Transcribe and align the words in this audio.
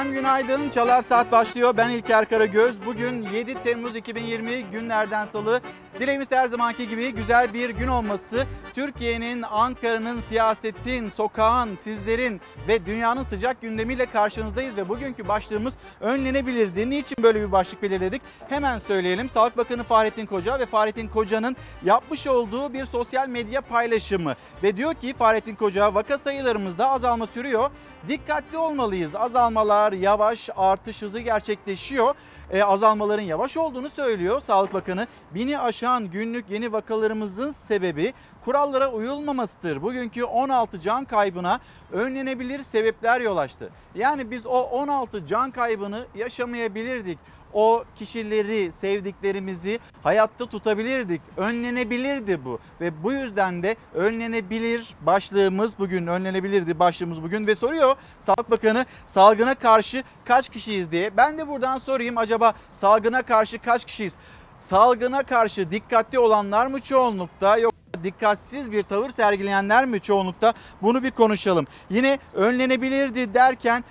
Efendim 0.00 0.20
günaydın. 0.20 0.70
Çalar 0.70 1.02
Saat 1.02 1.32
başlıyor. 1.32 1.76
Ben 1.76 1.90
İlker 1.90 2.28
Karagöz. 2.28 2.86
Bugün 2.86 3.22
7 3.22 3.54
Temmuz 3.54 3.96
2020 3.96 4.62
günlerden 4.72 5.24
salı. 5.24 5.60
Dileğimiz 6.00 6.30
her 6.30 6.46
zamanki 6.46 6.88
gibi 6.88 7.12
güzel 7.12 7.52
bir 7.52 7.70
gün 7.70 7.88
olması. 7.88 8.46
Türkiye'nin, 8.74 9.42
Ankara'nın, 9.42 10.20
siyasetin, 10.20 11.08
sokağın, 11.08 11.76
sizlerin 11.76 12.40
ve 12.68 12.86
dünyanın 12.86 13.24
sıcak 13.24 13.60
gündemiyle 13.60 14.06
karşınızdayız 14.06 14.76
ve 14.76 14.88
bugünkü 14.88 15.28
başlığımız 15.28 15.74
önlenebilirdi. 16.00 16.90
Niçin 16.90 17.16
böyle 17.22 17.40
bir 17.40 17.52
başlık 17.52 17.82
belirledik? 17.82 18.22
Hemen 18.48 18.78
söyleyelim. 18.78 19.28
Sağlık 19.28 19.56
Bakanı 19.56 19.82
Fahrettin 19.82 20.26
Koca 20.26 20.58
ve 20.58 20.66
Fahrettin 20.66 21.08
Koca'nın 21.08 21.56
yapmış 21.84 22.26
olduğu 22.26 22.72
bir 22.72 22.84
sosyal 22.84 23.28
medya 23.28 23.60
paylaşımı 23.60 24.34
ve 24.62 24.76
diyor 24.76 24.94
ki 24.94 25.14
Fahrettin 25.18 25.54
Koca 25.54 25.94
vaka 25.94 26.18
sayılarımızda 26.18 26.90
azalma 26.90 27.26
sürüyor. 27.26 27.70
Dikkatli 28.08 28.58
olmalıyız. 28.58 29.14
Azalmalar 29.14 29.89
yavaş, 29.92 30.50
artış 30.56 31.02
hızı 31.02 31.20
gerçekleşiyor. 31.20 32.14
E, 32.50 32.62
azalmaların 32.62 33.22
yavaş 33.22 33.56
olduğunu 33.56 33.88
söylüyor 33.88 34.40
Sağlık 34.40 34.74
Bakanı. 34.74 35.06
Bini 35.34 35.58
aşan 35.58 36.10
günlük 36.10 36.50
yeni 36.50 36.72
vakalarımızın 36.72 37.50
sebebi 37.50 38.12
kurallara 38.44 38.92
uyulmamasıdır. 38.92 39.82
Bugünkü 39.82 40.24
16 40.24 40.80
can 40.80 41.04
kaybına 41.04 41.60
önlenebilir 41.92 42.62
sebepler 42.62 43.20
yol 43.20 43.36
açtı. 43.36 43.70
Yani 43.94 44.30
biz 44.30 44.46
o 44.46 44.60
16 44.60 45.26
can 45.26 45.50
kaybını 45.50 46.06
yaşamayabilirdik 46.14 47.18
o 47.52 47.84
kişileri, 47.96 48.72
sevdiklerimizi 48.72 49.78
hayatta 50.02 50.46
tutabilirdik. 50.46 51.20
Önlenebilirdi 51.36 52.44
bu. 52.44 52.58
Ve 52.80 53.02
bu 53.02 53.12
yüzden 53.12 53.62
de 53.62 53.76
önlenebilir 53.94 54.94
başlığımız 55.00 55.78
bugün, 55.78 56.06
önlenebilirdi 56.06 56.78
başlığımız 56.78 57.22
bugün 57.22 57.46
ve 57.46 57.54
soruyor 57.54 57.96
Sağlık 58.20 58.50
Bakanı 58.50 58.86
salgına 59.06 59.54
karşı 59.54 60.02
kaç 60.24 60.48
kişiyiz 60.48 60.92
diye. 60.92 61.16
Ben 61.16 61.38
de 61.38 61.48
buradan 61.48 61.78
sorayım 61.78 62.18
acaba 62.18 62.54
salgına 62.72 63.22
karşı 63.22 63.58
kaç 63.58 63.84
kişiyiz? 63.84 64.16
Salgına 64.58 65.22
karşı 65.22 65.70
dikkatli 65.70 66.18
olanlar 66.18 66.66
mı 66.66 66.80
çoğunlukta 66.80 67.58
yok 67.58 67.74
dikkatsiz 68.04 68.72
bir 68.72 68.82
tavır 68.82 69.10
sergileyenler 69.10 69.86
mi 69.86 70.00
çoğunlukta? 70.00 70.54
Bunu 70.82 71.02
bir 71.02 71.10
konuşalım. 71.10 71.66
Yine 71.90 72.18
önlenebilirdi 72.34 73.34
derken 73.34 73.84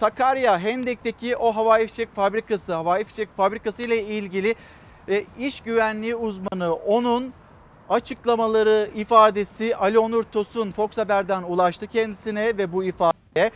Sakarya 0.00 0.58
Hendek'teki 0.58 1.36
o 1.36 1.56
havai 1.56 1.86
fişek 1.86 2.14
fabrikası, 2.14 2.74
havai 2.74 3.04
fişek 3.04 3.28
fabrikası 3.36 3.82
ile 3.82 4.02
ilgili 4.04 4.54
e, 5.08 5.24
iş 5.38 5.60
güvenliği 5.60 6.16
uzmanı 6.16 6.74
onun 6.74 7.32
açıklamaları, 7.88 8.90
ifadesi 8.94 9.76
Ali 9.76 9.98
Onur 9.98 10.22
Tosun 10.22 10.70
Fox 10.70 10.98
Haber'den 10.98 11.42
ulaştı 11.42 11.86
kendisine 11.86 12.58
ve 12.58 12.72
bu 12.72 12.84
ifade 12.84 13.50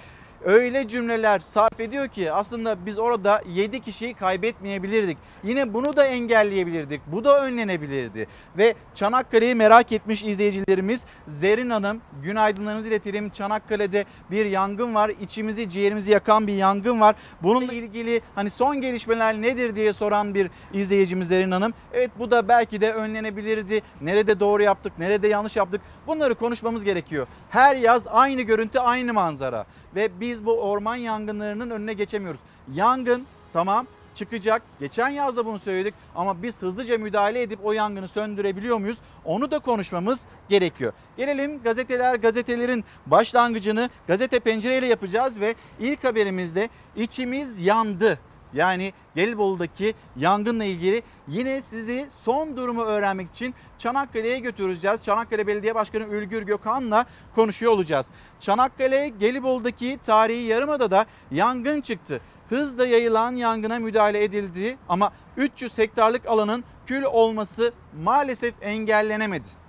öyle 0.45 0.89
cümleler 0.89 1.39
sarf 1.39 1.81
ediyor 1.81 2.09
ki 2.09 2.33
aslında 2.33 2.87
biz 2.87 2.99
orada 2.99 3.43
7 3.49 3.81
kişiyi 3.81 4.15
kaybetmeyebilirdik. 4.15 5.19
Yine 5.45 5.75
bunu 5.75 5.97
da 5.97 6.07
engelleyebilirdik. 6.07 7.01
Bu 7.07 7.25
da 7.25 7.45
önlenebilirdi. 7.45 8.27
Ve 8.59 8.75
Çanakkale'yi 8.95 9.55
merak 9.55 9.93
etmiş 9.93 10.25
izleyicilerimiz 10.25 11.05
Zerin 11.29 11.71
Hanım 11.71 12.01
günaydınlarımızı 12.23 12.89
iletelim. 12.89 13.31
Çanakkale'de 13.31 14.05
bir 14.31 14.47
yangın 14.47 14.95
var. 14.95 15.11
İçimizi 15.21 15.69
ciğerimizi 15.69 16.13
yakan 16.13 16.47
bir 16.47 16.55
yangın 16.55 17.01
var. 17.01 17.17
Bununla 17.43 17.73
ilgili 17.73 18.21
hani 18.35 18.51
son 18.51 18.81
gelişmeler 18.81 19.35
nedir 19.35 19.77
diye 19.77 19.93
soran 19.93 20.35
bir 20.35 20.51
izleyicimiz 20.73 21.29
Zerin 21.29 21.51
Hanım. 21.51 21.73
Evet 21.93 22.11
bu 22.19 22.31
da 22.31 22.49
belki 22.49 22.81
de 22.81 22.93
önlenebilirdi. 22.93 23.83
Nerede 24.01 24.41
doğru 24.41 24.63
yaptık, 24.63 24.93
nerede 24.99 25.29
yanlış 25.29 25.57
yaptık 25.57 25.81
bunları 26.07 26.35
konuşmamız 26.35 26.85
gerekiyor. 26.85 27.27
Her 27.51 27.77
yaz 27.77 28.07
aynı 28.07 28.43
görüntü, 28.43 28.79
aynı 28.79 29.13
manzara 29.13 29.67
ve 29.95 30.21
biz 30.21 30.34
bu 30.45 30.61
orman 30.61 30.97
yangınlarının 30.97 31.71
önüne 31.71 31.93
geçemiyoruz. 31.93 32.41
Yangın 32.75 33.25
tamam 33.53 33.87
çıkacak. 34.15 34.63
Geçen 34.81 35.09
yazda 35.09 35.47
bunu 35.47 35.59
söyledik 35.59 35.95
ama 36.15 36.43
biz 36.43 36.63
hızlıca 36.63 36.99
müdahale 36.99 37.43
edip 37.43 37.59
o 37.65 37.73
yangını 37.73 38.09
söndürebiliyor 38.09 38.79
muyuz? 38.79 38.99
Onu 39.25 39.51
da 39.51 39.59
konuşmamız 39.59 40.25
gerekiyor. 40.49 40.93
Gelelim 41.17 41.63
gazeteler, 41.63 42.15
gazetelerin 42.15 42.85
başlangıcını 43.07 43.91
gazete 44.07 44.41
pencereyle 44.41 44.87
yapacağız 44.87 45.41
ve 45.41 45.55
ilk 45.81 46.05
haberimizde 46.05 46.69
içimiz 46.97 47.61
yandı 47.61 48.19
yani 48.55 48.93
Gelibolu'daki 49.15 49.95
yangınla 50.17 50.65
ilgili 50.65 51.03
yine 51.29 51.63
sizi 51.63 52.07
son 52.25 52.57
durumu 52.57 52.83
öğrenmek 52.83 53.31
için 53.31 53.55
Çanakkale'ye 53.79 54.39
götüreceğiz. 54.39 55.05
Çanakkale 55.05 55.47
Belediye 55.47 55.75
Başkanı 55.75 56.05
Ülgür 56.05 56.43
Gökhan'la 56.43 57.07
konuşuyor 57.35 57.73
olacağız. 57.73 58.07
Çanakkale 58.41 59.09
Gelibolu'daki 59.09 59.99
tarihi 60.07 60.43
yarımadada 60.43 61.07
yangın 61.31 61.81
çıktı. 61.81 62.21
Hızla 62.49 62.87
yayılan 62.87 63.37
yangına 63.37 63.79
müdahale 63.79 64.25
edildi 64.25 64.77
ama 64.89 65.13
300 65.37 65.79
hektarlık 65.79 66.27
alanın 66.27 66.65
kül 66.87 67.03
olması 67.03 67.73
maalesef 68.03 68.55
engellenemedi. 68.63 69.64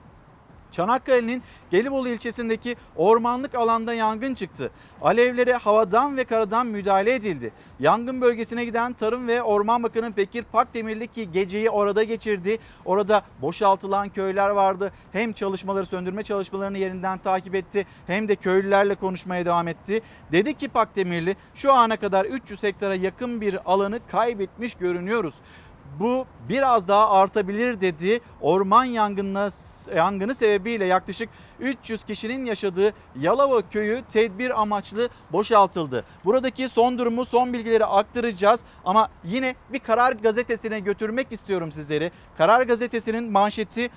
Çanakkale'nin 0.71 1.43
Gelibolu 1.71 2.09
ilçesindeki 2.09 2.75
ormanlık 2.95 3.55
alanda 3.55 3.93
yangın 3.93 4.33
çıktı. 4.33 4.71
Alevlere 5.01 5.53
havadan 5.53 6.17
ve 6.17 6.23
karadan 6.23 6.67
müdahale 6.67 7.13
edildi. 7.13 7.53
Yangın 7.79 8.21
bölgesine 8.21 8.65
giden 8.65 8.93
Tarım 8.93 9.27
ve 9.27 9.43
Orman 9.43 9.83
Bakanı 9.83 10.17
Bekir 10.17 10.43
Pakdemirli 10.43 11.07
ki 11.07 11.31
geceyi 11.31 11.69
orada 11.69 12.03
geçirdi. 12.03 12.57
Orada 12.85 13.21
boşaltılan 13.41 14.09
köyler 14.09 14.49
vardı. 14.49 14.91
Hem 15.11 15.33
çalışmaları 15.33 15.85
söndürme 15.85 16.23
çalışmalarını 16.23 16.77
yerinden 16.77 17.17
takip 17.17 17.55
etti 17.55 17.85
hem 18.07 18.27
de 18.27 18.35
köylülerle 18.35 18.95
konuşmaya 18.95 19.45
devam 19.45 19.67
etti. 19.67 20.01
Dedi 20.31 20.53
ki 20.53 20.67
Pakdemirli 20.67 21.35
şu 21.55 21.73
ana 21.73 21.97
kadar 21.97 22.25
300 22.25 22.63
hektara 22.63 22.95
yakın 22.95 23.41
bir 23.41 23.71
alanı 23.71 23.99
kaybetmiş 24.11 24.75
görünüyoruz 24.75 25.35
bu 25.99 26.25
biraz 26.49 26.87
daha 26.87 27.11
artabilir 27.11 27.81
dedi. 27.81 28.19
Orman 28.41 28.83
yangını, 28.83 29.49
yangını 29.95 30.35
sebebiyle 30.35 30.85
yaklaşık 30.85 31.29
300 31.59 32.03
kişinin 32.03 32.45
yaşadığı 32.45 32.93
Yalova 33.19 33.69
köyü 33.69 34.03
tedbir 34.09 34.61
amaçlı 34.61 35.09
boşaltıldı. 35.31 36.05
Buradaki 36.25 36.69
son 36.69 36.97
durumu, 36.97 37.25
son 37.25 37.53
bilgileri 37.53 37.85
aktaracağız 37.85 38.63
ama 38.85 39.09
yine 39.23 39.55
bir 39.73 39.79
Karar 39.79 40.11
Gazetesi'ne 40.11 40.79
götürmek 40.79 41.31
istiyorum 41.31 41.71
sizleri. 41.71 42.11
Karar 42.37 42.61
Gazetesi'nin 42.61 43.31
manşeti 43.31 43.89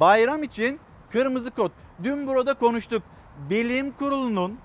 bayram 0.00 0.42
için 0.42 0.80
kırmızı 1.10 1.50
kod. 1.50 1.70
Dün 2.04 2.26
burada 2.26 2.54
konuştuk. 2.54 3.02
Bilim 3.50 3.92
Kurulu'nun 3.92 4.58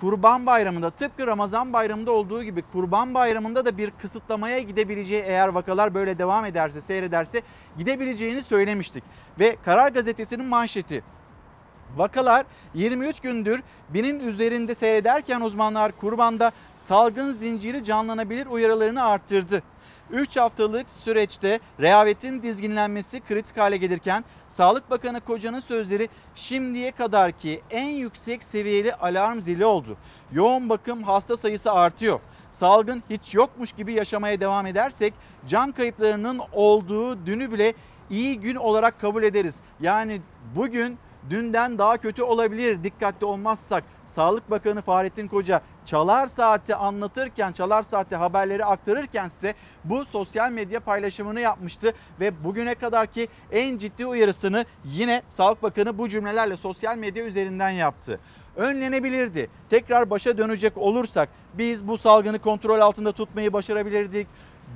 Kurban 0.00 0.46
Bayramı'nda 0.46 0.90
tıpkı 0.90 1.26
Ramazan 1.26 1.72
Bayramı'nda 1.72 2.12
olduğu 2.12 2.42
gibi 2.42 2.62
Kurban 2.72 3.14
Bayramı'nda 3.14 3.64
da 3.64 3.78
bir 3.78 3.90
kısıtlamaya 3.90 4.58
gidebileceği 4.58 5.22
eğer 5.22 5.48
vakalar 5.48 5.94
böyle 5.94 6.18
devam 6.18 6.44
ederse 6.44 6.80
seyrederse 6.80 7.42
gidebileceğini 7.78 8.42
söylemiştik. 8.42 9.04
Ve 9.40 9.56
Karar 9.64 9.92
Gazetesi'nin 9.92 10.44
manşeti 10.46 11.02
Vakalar 11.96 12.46
23 12.74 13.20
gündür 13.20 13.62
binin 13.88 14.20
üzerinde 14.20 14.74
seyrederken 14.74 15.40
uzmanlar 15.40 15.92
kurbanda 15.92 16.52
salgın 16.78 17.32
zinciri 17.32 17.84
canlanabilir 17.84 18.46
uyarılarını 18.46 19.04
arttırdı. 19.04 19.62
3 20.10 20.36
haftalık 20.36 20.90
süreçte 20.90 21.60
rehavetin 21.80 22.42
dizginlenmesi 22.42 23.20
kritik 23.20 23.56
hale 23.56 23.76
gelirken 23.76 24.24
Sağlık 24.48 24.90
Bakanı 24.90 25.20
Koca'nın 25.20 25.60
sözleri 25.60 26.08
şimdiye 26.34 26.92
kadarki 26.92 27.60
en 27.70 27.88
yüksek 27.88 28.44
seviyeli 28.44 28.94
alarm 28.94 29.40
zili 29.40 29.64
oldu. 29.64 29.96
Yoğun 30.32 30.68
bakım 30.68 31.02
hasta 31.02 31.36
sayısı 31.36 31.72
artıyor. 31.72 32.20
Salgın 32.50 33.02
hiç 33.10 33.34
yokmuş 33.34 33.72
gibi 33.72 33.94
yaşamaya 33.94 34.40
devam 34.40 34.66
edersek 34.66 35.14
can 35.48 35.72
kayıplarının 35.72 36.40
olduğu 36.52 37.26
dünü 37.26 37.52
bile 37.52 37.72
iyi 38.10 38.40
gün 38.40 38.56
olarak 38.56 39.00
kabul 39.00 39.22
ederiz. 39.22 39.56
Yani 39.80 40.20
bugün 40.56 40.98
dünden 41.30 41.78
daha 41.78 41.96
kötü 41.96 42.22
olabilir 42.22 42.84
dikkatli 42.84 43.26
olmazsak. 43.26 43.84
Sağlık 44.06 44.50
Bakanı 44.50 44.82
Fahrettin 44.82 45.28
Koca 45.28 45.62
Çalar 45.84 46.26
Saati 46.26 46.74
anlatırken, 46.74 47.52
Çalar 47.52 47.82
Saati 47.82 48.16
haberleri 48.16 48.64
aktarırken 48.64 49.28
size 49.28 49.54
bu 49.84 50.04
sosyal 50.04 50.52
medya 50.52 50.80
paylaşımını 50.80 51.40
yapmıştı 51.40 51.92
ve 52.20 52.44
bugüne 52.44 52.74
kadarki 52.74 53.28
en 53.52 53.78
ciddi 53.78 54.06
uyarısını 54.06 54.64
yine 54.84 55.22
Sağlık 55.28 55.62
Bakanı 55.62 55.98
bu 55.98 56.08
cümlelerle 56.08 56.56
sosyal 56.56 56.96
medya 56.96 57.24
üzerinden 57.24 57.70
yaptı 57.70 58.20
önlenebilirdi. 58.56 59.50
Tekrar 59.70 60.10
başa 60.10 60.38
dönecek 60.38 60.76
olursak 60.76 61.28
biz 61.54 61.88
bu 61.88 61.98
salgını 61.98 62.38
kontrol 62.38 62.80
altında 62.80 63.12
tutmayı 63.12 63.52
başarabilirdik. 63.52 64.26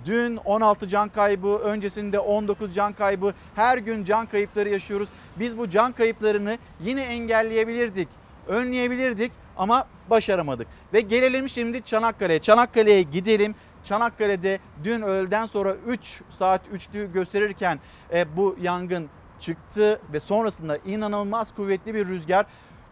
Dün 0.07 0.37
16 0.37 0.89
can 0.89 1.09
kaybı, 1.09 1.49
öncesinde 1.49 2.19
19 2.19 2.75
can 2.75 2.93
kaybı, 2.93 3.35
her 3.55 3.79
gün 3.79 4.05
can 4.05 4.27
kayıpları 4.27 4.69
yaşıyoruz. 4.69 5.09
Biz 5.37 5.59
bu 5.59 5.69
can 5.69 5.93
kayıplarını 5.93 6.59
yine 6.81 7.03
engelleyebilirdik, 7.03 8.09
önleyebilirdik 8.49 9.33
ama 9.57 9.87
başaramadık. 10.11 10.67
Ve 10.93 11.01
gelelim 11.01 11.49
şimdi 11.49 11.83
Çanakkale'ye. 11.83 12.39
Çanakkale'ye 12.39 13.03
gidelim. 13.03 13.55
Çanakkale'de 13.85 14.59
dün 14.85 15.03
öğleden 15.03 15.47
sonra 15.47 15.75
3 15.87 16.21
saat 16.31 16.61
3'lü 16.75 17.13
gösterirken 17.13 17.79
e, 18.13 18.37
bu 18.37 18.57
yangın 18.63 19.09
çıktı 19.39 20.01
ve 20.13 20.21
sonrasında 20.21 20.77
inanılmaz 20.77 21.55
kuvvetli 21.55 21.95
bir 21.95 22.09
rüzgar 22.09 22.47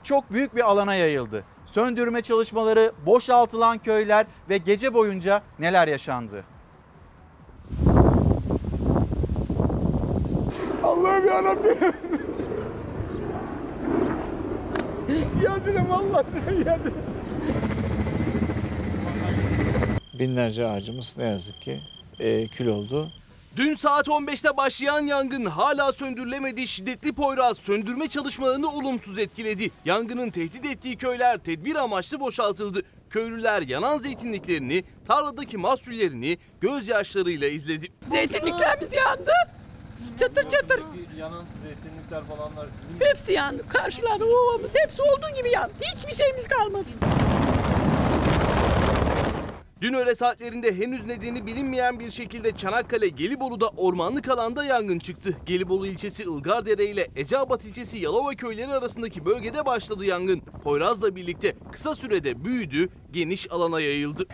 çok 0.04 0.32
büyük 0.32 0.56
bir 0.56 0.70
alana 0.70 0.94
yayıldı. 0.94 1.44
Söndürme 1.66 2.22
çalışmaları, 2.22 2.92
boşaltılan 3.06 3.78
köyler 3.78 4.26
ve 4.48 4.56
gece 4.56 4.94
boyunca 4.94 5.42
neler 5.58 5.88
yaşandı? 5.88 6.44
Allah'ım 10.82 11.26
yarabbim. 11.26 11.92
Yardım 15.42 15.92
Allah'ım 15.92 16.66
yardım. 16.66 16.94
Binlerce 20.14 20.66
ağacımız 20.66 21.14
ne 21.18 21.24
yazık 21.24 21.60
ki 21.60 21.80
e, 22.20 22.48
kül 22.48 22.66
oldu. 22.66 23.12
Dün 23.56 23.74
saat 23.74 24.08
15'te 24.08 24.56
başlayan 24.56 25.06
yangın 25.06 25.44
hala 25.44 25.92
söndürülemedi. 25.92 26.66
Şiddetli 26.66 27.12
Poyraz 27.12 27.58
söndürme 27.58 28.08
çalışmalarını 28.08 28.70
olumsuz 28.70 29.18
etkiledi. 29.18 29.70
Yangının 29.84 30.30
tehdit 30.30 30.64
ettiği 30.64 30.96
köyler 30.96 31.38
tedbir 31.38 31.74
amaçlı 31.74 32.20
boşaltıldı. 32.20 32.82
Köylüler 33.10 33.62
yanan 33.62 33.98
zeytinliklerini, 33.98 34.84
tarladaki 35.08 35.56
mahsullerini 35.56 36.38
gözyaşlarıyla 36.60 37.48
izledi. 37.48 37.86
Zeytinliklerimiz 38.10 38.92
yandı. 38.92 39.32
Çatır 40.18 40.42
çatır. 40.42 40.80
Yanan 41.18 41.44
zeytinlikler 41.62 42.24
falanlar 42.24 42.68
sizin 42.68 43.00
Hepsi 43.00 43.32
yandı. 43.32 43.68
Karşılarda 43.68 44.24
ovamız 44.24 44.74
hepsi 44.74 45.02
olduğu 45.02 45.36
gibi 45.36 45.50
yandı. 45.50 45.72
Hiçbir 45.80 46.14
şeyimiz 46.14 46.48
kalmadı. 46.48 46.88
Dün 49.80 49.94
öğle 49.94 50.14
saatlerinde 50.14 50.76
henüz 50.76 51.04
nedeni 51.04 51.46
bilinmeyen 51.46 52.00
bir 52.00 52.10
şekilde 52.10 52.56
Çanakkale 52.56 53.08
Gelibolu'da 53.08 53.68
ormanlık 53.68 54.28
alanda 54.28 54.64
yangın 54.64 54.98
çıktı. 54.98 55.36
Gelibolu 55.46 55.86
ilçesi 55.86 56.22
Ilgardere 56.22 56.84
ile 56.84 57.08
Eceabat 57.16 57.64
ilçesi 57.64 57.98
Yalova 57.98 58.30
köyleri 58.34 58.72
arasındaki 58.72 59.24
bölgede 59.24 59.66
başladı 59.66 60.04
yangın. 60.04 60.40
Poyraz'la 60.64 61.16
birlikte 61.16 61.54
kısa 61.72 61.94
sürede 61.94 62.44
büyüdü, 62.44 62.88
geniş 63.12 63.52
alana 63.52 63.80
yayıldı. 63.80 64.26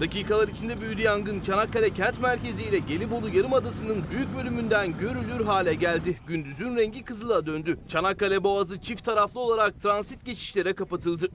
Dakikalar 0.00 0.48
içinde 0.48 0.80
büyüdü 0.80 1.02
yangın. 1.02 1.40
Çanakkale 1.40 1.90
kent 1.90 2.20
merkezi 2.20 2.62
ile 2.64 2.78
Gelibolu 2.78 3.28
Yarımadası'nın 3.36 4.04
büyük 4.10 4.36
bölümünden 4.36 4.98
görülür 4.98 5.44
hale 5.44 5.74
geldi. 5.74 6.20
Gündüzün 6.26 6.76
rengi 6.76 7.04
kızıla 7.04 7.46
döndü. 7.46 7.78
Çanakkale 7.88 8.44
Boğazı 8.44 8.80
çift 8.80 9.04
taraflı 9.04 9.40
olarak 9.40 9.82
transit 9.82 10.24
geçişlere 10.24 10.72
kapatıldı. 10.72 11.28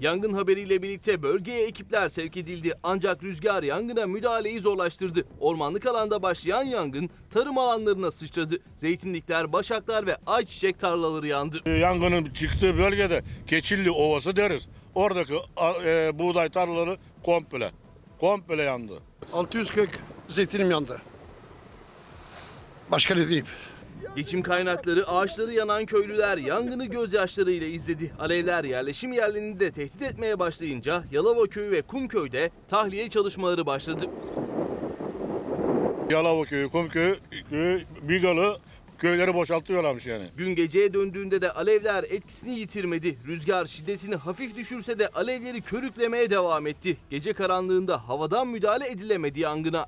Yangın 0.00 0.32
haberiyle 0.32 0.82
birlikte 0.82 1.22
bölgeye 1.22 1.66
ekipler 1.66 2.08
sevk 2.08 2.36
edildi. 2.36 2.72
Ancak 2.82 3.22
rüzgar 3.22 3.62
yangına 3.62 4.06
müdahaleyi 4.06 4.60
zorlaştırdı. 4.60 5.24
Ormanlık 5.40 5.86
alanda 5.86 6.22
başlayan 6.22 6.62
yangın 6.62 7.10
tarım 7.30 7.58
alanlarına 7.58 8.10
sıçradı. 8.10 8.58
Zeytinlikler, 8.76 9.52
başaklar 9.52 10.06
ve 10.06 10.16
ayçiçek 10.26 10.78
tarlaları 10.78 11.26
yandı. 11.26 11.70
Yangının 11.78 12.24
çıktığı 12.34 12.78
bölgede 12.78 13.24
Keçilli 13.46 13.90
Ovası 13.90 14.36
deriz. 14.36 14.68
Oradaki 14.96 15.34
e, 15.84 16.18
buğday 16.18 16.48
tarlaları 16.48 16.96
komple. 17.24 17.70
Komple 18.20 18.62
yandı. 18.62 19.02
600 19.32 19.70
kök 19.70 20.00
zeytinim 20.28 20.70
yandı. 20.70 21.02
Başka 22.90 23.14
ne 23.14 23.28
diyeyim? 23.28 23.46
Geçim 24.16 24.42
kaynakları 24.42 25.08
ağaçları 25.08 25.52
yanan 25.52 25.86
köylüler 25.86 26.38
yangını 26.38 26.86
gözyaşlarıyla 26.86 27.66
izledi. 27.66 28.12
Alevler 28.20 28.64
yerleşim 28.64 29.12
yerlerini 29.12 29.60
de 29.60 29.70
tehdit 29.70 30.02
etmeye 30.02 30.38
başlayınca 30.38 31.04
Yalova 31.12 31.46
köyü 31.46 31.70
ve 31.70 31.82
Kumköy'de 31.82 32.50
tahliye 32.68 33.10
çalışmaları 33.10 33.66
başladı. 33.66 34.04
Yalova 36.10 36.44
köyü, 36.44 36.68
Kumköy, 36.68 37.14
köyü, 37.50 37.84
Bigalı 38.02 38.58
köyleri 38.98 39.34
boşaltıyorlarmış 39.34 40.06
yani. 40.06 40.28
Gün 40.36 40.54
geceye 40.54 40.94
döndüğünde 40.94 41.42
de 41.42 41.52
alevler 41.52 42.04
etkisini 42.04 42.58
yitirmedi. 42.58 43.18
Rüzgar 43.26 43.66
şiddetini 43.66 44.14
hafif 44.14 44.56
düşürse 44.56 44.98
de 44.98 45.08
alevleri 45.08 45.60
körüklemeye 45.60 46.30
devam 46.30 46.66
etti. 46.66 46.96
Gece 47.10 47.32
karanlığında 47.32 48.08
havadan 48.08 48.46
müdahale 48.48 48.88
edilemedi 48.88 49.40
yangına. 49.40 49.86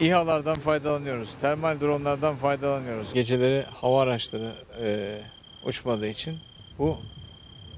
İHA'lardan 0.00 0.56
faydalanıyoruz, 0.56 1.34
termal 1.40 1.80
dronlardan 1.80 2.36
faydalanıyoruz. 2.36 3.14
Geceleri 3.14 3.62
hava 3.62 4.02
araçları 4.02 4.54
e, 4.80 5.18
uçmadığı 5.64 6.08
için 6.08 6.38
bu 6.78 6.98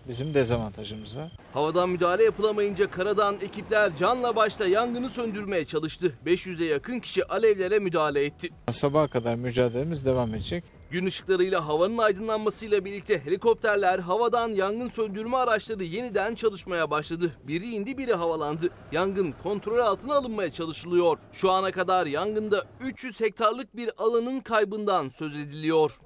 bizim 0.08 0.34
dezavantajımıza. 0.34 1.30
Havadan 1.52 1.88
müdahale 1.88 2.24
yapılamayınca 2.24 2.90
karadan 2.90 3.34
ekipler 3.34 3.96
canla 3.96 4.36
başla 4.36 4.66
yangını 4.66 5.10
söndürmeye 5.10 5.64
çalıştı. 5.64 6.12
500'e 6.26 6.66
yakın 6.66 7.00
kişi 7.00 7.24
alevlere 7.24 7.78
müdahale 7.78 8.24
etti. 8.24 8.48
Sabaha 8.70 9.08
kadar 9.08 9.34
mücadelemiz 9.34 10.06
devam 10.06 10.34
edecek. 10.34 10.64
Gün 10.90 11.06
ışıklarıyla 11.06 11.66
havanın 11.68 11.98
aydınlanmasıyla 11.98 12.84
birlikte 12.84 13.24
helikopterler 13.24 13.98
havadan 13.98 14.48
yangın 14.52 14.88
söndürme 14.88 15.36
araçları 15.36 15.84
yeniden 15.84 16.34
çalışmaya 16.34 16.90
başladı. 16.90 17.32
Biri 17.48 17.66
indi 17.66 17.98
biri 17.98 18.14
havalandı. 18.14 18.68
Yangın 18.92 19.34
kontrol 19.42 19.78
altına 19.78 20.14
alınmaya 20.14 20.52
çalışılıyor. 20.52 21.18
Şu 21.32 21.50
ana 21.50 21.70
kadar 21.72 22.06
yangında 22.06 22.64
300 22.80 23.20
hektarlık 23.20 23.76
bir 23.76 23.90
alanın 23.98 24.40
kaybından 24.40 25.08
söz 25.08 25.36
ediliyor. 25.36 25.98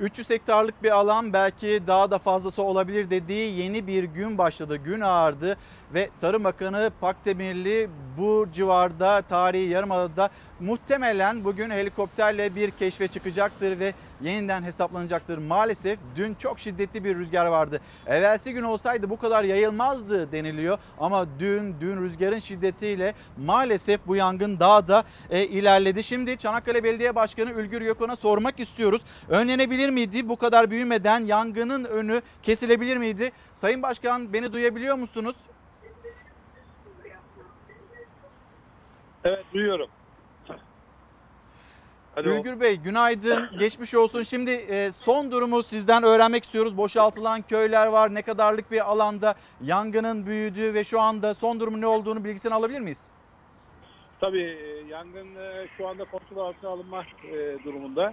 300 0.00 0.30
hektarlık 0.30 0.82
bir 0.82 0.90
alan 0.90 1.32
belki 1.32 1.82
daha 1.86 2.10
da 2.10 2.18
fazlası 2.18 2.62
olabilir 2.62 3.10
dediği 3.10 3.60
yeni 3.60 3.86
bir 3.86 4.04
gün 4.04 4.38
başladı. 4.38 4.76
Gün 4.76 5.00
ağardı 5.00 5.56
ve 5.94 6.10
Tarım 6.20 6.44
Bakanı 6.44 6.90
Pakdemirli 7.00 7.90
bu 8.18 8.46
civarda 8.52 9.22
tarihi 9.22 9.68
Yarımada'da 9.68 10.30
muhtemelen 10.60 11.44
bugün 11.44 11.70
helikopterle 11.70 12.54
bir 12.54 12.70
keşfe 12.70 13.08
çıkacaktır 13.08 13.78
ve 13.78 13.94
yeniden 14.20 14.62
hesaplanacaktır. 14.62 15.38
Maalesef 15.38 15.98
dün 16.16 16.34
çok 16.34 16.58
şiddetli 16.58 17.04
bir 17.04 17.16
rüzgar 17.16 17.46
vardı. 17.46 17.80
Evvelsi 18.06 18.52
gün 18.52 18.62
olsaydı 18.62 19.10
bu 19.10 19.18
kadar 19.18 19.44
yayılmazdı 19.44 20.32
deniliyor 20.32 20.78
ama 20.98 21.26
dün 21.38 21.80
dün 21.80 22.02
rüzgarın 22.02 22.38
şiddetiyle 22.38 23.14
maalesef 23.36 24.00
bu 24.06 24.16
yangın 24.16 24.60
daha 24.60 24.86
da 24.86 25.04
e, 25.30 25.42
ilerledi. 25.46 26.02
Şimdi 26.02 26.36
Çanakkale 26.36 26.84
Belediye 26.84 27.14
Başkanı 27.14 27.50
Ülgür 27.50 27.80
Gökhan'a 27.80 28.16
sormak 28.16 28.60
istiyoruz. 28.60 29.02
Önlenebilir 29.28 29.90
miydi? 29.90 30.28
Bu 30.28 30.36
kadar 30.36 30.70
büyümeden 30.70 31.24
yangının 31.24 31.84
önü 31.84 32.22
kesilebilir 32.42 32.96
miydi? 32.96 33.32
Sayın 33.54 33.82
Başkan 33.82 34.32
beni 34.32 34.52
duyabiliyor 34.52 34.96
musunuz? 34.96 35.36
Evet 39.24 39.44
duyuyorum. 39.52 39.88
Alo. 42.16 42.30
Ülgür 42.30 42.60
Bey 42.60 42.76
günaydın. 42.76 43.48
Geçmiş 43.58 43.94
olsun. 43.94 44.22
Şimdi 44.22 44.50
e, 44.50 44.92
son 44.92 45.30
durumu 45.30 45.62
sizden 45.62 46.02
öğrenmek 46.02 46.44
istiyoruz. 46.44 46.76
Boşaltılan 46.76 47.42
köyler 47.42 47.86
var. 47.86 48.14
Ne 48.14 48.22
kadarlık 48.22 48.70
bir 48.70 48.90
alanda 48.90 49.34
yangının 49.60 50.26
büyüdüğü 50.26 50.74
ve 50.74 50.84
şu 50.84 51.00
anda 51.00 51.34
son 51.34 51.60
durumu 51.60 51.80
ne 51.80 51.86
olduğunu 51.86 52.24
bilgisini 52.24 52.54
alabilir 52.54 52.80
miyiz? 52.80 53.10
Tabii 54.20 54.42
e, 54.42 54.88
yangın 54.88 55.34
e, 55.36 55.68
şu 55.76 55.88
anda 55.88 56.04
kontrol 56.04 56.38
altına 56.38 56.70
alınma 56.70 57.04
e, 57.32 57.64
durumunda. 57.64 58.12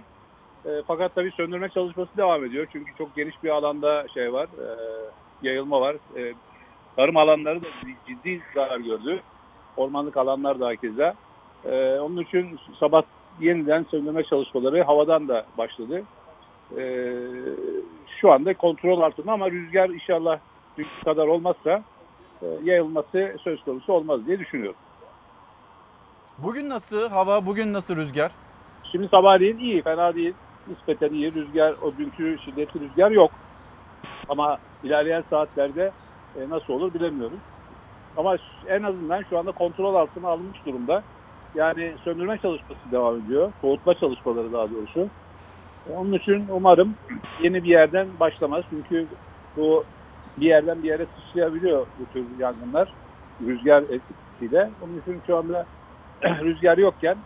Fakat 0.86 1.14
tabii 1.14 1.30
söndürme 1.30 1.68
çalışması 1.68 2.16
devam 2.16 2.44
ediyor. 2.44 2.66
Çünkü 2.72 2.92
çok 2.98 3.16
geniş 3.16 3.42
bir 3.42 3.48
alanda 3.48 4.06
şey 4.14 4.32
var, 4.32 4.48
yayılma 5.42 5.80
var. 5.80 5.96
Tarım 6.96 7.16
alanları 7.16 7.62
da 7.62 7.66
ciddi 8.08 8.42
zarar 8.54 8.80
gördü. 8.80 9.20
Ormanlık 9.76 10.16
alanlar 10.16 10.60
da 10.60 10.66
hakeza. 10.66 11.14
Onun 12.00 12.22
için 12.22 12.58
sabah 12.80 13.02
yeniden 13.40 13.86
söndürme 13.90 14.24
çalışmaları 14.24 14.82
havadan 14.82 15.28
da 15.28 15.46
başladı. 15.58 16.02
E, 16.78 17.12
Şu 18.20 18.32
anda 18.32 18.54
kontrol 18.54 19.00
altında 19.00 19.32
ama 19.32 19.50
rüzgar 19.50 19.88
inşallah 19.88 20.38
dünkü 20.78 21.04
kadar 21.04 21.26
olmazsa 21.26 21.82
e, 22.42 22.46
yayılması 22.64 23.36
söz 23.44 23.64
konusu 23.64 23.92
olmaz 23.92 24.26
diye 24.26 24.38
düşünüyorum. 24.38 24.80
Bugün 26.38 26.68
nasıl 26.68 27.08
hava? 27.10 27.46
Bugün 27.46 27.72
nasıl 27.72 27.96
rüzgar? 27.96 28.32
Şimdi 28.92 29.08
sabahleyin 29.08 29.58
iyi, 29.58 29.82
fena 29.82 30.14
değil. 30.14 30.34
Nispeten 30.68 31.12
iyi. 31.12 31.34
Rüzgar, 31.34 31.74
o 31.82 31.92
dünkü 31.98 32.38
şiddetli 32.44 32.80
rüzgar 32.80 33.10
yok. 33.10 33.30
Ama 34.28 34.58
ilerleyen 34.84 35.24
saatlerde 35.30 35.92
e, 36.36 36.48
nasıl 36.48 36.72
olur 36.72 36.94
bilemiyoruz. 36.94 37.38
Ama 38.16 38.36
en 38.68 38.82
azından 38.82 39.22
şu 39.30 39.38
anda 39.38 39.52
kontrol 39.52 39.94
altına 39.94 40.28
alınmış 40.28 40.66
durumda. 40.66 41.02
Yani 41.54 41.96
söndürme 42.04 42.38
çalışması 42.38 42.90
devam 42.92 43.20
ediyor. 43.20 43.52
Soğutma 43.60 43.94
çalışmaları 43.94 44.52
daha 44.52 44.70
doğrusu. 44.70 45.10
E, 45.86 45.90
Onun 45.90 46.12
için 46.12 46.48
umarım 46.48 46.96
yeni 47.44 47.64
bir 47.64 47.68
yerden 47.68 48.18
başlamaz. 48.20 48.64
Çünkü 48.68 49.08
bu 49.56 49.86
bir 50.38 50.46
yerden 50.46 50.82
bir 50.82 50.88
yere 50.88 51.06
sıçrayabiliyor 51.06 51.86
bu 51.98 52.06
tür 52.06 52.38
yangınlar. 52.38 52.94
Rüzgar 53.40 53.82
etkisiyle. 53.82 54.74
Onun 54.80 55.00
için 55.00 55.22
şu 55.26 55.36
anda 55.36 55.66
rüzgar 56.24 56.78
yokken 56.78 57.24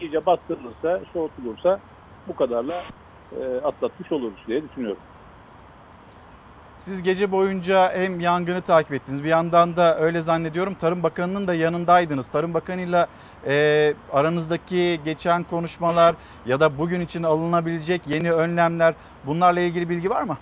iyice 0.00 0.26
bastırılırsa, 0.26 1.02
soğutulursa 1.12 1.80
bu 2.26 2.34
kadarla 2.34 2.84
e, 3.32 3.44
atlatmış 3.44 4.12
oluruz 4.12 4.44
diye 4.46 4.64
düşünüyorum. 4.68 5.02
Siz 6.80 7.02
gece 7.02 7.32
boyunca 7.32 7.92
hem 7.94 8.20
yangını 8.20 8.60
takip 8.60 8.92
ettiniz 8.92 9.24
bir 9.24 9.28
yandan 9.28 9.76
da 9.76 9.98
öyle 9.98 10.20
zannediyorum 10.20 10.74
Tarım 10.74 11.02
Bakanı'nın 11.02 11.46
da 11.46 11.54
yanındaydınız. 11.54 12.28
Tarım 12.28 12.54
Bakanı'yla 12.54 13.06
e, 13.46 13.94
aranızdaki 14.12 15.00
geçen 15.04 15.42
konuşmalar 15.44 16.14
ya 16.46 16.60
da 16.60 16.78
bugün 16.78 17.00
için 17.00 17.22
alınabilecek 17.22 18.00
yeni 18.08 18.32
önlemler 18.32 18.94
bunlarla 19.26 19.60
ilgili 19.60 19.88
bilgi 19.88 20.10
var 20.10 20.22
mı? 20.22 20.36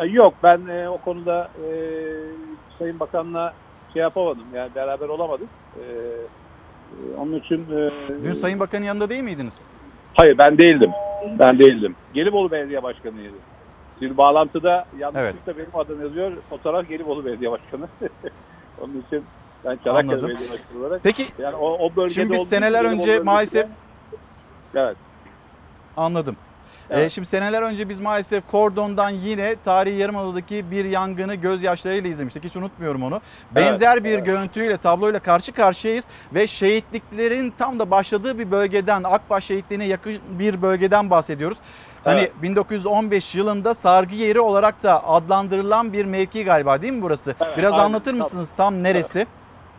E, 0.00 0.06
Yok 0.06 0.34
ben 0.42 0.66
e, 0.66 0.88
o 0.88 0.98
konuda 0.98 1.48
e, 1.58 1.68
Sayın 2.78 3.00
Bakan'la 3.00 3.54
şey 3.92 4.02
yapamadım 4.02 4.44
yani 4.54 4.74
beraber 4.74 5.08
olamadık. 5.08 5.48
E, 5.76 5.82
e, 5.82 7.16
onun 7.18 7.38
için 7.38 7.66
e, 7.76 7.90
Dün 8.24 8.32
Sayın 8.32 8.60
Bakan'ın 8.60 8.84
yanında 8.84 9.10
değil 9.10 9.22
miydiniz? 9.22 9.60
hayır 10.14 10.38
ben 10.38 10.58
değildim. 10.58 10.90
Ben 11.38 11.58
değildim. 11.58 11.96
Gelibolu 12.14 12.50
Belediye 12.50 12.82
Başkanı'ydı. 12.82 13.49
Bir 14.00 14.16
bağlantıda 14.16 14.84
yanlışlıkla 14.98 15.56
benim 15.56 15.76
adım 15.76 16.02
yazıyor. 16.02 16.32
Fotoğraf 16.48 16.88
Gelibolu 16.88 17.24
Belediye 17.24 17.50
Başkanı. 17.50 17.88
onun 18.80 19.02
için 19.06 19.24
ben 19.64 19.76
Çanakkale 19.84 19.98
Anladım. 19.98 20.28
Belediye 20.28 20.50
Başkanı 20.50 20.80
olarak 20.80 21.00
Peki 21.02 21.26
yani 21.38 21.56
o, 21.56 21.86
o 21.86 21.96
bölgede 21.96 22.14
Şimdi 22.14 22.32
biz 22.32 22.48
seneler 22.48 22.84
önce 22.84 23.06
bölgesinde- 23.06 23.24
maalesef- 23.24 23.68
Evet. 24.74 24.96
Anladım. 25.96 26.36
Evet. 26.90 27.06
Ee, 27.06 27.10
şimdi 27.10 27.28
seneler 27.28 27.62
önce 27.62 27.88
biz 27.88 28.00
maalesef 28.00 28.46
Kordon'dan 28.50 29.10
yine 29.10 29.56
tarihi 29.64 29.96
Yarımada'daki 29.96 30.70
bir 30.70 30.84
yangını 30.84 31.34
gözyaşlarıyla 31.34 32.10
izlemiştik. 32.10 32.44
Hiç 32.44 32.56
unutmuyorum 32.56 33.02
onu. 33.02 33.20
Benzer 33.54 34.04
bir 34.04 34.14
evet. 34.14 34.26
görüntüyle, 34.26 34.76
tabloyla 34.76 35.20
karşı 35.20 35.52
karşıyayız 35.52 36.06
ve 36.34 36.46
şehitliklerin 36.46 37.54
tam 37.58 37.78
da 37.78 37.90
başladığı 37.90 38.38
bir 38.38 38.50
bölgeden, 38.50 39.02
Akbaş 39.04 39.44
şehitliğine 39.44 39.86
yakın 39.86 40.14
bir 40.38 40.62
bölgeden 40.62 41.10
bahsediyoruz. 41.10 41.58
Hani 42.04 42.20
Evet. 42.20 42.42
1915 42.42 43.34
yılında 43.34 43.74
sargı 43.74 44.14
yeri 44.14 44.40
olarak 44.40 44.82
da 44.82 45.04
adlandırılan 45.08 45.92
bir 45.92 46.04
mevki 46.04 46.44
galiba 46.44 46.82
değil 46.82 46.92
mi 46.92 47.02
burası? 47.02 47.34
Evet, 47.44 47.58
Biraz 47.58 47.72
aynen. 47.72 47.84
anlatır 47.84 48.10
Tam- 48.10 48.18
mısınız 48.18 48.52
tam 48.52 48.82
neresi? 48.82 49.26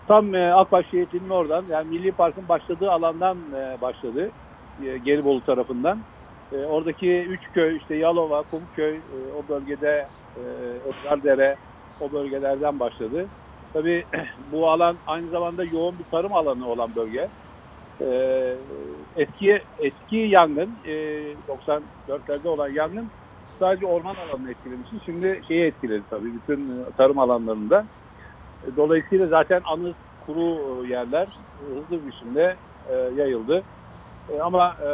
Tam 0.07 0.35
e, 0.35 0.53
Akbaş 0.53 0.89
şehitliğinin 0.89 1.29
oradan 1.29 1.65
yani 1.69 1.89
Milli 1.89 2.11
Park'ın 2.11 2.47
başladığı 2.47 2.91
alandan 2.91 3.51
e, 3.51 3.81
başladı. 3.81 4.31
E, 4.81 4.97
Gelibolu 4.97 5.43
tarafından. 5.43 6.05
E, 6.51 6.55
oradaki 6.57 7.07
üç 7.21 7.51
köy 7.51 7.77
işte 7.77 7.95
Yalova, 7.95 8.43
Kumköy 8.43 8.97
e, 8.97 9.31
o 9.31 9.47
bölgede 9.47 10.09
e, 10.35 10.39
Özgardere 10.85 11.57
o 11.99 12.11
bölgelerden 12.11 12.79
başladı. 12.79 13.29
Tabii 13.73 14.05
bu 14.37 14.69
alan 14.69 14.99
aynı 15.05 15.29
zamanda 15.29 15.63
yoğun 15.65 15.99
bir 15.99 16.05
tarım 16.05 16.33
alanı 16.33 16.67
olan 16.67 16.95
bölge. 16.95 17.29
E, 18.01 18.55
eski 19.17 19.61
eski 19.79 20.15
yangın 20.15 20.69
e, 20.85 20.91
94'lerde 22.07 22.47
olan 22.47 22.69
yangın 22.69 23.09
sadece 23.59 23.85
orman 23.85 24.15
alanını 24.15 24.51
etkilemişti. 24.51 24.95
Şimdi 25.05 25.41
şeyi 25.47 25.63
etkiledi 25.65 26.03
tabii 26.09 26.33
bütün 26.33 26.69
e, 26.69 26.91
tarım 26.97 27.19
alanlarında. 27.19 27.85
E, 28.63 28.75
Dolayısıyla 28.77 29.27
zaten 29.27 29.61
anız 29.65 29.93
kuru 30.25 30.85
e, 30.85 30.87
yerler 30.87 31.27
hızlı 31.69 32.01
bir 32.01 32.07
biçimde 32.07 32.55
e, 32.89 32.95
yayıldı. 32.95 33.63
E, 34.29 34.39
ama 34.41 34.75
e, 34.85 34.89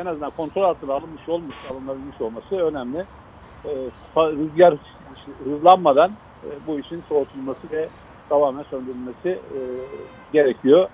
en 0.00 0.06
azından 0.06 0.30
kontrol 0.30 0.62
altına 0.62 0.94
alınmış 0.94 1.28
olmuş, 1.28 1.56
alınabilmiş 1.70 2.20
olması 2.20 2.56
önemli. 2.56 3.06
E, 3.64 3.70
rüzgar 4.16 4.74
hızlanmadan 5.44 6.10
e, 6.44 6.48
bu 6.66 6.80
işin 6.80 7.00
soğutulması 7.08 7.70
ve 7.72 7.88
tamamen 8.28 8.62
söndürülmesi 8.62 9.28
e, 9.28 9.58
gerekiyor. 10.32 10.88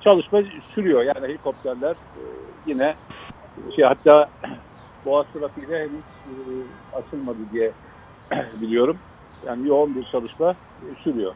Çalışma 0.00 0.42
sürüyor 0.74 1.02
yani 1.02 1.26
helikopterler 1.28 1.92
e, 2.16 2.22
yine 2.64 2.96
şey 3.76 3.84
hatta 3.84 4.30
Boğaz 5.04 5.26
trafiğine 5.32 5.76
henüz 5.76 6.04
e, 6.26 6.34
açılmadı 6.92 7.50
diye 7.50 7.74
biliyorum. 8.54 9.00
Yani 9.46 9.66
yoğun 9.68 9.94
bir 9.94 10.04
çalışma 10.12 10.56
e, 10.82 10.94
sürüyor. 10.94 11.34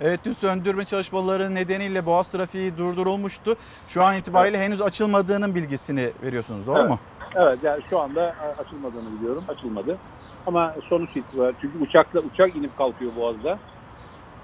Evet 0.00 0.24
dün 0.24 0.32
söndürme 0.32 0.84
çalışmaları 0.84 1.54
nedeniyle 1.54 2.06
Boğaz 2.06 2.28
trafiği 2.28 2.76
durdurulmuştu. 2.76 3.54
Şu 3.86 4.02
an 4.02 4.16
itibariyle 4.16 4.58
henüz 4.58 4.80
açılmadığının 4.80 5.54
bilgisini 5.54 6.12
veriyorsunuz 6.22 6.66
doğru 6.66 6.78
Evet. 6.78 6.88
mu? 6.90 6.98
Evet 7.36 7.58
yani 7.62 7.82
şu 7.90 7.98
anda 7.98 8.28
e, 8.28 8.60
açılmadığını 8.62 9.12
biliyorum. 9.12 9.44
Açılmadı. 9.48 10.00
Ama 10.46 10.74
sonuç 10.88 11.16
itibariyle 11.16 11.56
çünkü 11.60 11.78
uçakla 11.78 12.20
uçak 12.20 12.56
inip 12.56 12.76
kalkıyor 12.76 13.14
Boğaz'da. 13.14 13.60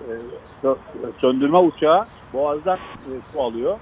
E, 0.01 0.07
sö- 0.63 1.21
söndürme 1.21 1.59
uçağı 1.59 2.07
Boğaz'dan 2.33 2.77
e, 2.77 3.11
su 3.33 3.43
alıyor. 3.43 3.79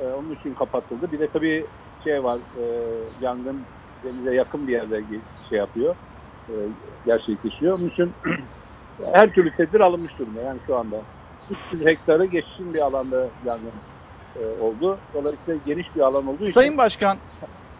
E, 0.00 0.06
onun 0.06 0.34
için 0.34 0.54
kapatıldı. 0.54 1.12
Bir 1.12 1.18
de 1.18 1.28
tabii 1.32 1.66
şey 2.04 2.24
var 2.24 2.38
e, 2.60 2.64
yangın 3.20 3.60
denize 4.04 4.34
yakın 4.34 4.68
bir 4.68 4.72
yerde 4.72 5.02
şey 5.48 5.58
yapıyor. 5.58 5.94
E, 6.48 6.54
gerçekleşiyor. 7.06 7.78
Onun 7.78 7.88
için 7.88 8.12
her 9.12 9.30
türlü 9.32 9.56
tedbir 9.56 9.80
alınmış 9.80 10.18
durumda 10.18 10.40
yani 10.42 10.58
şu 10.66 10.76
anda. 10.76 10.96
300 11.72 11.86
hektarı 11.86 12.24
geçişin 12.24 12.74
bir 12.74 12.80
alanda 12.80 13.26
yangın 13.46 13.72
e, 14.36 14.62
oldu. 14.62 14.98
Dolayısıyla 15.14 15.60
geniş 15.66 15.96
bir 15.96 16.00
alan 16.00 16.26
olduğu 16.26 16.42
için 16.44 16.52
Sayın 16.52 16.78
Başkan, 16.78 17.16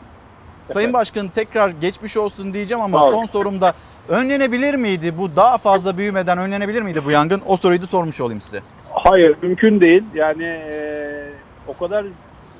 Sayın 0.66 0.92
Başkan 0.92 1.28
tekrar 1.28 1.68
geçmiş 1.68 2.16
olsun 2.16 2.52
diyeceğim 2.52 2.82
ama 2.82 3.04
olun. 3.04 3.10
son 3.10 3.26
sorumda 3.26 3.74
önlenebilir 4.08 4.74
miydi 4.74 5.18
bu 5.18 5.36
daha 5.36 5.58
fazla 5.58 5.96
büyümeden 5.96 6.38
önlenebilir 6.38 6.82
miydi 6.82 7.04
bu 7.04 7.10
yangın? 7.10 7.42
O 7.46 7.56
soruyu 7.56 7.82
da 7.82 7.86
sormuş 7.86 8.20
olayım 8.20 8.40
size. 8.40 8.62
Hayır 9.04 9.36
mümkün 9.42 9.80
değil. 9.80 10.02
Yani 10.14 10.44
e, 10.44 11.30
o 11.66 11.76
kadar 11.76 12.06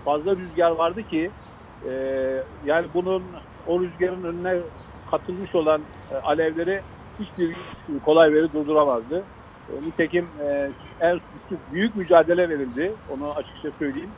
fazla 0.05 0.37
rüzgar 0.37 0.71
vardı 0.71 1.03
ki 1.03 1.31
e, 1.89 1.93
yani 2.65 2.87
bunun 2.95 3.23
o 3.67 3.81
rüzgarın 3.81 4.25
önüne 4.25 4.57
katılmış 5.11 5.55
olan 5.55 5.81
e, 6.11 6.15
alevleri 6.15 6.81
hiçbir 7.19 7.57
kolay 8.05 8.33
veri 8.33 8.53
durduramazdı. 8.53 9.25
E, 9.69 9.73
nitekim 9.89 10.27
e, 10.47 10.71
en 11.01 11.21
büyük 11.73 11.97
mücadele 11.97 12.49
verildi. 12.49 12.93
Onu 13.11 13.31
açıkça 13.31 13.71
söyleyeyim. 13.79 14.11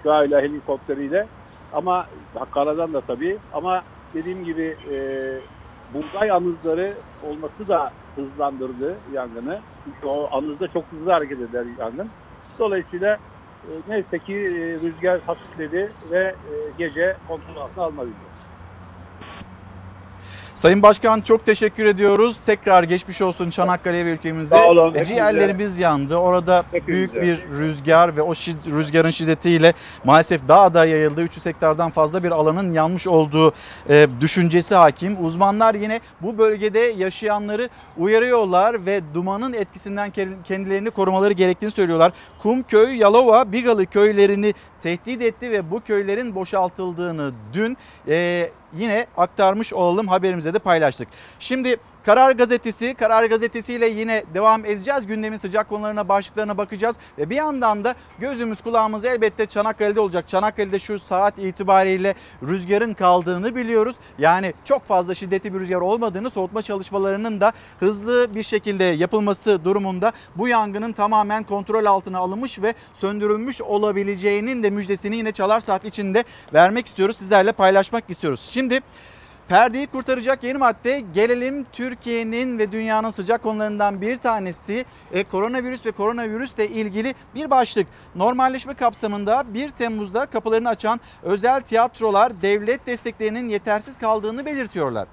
Uçağıyla, 0.00 0.40
helikopteriyle. 0.40 1.26
Ama 1.72 2.06
karadan 2.50 2.92
da 2.92 3.00
tabii. 3.00 3.38
Ama 3.52 3.82
dediğim 4.14 4.44
gibi 4.44 4.76
e, 4.92 4.96
buğday 5.94 6.30
anızları 6.30 6.94
olması 7.22 7.68
da 7.68 7.92
hızlandırdı 8.14 8.96
yangını. 9.12 9.60
Çünkü 9.84 10.06
o 10.06 10.28
anızda 10.36 10.68
çok 10.68 10.92
hızlı 10.92 11.10
hareket 11.10 11.40
eder 11.40 11.66
yangın. 11.66 12.14
Dolayısıyla 12.58 13.18
e, 13.64 13.68
neyse 13.86 14.20
ki 14.20 14.34
e, 14.34 14.80
rüzgar 14.80 15.22
hafifledi 15.22 15.96
ve 16.02 16.38
e, 16.68 16.72
gece 16.72 17.18
kontrol 17.24 17.56
altına 17.56 17.84
alınabildi. 17.84 18.31
Sayın 20.54 20.82
Başkan 20.82 21.20
çok 21.20 21.46
teşekkür 21.46 21.84
ediyoruz. 21.86 22.36
Tekrar 22.46 22.82
geçmiş 22.82 23.22
olsun 23.22 23.50
Çanakkale'ye 23.50 24.04
ve 24.06 24.12
ülkemize. 24.12 24.56
Sağ 24.56 24.66
olun, 24.68 24.94
E. 24.94 25.04
Ciğerlerimiz 25.04 25.78
yandı. 25.78 26.16
Orada 26.16 26.64
Hepinize. 26.70 26.86
büyük 26.86 27.14
bir 27.14 27.48
rüzgar 27.58 28.16
ve 28.16 28.22
o 28.22 28.32
şid- 28.32 28.76
rüzgarın 28.76 29.10
şiddetiyle 29.10 29.72
maalesef 30.04 30.48
daha 30.48 30.74
da 30.74 30.84
yayıldı. 30.84 31.22
300 31.22 31.46
hektardan 31.46 31.90
fazla 31.90 32.22
bir 32.24 32.30
alanın 32.30 32.72
yanmış 32.72 33.06
olduğu 33.06 33.52
e, 33.88 34.06
düşüncesi 34.20 34.74
hakim. 34.74 35.24
Uzmanlar 35.24 35.74
yine 35.74 36.00
bu 36.20 36.38
bölgede 36.38 36.78
yaşayanları 36.78 37.68
uyarıyorlar 37.98 38.86
ve 38.86 39.00
dumanın 39.14 39.52
etkisinden 39.52 40.10
ke- 40.10 40.42
kendilerini 40.44 40.90
korumaları 40.90 41.32
gerektiğini 41.32 41.70
söylüyorlar. 41.70 42.12
Kumköy, 42.42 42.96
Yalova, 42.96 43.52
Bigalı 43.52 43.86
köylerini 43.86 44.54
tehdit 44.80 45.22
etti 45.22 45.50
ve 45.50 45.70
bu 45.70 45.80
köylerin 45.80 46.34
boşaltıldığını 46.34 47.32
dün 47.52 47.76
e, 48.08 48.50
yine 48.76 49.06
aktarmış 49.16 49.72
olalım 49.72 50.08
haberimize 50.08 50.54
de 50.54 50.58
paylaştık. 50.58 51.08
Şimdi 51.40 51.76
Karar 52.04 52.32
Gazetesi, 52.32 52.94
Karar 52.94 53.24
Gazetesi 53.24 53.74
ile 53.74 53.86
yine 53.86 54.24
devam 54.34 54.64
edeceğiz. 54.64 55.06
Gündemin 55.06 55.36
sıcak 55.36 55.68
konularına, 55.68 56.08
başlıklarına 56.08 56.58
bakacağız. 56.58 56.96
Ve 57.18 57.30
bir 57.30 57.36
yandan 57.36 57.84
da 57.84 57.94
gözümüz 58.18 58.62
kulağımız 58.62 59.04
elbette 59.04 59.46
Çanakkale'de 59.46 60.00
olacak. 60.00 60.28
Çanakkale'de 60.28 60.78
şu 60.78 60.98
saat 60.98 61.38
itibariyle 61.38 62.14
rüzgarın 62.42 62.94
kaldığını 62.94 63.56
biliyoruz. 63.56 63.96
Yani 64.18 64.54
çok 64.64 64.84
fazla 64.84 65.14
şiddetli 65.14 65.54
bir 65.54 65.60
rüzgar 65.60 65.80
olmadığını, 65.80 66.30
soğutma 66.30 66.62
çalışmalarının 66.62 67.40
da 67.40 67.52
hızlı 67.80 68.34
bir 68.34 68.42
şekilde 68.42 68.84
yapılması 68.84 69.64
durumunda 69.64 70.12
bu 70.36 70.48
yangının 70.48 70.92
tamamen 70.92 71.42
kontrol 71.42 71.84
altına 71.84 72.18
alınmış 72.18 72.62
ve 72.62 72.74
söndürülmüş 72.94 73.60
olabileceğinin 73.60 74.62
de 74.62 74.70
müjdesini 74.70 75.16
yine 75.16 75.32
Çalar 75.32 75.60
Saat 75.60 75.84
içinde 75.84 76.24
vermek 76.54 76.86
istiyoruz. 76.86 77.16
Sizlerle 77.16 77.52
paylaşmak 77.52 78.04
istiyoruz. 78.10 78.50
Şimdi 78.52 78.80
Perdeyi 79.52 79.86
kurtaracak 79.86 80.44
yeni 80.44 80.58
madde 80.58 81.04
gelelim 81.14 81.66
Türkiye'nin 81.72 82.58
ve 82.58 82.72
dünyanın 82.72 83.10
sıcak 83.10 83.42
konularından 83.42 84.00
bir 84.00 84.16
tanesi 84.16 84.84
e, 85.12 85.24
koronavirüs 85.24 85.86
ve 85.86 85.90
koronavirüsle 85.90 86.68
ilgili 86.68 87.14
bir 87.34 87.50
başlık. 87.50 87.86
Normalleşme 88.14 88.74
kapsamında 88.74 89.54
1 89.54 89.70
Temmuz'da 89.70 90.26
kapılarını 90.26 90.68
açan 90.68 91.00
özel 91.22 91.60
tiyatrolar 91.60 92.42
devlet 92.42 92.86
desteklerinin 92.86 93.48
yetersiz 93.48 93.98
kaldığını 93.98 94.46
belirtiyorlar. 94.46 95.08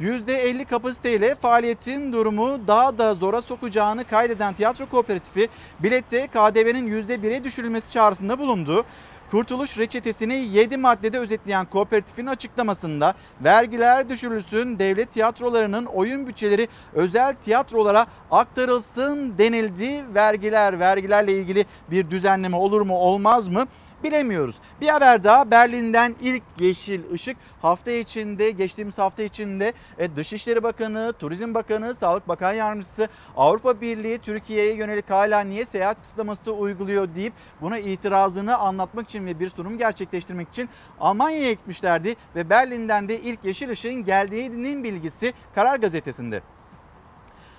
%50 0.00 0.64
kapasiteyle 0.64 1.34
faaliyetin 1.34 2.12
durumu 2.12 2.66
daha 2.66 2.98
da 2.98 3.14
zora 3.14 3.42
sokacağını 3.42 4.04
kaydeden 4.04 4.54
tiyatro 4.54 4.86
kooperatifi 4.86 5.48
bilette 5.80 6.26
KDV'nin 6.26 7.02
%1'e 7.02 7.44
düşürülmesi 7.44 7.90
çağrısında 7.90 8.38
bulundu. 8.38 8.84
Kurtuluş 9.32 9.78
reçetesini 9.78 10.34
7 10.34 10.76
maddede 10.76 11.18
özetleyen 11.18 11.66
kooperatifin 11.66 12.26
açıklamasında 12.26 13.14
vergiler 13.44 14.08
düşürülsün, 14.08 14.78
devlet 14.78 15.12
tiyatrolarının 15.12 15.86
oyun 15.86 16.26
bütçeleri 16.26 16.68
özel 16.94 17.34
tiyatrolara 17.34 18.06
aktarılsın 18.30 19.38
denildi. 19.38 20.04
Vergiler, 20.14 20.80
vergilerle 20.80 21.32
ilgili 21.32 21.64
bir 21.90 22.10
düzenleme 22.10 22.56
olur 22.56 22.80
mu 22.80 22.96
olmaz 22.96 23.48
mı? 23.48 23.66
Bilemiyoruz. 24.04 24.56
Bir 24.80 24.88
haber 24.88 25.24
daha 25.24 25.50
Berlin'den 25.50 26.16
ilk 26.20 26.42
yeşil 26.58 27.12
ışık 27.12 27.36
hafta 27.62 27.90
içinde 27.90 28.50
geçtiğimiz 28.50 28.98
hafta 28.98 29.22
içinde 29.22 29.72
e, 29.98 30.16
Dışişleri 30.16 30.62
Bakanı, 30.62 31.12
Turizm 31.18 31.54
Bakanı, 31.54 31.94
Sağlık 31.94 32.28
Bakan 32.28 32.52
Yardımcısı 32.52 33.08
Avrupa 33.36 33.80
Birliği 33.80 34.18
Türkiye'ye 34.18 34.74
yönelik 34.74 35.10
hala 35.10 35.40
niye 35.40 35.66
seyahat 35.66 36.00
kısıtlaması 36.00 36.52
uyguluyor 36.52 37.08
deyip 37.16 37.32
buna 37.60 37.78
itirazını 37.78 38.56
anlatmak 38.56 39.08
için 39.08 39.26
ve 39.26 39.40
bir 39.40 39.50
sunum 39.50 39.78
gerçekleştirmek 39.78 40.48
için 40.48 40.68
Almanya'ya 41.00 41.52
gitmişlerdi 41.52 42.16
ve 42.36 42.50
Berlin'den 42.50 43.08
de 43.08 43.20
ilk 43.20 43.44
yeşil 43.44 43.70
ışığın 43.70 44.04
geldiğinin 44.04 44.84
bilgisi 44.84 45.32
Karar 45.54 45.76
Gazetesi'nde. 45.76 46.42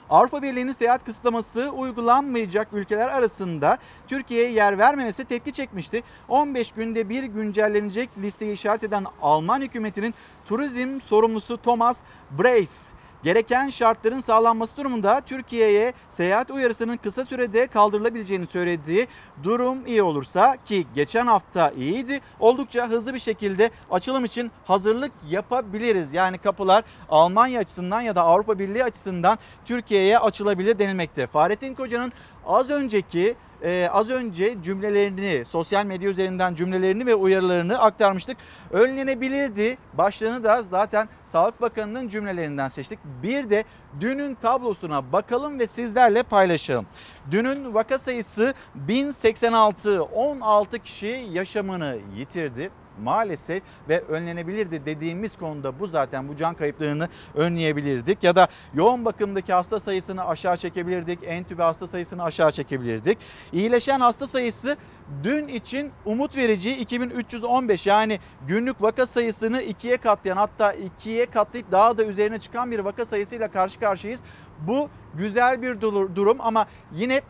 Avrupa 0.10 0.42
Birliği'nin 0.42 0.72
seyahat 0.72 1.06
kısıtlaması 1.06 1.70
uygulanmayacak 1.70 2.68
ülkeler 2.74 3.10
arasında 3.10 3.78
Türkiye'ye 4.08 4.52
yer 4.52 4.78
vermemesi 4.78 5.26
tepki 5.26 5.54
çekmişti. 5.54 6.04
15 6.30 6.72
günde 6.72 7.10
bir 7.10 7.24
güncellenecek 7.24 8.10
listeyi 8.18 8.52
işaret 8.52 8.84
eden 8.84 9.06
Alman 9.22 9.62
hükümetinin 9.62 10.14
turizm 10.46 11.02
sorumlusu 11.02 11.58
Thomas 11.58 12.00
Breis 12.32 12.90
gereken 13.24 13.70
şartların 13.70 14.20
sağlanması 14.20 14.78
durumunda 14.78 15.22
Türkiye'ye 15.22 15.94
seyahat 16.10 16.52
uyarısının 16.52 16.98
kısa 16.98 17.26
sürede 17.26 17.68
kaldırılabileceğini 17.68 18.48
söylediği 18.48 19.08
durum 19.44 19.88
iyi 19.88 20.04
olursa 20.04 20.58
ki 20.66 20.88
geçen 20.96 21.28
hafta 21.28 21.70
iyiydi 21.72 22.22
oldukça 22.40 22.90
hızlı 22.90 23.14
bir 23.14 23.20
şekilde 23.20 23.70
açılım 23.92 24.26
için 24.26 24.52
hazırlık 24.66 25.12
yapabiliriz. 25.30 26.14
Yani 26.14 26.38
kapılar 26.38 26.84
Almanya 27.10 27.60
açısından 27.60 28.02
ya 28.02 28.16
da 28.16 28.22
Avrupa 28.22 28.60
Birliği 28.60 28.84
açısından 28.84 29.38
Türkiye'ye 29.66 30.20
açılabilir 30.20 30.80
denilmekte. 30.80 31.28
Fahrettin 31.28 31.76
Koca'nın 31.76 32.12
az 32.46 32.70
önceki 32.70 33.36
e, 33.64 33.90
az 33.92 34.10
önce 34.10 34.62
cümlelerini 34.64 35.46
sosyal 35.46 35.86
medya 35.86 36.10
üzerinden 36.10 36.56
cümlelerini 36.56 37.06
ve 37.06 37.16
uyarılarını 37.16 37.80
aktarmıştık. 37.80 38.38
Önlenebilirdi. 38.72 39.78
Başlığını 39.94 40.44
da 40.44 40.62
zaten 40.62 41.10
Sağlık 41.26 41.62
Bakanı'nın 41.62 42.08
cümlelerinden 42.08 42.70
seçtik. 42.70 43.00
Bir 43.24 43.50
de 43.50 43.64
dünün 44.02 44.36
tablosuna 44.36 45.12
bakalım 45.12 45.60
ve 45.60 45.68
sizlerle 45.68 46.24
paylaşalım. 46.24 46.86
Dünün 47.32 47.74
vaka 47.74 47.98
sayısı 47.98 48.54
1086. 48.76 50.04
16 50.04 50.80
kişi 50.80 51.26
yaşamını 51.32 51.98
yitirdi 52.16 52.72
maalesef 53.02 53.64
ve 53.90 54.02
önlenebilirdi 54.02 54.86
dediğimiz 54.86 55.38
konuda 55.38 55.80
bu 55.80 55.88
zaten 55.88 56.28
bu 56.28 56.36
can 56.36 56.54
kayıplarını 56.56 57.10
önleyebilirdik 57.36 58.24
ya 58.24 58.36
da 58.36 58.48
yoğun 58.74 59.06
bakımdaki 59.06 59.54
hasta 59.54 59.80
sayısını 59.80 60.28
aşağı 60.28 60.58
çekebilirdik. 60.58 61.20
Entübe 61.24 61.64
hasta 61.64 61.88
sayısını 61.88 62.24
aşağı 62.24 62.52
çekebilirdik. 62.52 63.18
İyileşen 63.54 64.00
hasta 64.00 64.28
sayısı 64.28 64.78
dün 65.24 65.48
için 65.48 65.92
umut 66.06 66.38
verici 66.38 66.72
2315 66.72 67.88
yani 67.88 68.20
günlük 68.48 68.82
vaka 68.82 69.06
sayısını 69.06 69.62
ikiye 69.62 69.98
katlayan 69.98 70.38
hatta 70.38 70.74
ikiye 70.74 71.26
katlayıp 71.26 71.72
daha 71.72 71.98
da 71.98 72.04
üzerine 72.04 72.38
çıkan 72.38 72.72
bir 72.72 72.80
vaka 72.80 73.06
sayısıyla 73.06 73.52
karşı 73.52 73.80
karşıyayız. 73.80 74.22
Bu 74.68 74.90
güzel 75.14 75.62
bir 75.62 75.82
durum 76.16 76.38
ama 76.40 76.68
yine 76.92 77.22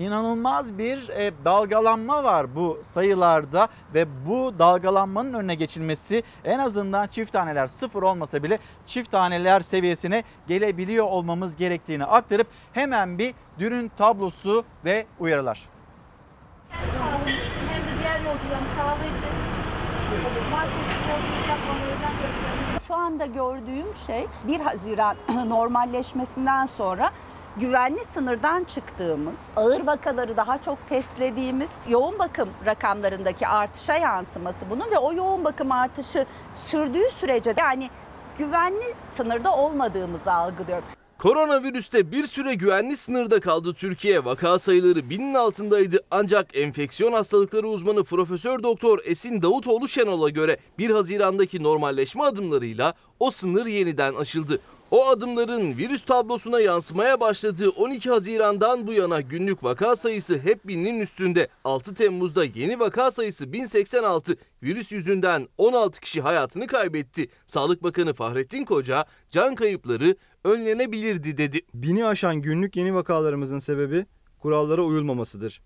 inanılmaz 0.00 0.78
bir 0.78 1.08
e, 1.08 1.32
dalgalanma 1.44 2.24
var 2.24 2.54
bu 2.54 2.82
sayılarda 2.94 3.68
ve 3.94 4.06
bu 4.26 4.58
dalgalanmanın 4.58 5.34
önüne 5.34 5.54
geçilmesi 5.54 6.22
en 6.44 6.58
azından 6.58 7.06
çift 7.06 7.32
taneler 7.32 7.66
sıfır 7.66 8.02
olmasa 8.02 8.42
bile 8.42 8.58
çift 8.86 9.10
taneler 9.10 9.60
seviyesine 9.60 10.24
gelebiliyor 10.48 11.06
olmamız 11.06 11.56
gerektiğini 11.56 12.04
aktarıp 12.04 12.46
hemen 12.72 13.18
bir 13.18 13.34
dünün 13.58 13.90
tablosu 13.98 14.64
ve 14.84 15.06
uyarılar. 15.18 15.68
Hem 16.68 16.90
sağlığı 16.90 17.30
için 17.30 17.68
hem 17.70 17.82
de 17.82 18.02
diğer 18.02 18.18
yolcuların 18.18 18.66
sağlığı 18.76 19.04
için 19.04 19.30
maskesiz 20.50 21.00
yolculuk 21.10 21.48
yapmamaya 21.48 21.86
özen 21.86 22.12
gösteriniz. 22.12 22.86
Şu 22.88 22.94
anda 22.94 23.26
gördüğüm 23.26 23.94
şey 24.06 24.26
1 24.48 24.60
Haziran 24.60 25.16
normalleşmesinden 25.48 26.66
sonra 26.66 27.10
güvenli 27.56 28.04
sınırdan 28.04 28.64
çıktığımız, 28.64 29.38
ağır 29.56 29.86
vakaları 29.86 30.36
daha 30.36 30.62
çok 30.62 30.88
testlediğimiz 30.88 31.70
yoğun 31.88 32.18
bakım 32.18 32.48
rakamlarındaki 32.66 33.46
artışa 33.46 33.96
yansıması 33.96 34.66
bunun 34.70 34.90
ve 34.90 34.98
o 34.98 35.12
yoğun 35.12 35.44
bakım 35.44 35.72
artışı 35.72 36.26
sürdüğü 36.54 37.10
sürece 37.16 37.54
yani 37.58 37.90
güvenli 38.38 38.94
sınırda 39.04 39.56
olmadığımızı 39.56 40.32
algılıyorum. 40.32 40.84
Koronavirüste 41.18 42.12
bir 42.12 42.24
süre 42.24 42.54
güvenli 42.54 42.96
sınırda 42.96 43.40
kaldı 43.40 43.74
Türkiye. 43.74 44.24
Vaka 44.24 44.58
sayıları 44.58 45.10
binin 45.10 45.34
altındaydı. 45.34 46.04
Ancak 46.10 46.56
enfeksiyon 46.56 47.12
hastalıkları 47.12 47.68
uzmanı 47.68 48.04
Profesör 48.04 48.62
Doktor 48.62 48.98
Esin 49.04 49.42
Davutoğlu 49.42 49.88
Şenol'a 49.88 50.28
göre 50.28 50.56
1 50.78 50.90
Haziran'daki 50.90 51.62
normalleşme 51.62 52.24
adımlarıyla 52.24 52.94
o 53.20 53.30
sınır 53.30 53.66
yeniden 53.66 54.14
aşıldı. 54.14 54.60
O 54.90 55.08
adımların 55.08 55.76
virüs 55.76 56.04
tablosuna 56.04 56.60
yansımaya 56.60 57.20
başladığı 57.20 57.70
12 57.70 58.10
Haziran'dan 58.10 58.86
bu 58.86 58.92
yana 58.92 59.20
günlük 59.20 59.64
vaka 59.64 59.96
sayısı 59.96 60.38
hep 60.38 60.66
binin 60.68 61.00
üstünde. 61.00 61.48
6 61.64 61.94
Temmuz'da 61.94 62.44
yeni 62.44 62.80
vaka 62.80 63.10
sayısı 63.10 63.52
1086. 63.52 64.36
Virüs 64.62 64.92
yüzünden 64.92 65.48
16 65.58 66.00
kişi 66.00 66.20
hayatını 66.20 66.66
kaybetti. 66.66 67.28
Sağlık 67.46 67.82
Bakanı 67.82 68.14
Fahrettin 68.14 68.64
Koca 68.64 69.04
can 69.30 69.54
kayıpları 69.54 70.16
önlenebilirdi 70.44 71.38
dedi. 71.38 71.60
Bini 71.74 72.06
aşan 72.06 72.36
günlük 72.36 72.76
yeni 72.76 72.94
vakalarımızın 72.94 73.58
sebebi 73.58 74.06
kurallara 74.38 74.82
uyulmamasıdır. 74.82 75.60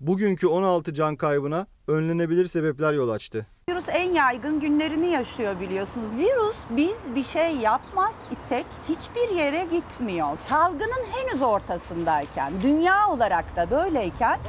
Bugünkü 0.00 0.46
16 0.46 0.94
can 0.94 1.16
kaybına 1.16 1.66
önlenebilir 1.88 2.46
sebepler 2.46 2.92
yol 2.92 3.08
açtı. 3.08 3.46
Virüs 3.70 3.88
en 3.88 4.10
yaygın 4.10 4.60
günlerini 4.60 5.06
yaşıyor 5.06 5.60
biliyorsunuz. 5.60 6.12
Virüs 6.16 6.56
biz 6.70 7.14
bir 7.14 7.22
şey 7.22 7.56
yapmaz 7.56 8.14
isek 8.30 8.66
hiçbir 8.88 9.36
yere 9.36 9.66
gitmiyor. 9.70 10.38
Salgının 10.48 11.04
henüz 11.12 11.42
ortasındayken, 11.42 12.52
dünya 12.62 13.08
olarak 13.08 13.56
da 13.56 13.70
böyleyken 13.70 14.40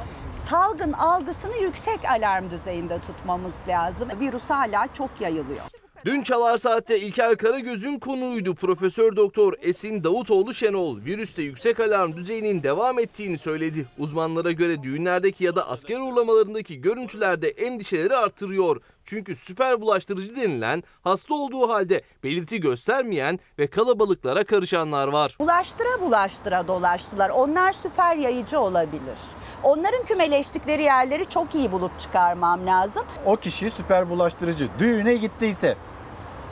salgın 0.48 0.92
algısını 0.92 1.56
yüksek 1.56 2.04
alarm 2.04 2.50
düzeyinde 2.50 2.98
tutmamız 2.98 3.54
lazım. 3.68 4.08
Virüs 4.20 4.50
hala 4.50 4.86
çok 4.92 5.10
yayılıyor. 5.20 5.64
Dün 6.08 6.22
Çalar 6.22 6.58
Saat'te 6.58 7.00
İlker 7.00 7.36
Karagöz'ün 7.36 7.98
konuğuydu 7.98 8.54
Profesör 8.54 9.16
Doktor 9.16 9.54
Esin 9.62 10.04
Davutoğlu 10.04 10.54
Şenol. 10.54 11.04
Virüste 11.04 11.42
yüksek 11.42 11.80
alarm 11.80 12.16
düzeyinin 12.16 12.62
devam 12.62 12.98
ettiğini 12.98 13.38
söyledi. 13.38 13.86
Uzmanlara 13.98 14.52
göre 14.52 14.82
düğünlerdeki 14.82 15.44
ya 15.44 15.56
da 15.56 15.68
asker 15.68 16.00
uğurlamalarındaki 16.00 16.80
görüntülerde 16.80 17.48
endişeleri 17.48 18.16
artırıyor. 18.16 18.80
Çünkü 19.04 19.36
süper 19.36 19.80
bulaştırıcı 19.80 20.36
denilen 20.36 20.82
hasta 21.04 21.34
olduğu 21.34 21.68
halde 21.68 22.02
belirti 22.24 22.60
göstermeyen 22.60 23.38
ve 23.58 23.66
kalabalıklara 23.66 24.44
karışanlar 24.44 25.08
var. 25.08 25.36
Bulaştıra 25.40 26.00
bulaştıra 26.00 26.68
dolaştılar. 26.68 27.30
Onlar 27.30 27.72
süper 27.72 28.16
yayıcı 28.16 28.60
olabilir. 28.60 29.18
Onların 29.62 30.04
kümeleştikleri 30.04 30.82
yerleri 30.82 31.28
çok 31.28 31.54
iyi 31.54 31.72
bulup 31.72 32.00
çıkarmam 32.00 32.66
lazım. 32.66 33.02
O 33.26 33.36
kişi 33.36 33.70
süper 33.70 34.10
bulaştırıcı 34.10 34.68
düğüne 34.78 35.14
gittiyse 35.14 35.76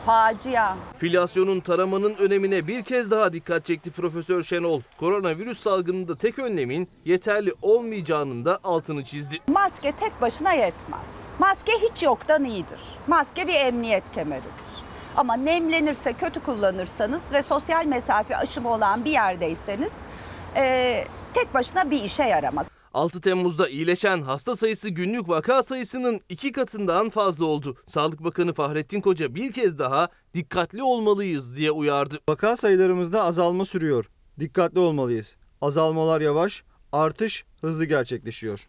Facia. 0.06 0.76
Filasyonun 0.98 1.60
taramanın 1.60 2.14
önemine 2.14 2.66
bir 2.66 2.82
kez 2.82 3.10
daha 3.10 3.32
dikkat 3.32 3.64
çekti 3.64 3.90
Profesör 3.90 4.42
Şenol. 4.42 4.80
Koronavirüs 4.98 5.58
salgınında 5.58 6.16
tek 6.16 6.38
önlemin 6.38 6.88
yeterli 7.04 7.52
olmayacağının 7.62 8.44
da 8.44 8.58
altını 8.64 9.04
çizdi. 9.04 9.38
Maske 9.48 9.92
tek 9.92 10.20
başına 10.20 10.52
yetmez. 10.52 11.08
Maske 11.38 11.72
hiç 11.72 12.02
yoktan 12.02 12.44
iyidir. 12.44 12.80
Maske 13.06 13.48
bir 13.48 13.54
emniyet 13.54 14.12
kemeridir. 14.14 14.66
Ama 15.16 15.34
nemlenirse, 15.36 16.12
kötü 16.12 16.40
kullanırsanız 16.40 17.32
ve 17.32 17.42
sosyal 17.42 17.86
mesafe 17.86 18.36
aşımı 18.36 18.72
olan 18.72 19.04
bir 19.04 19.10
yerdeyseniz 19.12 19.92
e, 20.56 21.04
tek 21.34 21.54
başına 21.54 21.90
bir 21.90 22.02
işe 22.02 22.24
yaramaz. 22.24 22.75
6 22.96 23.20
Temmuz'da 23.20 23.68
iyileşen 23.68 24.22
hasta 24.22 24.56
sayısı 24.56 24.90
günlük 24.90 25.28
vaka 25.28 25.62
sayısının 25.62 26.20
iki 26.28 26.52
katından 26.52 27.08
fazla 27.08 27.44
oldu. 27.44 27.76
Sağlık 27.86 28.24
Bakanı 28.24 28.52
Fahrettin 28.52 29.00
Koca 29.00 29.34
bir 29.34 29.52
kez 29.52 29.78
daha 29.78 30.08
dikkatli 30.34 30.82
olmalıyız 30.82 31.56
diye 31.56 31.70
uyardı. 31.70 32.18
Vaka 32.28 32.56
sayılarımızda 32.56 33.22
azalma 33.22 33.64
sürüyor. 33.64 34.04
Dikkatli 34.40 34.78
olmalıyız. 34.78 35.36
Azalmalar 35.60 36.20
yavaş, 36.20 36.64
artış 36.92 37.44
hızlı 37.60 37.84
gerçekleşiyor. 37.84 38.68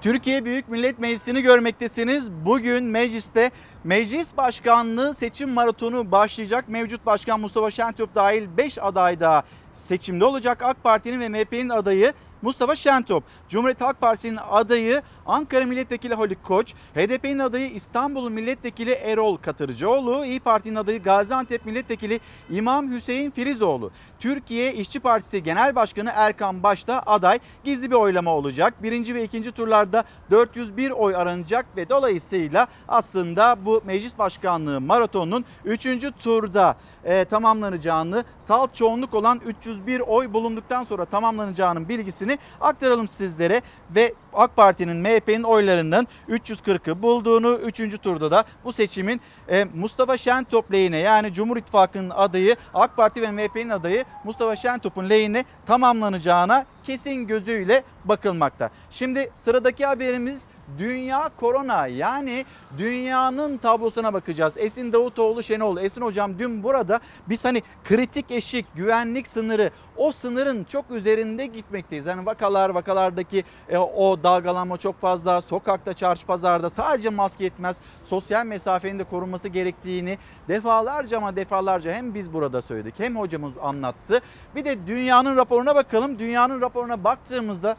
Türkiye 0.00 0.44
Büyük 0.44 0.68
Millet 0.68 0.98
Meclisi'ni 0.98 1.42
görmektesiniz. 1.42 2.32
Bugün 2.32 2.84
mecliste 2.84 3.50
meclis 3.84 4.36
başkanlığı 4.36 5.14
seçim 5.14 5.50
maratonu 5.50 6.12
başlayacak. 6.12 6.68
Mevcut 6.68 7.06
başkan 7.06 7.40
Mustafa 7.40 7.70
Şentop 7.70 8.14
dahil 8.14 8.56
5 8.56 8.78
aday 8.78 9.20
daha 9.20 9.44
seçimde 9.74 10.24
olacak. 10.24 10.62
AK 10.62 10.82
Parti'nin 10.82 11.20
ve 11.20 11.28
MHP'nin 11.28 11.68
adayı 11.68 12.12
Mustafa 12.44 12.76
Şentop. 12.76 13.24
Cumhuriyet 13.48 13.80
Halk 13.80 14.00
Partisi'nin 14.00 14.38
adayı 14.50 15.02
Ankara 15.26 15.64
Milletvekili 15.64 16.14
Haluk 16.14 16.44
Koç. 16.44 16.74
HDP'nin 16.94 17.38
adayı 17.38 17.70
İstanbul 17.70 18.30
Milletvekili 18.30 18.90
Erol 18.90 19.36
Katırcıoğlu. 19.36 20.24
İyi 20.24 20.40
Parti'nin 20.40 20.74
adayı 20.74 21.02
Gaziantep 21.02 21.66
Milletvekili 21.66 22.20
İmam 22.50 22.92
Hüseyin 22.92 23.30
Filizoğlu. 23.30 23.90
Türkiye 24.18 24.74
İşçi 24.74 25.00
Partisi 25.00 25.42
Genel 25.42 25.74
Başkanı 25.74 26.10
Erkan 26.14 26.62
Başta 26.62 27.02
aday. 27.06 27.38
Gizli 27.64 27.90
bir 27.90 27.96
oylama 27.96 28.34
olacak. 28.34 28.82
Birinci 28.82 29.14
ve 29.14 29.24
ikinci 29.24 29.52
turlarda 29.52 30.04
401 30.30 30.90
oy 30.90 31.16
aranacak 31.16 31.66
ve 31.76 31.88
dolayısıyla 31.88 32.66
aslında 32.88 33.56
bu 33.64 33.82
meclis 33.84 34.18
başkanlığı 34.18 34.80
maratonunun 34.80 35.44
3. 35.64 35.86
turda 36.22 36.76
e, 37.04 37.24
tamamlanacağını, 37.24 38.24
salt 38.38 38.74
çoğunluk 38.74 39.14
olan 39.14 39.40
301 39.46 40.00
oy 40.00 40.32
bulunduktan 40.32 40.84
sonra 40.84 41.04
tamamlanacağının 41.04 41.88
bilgisini 41.88 42.33
aktaralım 42.60 43.08
sizlere 43.08 43.62
ve 43.94 44.14
AK 44.32 44.56
Parti'nin 44.56 44.96
MHP'nin 44.96 45.42
oylarının 45.42 46.08
340'ı 46.28 47.02
bulduğunu 47.02 47.54
3. 47.54 48.00
turda 48.00 48.30
da 48.30 48.44
bu 48.64 48.72
seçimin 48.72 49.20
e, 49.48 49.64
Mustafa 49.64 50.16
Şentop 50.16 50.72
lehine 50.72 50.98
yani 50.98 51.32
Cumhur 51.32 51.56
İttifakı'nın 51.56 52.10
adayı 52.10 52.56
AK 52.74 52.96
Parti 52.96 53.22
ve 53.22 53.30
MHP'nin 53.30 53.70
adayı 53.70 54.04
Mustafa 54.24 54.56
Şentop'un 54.56 55.10
lehine 55.10 55.44
tamamlanacağına 55.66 56.66
kesin 56.82 57.26
gözüyle 57.26 57.82
bakılmakta. 58.04 58.70
Şimdi 58.90 59.30
sıradaki 59.36 59.86
haberimiz 59.86 60.42
Dünya 60.78 61.30
Korona 61.36 61.86
yani 61.86 62.44
dünyanın 62.78 63.56
tablosuna 63.56 64.12
bakacağız. 64.12 64.54
Esin 64.56 64.92
Davutoğlu 64.92 65.42
Şenol. 65.42 65.76
Esin 65.76 66.00
hocam 66.00 66.38
dün 66.38 66.62
burada 66.62 67.00
biz 67.28 67.44
hani 67.44 67.62
kritik 67.84 68.30
eşik, 68.30 68.66
güvenlik 68.74 69.28
sınırı 69.28 69.70
o 69.96 70.12
sınırın 70.12 70.64
çok 70.64 70.90
üzerinde 70.90 71.46
gitmekteyiz. 71.46 72.06
Yani 72.06 72.26
vakalar, 72.26 72.70
vakalardaki 72.70 73.44
e, 73.68 73.78
o 73.78 74.22
dalgalanma 74.22 74.76
çok 74.76 75.00
fazla. 75.00 75.42
Sokakta, 75.42 75.92
çarşı 75.92 76.26
pazarda 76.26 76.70
sadece 76.70 77.10
maske 77.10 77.44
yetmez. 77.44 77.76
Sosyal 78.04 78.46
mesafenin 78.46 78.98
de 78.98 79.04
korunması 79.04 79.48
gerektiğini 79.48 80.18
defalarca 80.48 81.16
ama 81.16 81.36
defalarca 81.36 81.92
hem 81.92 82.14
biz 82.14 82.32
burada 82.32 82.62
söyledik 82.62 82.94
hem 82.98 83.16
hocamız 83.16 83.52
anlattı. 83.62 84.20
Bir 84.54 84.64
de 84.64 84.86
dünyanın 84.86 85.36
raporuna 85.36 85.74
bakalım. 85.74 86.18
Dünyanın 86.18 86.60
raporuna 86.60 87.04
baktığımızda 87.04 87.76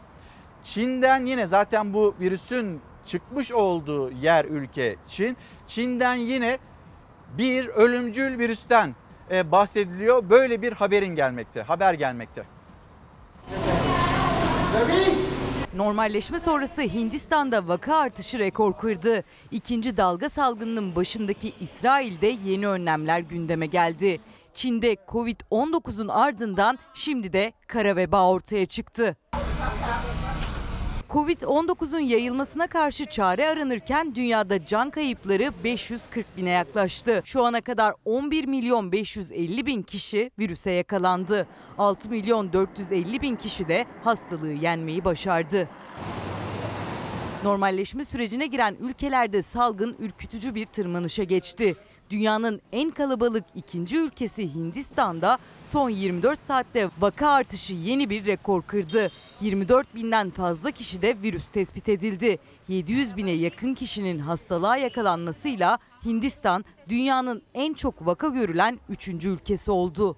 Çin'den 0.65 1.25
yine 1.25 1.47
zaten 1.47 1.93
bu 1.93 2.15
virüsün 2.19 2.81
çıkmış 3.05 3.51
olduğu 3.51 4.11
yer 4.11 4.45
ülke 4.45 4.95
Çin. 5.07 5.37
Çin'den 5.67 6.15
yine 6.15 6.57
bir 7.37 7.67
ölümcül 7.67 8.39
virüsten 8.39 8.95
e, 9.31 9.51
bahsediliyor. 9.51 10.29
Böyle 10.29 10.61
bir 10.61 10.73
haberin 10.73 11.15
gelmekte, 11.15 11.61
haber 11.61 11.93
gelmekte. 11.93 12.43
Normalleşme 15.75 16.39
sonrası 16.39 16.81
Hindistan'da 16.81 17.67
vaka 17.67 17.95
artışı 17.95 18.39
rekor 18.39 18.77
kırdı. 18.77 19.23
İkinci 19.51 19.97
dalga 19.97 20.29
salgınının 20.29 20.95
başındaki 20.95 21.53
İsrail'de 21.59 22.27
yeni 22.45 22.67
önlemler 22.67 23.19
gündeme 23.19 23.65
geldi. 23.65 24.19
Çin'de 24.53 24.93
Covid-19'un 25.07 26.07
ardından 26.07 26.79
şimdi 26.93 27.33
de 27.33 27.53
kara 27.67 27.95
veba 27.95 28.29
ortaya 28.29 28.65
çıktı. 28.65 29.17
Covid-19'un 31.15 31.99
yayılmasına 31.99 32.67
karşı 32.67 33.05
çare 33.05 33.49
aranırken 33.49 34.15
dünyada 34.15 34.65
can 34.65 34.89
kayıpları 34.89 35.51
540 35.63 36.37
bine 36.37 36.49
yaklaştı. 36.49 37.21
Şu 37.25 37.45
ana 37.45 37.61
kadar 37.61 37.93
11 38.05 38.45
milyon 38.45 38.91
550 38.91 39.65
bin 39.65 39.83
kişi 39.83 40.31
virüse 40.39 40.71
yakalandı. 40.71 41.47
6 41.77 42.09
milyon 42.09 42.53
450 42.53 43.21
bin 43.21 43.35
kişi 43.35 43.67
de 43.67 43.85
hastalığı 44.03 44.51
yenmeyi 44.51 45.05
başardı. 45.05 45.69
Normalleşme 47.43 48.05
sürecine 48.05 48.45
giren 48.47 48.75
ülkelerde 48.79 49.41
salgın 49.41 49.95
ürkütücü 49.99 50.55
bir 50.55 50.65
tırmanışa 50.65 51.23
geçti. 51.23 51.75
Dünyanın 52.09 52.61
en 52.71 52.91
kalabalık 52.91 53.43
ikinci 53.55 53.97
ülkesi 53.97 54.55
Hindistan'da 54.55 55.37
son 55.63 55.89
24 55.89 56.41
saatte 56.41 56.89
vaka 56.99 57.29
artışı 57.29 57.73
yeni 57.73 58.09
bir 58.09 58.25
rekor 58.25 58.61
kırdı. 58.61 59.11
24 59.41 59.95
binden 59.95 60.29
fazla 60.29 60.71
kişide 60.71 61.21
virüs 61.21 61.47
tespit 61.47 61.89
edildi. 61.89 62.39
700 62.67 63.17
bine 63.17 63.31
yakın 63.31 63.73
kişinin 63.73 64.19
hastalığa 64.19 64.77
yakalanmasıyla 64.77 65.79
Hindistan 66.05 66.65
dünyanın 66.89 67.41
en 67.53 67.73
çok 67.73 68.05
vaka 68.05 68.27
görülen 68.27 68.79
3. 68.89 69.07
ülkesi 69.07 69.71
oldu. 69.71 70.17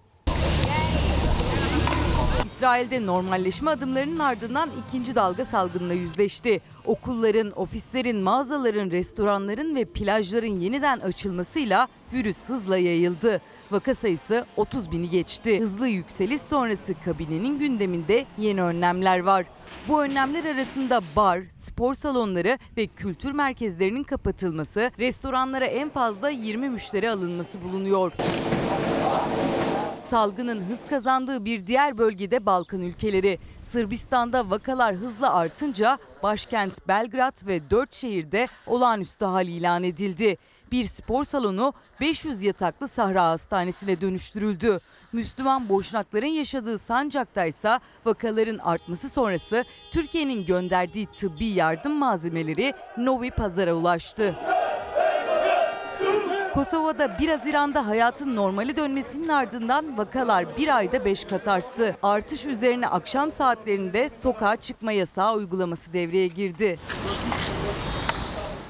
İsrail'de 2.46 3.06
normalleşme 3.06 3.72
adımlarının 3.72 4.20
ardından 4.20 4.70
ikinci 4.88 5.16
dalga 5.16 5.46
salgınla 5.46 5.94
yüzleşti. 5.94 6.62
Okulların, 6.86 7.60
ofislerin, 7.60 8.18
mağazaların, 8.18 8.92
restoranların 8.92 9.76
ve 9.76 9.86
plajların 9.86 10.60
yeniden 10.60 11.00
açılmasıyla 11.00 11.88
virüs 12.14 12.46
hızla 12.46 12.78
yayıldı. 12.78 13.42
Vaka 13.72 13.96
sayısı 13.96 14.46
30 14.58 14.92
bini 14.92 15.10
geçti. 15.10 15.60
Hızlı 15.60 15.88
yükseliş 15.88 16.42
sonrası 16.42 16.94
kabinenin 17.06 17.60
gündeminde 17.60 18.26
yeni 18.38 18.64
önlemler 18.64 19.20
var. 19.20 19.46
Bu 19.88 20.04
önlemler 20.04 20.56
arasında 20.56 21.02
bar, 21.16 21.42
spor 21.50 21.96
salonları 21.96 22.58
ve 22.78 22.88
kültür 22.88 23.32
merkezlerinin 23.32 24.04
kapatılması, 24.04 24.92
restoranlara 25.00 25.66
en 25.66 25.90
fazla 25.90 26.30
20 26.30 26.70
müşteri 26.70 27.10
alınması 27.10 27.62
bulunuyor. 27.62 28.12
Salgının 30.10 30.62
hız 30.70 30.80
kazandığı 30.90 31.46
bir 31.46 31.68
diğer 31.68 31.98
bölgede 31.98 32.46
Balkan 32.46 32.82
ülkeleri. 32.82 33.40
Sırbistan'da 33.62 34.50
vakalar 34.50 34.96
hızla 34.96 35.34
artınca 35.34 35.98
başkent 36.24 36.88
Belgrad 36.88 37.48
ve 37.48 37.70
4 37.70 37.94
şehirde 37.94 38.48
olağanüstü 38.68 39.26
hal 39.26 39.48
ilan 39.48 39.84
edildi. 39.84 40.38
Bir 40.72 40.86
spor 40.86 41.24
salonu 41.24 41.74
500 42.02 42.44
yataklı 42.44 42.88
Sahra 42.88 43.24
Hastanesi'ne 43.24 44.02
dönüştürüldü. 44.02 44.80
Müslüman 45.14 45.70
boşnakların 45.70 46.28
yaşadığı 46.28 46.80
Sancak'ta 46.80 47.46
ise 47.46 47.80
vakaların 48.06 48.58
artması 48.58 49.10
sonrası 49.10 49.64
Türkiye'nin 49.92 50.46
gönderdiği 50.46 51.08
tıbbi 51.08 51.46
yardım 51.46 51.94
malzemeleri 51.94 52.74
Novi 52.98 53.32
Pazar'a 53.32 53.74
ulaştı. 53.74 54.36
Kosova'da 56.54 57.20
1 57.20 57.30
Haziran'da 57.30 57.88
hayatın 57.88 58.36
normali 58.36 58.78
dönmesinin 58.78 59.28
ardından 59.28 59.98
vakalar 59.98 60.58
bir 60.58 60.76
ayda 60.78 61.06
5 61.06 61.26
kat 61.26 61.48
arttı. 61.48 61.98
Artış 62.04 62.46
üzerine 62.46 62.88
akşam 62.88 63.32
saatlerinde 63.32 64.10
sokağa 64.10 64.56
çıkma 64.56 64.92
yasağı 64.92 65.36
uygulaması 65.36 65.94
devreye 65.94 66.28
girdi. 66.28 66.80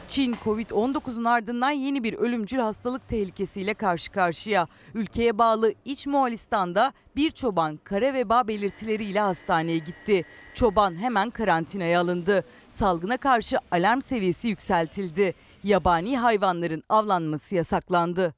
Çin 0.08 0.34
Covid-19'un 0.34 1.24
ardından 1.24 1.70
yeni 1.70 2.04
bir 2.04 2.14
ölümcül 2.14 2.60
hastalık 2.60 3.08
tehlikesiyle 3.08 3.74
karşı 3.74 4.12
karşıya. 4.12 4.68
Ülkeye 4.94 5.38
bağlı 5.38 5.74
İç 5.86 6.08
Moğolistan'da 6.08 6.94
bir 7.16 7.32
çoban 7.32 7.80
kara 7.84 8.14
veba 8.14 8.48
belirtileriyle 8.48 9.20
hastaneye 9.20 9.78
gitti. 9.78 10.26
Çoban 10.54 10.96
hemen 11.02 11.30
karantinaya 11.30 12.02
alındı. 12.02 12.44
Salgına 12.70 13.18
karşı 13.18 13.58
alarm 13.72 14.02
seviyesi 14.02 14.48
yükseltildi. 14.48 15.34
Yabani 15.64 16.18
hayvanların 16.18 16.84
avlanması 16.90 17.56
yasaklandı. 17.56 18.37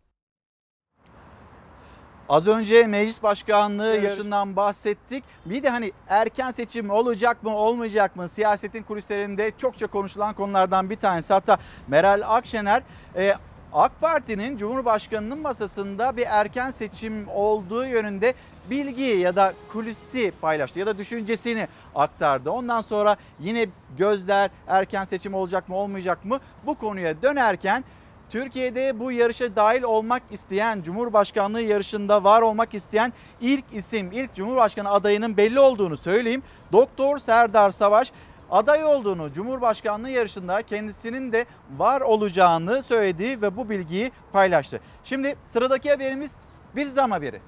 Az 2.29 2.47
önce 2.47 2.87
meclis 2.87 3.23
başkanlığı 3.23 3.97
yaşından 3.97 4.55
bahsettik. 4.55 5.23
Bir 5.45 5.63
de 5.63 5.69
hani 5.69 5.91
erken 6.07 6.51
seçim 6.51 6.89
olacak 6.89 7.43
mı 7.43 7.55
olmayacak 7.55 8.15
mı 8.15 8.29
siyasetin 8.29 8.83
kulislerinde 8.83 9.51
çokça 9.57 9.87
konuşulan 9.87 10.33
konulardan 10.33 10.89
bir 10.89 10.95
tanesi. 10.95 11.33
Hatta 11.33 11.57
Meral 11.87 12.21
Akşener 12.25 12.83
e, 13.15 13.33
AK 13.73 13.91
Parti'nin 14.01 14.57
Cumhurbaşkanı'nın 14.57 15.39
masasında 15.39 16.17
bir 16.17 16.25
erken 16.29 16.71
seçim 16.71 17.27
olduğu 17.27 17.85
yönünde 17.85 18.33
bilgi 18.69 19.03
ya 19.03 19.35
da 19.35 19.53
kulisi 19.71 20.31
paylaştı 20.41 20.79
ya 20.79 20.85
da 20.85 20.97
düşüncesini 20.97 21.67
aktardı. 21.95 22.51
Ondan 22.51 22.81
sonra 22.81 23.15
yine 23.39 23.67
gözler 23.97 24.49
erken 24.67 25.03
seçim 25.03 25.33
olacak 25.33 25.69
mı 25.69 25.75
olmayacak 25.75 26.25
mı 26.25 26.39
bu 26.65 26.75
konuya 26.75 27.21
dönerken 27.21 27.83
Türkiye'de 28.29 28.99
bu 28.99 29.11
yarışa 29.11 29.55
dahil 29.55 29.83
olmak 29.83 30.23
isteyen, 30.31 30.81
Cumhurbaşkanlığı 30.81 31.61
yarışında 31.61 32.23
var 32.23 32.41
olmak 32.41 32.73
isteyen 32.73 33.13
ilk 33.41 33.65
isim, 33.71 34.11
ilk 34.11 34.33
Cumhurbaşkanı 34.33 34.89
adayının 34.89 35.37
belli 35.37 35.59
olduğunu 35.59 35.97
söyleyeyim. 35.97 36.43
Doktor 36.71 37.17
Serdar 37.17 37.71
Savaş 37.71 38.11
aday 38.51 38.85
olduğunu, 38.85 39.31
Cumhurbaşkanlığı 39.31 40.09
yarışında 40.09 40.61
kendisinin 40.61 41.31
de 41.31 41.45
var 41.77 42.01
olacağını 42.01 42.83
söyledi 42.83 43.41
ve 43.41 43.57
bu 43.57 43.69
bilgiyi 43.69 44.11
paylaştı. 44.31 44.79
Şimdi 45.03 45.35
sıradaki 45.47 45.89
haberimiz 45.89 46.35
bir 46.75 46.85
zam 46.85 47.11
haberi. 47.11 47.41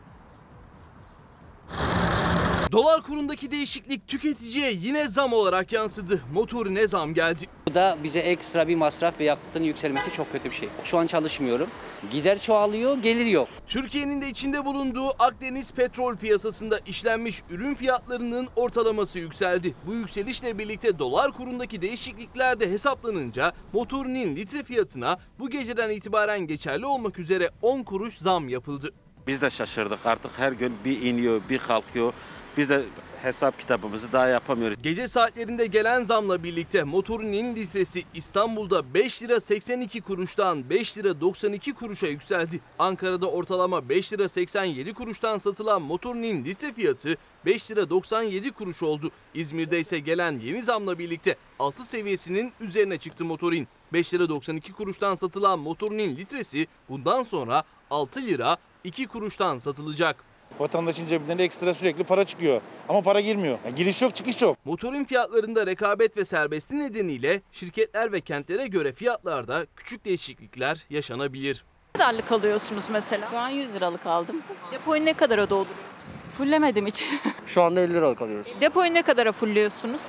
Dolar 2.71 3.01
kurundaki 3.01 3.51
değişiklik 3.51 4.07
tüketiciye 4.07 4.71
yine 4.71 5.07
zam 5.07 5.33
olarak 5.33 5.71
yansıdı. 5.71 6.21
Motorine 6.33 6.87
zam 6.87 7.13
geldi. 7.13 7.45
Bu 7.69 7.73
da 7.73 7.97
bize 8.03 8.19
ekstra 8.19 8.67
bir 8.67 8.75
masraf 8.75 9.19
ve 9.19 9.23
yakıtın 9.23 9.63
yükselmesi 9.63 10.13
çok 10.13 10.31
kötü 10.31 10.49
bir 10.49 10.55
şey. 10.55 10.69
Şu 10.83 10.97
an 10.97 11.07
çalışmıyorum. 11.07 11.67
Gider 12.11 12.39
çoğalıyor, 12.39 12.97
gelir 12.97 13.25
yok. 13.25 13.47
Türkiye'nin 13.67 14.21
de 14.21 14.29
içinde 14.29 14.65
bulunduğu 14.65 15.09
Akdeniz 15.19 15.73
petrol 15.73 16.15
piyasasında 16.15 16.79
işlenmiş 16.85 17.41
ürün 17.49 17.75
fiyatlarının 17.75 18.47
ortalaması 18.55 19.19
yükseldi. 19.19 19.73
Bu 19.87 19.93
yükselişle 19.93 20.57
birlikte 20.57 20.99
dolar 20.99 21.31
kurundaki 21.31 21.81
değişiklikler 21.81 22.59
de 22.59 22.71
hesaplanınca 22.71 23.53
motorinin 23.73 24.35
litre 24.35 24.63
fiyatına 24.63 25.17
bu 25.39 25.49
geceden 25.49 25.89
itibaren 25.89 26.47
geçerli 26.47 26.85
olmak 26.85 27.19
üzere 27.19 27.49
10 27.61 27.83
kuruş 27.83 28.17
zam 28.17 28.49
yapıldı. 28.49 28.93
Biz 29.27 29.41
de 29.41 29.49
şaşırdık 29.49 30.05
artık 30.05 30.31
her 30.37 30.51
gün 30.51 30.73
bir 30.85 31.01
iniyor 31.01 31.41
bir 31.49 31.57
kalkıyor. 31.57 32.13
Biz 32.57 32.69
de 32.69 32.83
hesap 33.21 33.59
kitabımızı 33.59 34.11
daha 34.13 34.27
yapamıyoruz. 34.27 34.77
Gece 34.83 35.07
saatlerinde 35.07 35.67
gelen 35.67 36.03
zamla 36.03 36.43
birlikte 36.43 36.83
motorinin 36.83 37.55
litresi 37.55 38.03
İstanbul'da 38.13 38.93
5 38.93 39.23
lira 39.23 39.39
82 39.39 40.01
kuruştan 40.01 40.69
5 40.69 40.97
lira 40.97 41.21
92 41.21 41.73
kuruşa 41.73 42.07
yükseldi. 42.07 42.59
Ankara'da 42.79 43.27
ortalama 43.27 43.89
5 43.89 44.13
lira 44.13 44.29
87 44.29 44.93
kuruştan 44.93 45.37
satılan 45.37 45.81
motorinin 45.81 46.45
litre 46.45 46.73
fiyatı 46.73 47.15
5 47.45 47.71
lira 47.71 47.89
97 47.89 48.51
kuruş 48.51 48.83
oldu. 48.83 49.11
İzmir'de 49.33 49.79
ise 49.79 49.99
gelen 49.99 50.39
yeni 50.39 50.63
zamla 50.63 50.99
birlikte 50.99 51.35
6 51.59 51.85
seviyesinin 51.85 52.51
üzerine 52.59 52.97
çıktı 52.97 53.25
motorin. 53.25 53.67
5 53.93 54.13
lira 54.13 54.29
92 54.29 54.73
kuruştan 54.73 55.15
satılan 55.15 55.59
motorinin 55.59 56.17
litresi 56.17 56.67
bundan 56.89 57.23
sonra 57.23 57.63
6 57.89 58.21
lira 58.21 58.57
2 58.83 59.07
kuruştan 59.07 59.57
satılacak. 59.57 60.30
Vatandaşın 60.59 61.05
cebinden 61.05 61.37
ekstra 61.37 61.73
sürekli 61.73 62.03
para 62.03 62.23
çıkıyor. 62.23 62.61
Ama 62.89 63.01
para 63.01 63.19
girmiyor. 63.21 63.57
Yani 63.65 63.75
giriş 63.75 64.01
yok 64.01 64.15
çıkış 64.15 64.41
yok. 64.41 64.57
Motorin 64.65 65.05
fiyatlarında 65.05 65.65
rekabet 65.67 66.17
ve 66.17 66.25
serbestliği 66.25 66.81
nedeniyle 66.81 67.41
şirketler 67.51 68.11
ve 68.11 68.21
kentlere 68.21 68.67
göre 68.67 68.91
fiyatlarda 68.91 69.65
küçük 69.75 70.05
değişiklikler 70.05 70.85
yaşanabilir. 70.89 71.63
Ne 71.95 71.99
kadarlık 71.99 72.31
alıyorsunuz 72.31 72.89
mesela? 72.89 73.27
Şu 73.31 73.37
an 73.37 73.49
100 73.49 73.75
liralık 73.75 74.05
aldım. 74.05 74.41
Depoyu 74.71 75.05
ne 75.05 75.13
kadara 75.13 75.49
dolduruyorsunuz? 75.49 75.91
Fullemedim 76.37 76.85
hiç. 76.85 77.05
Şu 77.45 77.61
anda 77.61 77.79
50 77.81 77.93
liralık 77.93 78.21
alıyoruz. 78.21 78.47
Depoyu 78.61 78.93
ne 78.93 79.01
kadara 79.01 79.31
fulluyorsunuz? 79.31 80.01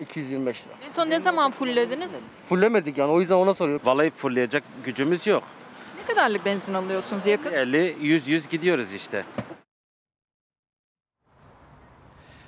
225 0.00 0.64
lira. 0.64 0.74
En 0.86 0.90
son 0.92 1.10
ne 1.10 1.20
zaman 1.20 1.50
fulllediniz? 1.50 2.12
Fullemedik 2.48 2.98
yani 2.98 3.12
o 3.12 3.20
yüzden 3.20 3.34
ona 3.34 3.54
soruyorum. 3.54 3.86
Vallahi 3.86 4.10
fullleyecek 4.10 4.64
gücümüz 4.84 5.26
yok. 5.26 5.42
Kadarlık 6.10 6.44
benzin 6.44 6.74
alıyorsunuz 6.74 7.26
yakıt? 7.26 7.52
50 7.52 7.96
100 8.00 8.28
100 8.28 8.48
gidiyoruz 8.48 8.92
işte. 8.92 9.24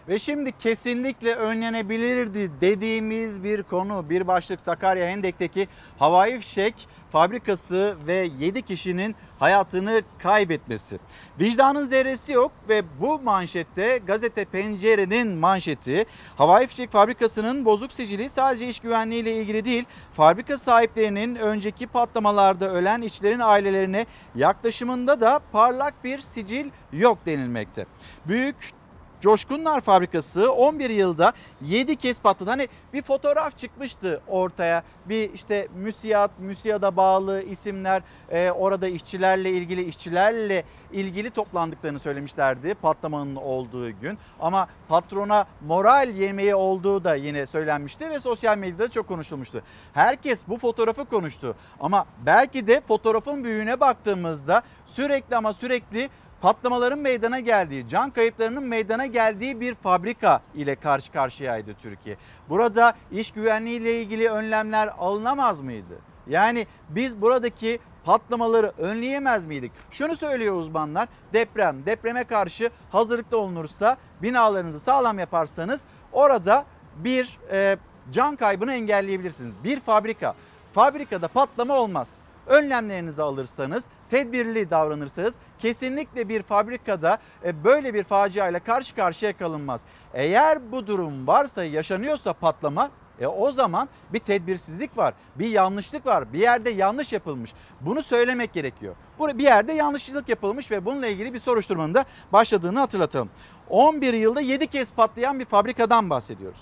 Ve 0.09 0.19
şimdi 0.19 0.59
kesinlikle 0.59 1.35
önlenebilirdi 1.35 2.51
dediğimiz 2.61 3.45
bir 3.45 3.62
konu. 3.62 4.11
Bir 4.11 4.27
başlık 4.27 4.61
Sakarya 4.61 5.07
Hendek'teki 5.07 5.69
havai 5.99 6.41
fişek 6.41 6.88
fabrikası 7.12 7.97
ve 8.07 8.31
7 8.38 8.62
kişinin 8.62 9.17
hayatını 9.38 10.03
kaybetmesi. 10.19 10.99
Vicdanın 11.41 11.85
zerresi 11.85 12.33
yok 12.33 12.53
ve 12.69 12.83
bu 13.01 13.21
manşette 13.21 14.01
gazete 14.07 14.45
Pencere'nin 14.45 15.29
manşeti 15.29 16.05
havai 16.37 16.67
fişek 16.67 16.91
fabrikasının 16.91 17.65
bozuk 17.65 17.93
sicili 17.93 18.29
sadece 18.29 18.69
iş 18.69 18.81
güvenliği 18.81 19.23
ile 19.23 19.37
ilgili 19.37 19.65
değil, 19.65 19.85
fabrika 20.12 20.59
sahiplerinin 20.59 21.35
önceki 21.35 21.87
patlamalarda 21.87 22.71
ölen 22.71 23.03
işçilerin 23.03 23.41
ailelerine 23.41 24.07
yaklaşımında 24.35 25.21
da 25.21 25.41
parlak 25.53 26.05
bir 26.05 26.19
sicil 26.19 26.71
yok 26.93 27.19
denilmekte. 27.27 27.87
Büyük 28.29 28.82
Coşkunlar 29.23 29.81
Fabrikası 29.81 30.53
11 30.53 30.91
yılda 30.91 31.33
7 31.61 31.97
kez 31.97 32.21
patladı. 32.21 32.51
Hani 32.51 32.69
bir 32.93 33.03
fotoğraf 33.03 33.59
çıkmıştı 33.59 34.21
ortaya. 34.29 34.83
Bir 35.07 35.33
işte 35.33 35.69
müsiyat, 35.75 36.31
müsiyada 36.39 36.97
bağlı 36.97 37.43
isimler 37.43 38.03
e, 38.31 38.51
orada 38.51 38.89
işçilerle 38.89 39.51
ilgili 39.51 39.85
işçilerle 39.85 40.65
ilgili 40.93 41.31
toplandıklarını 41.31 41.99
söylemişlerdi 41.99 42.75
patlamanın 42.75 43.37
olduğu 43.37 44.01
gün. 44.01 44.19
Ama 44.41 44.69
patrona 44.89 45.47
moral 45.67 46.09
yemeği 46.09 46.55
olduğu 46.55 47.05
da 47.05 47.15
yine 47.15 47.47
söylenmişti 47.47 48.11
ve 48.11 48.21
sosyal 48.21 48.59
medyada 48.59 48.91
çok 48.91 49.09
konuşulmuştu. 49.09 49.63
Herkes 49.95 50.41
bu 50.49 50.59
fotoğrafı 50.59 51.05
konuştu. 51.05 51.57
Ama 51.81 52.07
belki 52.27 52.67
de 52.67 52.81
fotoğrafın 52.89 53.45
büyüğüne 53.45 53.81
baktığımızda 53.81 54.63
sürekli 54.87 55.37
ama 55.37 55.53
sürekli 55.53 56.11
patlamaların 56.43 56.99
meydana 56.99 57.41
geldiği, 57.41 57.89
can 57.89 58.11
kayıplarının 58.11 58.65
meydana 58.65 59.07
geldiği 59.07 59.61
bir 59.61 59.75
fabrika 59.75 60.41
ile 60.55 60.75
karşı 60.75 61.13
karşıyaydı 61.13 61.75
Türkiye. 61.75 62.17
Burada 62.49 62.95
iş 63.13 63.31
güvenliği 63.31 63.81
ile 63.81 64.01
ilgili 64.01 64.29
önlemler 64.31 64.91
alınamaz 64.99 65.61
mıydı? 65.61 65.99
Yani 66.27 66.67
biz 66.89 67.21
buradaki 67.21 67.79
patlamaları 68.05 68.73
önleyemez 68.79 69.45
miydik? 69.45 69.73
Şunu 69.91 70.17
söylüyor 70.17 70.57
uzmanlar. 70.57 71.09
Deprem, 71.33 71.87
depreme 71.87 72.25
karşı 72.25 72.71
hazırlıklı 72.93 73.39
olunursa, 73.39 73.97
binalarınızı 74.23 74.81
sağlam 74.81 75.19
yaparsanız 75.19 75.81
orada 76.13 76.65
bir 76.97 77.39
e, 77.53 77.77
can 78.13 78.37
kaybını 78.37 78.73
engelleyebilirsiniz. 78.73 79.55
Bir 79.65 79.81
fabrika, 79.81 80.35
fabrikada 80.73 81.29
patlama 81.29 81.75
olmaz 81.75 82.22
önlemlerinizi 82.47 83.23
alırsanız, 83.23 83.85
tedbirli 84.11 84.71
davranırsanız 84.71 85.35
kesinlikle 85.59 86.29
bir 86.29 86.43
fabrikada 86.43 87.19
e, 87.45 87.65
böyle 87.65 87.95
bir 87.95 88.05
faciayla 88.05 88.61
karşı 88.61 88.95
karşıya 88.95 89.37
kalınmaz. 89.37 89.83
Eğer 90.15 90.73
bu 90.73 90.87
durum 90.87 91.27
varsa, 91.27 91.65
yaşanıyorsa 91.65 92.33
patlama 92.33 92.91
e 93.21 93.27
o 93.27 93.53
zaman 93.53 93.89
bir 94.13 94.19
tedbirsizlik 94.19 94.99
var, 94.99 95.15
bir 95.35 95.51
yanlışlık 95.51 96.07
var, 96.07 96.33
bir 96.33 96.39
yerde 96.39 96.71
yanlış 96.71 97.13
yapılmış. 97.13 97.53
Bunu 97.81 98.03
söylemek 98.03 98.53
gerekiyor. 98.53 98.95
Bir 99.21 99.43
yerde 99.43 99.73
yanlışlık 99.73 100.29
yapılmış 100.29 100.71
ve 100.71 100.85
bununla 100.85 101.07
ilgili 101.07 101.35
bir 101.35 101.39
soruşturmanın 101.39 101.95
da 101.95 102.05
başladığını 102.33 102.79
hatırlatalım. 102.79 103.31
11 103.69 104.15
yılda 104.15 104.41
7 104.41 104.67
kez 104.67 104.93
patlayan 104.93 105.39
bir 105.39 105.45
fabrikadan 105.45 106.11
bahsediyoruz. 106.11 106.61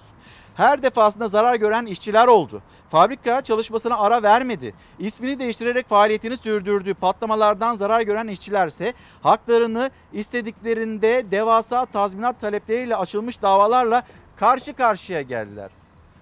Her 0.61 0.83
defasında 0.83 1.29
zarar 1.29 1.55
gören 1.55 1.87
işçiler 1.87 2.27
oldu. 2.27 2.62
Fabrika 2.90 3.42
çalışmasına 3.42 3.99
ara 3.99 4.23
vermedi. 4.23 4.75
İsmini 4.99 5.38
değiştirerek 5.38 5.88
faaliyetini 5.88 6.37
sürdürdü. 6.37 6.94
Patlamalardan 6.94 7.75
zarar 7.75 8.01
gören 8.01 8.29
işçilerse 8.29 8.92
haklarını 9.23 9.90
istediklerinde 10.12 11.31
devasa 11.31 11.87
tazminat 11.87 12.40
talepleriyle 12.40 12.96
açılmış 12.96 13.42
davalarla 13.42 14.03
karşı 14.37 14.75
karşıya 14.75 15.23
geldiler. 15.23 15.70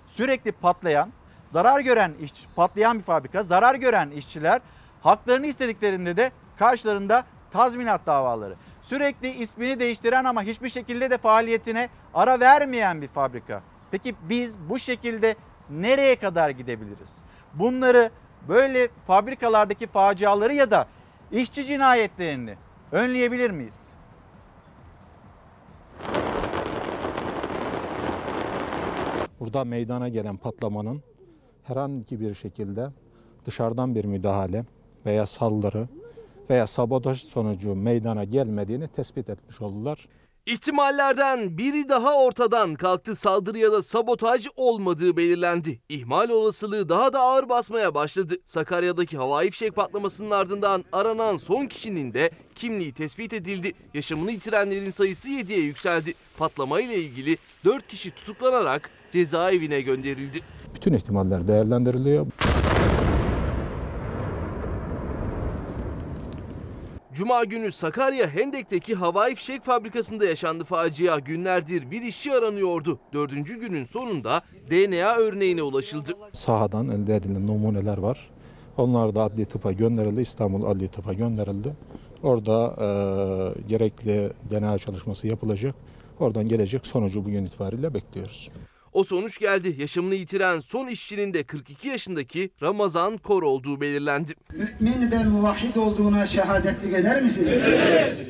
Sürekli 0.07 0.53
patlayan, 0.53 1.13
zarar 1.45 1.81
gören 1.81 2.13
iş, 2.21 2.33
patlayan 2.57 2.99
bir 2.99 3.05
fabrika, 3.05 3.43
zarar 3.43 3.75
gören 3.75 4.11
işçiler 4.11 4.61
haklarını 5.03 5.47
istediklerinde 5.47 6.17
de 6.17 6.33
karşılarında 6.59 7.25
tazminat 7.51 8.07
davaları. 8.07 8.55
Sürekli 8.83 9.29
ismini 9.29 9.81
değiştiren 9.81 10.25
ama 10.25 10.43
hiçbir 10.43 10.69
şekilde 10.69 11.11
de 11.11 11.19
faaliyetine 11.19 11.89
ara 12.15 12.41
vermeyen 12.41 13.03
bir 13.03 13.09
fabrika. 13.09 13.63
Peki 13.91 14.15
biz 14.29 14.59
bu 14.69 14.79
şekilde 14.79 15.37
nereye 15.71 16.17
kadar 16.17 16.51
gidebiliriz? 16.51 17.23
Bunları 17.55 18.11
böyle 18.49 18.89
fabrikalardaki 19.07 19.87
faciaları 19.87 20.55
ya 20.55 20.71
da 20.71 20.87
işçi 21.33 21.65
cinayetlerini 21.65 22.55
önleyebilir 22.93 23.51
miyiz? 23.51 23.93
Burada 29.41 29.65
meydana 29.65 30.09
gelen 30.09 30.37
patlamanın 30.37 31.03
herhangi 31.63 32.21
bir 32.21 32.35
şekilde 32.35 32.89
dışarıdan 33.45 33.95
bir 33.95 34.05
müdahale 34.05 34.65
veya 35.07 35.27
saldırı 35.27 35.89
veya 36.51 36.67
sabotaj 36.67 37.23
sonucu 37.23 37.75
meydana 37.75 38.25
gelmediğini 38.25 38.89
tespit 38.89 39.31
etmiş 39.31 39.61
oldular. 39.61 40.09
İhtimallerden 40.49 41.59
biri 41.59 41.89
daha 41.89 42.15
ortadan 42.15 42.75
kalktı. 42.75 43.15
Saldırı 43.15 43.59
ya 43.59 43.73
da 43.73 43.83
sabotaj 43.83 44.47
olmadığı 44.57 45.17
belirlendi. 45.17 45.81
İhmal 45.89 46.31
olasılığı 46.31 46.89
daha 46.89 47.13
da 47.13 47.21
ağır 47.21 47.49
basmaya 47.49 47.95
başladı. 47.95 48.35
Sakarya'daki 48.45 49.17
havai 49.17 49.51
fişek 49.51 49.77
patlamasının 49.77 50.31
ardından 50.31 50.85
aranan 50.93 51.37
son 51.37 51.67
kişinin 51.67 52.15
de 52.15 52.31
kimliği 52.55 52.93
tespit 52.93 53.33
edildi. 53.33 53.73
Yaşamını 53.95 54.31
yitirenlerin 54.31 54.91
sayısı 54.91 55.29
7'ye 55.29 55.61
yükseldi. 55.61 56.15
Patlama 56.39 56.81
ile 56.81 56.95
ilgili 56.95 57.39
4 57.65 57.89
kişi 57.89 58.11
tutuklanarak 58.11 58.91
cezaevine 59.13 59.81
gönderildi. 59.81 60.41
Bütün 60.75 60.93
ihtimaller 60.93 61.49
değerlendiriliyor. 61.49 62.27
Cuma 67.13 67.45
günü 67.45 67.73
Sakarya 67.73 68.29
Hendek'teki 68.29 68.95
havai 68.95 69.35
fişek 69.35 69.65
fabrikasında 69.65 70.25
yaşandı 70.25 70.65
facia. 70.65 71.19
Günlerdir 71.19 71.91
bir 71.91 72.03
işçi 72.03 72.33
aranıyordu. 72.33 72.99
Dördüncü 73.13 73.61
günün 73.61 73.85
sonunda 73.85 74.43
DNA 74.71 75.17
örneğine 75.17 75.63
ulaşıldı. 75.63 76.13
Sahadan 76.33 76.89
elde 76.89 77.17
edilen 77.17 77.47
numuneler 77.47 77.99
var. 77.99 78.31
Onlar 78.77 79.15
da 79.15 79.23
adli 79.23 79.45
tıpa 79.45 79.73
gönderildi. 79.73 80.21
İstanbul 80.21 80.67
Adli 80.67 80.89
Tıpa 80.89 81.13
gönderildi. 81.13 81.73
Orada 82.23 82.75
e, 82.79 83.69
gerekli 83.69 84.31
DNA 84.51 84.79
çalışması 84.79 85.27
yapılacak. 85.27 85.75
Oradan 86.21 86.47
gelecek 86.47 86.87
sonucu 86.87 87.25
bugün 87.25 87.45
itibariyle 87.45 87.95
bekliyoruz. 87.95 88.49
O 88.93 89.05
sonuç 89.05 89.39
geldi. 89.39 89.77
Yaşamını 89.79 90.15
yitiren 90.15 90.59
son 90.59 90.87
işçinin 90.87 91.35
de 91.35 91.43
42 91.43 91.89
yaşındaki 91.89 92.51
Ramazan 92.63 93.17
Kor 93.17 93.43
olduğu 93.43 93.81
belirlendi. 93.81 94.35
Mümin 94.81 95.11
ve 95.11 95.25
muvahhid 95.25 95.77
olduğuna 95.77 96.27
şehadetlik 96.27 96.95
eder 96.95 97.23
misiniz? 97.23 97.63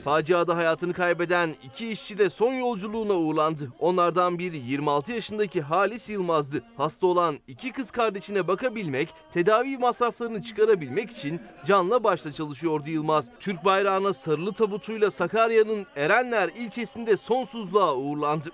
Faciada 0.04 0.56
hayatını 0.56 0.92
kaybeden 0.92 1.54
iki 1.64 1.88
işçi 1.88 2.18
de 2.18 2.30
son 2.30 2.52
yolculuğuna 2.52 3.12
uğurlandı. 3.12 3.72
Onlardan 3.78 4.38
biri 4.38 4.56
26 4.56 5.12
yaşındaki 5.12 5.62
Halis 5.62 6.10
Yılmaz'dı. 6.10 6.62
Hasta 6.76 7.06
olan 7.06 7.38
iki 7.48 7.72
kız 7.72 7.90
kardeşine 7.90 8.48
bakabilmek, 8.48 9.08
tedavi 9.32 9.78
masraflarını 9.78 10.42
çıkarabilmek 10.42 11.10
için 11.10 11.40
canla 11.66 12.04
başla 12.04 12.32
çalışıyordu 12.32 12.90
Yılmaz. 12.90 13.30
Türk 13.40 13.64
bayrağına 13.64 14.12
sarılı 14.12 14.52
tabutuyla 14.52 15.10
Sakarya'nın 15.10 15.86
Erenler 15.96 16.48
ilçesinde 16.58 17.16
sonsuzluğa 17.16 17.94
uğurlandı. 17.94 18.50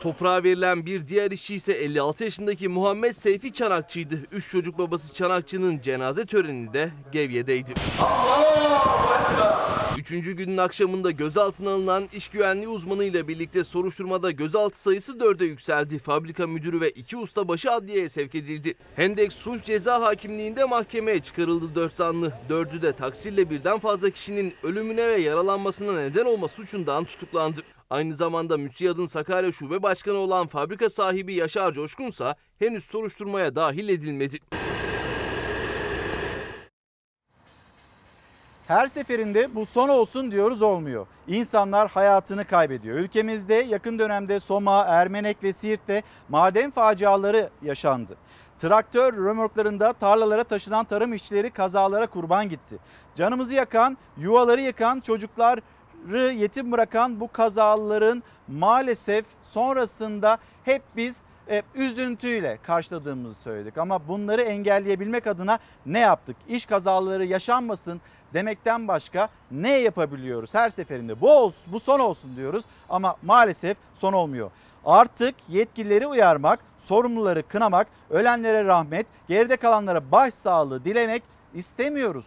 Toprağa 0.00 0.42
verilen 0.42 0.86
bir 0.86 1.08
diğer 1.08 1.30
işçi 1.30 1.54
ise 1.54 1.72
56 1.72 2.24
yaşındaki 2.24 2.68
Muhammed 2.68 3.12
Seyfi 3.12 3.52
Çanakçı'ydı. 3.52 4.20
Üç 4.32 4.50
çocuk 4.50 4.78
babası 4.78 5.14
Çanakçı'nın 5.14 5.80
cenaze 5.80 6.26
töreni 6.26 6.74
de 6.74 6.90
Gevye'deydi. 7.12 7.74
Üçüncü 9.98 10.32
günün 10.32 10.56
akşamında 10.56 11.10
gözaltına 11.10 11.70
alınan 11.70 12.08
iş 12.12 12.28
güvenliği 12.28 12.68
uzmanıyla 12.68 13.28
birlikte 13.28 13.64
soruşturmada 13.64 14.30
gözaltı 14.30 14.82
sayısı 14.82 15.20
dörde 15.20 15.44
yükseldi. 15.44 15.98
Fabrika 15.98 16.46
müdürü 16.46 16.80
ve 16.80 16.90
iki 16.90 17.16
ustabaşı 17.16 17.72
adliyeye 17.72 18.08
sevk 18.08 18.34
edildi. 18.34 18.74
Hendek 18.96 19.32
Sulh 19.32 19.62
Ceza 19.62 20.00
Hakimliği'nde 20.00 20.64
mahkemeye 20.64 21.20
çıkarıldı 21.20 21.74
dört 21.74 21.92
zanlı. 21.92 22.32
Dördü 22.48 22.82
de 22.82 22.92
taksirle 22.92 23.50
birden 23.50 23.78
fazla 23.78 24.10
kişinin 24.10 24.54
ölümüne 24.62 25.08
ve 25.08 25.20
yaralanmasına 25.20 25.96
neden 25.96 26.24
olma 26.24 26.48
suçundan 26.48 27.04
tutuklandı. 27.04 27.60
Aynı 27.90 28.14
zamanda 28.14 28.56
MÜSİAD'ın 28.56 29.06
Sakarya 29.06 29.52
Şube 29.52 29.82
Başkanı 29.82 30.16
olan 30.16 30.46
fabrika 30.46 30.90
sahibi 30.90 31.34
Yaşar 31.34 31.72
Coşkunsa 31.72 32.34
henüz 32.58 32.84
soruşturmaya 32.84 33.54
dahil 33.54 33.88
edilmedi. 33.88 34.38
Her 38.68 38.86
seferinde 38.86 39.54
bu 39.54 39.66
son 39.66 39.88
olsun 39.88 40.30
diyoruz 40.30 40.62
olmuyor. 40.62 41.06
İnsanlar 41.28 41.88
hayatını 41.88 42.44
kaybediyor. 42.44 42.98
Ülkemizde 42.98 43.54
yakın 43.54 43.98
dönemde 43.98 44.40
Soma, 44.40 44.84
Ermenek 44.84 45.42
ve 45.42 45.52
Siirt'te 45.52 46.02
maden 46.28 46.70
faciaları 46.70 47.50
yaşandı. 47.62 48.16
Traktör 48.58 49.16
römorklarında 49.16 49.92
tarlalara 49.92 50.44
taşınan 50.44 50.84
tarım 50.84 51.14
işçileri 51.14 51.50
kazalara 51.50 52.06
kurban 52.06 52.48
gitti. 52.48 52.78
Canımızı 53.14 53.54
yakan, 53.54 53.98
yuvaları 54.16 54.60
yıkan 54.60 55.00
çocukları 55.00 55.60
yetim 56.14 56.72
bırakan 56.72 57.20
bu 57.20 57.32
kazaların 57.32 58.22
maalesef 58.48 59.24
sonrasında 59.42 60.38
hep 60.64 60.82
biz 60.96 61.22
e, 61.50 61.62
üzüntüyle 61.74 62.58
karşıladığımızı 62.62 63.40
söyledik. 63.40 63.78
Ama 63.78 64.08
bunları 64.08 64.42
engelleyebilmek 64.42 65.26
adına 65.26 65.58
ne 65.86 65.98
yaptık? 65.98 66.36
İş 66.48 66.66
kazaları 66.66 67.24
yaşanmasın 67.24 68.00
demekten 68.34 68.88
başka 68.88 69.28
ne 69.50 69.78
yapabiliyoruz? 69.78 70.54
Her 70.54 70.70
seferinde 70.70 71.20
bu 71.20 71.32
olsun, 71.32 71.72
bu 71.72 71.80
son 71.80 72.00
olsun 72.00 72.36
diyoruz 72.36 72.64
ama 72.88 73.16
maalesef 73.22 73.76
son 73.94 74.12
olmuyor. 74.12 74.50
Artık 74.84 75.34
yetkilileri 75.48 76.06
uyarmak, 76.06 76.60
sorumluları 76.78 77.42
kınamak, 77.48 77.86
ölenlere 78.10 78.64
rahmet, 78.64 79.06
geride 79.28 79.56
kalanlara 79.56 80.10
başsağlığı 80.12 80.84
dilemek 80.84 81.22
istemiyoruz. 81.54 82.24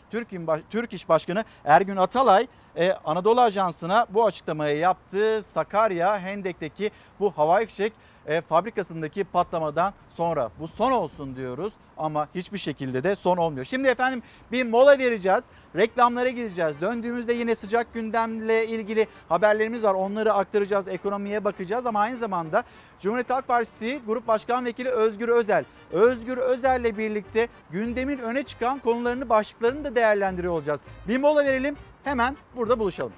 Türk, 0.70 0.94
İş 0.94 1.10
Başkanı 1.10 1.44
Ergün 1.66 1.96
Atalay 1.96 2.48
e, 2.76 2.92
Anadolu 2.92 3.42
Ajansı'na 3.42 4.06
bu 4.10 4.26
açıklamayı 4.26 4.78
yaptı. 4.78 5.44
Sakarya 5.44 6.20
Hendek'teki 6.20 6.92
bu 7.20 7.32
havai 7.32 7.66
fişek 7.66 7.94
e, 8.28 8.42
fabrikasındaki 8.42 9.24
patlamadan 9.24 9.94
sonra 10.18 10.50
bu 10.60 10.68
son 10.68 10.92
olsun 10.92 11.36
diyoruz 11.36 11.74
ama 11.98 12.28
hiçbir 12.36 12.58
şekilde 12.58 13.04
de 13.04 13.16
son 13.16 13.38
olmuyor. 13.38 13.66
Şimdi 13.66 13.88
efendim 13.88 14.24
bir 14.52 14.66
mola 14.66 15.00
vereceğiz. 15.00 15.44
Reklamlara 15.76 16.30
gideceğiz. 16.30 16.82
Döndüğümüzde 16.82 17.34
yine 17.34 17.56
sıcak 17.56 17.94
gündemle 17.94 18.68
ilgili 18.68 19.08
haberlerimiz 19.30 19.84
var. 19.84 19.94
Onları 19.94 20.34
aktaracağız. 20.34 20.88
Ekonomiye 20.88 21.44
bakacağız 21.44 21.86
ama 21.86 22.00
aynı 22.00 22.18
zamanda 22.18 22.64
Cumhuriyet 23.00 23.30
Halk 23.30 23.48
Partisi 23.48 24.00
Grup 24.08 24.28
Başkan 24.28 24.66
Vekili 24.66 24.90
Özgür 24.90 25.30
Özel. 25.30 25.66
Özgür 25.92 26.38
Özel'le 26.38 26.98
birlikte 26.98 27.48
gündemin 27.72 28.18
öne 28.18 28.44
çıkan 28.44 28.80
konularını, 28.80 29.30
başlıklarını 29.30 29.84
da 29.84 29.96
değerlendiriyor 29.96 30.54
olacağız. 30.54 30.82
Bir 31.08 31.18
mola 31.18 31.46
verelim. 31.46 31.76
Hemen 32.04 32.38
burada 32.56 32.80
buluşalım. 32.80 33.14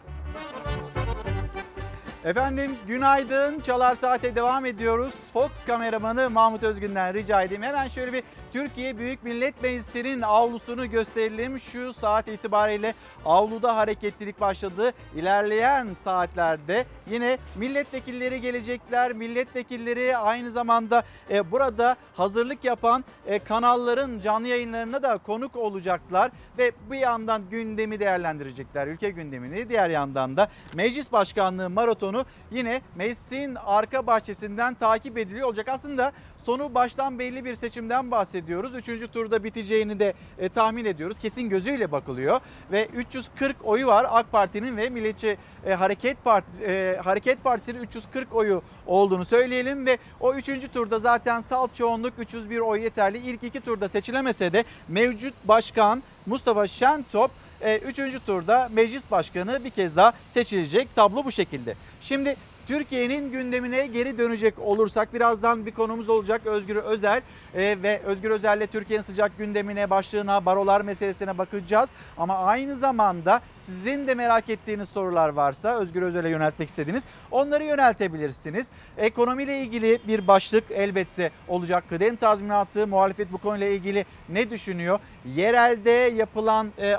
Efendim 2.26 2.76
günaydın. 2.88 3.60
Çalar 3.60 3.96
Saat'e 3.96 4.36
devam 4.36 4.66
ediyoruz. 4.66 5.16
Fox 5.34 5.50
kameramanı 5.68 6.30
Mahmut 6.30 6.64
Özgün'den 6.64 7.14
rica 7.14 7.42
edeyim. 7.42 7.64
Hemen 7.64 7.88
şöyle 7.88 8.14
bir 8.14 8.24
Türkiye 8.54 8.98
Büyük 8.98 9.24
Millet 9.24 9.64
Meclisi'nin 9.64 10.22
avlusunu 10.22 10.90
gösterelim. 10.90 11.60
Şu 11.60 11.94
saat 11.94 12.28
itibariyle 12.28 12.94
avluda 13.26 13.76
hareketlilik 13.76 14.42
başladı. 14.42 14.92
İlerleyen 15.16 15.88
saatlerde 15.96 16.86
yine 17.12 17.38
milletvekilleri 17.56 18.42
gelecekler. 18.42 19.14
Milletvekilleri 19.14 20.18
aynı 20.18 20.52
zamanda 20.52 21.04
e, 21.30 21.52
burada 21.52 21.96
hazırlık 22.16 22.64
yapan 22.64 23.04
e, 23.26 23.40
kanalların 23.40 24.20
canlı 24.20 24.48
yayınlarına 24.48 25.04
da 25.04 25.18
konuk 25.18 25.56
olacaklar. 25.56 26.32
Ve 26.58 26.72
bir 26.92 26.98
yandan 26.98 27.42
gündemi 27.52 28.00
değerlendirecekler. 28.00 28.88
Ülke 28.88 29.10
gündemini. 29.10 29.70
Diğer 29.70 29.90
yandan 29.90 30.38
da 30.38 30.50
Meclis 30.74 31.12
Başkanlığı 31.12 31.70
maratonu 31.70 32.15
yine 32.52 32.82
meclisin 32.96 33.56
arka 33.66 34.08
bahçesinden 34.08 34.74
takip 34.74 35.18
ediliyor 35.18 35.48
olacak. 35.48 35.68
Aslında 35.68 36.12
sonu 36.46 36.76
baştan 36.76 37.20
belli 37.20 37.46
bir 37.46 37.56
seçimden 37.56 38.12
bahsediyoruz. 38.12 38.74
Üçüncü 38.74 39.08
turda 39.08 39.44
biteceğini 39.44 40.00
de 40.00 40.14
e, 40.40 40.50
tahmin 40.50 40.86
ediyoruz. 40.86 41.20
Kesin 41.20 41.50
gözüyle 41.50 41.92
bakılıyor 41.92 42.40
ve 42.72 42.86
340 42.86 43.56
oyu 43.64 43.88
var 43.88 44.08
AK 44.10 44.32
Parti'nin 44.32 44.78
ve 44.78 44.90
Milliyetçi 44.90 45.38
e, 45.66 45.74
Hareket 45.74 46.24
Parti 46.24 46.64
e, 46.64 47.00
Hareket 47.04 47.44
Partisi'nin 47.44 47.80
340 47.84 48.36
oyu 48.36 48.62
olduğunu 48.88 49.26
söyleyelim 49.26 49.86
ve 49.86 49.98
o 50.20 50.34
üçüncü 50.34 50.68
turda 50.68 51.00
zaten 51.00 51.42
salt 51.42 51.76
çoğunluk 51.76 52.14
301 52.20 52.60
oy 52.60 52.82
yeterli. 52.82 53.18
İlk 53.18 53.44
iki 53.44 53.62
turda 53.62 53.88
seçilemese 53.88 54.54
de 54.54 54.64
mevcut 54.88 55.34
başkan 55.44 56.04
Mustafa 56.26 56.68
Şentop 56.68 57.32
e, 57.62 57.78
üçüncü 57.78 58.20
turda 58.20 58.70
meclis 58.72 59.12
başkanı 59.12 59.64
bir 59.64 59.70
kez 59.70 59.96
daha 59.96 60.14
seçilecek. 60.28 60.96
Tablo 60.96 61.26
bu 61.26 61.32
şekilde. 61.32 61.76
Şimdi 62.02 62.36
Türkiye'nin 62.68 63.32
gündemine 63.32 63.86
geri 63.86 64.18
dönecek 64.18 64.60
olursak 64.60 65.14
birazdan 65.14 65.66
bir 65.66 65.72
konumuz 65.72 66.10
olacak 66.10 66.46
Özgür 66.46 66.76
Özel 66.76 67.22
e, 67.56 67.78
ve 67.84 68.02
Özgür 68.06 68.32
Özel'le 68.32 68.68
Türkiye'nin 68.68 69.04
sıcak 69.04 69.38
gündemine, 69.38 69.90
başlığına, 69.90 70.46
barolar 70.46 70.82
meselesine 70.82 71.38
bakacağız. 71.38 71.90
Ama 72.18 72.38
aynı 72.38 72.76
zamanda 72.76 73.42
sizin 73.60 74.08
de 74.08 74.16
merak 74.16 74.50
ettiğiniz 74.50 74.90
sorular 74.90 75.30
varsa 75.30 75.80
Özgür 75.80 76.02
Özel'e 76.02 76.30
yöneltmek 76.30 76.70
istediğiniz 76.70 77.04
onları 77.32 77.64
yöneltebilirsiniz. 77.64 78.68
Ekonomiyle 78.98 79.60
ilgili 79.60 80.00
bir 80.08 80.28
başlık 80.28 80.64
elbette 80.72 81.32
olacak. 81.48 81.84
Kıdem 81.90 82.16
tazminatı, 82.16 82.88
muhalefet 82.88 83.32
bu 83.32 83.38
konuyla 83.38 83.68
ilgili 83.68 84.06
ne 84.30 84.50
düşünüyor? 84.50 85.00
Yerelde 85.36 85.92
yapılan 85.92 86.68
e, 86.80 86.96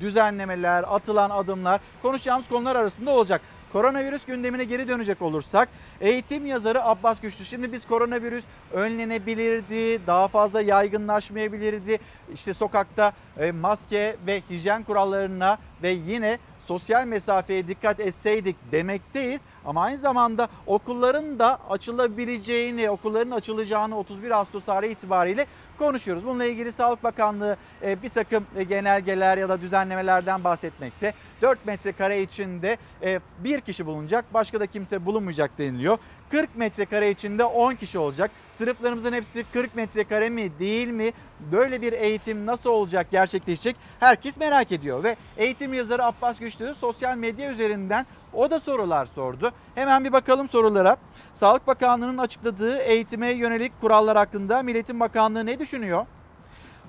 düzenlemeler, 0.00 0.84
atılan 0.88 1.30
adımlar 1.30 1.80
konuşacağımız 2.02 2.48
konular 2.48 2.76
arasında 2.76 3.10
olacak. 3.10 3.40
Koronavirüs 3.72 4.24
gündemine 4.24 4.64
geri 4.64 4.88
dönecek 4.88 5.22
olursak 5.22 5.68
eğitim 6.00 6.46
yazarı 6.46 6.84
Abbas 6.84 7.20
Güçlü. 7.20 7.44
Şimdi 7.44 7.72
biz 7.72 7.86
koronavirüs 7.86 8.44
önlenebilirdi, 8.72 10.06
daha 10.06 10.28
fazla 10.28 10.60
yaygınlaşmayabilirdi. 10.62 11.98
İşte 12.34 12.54
sokakta 12.54 13.12
e, 13.38 13.52
maske 13.52 14.16
ve 14.26 14.42
hijyen 14.50 14.82
kurallarına 14.82 15.58
ve 15.82 15.90
yine 15.90 16.38
sosyal 16.66 17.06
mesafeye 17.06 17.68
dikkat 17.68 18.00
etseydik 18.00 18.56
demekteyiz. 18.72 19.42
Ama 19.64 19.82
aynı 19.82 19.98
zamanda 19.98 20.48
okulların 20.66 21.38
da 21.38 21.58
açılabileceğini, 21.70 22.90
okulların 22.90 23.30
açılacağını 23.30 23.98
31 23.98 24.30
Ağustos 24.30 24.64
tarihi 24.64 24.92
itibariyle 24.92 25.46
konuşuyoruz. 25.78 26.24
Bununla 26.24 26.44
ilgili 26.44 26.72
Sağlık 26.72 27.04
Bakanlığı 27.04 27.56
e, 27.82 28.02
bir 28.02 28.08
takım 28.08 28.46
e, 28.56 28.62
genelgeler 28.62 29.38
ya 29.38 29.48
da 29.48 29.60
düzenlemelerden 29.60 30.44
bahsetmekte. 30.44 31.14
4 31.42 31.66
metrekare 31.66 32.22
içinde 32.22 32.76
e, 33.02 33.20
bir 33.38 33.60
kişi 33.60 33.86
bulunacak, 33.86 34.34
başka 34.34 34.60
da 34.60 34.66
kimse 34.66 35.06
bulunmayacak 35.06 35.58
deniliyor. 35.58 35.98
40 36.30 36.56
metrekare 36.56 37.10
içinde 37.10 37.44
10 37.44 37.74
kişi 37.74 37.98
olacak. 37.98 38.30
Sınıflarımızın 38.58 39.12
hepsi 39.12 39.44
40 39.52 39.74
metrekare 39.76 40.30
mi 40.30 40.58
değil 40.58 40.88
mi? 40.88 41.12
Böyle 41.52 41.82
bir 41.82 41.92
eğitim 41.92 42.46
nasıl 42.46 42.70
olacak, 42.70 43.06
gerçekleşecek? 43.10 43.76
Herkes 44.00 44.36
merak 44.36 44.72
ediyor 44.72 45.04
ve 45.04 45.16
eğitim 45.36 45.74
yazarı 45.74 46.04
Abbas 46.04 46.38
Güçlü 46.38 46.74
sosyal 46.74 47.16
medya 47.16 47.52
üzerinden 47.52 48.06
O 48.34 48.50
da 48.50 48.60
sorular 48.60 49.06
sordu. 49.06 49.52
Hemen 49.74 50.04
bir 50.04 50.12
bakalım 50.12 50.48
sorulara. 50.48 50.96
Sağlık 51.34 51.66
Bakanlığı'nın 51.66 52.18
açıkladığı 52.18 52.78
eğitime 52.78 53.30
yönelik 53.30 53.80
kurallar 53.80 54.16
hakkında 54.16 54.62
Milletin 54.62 55.00
Bakanlığı 55.00 55.46
ne 55.46 55.58
düşünüyor? 55.58 56.06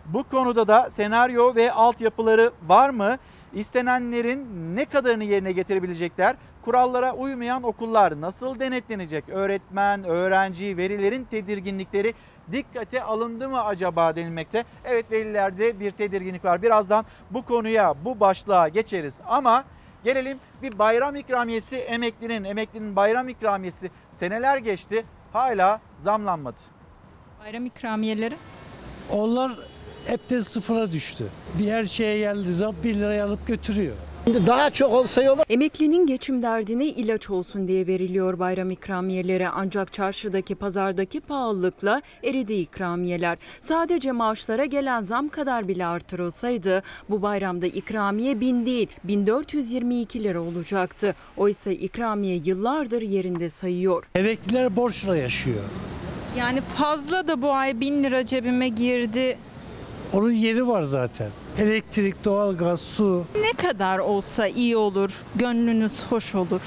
Bu 0.05 0.23
konuda 0.23 0.67
da 0.67 0.89
senaryo 0.89 1.55
ve 1.55 1.71
altyapıları 1.71 2.51
var 2.67 2.89
mı? 2.89 3.17
İstenenlerin 3.53 4.47
ne 4.75 4.85
kadarını 4.85 5.23
yerine 5.23 5.51
getirebilecekler? 5.51 6.35
Kurallara 6.65 7.13
uymayan 7.13 7.63
okullar 7.63 8.21
nasıl 8.21 8.59
denetlenecek? 8.59 9.29
Öğretmen, 9.29 10.03
öğrenci, 10.03 10.77
velilerin 10.77 11.23
tedirginlikleri 11.23 12.13
dikkate 12.51 13.03
alındı 13.03 13.49
mı 13.49 13.63
acaba 13.63 14.15
denilmekte? 14.15 14.63
Evet 14.85 15.11
velilerde 15.11 15.79
bir 15.79 15.91
tedirginlik 15.91 16.45
var. 16.45 16.61
Birazdan 16.61 17.05
bu 17.31 17.45
konuya, 17.45 17.95
bu 18.05 18.19
başlığa 18.19 18.67
geçeriz 18.67 19.19
ama 19.27 19.63
gelelim 20.04 20.39
bir 20.62 20.80
bayram 20.80 21.16
ikramiyesi 21.16 21.76
emeklinin, 21.76 22.43
emeklinin 22.43 22.95
bayram 22.95 23.30
ikramiyesi 23.30 23.91
seneler 24.14 24.58
geçti 24.58 25.06
hala 25.34 25.82
zamlanmadı. 25.97 26.60
Bayram 27.43 27.66
ikramiyeleri. 27.66 28.36
Onlar 29.12 29.52
hepten 30.06 30.41
sıfıra 30.41 30.91
düştü. 30.91 31.28
Bir 31.60 31.72
her 31.72 31.84
şeye 31.84 32.20
geldiği 32.20 32.54
zaman 32.54 32.76
1 32.84 32.95
liraya 32.95 33.26
alıp 33.26 33.47
götürüyor. 33.47 33.95
Daha 34.28 34.69
çok 34.69 34.93
olsa 34.93 35.24
yolu. 35.24 35.41
Emeklinin 35.49 36.07
geçim 36.07 36.41
derdine 36.41 36.86
ilaç 36.86 37.30
olsun 37.30 37.67
diye 37.67 37.88
veriliyor 37.88 38.39
bayram 38.39 38.72
ikramiyeleri 38.72 39.49
ancak 39.49 39.93
çarşıdaki 39.93 40.55
pazardaki 40.55 41.19
pahalılıkla 41.19 42.01
eridi 42.24 42.53
ikramiyeler. 42.53 43.38
Sadece 43.61 44.11
maaşlara 44.11 44.65
gelen 44.65 45.01
zam 45.01 45.30
kadar 45.30 45.67
bile 45.67 45.86
artırılsaydı 45.86 46.84
bu 47.09 47.22
bayramda 47.22 47.67
ikramiye 47.67 48.39
1000 48.39 48.65
değil 48.65 48.88
1422 49.03 50.24
lira 50.24 50.41
olacaktı. 50.41 51.15
Oysa 51.38 51.72
ikramiye 51.72 52.41
yıllardır 52.45 53.01
yerinde 53.01 53.49
sayıyor. 53.49 54.03
Emekliler 54.15 54.76
borçla 54.76 55.17
yaşıyor. 55.17 55.63
Yani 56.38 56.61
fazla 56.61 57.28
da 57.28 57.41
bu 57.41 57.53
ay 57.53 57.80
1000 57.80 58.03
lira 58.03 58.26
cebime 58.26 58.69
girdi. 58.69 59.38
Onun 60.14 60.32
yeri 60.32 60.68
var 60.68 60.82
zaten. 60.82 61.30
Elektrik, 61.57 62.26
doğalgaz, 62.26 62.82
su. 62.82 63.26
Ne 63.41 63.53
kadar 63.68 63.99
olsa 63.99 64.47
iyi 64.47 64.78
olur, 64.78 65.12
gönlünüz 65.36 66.03
hoş 66.09 66.36
olur. 66.36 66.62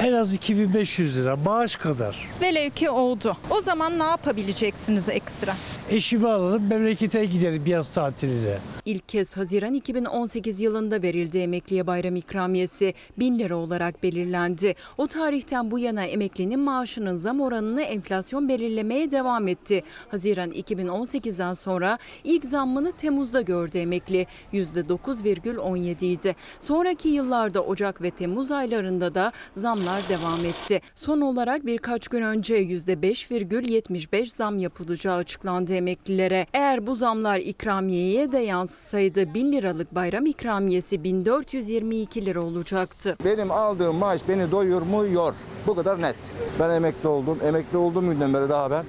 En 0.00 0.12
az 0.12 0.32
2500 0.34 1.18
lira 1.18 1.36
maaş 1.36 1.76
kadar. 1.76 2.28
Velev 2.40 2.70
ki 2.70 2.90
oldu. 2.90 3.36
O 3.50 3.60
zaman 3.60 3.98
ne 3.98 4.02
yapabileceksiniz 4.02 5.08
ekstra? 5.08 5.54
Eşimi 5.90 6.28
alırım 6.28 6.68
memlekete 6.68 7.24
giderim 7.24 7.62
yaz 7.66 7.88
tatiline. 7.88 8.58
İlk 8.84 9.08
kez 9.08 9.36
Haziran 9.36 9.74
2018 9.74 10.60
yılında 10.60 11.02
verildi 11.02 11.38
emekliye 11.38 11.86
bayram 11.86 12.16
ikramiyesi 12.16 12.94
1000 13.18 13.38
lira 13.38 13.56
olarak 13.56 14.02
belirlendi. 14.02 14.74
O 14.98 15.06
tarihten 15.06 15.70
bu 15.70 15.78
yana 15.78 16.04
emeklinin 16.04 16.60
maaşının 16.60 17.16
zam 17.16 17.40
oranını 17.40 17.82
enflasyon 17.82 18.48
belirlemeye 18.48 19.10
devam 19.10 19.48
etti. 19.48 19.82
Haziran 20.08 20.50
2018'den 20.50 21.52
sonra 21.52 21.98
ilk 22.24 22.44
zammını 22.44 22.92
Temmuz'da 22.92 23.40
gördü 23.40 23.78
emekli. 23.78 24.26
%9,17 24.52 26.04
idi. 26.04 26.36
Sonraki 26.60 27.08
yıllarda 27.08 27.60
Ocak 27.64 28.02
ve 28.02 28.10
Temmuz 28.10 28.50
aylarında 28.50 29.14
da 29.14 29.32
zamlar 29.84 30.08
devam 30.08 30.44
etti. 30.44 30.80
Son 30.94 31.20
olarak 31.20 31.66
birkaç 31.66 32.08
gün 32.08 32.22
önce 32.22 32.62
%5,75 32.62 34.26
zam 34.26 34.58
yapılacağı 34.58 35.16
açıklandı 35.16 35.74
emeklilere. 35.74 36.46
Eğer 36.52 36.86
bu 36.86 36.94
zamlar 36.94 37.38
ikramiyeye 37.38 38.32
de 38.32 38.38
yansısaydı 38.38 39.34
1000 39.34 39.52
liralık 39.52 39.94
bayram 39.94 40.26
ikramiyesi 40.26 41.04
1422 41.04 42.26
lira 42.26 42.40
olacaktı. 42.40 43.16
Benim 43.24 43.50
aldığım 43.50 43.96
maaş 43.96 44.20
beni 44.28 44.50
doyurmuyor. 44.50 45.34
Bu 45.66 45.74
kadar 45.74 46.02
net. 46.02 46.16
Ben 46.60 46.70
emekli 46.70 47.08
oldum. 47.08 47.38
Emekli 47.44 47.78
olduğum 47.78 48.10
günden 48.10 48.34
beri 48.34 48.48
daha 48.48 48.70
ben 48.70 48.84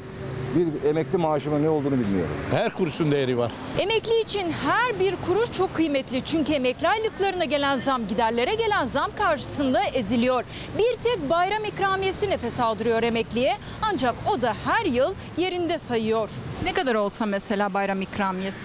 bir 0.56 0.90
emekli 0.90 1.18
maaşımın 1.18 1.64
ne 1.64 1.70
olduğunu 1.70 2.00
bilmiyorum. 2.00 2.36
Her 2.52 2.74
kuruşun 2.74 3.12
değeri 3.12 3.38
var. 3.38 3.52
Emekli 3.80 4.22
için 4.22 4.52
her 4.52 5.00
bir 5.00 5.16
kuruş 5.28 5.52
çok 5.52 5.74
kıymetli. 5.76 6.22
Çünkü 6.26 6.54
emekli 6.54 6.88
aylıklarına 6.88 7.46
gelen 7.46 7.80
zam, 7.80 8.08
giderlere 8.08 8.56
gelen 8.56 8.86
zam 8.86 9.12
karşısında 9.18 9.84
eziliyor. 9.84 10.44
Bir 10.78 10.94
tek 11.04 11.30
bayram 11.30 11.66
ikramiyesi 11.66 12.30
nefes 12.30 12.60
aldırıyor 12.60 13.04
emekliye. 13.04 13.58
Ancak 13.82 14.16
o 14.32 14.42
da 14.42 14.54
her 14.66 14.86
yıl 14.86 15.14
yerinde 15.38 15.80
sayıyor. 15.80 16.30
Ne 16.64 16.74
kadar 16.74 16.96
olsa 16.96 17.26
mesela 17.26 17.74
bayram 17.74 18.02
ikramiyesi? 18.02 18.60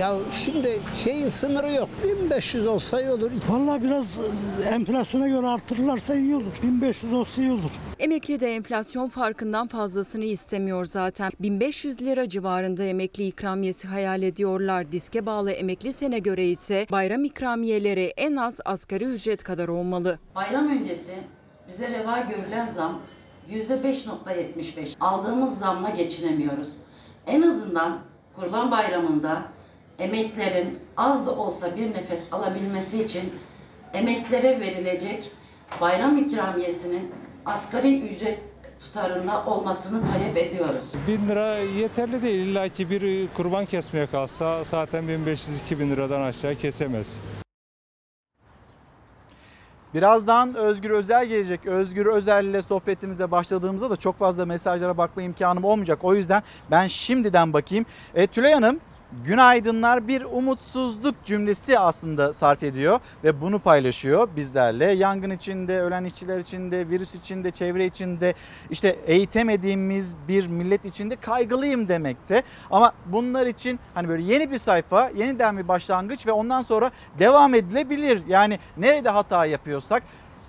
Ya 0.00 0.16
şimdi 0.32 0.80
şeyin 0.94 1.28
sınırı 1.28 1.72
yok. 1.72 1.88
1500 2.04 2.66
olsa 2.66 3.00
iyi 3.00 3.10
olur. 3.10 3.30
Vallahi 3.48 3.82
biraz 3.82 4.18
e, 4.18 4.68
enflasyona 4.68 5.28
göre 5.28 5.46
artırırlarsa 5.46 6.14
iyi 6.14 6.34
olur. 6.36 6.52
1500 6.62 7.12
olsa 7.12 7.42
iyi 7.42 7.52
olur. 7.52 7.70
Emekli 7.98 8.40
de 8.40 8.54
enflasyon 8.54 9.08
farkından 9.08 9.66
fazlasını 9.68 10.24
istemiyor 10.24 10.84
zaten. 10.84 11.32
1500 11.40 12.02
lira 12.02 12.28
civarında 12.28 12.84
emekli 12.84 13.26
ikramiyesi 13.26 13.88
hayal 13.88 14.22
ediyorlar. 14.22 14.92
Diske 14.92 15.26
bağlı 15.26 15.50
emekli 15.50 15.92
sene 15.92 16.18
göre 16.18 16.46
ise 16.46 16.86
bayram 16.90 17.24
ikramiyeleri 17.24 18.12
en 18.16 18.36
az 18.36 18.60
asgari 18.64 19.04
ücret 19.04 19.42
kadar 19.42 19.68
olmalı. 19.68 20.18
Bayram 20.34 20.68
öncesi 20.68 21.14
bize 21.68 21.90
reva 21.90 22.18
görülen 22.18 22.66
zam 22.66 23.00
%5.75. 23.50 24.98
Aldığımız 25.00 25.58
zamla 25.58 25.90
geçinemiyoruz. 25.90 26.72
En 27.26 27.42
azından 27.42 27.98
Kurban 28.36 28.70
Bayramı'nda 28.70 29.42
emeklerin 29.98 30.78
az 30.96 31.26
da 31.26 31.30
olsa 31.36 31.76
bir 31.76 31.94
nefes 31.94 32.32
alabilmesi 32.32 33.02
için 33.02 33.34
emeklere 33.94 34.60
verilecek 34.60 35.30
bayram 35.80 36.18
ikramiyesinin 36.18 37.12
asgari 37.46 38.00
ücret 38.00 38.40
tutarında 38.80 39.44
olmasını 39.46 40.00
talep 40.12 40.36
ediyoruz. 40.36 40.94
1000 41.08 41.28
lira 41.28 41.58
yeterli 41.58 42.22
değil. 42.22 42.46
İlla 42.48 42.68
ki 42.68 42.90
bir 42.90 43.28
kurban 43.28 43.66
kesmeye 43.66 44.06
kalsa 44.06 44.64
zaten 44.64 45.04
1500-2000 45.04 45.90
liradan 45.90 46.20
aşağı 46.20 46.54
kesemez. 46.54 47.20
Birazdan 49.94 50.54
Özgür 50.54 50.90
Özel 50.90 51.26
gelecek. 51.26 51.66
Özgür 51.66 52.06
Özel 52.06 52.44
ile 52.44 52.62
sohbetimize 52.62 53.30
başladığımızda 53.30 53.90
da 53.90 53.96
çok 53.96 54.18
fazla 54.18 54.44
mesajlara 54.44 54.98
bakma 54.98 55.22
imkanım 55.22 55.64
olmayacak. 55.64 55.98
O 56.02 56.14
yüzden 56.14 56.42
ben 56.70 56.86
şimdiden 56.86 57.52
bakayım. 57.52 57.86
E, 58.14 58.26
Tülay 58.26 58.52
Hanım 58.52 58.80
günaydınlar 59.24 60.08
bir 60.08 60.22
umutsuzluk 60.22 61.24
cümlesi 61.24 61.78
aslında 61.78 62.32
sarf 62.32 62.62
ediyor 62.62 63.00
ve 63.24 63.40
bunu 63.40 63.58
paylaşıyor 63.58 64.28
bizlerle. 64.36 64.84
Yangın 64.84 65.30
içinde, 65.30 65.80
ölen 65.80 66.04
işçiler 66.04 66.38
içinde, 66.38 66.88
virüs 66.88 67.14
içinde, 67.14 67.50
çevre 67.50 67.86
içinde, 67.86 68.34
işte 68.70 68.96
eğitemediğimiz 69.06 70.16
bir 70.28 70.46
millet 70.46 70.84
içinde 70.84 71.16
kaygılıyım 71.16 71.88
demekte. 71.88 72.42
Ama 72.70 72.92
bunlar 73.06 73.46
için 73.46 73.80
hani 73.94 74.08
böyle 74.08 74.22
yeni 74.22 74.50
bir 74.50 74.58
sayfa, 74.58 75.08
yeniden 75.08 75.58
bir 75.58 75.68
başlangıç 75.68 76.26
ve 76.26 76.32
ondan 76.32 76.62
sonra 76.62 76.90
devam 77.18 77.54
edilebilir. 77.54 78.22
Yani 78.28 78.58
nerede 78.76 79.08
hata 79.08 79.46
yapıyorsak 79.46 80.02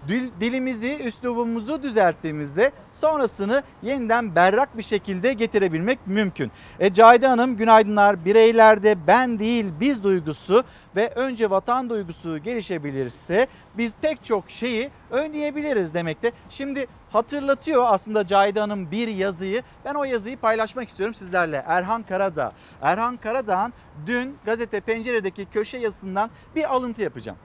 dil, 0.08 0.30
dilimizi, 0.40 0.98
üslubumuzu 0.98 1.84
düzelttiğimizde 1.84 2.72
sonrasını 2.94 3.64
yeniden 3.84 4.36
berrak 4.36 4.78
bir 4.78 4.84
şekilde 4.84 5.34
getirebilmek 5.34 6.00
mümkün. 6.06 6.52
E, 6.80 6.94
Cahide 6.94 7.28
Hanım 7.28 7.58
günaydınlar. 7.58 8.26
Bireylerde 8.26 9.08
ben 9.08 9.40
değil 9.40 9.66
biz 9.80 10.04
duygusu 10.04 10.64
ve 10.96 11.10
önce 11.10 11.50
vatan 11.50 11.90
duygusu 11.90 12.38
gelişebilirse 12.38 13.48
biz 13.78 13.94
pek 14.02 14.24
çok 14.24 14.52
şeyi 14.52 14.90
önleyebiliriz 15.12 15.94
demekte. 15.94 16.32
Şimdi 16.50 16.88
hatırlatıyor 17.12 17.84
aslında 17.88 18.26
Cahide 18.26 18.60
Hanım 18.60 18.92
bir 18.92 19.08
yazıyı. 19.08 19.64
Ben 19.86 19.94
o 19.94 20.04
yazıyı 20.04 20.38
paylaşmak 20.38 20.90
istiyorum 20.90 21.14
sizlerle. 21.14 21.64
Erhan 21.68 22.04
Karadağ. 22.04 22.52
Erhan 22.82 23.18
Karadağ'ın 23.18 23.74
dün 24.08 24.38
gazete 24.46 24.80
Pencere'deki 24.80 25.46
köşe 25.46 25.78
yazısından 25.78 26.30
bir 26.56 26.74
alıntı 26.76 27.02
yapacağım. 27.04 27.38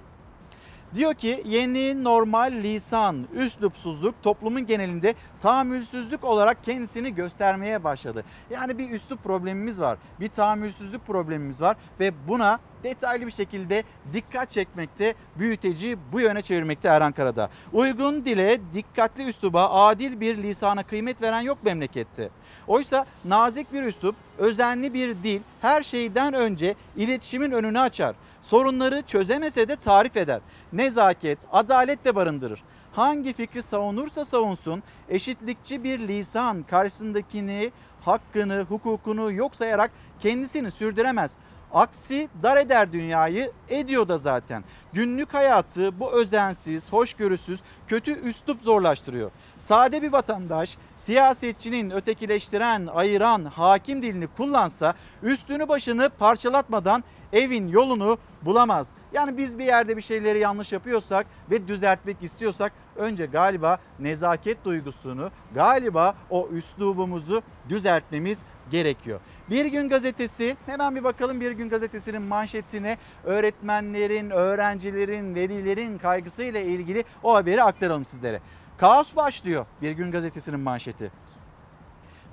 Diyor 0.94 1.14
ki 1.14 1.42
yeni 1.46 2.04
normal 2.04 2.52
lisan, 2.52 3.26
üslupsuzluk 3.34 4.14
toplumun 4.22 4.66
genelinde 4.66 5.14
tahammülsüzlük 5.42 6.24
olarak 6.24 6.64
kendisini 6.64 7.14
göstermeye 7.14 7.84
başladı. 7.84 8.24
Yani 8.50 8.78
bir 8.78 8.90
üslup 8.90 9.24
problemimiz 9.24 9.80
var, 9.80 9.98
bir 10.20 10.28
tahammülsüzlük 10.28 11.06
problemimiz 11.06 11.60
var 11.60 11.76
ve 12.00 12.28
buna 12.28 12.60
detaylı 12.84 13.26
bir 13.26 13.30
şekilde 13.30 13.82
dikkat 14.12 14.50
çekmekte, 14.50 15.14
büyüteci 15.38 15.98
bu 16.12 16.20
yöne 16.20 16.42
çevirmekte 16.42 16.88
Erhan 16.88 17.12
Karada. 17.12 17.50
Uygun 17.72 18.24
dile, 18.24 18.60
dikkatli 18.74 19.28
üsluba, 19.28 19.70
adil 19.70 20.20
bir 20.20 20.42
lisana 20.42 20.82
kıymet 20.82 21.22
veren 21.22 21.40
yok 21.40 21.58
memlekette. 21.64 22.28
Oysa 22.66 23.06
nazik 23.24 23.72
bir 23.72 23.82
üslup, 23.82 24.16
özenli 24.38 24.94
bir 24.94 25.08
dil 25.08 25.40
her 25.60 25.82
şeyden 25.82 26.34
önce 26.34 26.74
iletişimin 26.96 27.50
önünü 27.50 27.80
açar. 27.80 28.16
Sorunları 28.42 29.02
çözemese 29.02 29.68
de 29.68 29.76
tarif 29.76 30.16
eder. 30.16 30.40
Nezaket, 30.72 31.38
adalet 31.52 32.04
de 32.04 32.14
barındırır. 32.14 32.62
Hangi 32.92 33.32
fikri 33.32 33.62
savunursa 33.62 34.24
savunsun 34.24 34.82
eşitlikçi 35.08 35.84
bir 35.84 35.98
lisan 35.98 36.62
karşısındakini, 36.62 37.72
hakkını, 38.04 38.66
hukukunu 38.68 39.32
yok 39.32 39.54
sayarak 39.54 39.90
kendisini 40.20 40.70
sürdüremez. 40.70 41.32
Aksi 41.74 42.28
dar 42.42 42.56
eder 42.56 42.92
dünyayı 42.92 43.52
ediyor 43.68 44.08
da 44.08 44.18
zaten. 44.18 44.64
Günlük 44.92 45.34
hayatı 45.34 46.00
bu 46.00 46.12
özensiz, 46.12 46.92
hoşgörüsüz, 46.92 47.60
kötü 47.86 48.20
üslup 48.20 48.62
zorlaştırıyor. 48.62 49.30
Sade 49.58 50.02
bir 50.02 50.12
vatandaş 50.12 50.76
siyasetçinin 50.96 51.90
ötekileştiren, 51.90 52.86
ayıran, 52.86 53.44
hakim 53.44 54.02
dilini 54.02 54.26
kullansa 54.26 54.94
üstünü 55.22 55.68
başını 55.68 56.10
parçalatmadan 56.18 57.04
evin 57.32 57.68
yolunu 57.68 58.18
bulamaz. 58.42 58.88
Yani 59.12 59.36
biz 59.36 59.58
bir 59.58 59.64
yerde 59.64 59.96
bir 59.96 60.02
şeyleri 60.02 60.38
yanlış 60.38 60.72
yapıyorsak 60.72 61.26
ve 61.50 61.68
düzeltmek 61.68 62.22
istiyorsak 62.22 62.72
önce 62.96 63.26
galiba 63.26 63.78
nezaket 63.98 64.64
duygusunu, 64.64 65.30
galiba 65.54 66.14
o 66.30 66.48
üslubumuzu 66.48 67.42
düzeltmemiz 67.68 68.42
gerekiyor. 68.72 69.20
Bir 69.50 69.66
Gün 69.66 69.88
Gazetesi 69.88 70.56
hemen 70.66 70.96
bir 70.96 71.04
bakalım 71.04 71.40
Bir 71.40 71.50
Gün 71.50 71.68
Gazetesi'nin 71.68 72.22
manşetine 72.22 72.96
öğretmenlerin, 73.24 74.30
öğrencilerin, 74.30 75.34
velilerin 75.34 75.98
kaygısıyla 75.98 76.60
ilgili 76.60 77.04
o 77.22 77.34
haberi 77.34 77.62
aktaralım 77.62 78.04
sizlere. 78.04 78.40
Kaos 78.78 79.16
başlıyor 79.16 79.66
Bir 79.82 79.92
Gün 79.92 80.12
Gazetesi'nin 80.12 80.60
manşeti. 80.60 81.10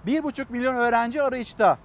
1,5 0.08 0.46
milyon 0.50 0.76
öğrenci 0.76 1.22
arayışta. 1.24 1.78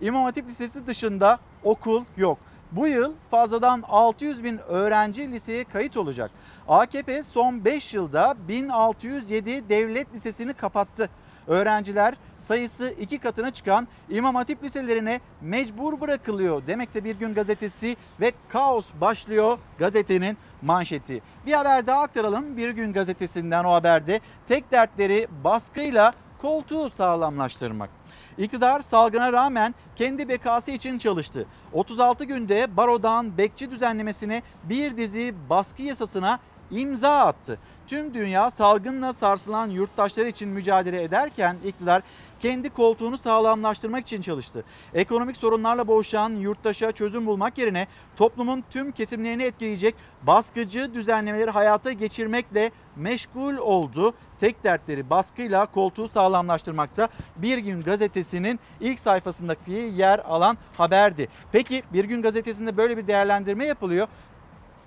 İmam 0.00 0.24
Hatip 0.24 0.48
Lisesi 0.48 0.86
dışında 0.86 1.38
okul 1.64 2.04
yok. 2.16 2.38
Bu 2.72 2.86
yıl 2.86 3.12
fazladan 3.30 3.84
600 3.88 4.44
bin 4.44 4.58
öğrenci 4.58 5.32
liseye 5.32 5.64
kayıt 5.64 5.96
olacak. 5.96 6.30
AKP 6.68 7.22
son 7.22 7.64
5 7.64 7.94
yılda 7.94 8.36
1607 8.48 9.68
devlet 9.68 10.14
lisesini 10.14 10.54
kapattı. 10.54 11.10
Öğrenciler 11.48 12.14
sayısı 12.38 12.94
iki 13.00 13.18
katına 13.18 13.50
çıkan 13.50 13.88
İmam 14.10 14.34
Hatip 14.34 14.64
liselerine 14.64 15.20
mecbur 15.40 16.00
bırakılıyor 16.00 16.66
demekte 16.66 17.04
bir 17.04 17.16
gün 17.16 17.34
gazetesi 17.34 17.96
ve 18.20 18.32
kaos 18.48 18.86
başlıyor 19.00 19.58
gazetenin 19.78 20.38
manşeti. 20.62 21.22
Bir 21.46 21.52
haber 21.52 21.86
daha 21.86 22.00
aktaralım 22.00 22.56
bir 22.56 22.70
gün 22.70 22.92
gazetesinden 22.92 23.64
o 23.64 23.72
haberde 23.72 24.20
tek 24.48 24.70
dertleri 24.70 25.28
baskıyla 25.44 26.12
koltuğu 26.42 26.90
sağlamlaştırmak. 26.90 27.90
İktidar 28.38 28.80
salgına 28.80 29.32
rağmen 29.32 29.74
kendi 29.96 30.28
bekası 30.28 30.70
için 30.70 30.98
çalıştı. 30.98 31.46
36 31.72 32.24
günde 32.24 32.76
barodan 32.76 33.38
bekçi 33.38 33.70
düzenlemesine 33.70 34.42
bir 34.64 34.96
dizi 34.96 35.34
baskı 35.50 35.82
yasasına 35.82 36.38
imza 36.70 37.18
attı. 37.18 37.58
Tüm 37.86 38.14
dünya 38.14 38.50
salgınla 38.50 39.12
sarsılan 39.12 39.70
yurttaşlar 39.70 40.26
için 40.26 40.48
mücadele 40.48 41.02
ederken 41.02 41.56
iktidar 41.64 42.02
kendi 42.40 42.70
koltuğunu 42.70 43.18
sağlamlaştırmak 43.18 44.02
için 44.02 44.22
çalıştı. 44.22 44.64
Ekonomik 44.94 45.36
sorunlarla 45.36 45.86
boğuşan 45.86 46.30
yurttaşa 46.30 46.92
çözüm 46.92 47.26
bulmak 47.26 47.58
yerine 47.58 47.86
toplumun 48.16 48.64
tüm 48.70 48.92
kesimlerini 48.92 49.42
etkileyecek 49.42 49.94
baskıcı 50.22 50.94
düzenlemeleri 50.94 51.50
hayata 51.50 51.92
geçirmekle 51.92 52.70
meşgul 52.96 53.56
oldu. 53.56 54.14
Tek 54.40 54.64
dertleri 54.64 55.10
baskıyla 55.10 55.66
koltuğu 55.66 56.08
sağlamlaştırmakta. 56.08 57.08
Bir 57.36 57.58
gün 57.58 57.82
gazetesinin 57.82 58.60
ilk 58.80 59.00
sayfasındaki 59.00 59.92
yer 59.96 60.18
alan 60.18 60.58
haberdi. 60.76 61.28
Peki 61.52 61.82
Bir 61.92 62.04
Gün 62.04 62.22
gazetesinde 62.22 62.76
böyle 62.76 62.96
bir 62.96 63.06
değerlendirme 63.06 63.64
yapılıyor. 63.64 64.08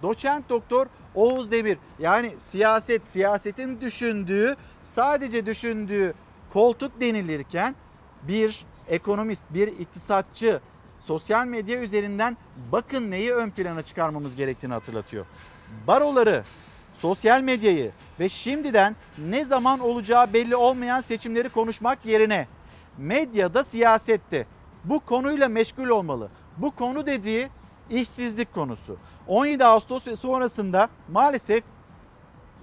Doçent 0.02 0.50
doktor 0.50 0.88
Oğuz 1.16 1.52
Demir 1.52 1.78
yani 2.00 2.34
siyaset, 2.40 3.08
siyasetin 3.08 3.82
düşündüğü, 3.82 4.56
sadece 4.84 5.46
düşündüğü 5.46 6.14
koltuk 6.54 7.02
denilirken 7.02 7.76
bir 8.24 8.66
ekonomist, 8.88 9.44
bir 9.50 9.68
iktisatçı 9.68 10.62
sosyal 11.00 11.48
medya 11.48 11.82
üzerinden 11.82 12.38
bakın 12.72 13.12
neyi 13.12 13.34
ön 13.34 13.50
plana 13.50 13.82
çıkarmamız 13.82 14.36
gerektiğini 14.36 14.74
hatırlatıyor. 14.74 15.26
Baroları, 15.88 16.44
sosyal 16.94 17.42
medyayı 17.42 17.92
ve 18.20 18.30
şimdiden 18.30 18.96
ne 19.18 19.46
zaman 19.46 19.80
olacağı 19.80 20.34
belli 20.34 20.56
olmayan 20.56 21.02
seçimleri 21.02 21.50
konuşmak 21.50 22.06
yerine 22.06 22.48
medyada 22.98 23.64
siyasette 23.64 24.46
bu 24.84 25.00
konuyla 25.00 25.50
meşgul 25.50 25.88
olmalı. 25.90 26.30
Bu 26.58 26.72
konu 26.72 27.06
dediği 27.06 27.50
işsizlik 27.92 28.54
konusu. 28.54 28.98
17 29.28 29.66
Ağustos 29.66 30.08
ve 30.08 30.16
sonrasında 30.16 30.90
maalesef 31.12 31.64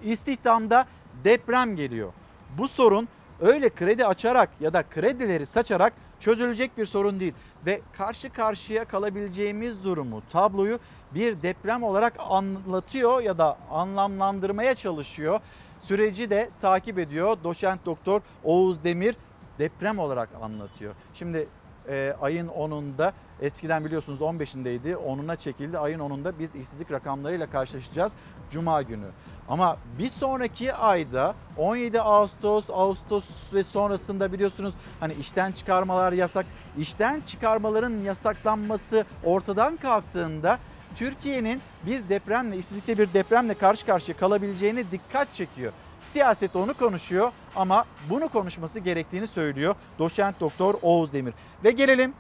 istihdamda 0.03 0.87
deprem 1.25 1.77
geliyor. 1.77 2.13
Bu 2.59 2.69
sorun 2.69 3.09
öyle 3.41 3.71
kredi 3.71 4.07
açarak 4.07 4.51
ya 4.61 4.73
da 4.73 4.83
kredileri 4.83 5.47
saçarak 5.47 5.93
çözülecek 6.21 6.79
bir 6.79 6.87
sorun 6.87 7.21
değil 7.21 7.35
ve 7.67 7.81
karşı 7.93 8.33
karşıya 8.33 8.85
kalabileceğimiz 8.85 9.85
durumu, 9.85 10.23
tabloyu 10.33 10.79
bir 11.15 11.43
deprem 11.43 11.83
olarak 11.83 12.15
anlatıyor 12.19 13.23
ya 13.23 13.39
da 13.39 13.59
anlamlandırmaya 13.71 14.75
çalışıyor. 14.75 15.41
Süreci 15.81 16.31
de 16.31 16.51
takip 16.61 16.99
ediyor. 16.99 17.37
Doçent 17.45 17.87
Doktor 17.87 18.21
Oğuz 18.45 18.85
Demir 18.85 19.17
deprem 19.59 19.99
olarak 19.99 20.29
anlatıyor. 20.43 20.95
Şimdi 21.15 21.49
e, 21.89 22.17
ayın 22.21 22.49
10'unda 22.49 23.13
eskiden 23.41 23.85
biliyorsunuz 23.85 24.21
15'indeydi 24.21 24.93
10'una 24.93 25.37
çekildi 25.37 25.79
ayın 25.79 26.01
10'unda 26.01 26.33
biz 26.39 26.55
işsizlik 26.55 26.93
rakamlarıyla 26.93 27.51
karşılaşacağız 27.51 28.13
Cuma 28.51 28.83
günü. 28.83 29.07
Ama 29.49 29.77
bir 29.99 30.09
sonraki 30.09 30.75
ayda 30.75 31.35
17 31.57 32.01
Ağustos, 32.01 32.71
Ağustos 32.71 33.55
ve 33.55 33.63
sonrasında 33.63 34.33
biliyorsunuz 34.33 34.75
hani 35.01 35.15
işten 35.15 35.53
çıkarmalar 35.53 36.13
yasak. 36.13 36.47
İşten 36.79 37.21
çıkarmaların 37.21 37.93
yasaklanması 37.93 39.05
ortadan 39.25 39.77
kalktığında 39.77 40.59
Türkiye'nin 40.97 41.61
bir 41.87 42.09
depremle, 42.09 42.57
işsizlikte 42.57 42.99
bir 42.99 43.13
depremle 43.15 43.55
karşı 43.55 43.87
karşıya 43.87 44.17
kalabileceğine 44.17 44.91
dikkat 44.91 45.35
çekiyor. 45.35 45.73
Siyaset 46.09 46.57
onu 46.57 46.75
konuşuyor 46.75 47.33
ama 47.57 47.85
bunu 48.11 48.29
konuşması 48.29 48.79
gerektiğini 48.79 49.27
söylüyor 49.27 49.75
doçent 49.99 50.41
doktor 50.41 50.75
Oğuz 50.83 51.13
Demir. 51.13 51.35
Ve 51.65 51.71
gelelim 51.71 52.15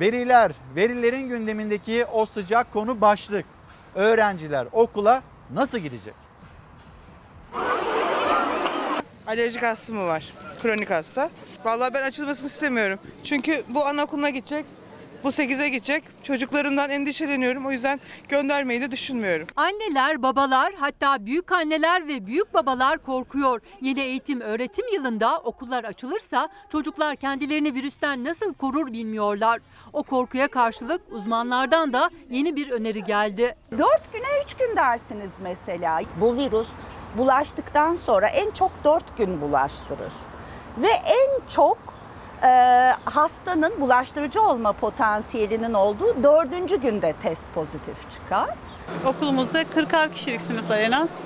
veriler, 0.00 0.52
verilerin 0.76 1.28
gündemindeki 1.28 2.06
o 2.12 2.26
sıcak 2.26 2.72
konu 2.72 3.00
başlık. 3.00 3.44
Öğrenciler 3.94 4.66
okula 4.72 5.22
nasıl 5.54 5.78
gidecek? 5.78 6.14
Alerjik 9.26 9.62
astımı 9.62 10.06
var. 10.06 10.32
Kronik 10.62 10.90
hasta. 10.90 11.30
Vallahi 11.64 11.94
ben 11.94 12.02
açılmasını 12.02 12.46
istemiyorum. 12.46 12.98
Çünkü 13.24 13.62
bu 13.68 13.86
anaokuluna 13.86 14.30
gidecek. 14.30 14.64
Bu 15.24 15.28
8'e 15.28 15.68
gidecek. 15.68 16.04
Çocuklarımdan 16.22 16.90
endişeleniyorum. 16.90 17.66
O 17.66 17.70
yüzden 17.70 18.00
göndermeyi 18.28 18.80
de 18.80 18.90
düşünmüyorum. 18.90 19.46
Anneler, 19.56 20.22
babalar 20.22 20.72
hatta 20.78 21.26
büyük 21.26 21.52
anneler 21.52 22.08
ve 22.08 22.26
büyük 22.26 22.54
babalar 22.54 22.98
korkuyor. 22.98 23.60
Yeni 23.80 24.00
eğitim 24.00 24.40
öğretim 24.40 24.84
yılında 24.94 25.38
okullar 25.38 25.84
açılırsa 25.84 26.48
çocuklar 26.72 27.16
kendilerini 27.16 27.74
virüsten 27.74 28.24
nasıl 28.24 28.54
korur 28.54 28.92
bilmiyorlar. 28.92 29.60
O 29.92 30.02
korkuya 30.02 30.48
karşılık 30.48 31.00
uzmanlardan 31.10 31.92
da 31.92 32.10
yeni 32.30 32.56
bir 32.56 32.70
öneri 32.70 33.04
geldi. 33.04 33.56
4 33.72 34.12
güne 34.12 34.42
3 34.44 34.54
gün 34.54 34.76
dersiniz 34.76 35.30
mesela. 35.42 36.00
Bu 36.20 36.36
virüs 36.36 36.68
bulaştıktan 37.16 37.94
sonra 37.94 38.26
en 38.28 38.50
çok 38.50 38.70
4 38.84 39.16
gün 39.18 39.40
bulaştırır. 39.40 40.12
Ve 40.78 40.88
en 40.88 41.48
çok 41.48 41.97
e, 42.42 42.92
hastanın 43.04 43.80
bulaştırıcı 43.80 44.42
olma 44.42 44.72
potansiyelinin 44.72 45.74
olduğu 45.74 46.22
dördüncü 46.22 46.80
günde 46.80 47.14
test 47.22 47.54
pozitif 47.54 48.10
çıkar. 48.10 48.48
Okulumuzda 49.06 49.62
40'ar 49.62 50.12
kişilik 50.12 50.40
sınıflar 50.40 50.78
en 50.78 50.92
az. 50.92 51.20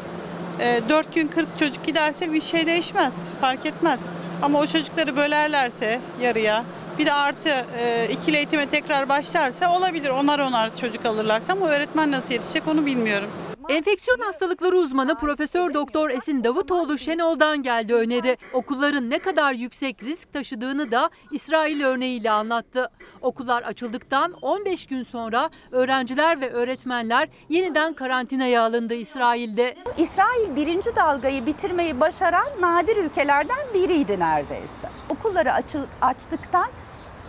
4 0.88 1.14
gün 1.14 1.28
40 1.28 1.58
çocuk 1.58 1.84
giderse 1.84 2.32
bir 2.32 2.40
şey 2.40 2.66
değişmez, 2.66 3.30
fark 3.40 3.66
etmez. 3.66 4.08
Ama 4.42 4.58
o 4.58 4.66
çocukları 4.66 5.16
bölerlerse 5.16 6.00
yarıya, 6.20 6.64
bir 6.98 7.06
de 7.06 7.12
artı 7.12 7.48
e, 7.78 8.08
ikili 8.10 8.36
eğitime 8.36 8.68
tekrar 8.68 9.08
başlarsa 9.08 9.76
olabilir. 9.76 10.08
Onar 10.08 10.38
onar 10.38 10.76
çocuk 10.76 11.06
alırlarsa 11.06 11.52
ama 11.52 11.68
öğretmen 11.68 12.10
nasıl 12.10 12.32
yetişecek 12.34 12.68
onu 12.68 12.86
bilmiyorum. 12.86 13.30
Enfeksiyon 13.68 14.18
hastalıkları 14.18 14.76
uzmanı 14.76 15.14
Profesör 15.18 15.74
Doktor 15.74 16.10
Esin 16.10 16.44
Davutoğlu 16.44 16.98
Şenol'dan 16.98 17.62
geldi 17.62 17.94
öneri. 17.94 18.36
Okulların 18.52 19.10
ne 19.10 19.18
kadar 19.18 19.52
yüksek 19.52 20.02
risk 20.02 20.32
taşıdığını 20.32 20.92
da 20.92 21.10
İsrail 21.32 21.82
örneğiyle 21.84 22.30
anlattı. 22.30 22.90
Okullar 23.20 23.62
açıldıktan 23.62 24.32
15 24.42 24.86
gün 24.86 25.02
sonra 25.04 25.50
öğrenciler 25.72 26.40
ve 26.40 26.50
öğretmenler 26.50 27.28
yeniden 27.48 27.92
karantinaya 27.92 28.62
alındı 28.62 28.94
İsrail'de. 28.94 29.76
İsrail 29.98 30.56
birinci 30.56 30.96
dalgayı 30.96 31.46
bitirmeyi 31.46 32.00
başaran 32.00 32.46
nadir 32.60 32.96
ülkelerden 32.96 33.66
biriydi 33.74 34.20
neredeyse. 34.20 34.88
Okulları 35.08 35.52
açı- 35.52 35.86
açtıktan 36.00 36.68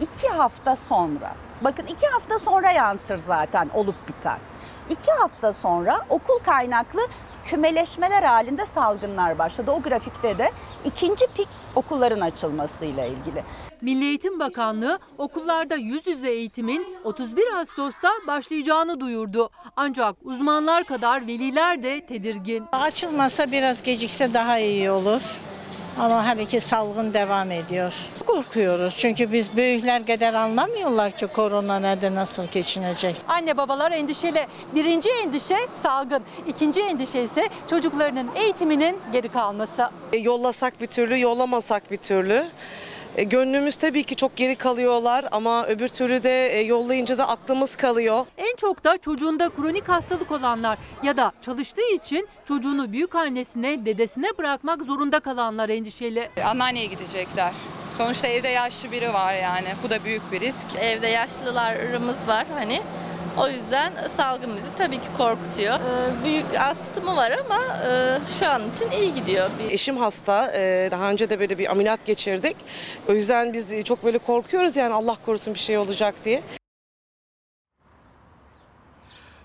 iki 0.02 0.28
hafta 0.28 0.76
sonra, 0.76 1.36
bakın 1.62 1.86
iki 1.86 2.08
hafta 2.08 2.40
sonra 2.40 2.72
yansır 2.72 3.18
zaten 3.18 3.70
olup 3.74 4.08
biter. 4.08 4.38
İki 4.90 5.12
hafta 5.12 5.54
sonra 5.54 6.00
okul 6.10 6.40
kaynaklı 6.44 7.02
kümeleşmeler 7.44 8.24
halinde 8.24 8.66
salgınlar 8.66 9.40
başladı. 9.40 9.72
O 9.72 9.82
grafikte 9.82 10.38
de 10.38 10.52
ikinci 10.86 11.26
pik 11.36 11.48
okulların 11.76 12.22
açılmasıyla 12.22 13.06
ilgili. 13.06 13.44
Milli 13.82 14.04
Eğitim 14.06 14.40
Bakanlığı 14.40 15.00
okullarda 15.18 15.76
yüz 15.76 16.08
yüze 16.08 16.30
eğitimin 16.30 16.88
31 17.04 17.54
Ağustos'ta 17.58 18.10
başlayacağını 18.28 19.00
duyurdu. 19.00 19.50
Ancak 19.76 20.16
uzmanlar 20.24 20.84
kadar 20.84 21.28
veliler 21.28 21.84
de 21.84 22.06
tedirgin. 22.06 22.66
Açılmasa 22.72 23.52
biraz 23.52 23.84
gecikse 23.84 24.34
daha 24.34 24.60
iyi 24.60 24.92
olur. 24.92 25.22
Ama 26.00 26.24
her 26.26 26.38
iki 26.38 26.60
salgın 26.62 27.14
devam 27.14 27.52
ediyor. 27.52 27.94
Korkuyoruz 28.28 28.96
çünkü 28.98 29.32
biz 29.34 29.58
büyükler 29.58 30.06
kadar 30.06 30.34
anlamıyorlar 30.34 31.12
ki 31.12 31.28
korona 31.28 31.80
nerede 31.80 32.16
nasıl 32.16 32.48
geçinecek. 32.48 33.16
Anne 33.28 33.58
babalar 33.58 33.92
endişeli. 33.92 34.48
Birinci 34.76 35.10
endişe 35.26 35.58
salgın. 35.84 36.24
İkinci 36.48 36.82
endişe 36.82 37.22
ise 37.22 37.50
çocuklarının 37.70 38.30
eğitiminin 38.36 39.00
geri 39.12 39.30
kalması. 39.30 39.90
E, 40.14 40.18
Yollasak 40.18 40.82
bir 40.82 40.88
türlü, 40.88 41.20
yollamasak 41.20 41.92
bir 41.92 41.98
türlü. 41.98 42.46
E, 43.18 43.24
Gönlümüz 43.24 43.78
tabii 43.78 44.04
ki 44.04 44.16
çok 44.16 44.36
geri 44.36 44.56
kalıyorlar 44.56 45.26
ama 45.32 45.66
öbür 45.68 45.88
türlü 45.88 46.24
de 46.24 46.48
e, 46.48 46.62
yollayınca 46.62 47.18
da 47.18 47.28
aklımız 47.30 47.76
kalıyor. 47.76 48.26
En 48.38 48.56
çok 48.56 48.84
da 48.84 48.98
çocuğunda 48.98 49.50
kronik 49.50 49.90
hastalık 49.90 50.32
olanlar 50.32 50.78
ya 51.04 51.18
da 51.18 51.32
çalıştığı 51.42 51.96
için 51.96 52.28
çocuğunu 52.48 52.92
büyük 52.92 53.16
annesine, 53.16 53.86
dedesine 53.86 54.28
bırakmak 54.38 54.84
zorunda 54.84 55.20
kalanlar 55.20 55.70
endişeli. 55.70 56.30
Anneanneye 56.46 56.86
gidecekler. 56.86 57.54
Sonuçta 57.98 58.28
evde 58.28 58.48
yaşlı 58.48 58.92
biri 58.92 59.14
var 59.14 59.34
yani. 59.34 59.68
Bu 59.84 59.90
da 59.90 60.04
büyük 60.04 60.32
bir 60.32 60.40
risk. 60.40 60.68
Evde 60.80 61.08
yaşlılarımız 61.08 62.28
var 62.28 62.46
hani. 62.54 62.82
O 63.38 63.48
yüzden 63.48 63.94
salgın 64.18 64.58
bizi 64.58 64.68
tabii 64.78 64.98
ki 64.98 65.08
korkutuyor. 65.18 65.74
Ee, 65.76 66.24
Büyük 66.24 66.46
astımı 66.60 67.16
var 67.16 67.32
ama 67.46 67.60
e, 67.92 68.18
şu 68.40 68.50
an 68.50 68.70
için 68.70 68.92
iyi 68.92 69.14
gidiyor. 69.14 69.50
Eşim 69.70 69.98
hasta. 69.98 70.52
e, 70.56 70.88
Daha 70.92 71.10
önce 71.12 71.30
de 71.30 71.40
böyle 71.40 71.58
bir 71.58 71.72
ameliyat 71.72 72.06
geçirdik. 72.06 72.56
O 73.10 73.14
yüzden 73.14 73.54
biz 73.54 73.84
çok 73.84 74.04
böyle 74.04 74.18
korkuyoruz 74.18 74.76
yani 74.76 74.94
Allah 74.94 75.16
korusun 75.26 75.54
bir 75.54 75.60
şey 75.60 75.78
olacak 75.78 76.16
diye. 76.26 76.42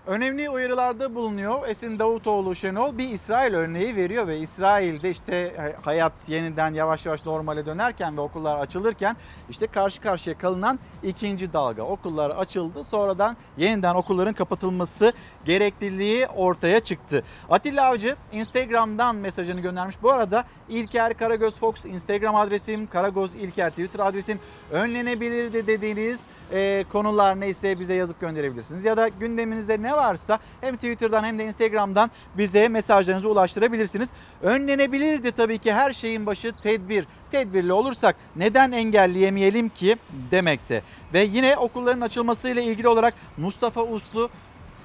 Önemli 0.08 0.50
uyarılarda 0.50 1.14
bulunuyor. 1.14 1.68
Esin 1.68 1.98
Davutoğlu 1.98 2.54
Şenol 2.54 2.98
bir 2.98 3.08
İsrail 3.08 3.54
örneği 3.54 3.96
veriyor 3.96 4.26
ve 4.26 4.38
İsrail'de 4.38 5.10
işte 5.10 5.54
hayat 5.82 6.28
yeniden 6.28 6.74
yavaş 6.74 7.06
yavaş 7.06 7.26
normale 7.26 7.66
dönerken 7.66 8.16
ve 8.16 8.20
okullar 8.20 8.58
açılırken 8.58 9.16
işte 9.48 9.66
karşı 9.66 10.00
karşıya 10.00 10.38
kalınan 10.38 10.78
ikinci 11.02 11.52
dalga. 11.52 11.82
Okullar 11.82 12.30
açıldı 12.30 12.84
sonradan 12.84 13.36
yeniden 13.56 13.94
okulların 13.94 14.34
kapatılması 14.34 15.12
gerekliliği 15.44 16.26
ortaya 16.26 16.80
çıktı. 16.80 17.24
Atilla 17.50 17.86
Avcı 17.86 18.16
Instagram'dan 18.32 19.16
mesajını 19.16 19.60
göndermiş. 19.60 20.02
Bu 20.02 20.12
arada 20.12 20.44
İlker 20.68 21.14
Karagöz 21.14 21.54
Fox 21.60 21.84
Instagram 21.84 22.36
adresim, 22.36 22.86
Karagöz 22.86 23.34
İlker 23.34 23.70
Twitter 23.70 24.06
adresim. 24.06 24.40
Önlenebilir 24.72 25.52
de 25.52 25.66
dediğiniz 25.66 26.26
e, 26.52 26.84
konular 26.92 27.40
neyse 27.40 27.80
bize 27.80 27.94
yazıp 27.94 28.20
gönderebilirsiniz. 28.20 28.84
Ya 28.84 28.96
da 28.96 29.08
gündeminizde 29.08 29.82
ne 29.82 29.97
varsa 29.98 30.38
hem 30.60 30.74
Twitter'dan 30.74 31.24
hem 31.24 31.38
de 31.38 31.44
Instagram'dan 31.44 32.10
bize 32.34 32.68
mesajlarınızı 32.68 33.28
ulaştırabilirsiniz. 33.28 34.08
Önlenebilirdi 34.42 35.32
tabii 35.32 35.58
ki 35.58 35.72
her 35.72 35.92
şeyin 35.92 36.26
başı 36.26 36.52
tedbir. 36.62 37.04
Tedbirli 37.30 37.72
olursak 37.72 38.16
neden 38.36 38.72
engelleyemeyelim 38.72 39.68
ki 39.68 39.96
demekte. 40.30 40.82
Ve 41.14 41.20
yine 41.20 41.56
okulların 41.56 42.00
açılmasıyla 42.00 42.62
ilgili 42.62 42.88
olarak 42.88 43.14
Mustafa 43.36 43.82
Uslu 43.82 44.30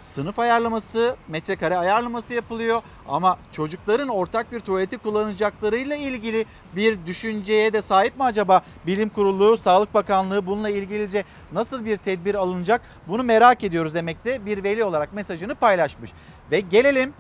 sınıf 0.04 0.39
ayarlaması, 0.39 1.16
metrekare 1.28 1.78
ayarlaması 1.78 2.34
yapılıyor 2.34 2.82
ama 3.08 3.38
çocukların 3.51 4.08
ortak 4.08 4.51
bir 4.51 4.60
tuvaleti 4.60 4.97
kullanacaklarıyla 4.97 5.95
ilgili 5.95 6.45
bir 6.76 7.06
düşünceye 7.06 7.74
de 7.74 7.82
sahip 7.82 8.18
mi 8.18 8.24
acaba 8.24 8.62
Bilim 8.86 9.10
Kurulu, 9.10 9.58
Sağlık 9.58 9.93
Bakanlığı 9.93 10.45
bununla 10.45 10.70
ilgili 10.70 11.24
nasıl 11.51 11.86
bir 11.86 11.97
tedbir 11.97 12.36
alınacak 12.36 12.82
bunu 13.08 13.24
merak 13.24 13.64
ediyoruz 13.64 13.93
demekte 13.93 14.45
bir 14.45 14.64
veli 14.64 14.84
olarak 14.84 15.14
mesajını 15.14 15.56
paylaşmış. 15.56 16.12
Ve 16.51 16.60
gelelim 16.60 17.14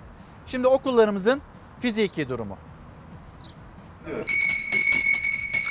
şimdi 0.47 0.67
okullarımızın 0.67 1.41
fiziki 1.79 2.29
durumu. 2.29 2.57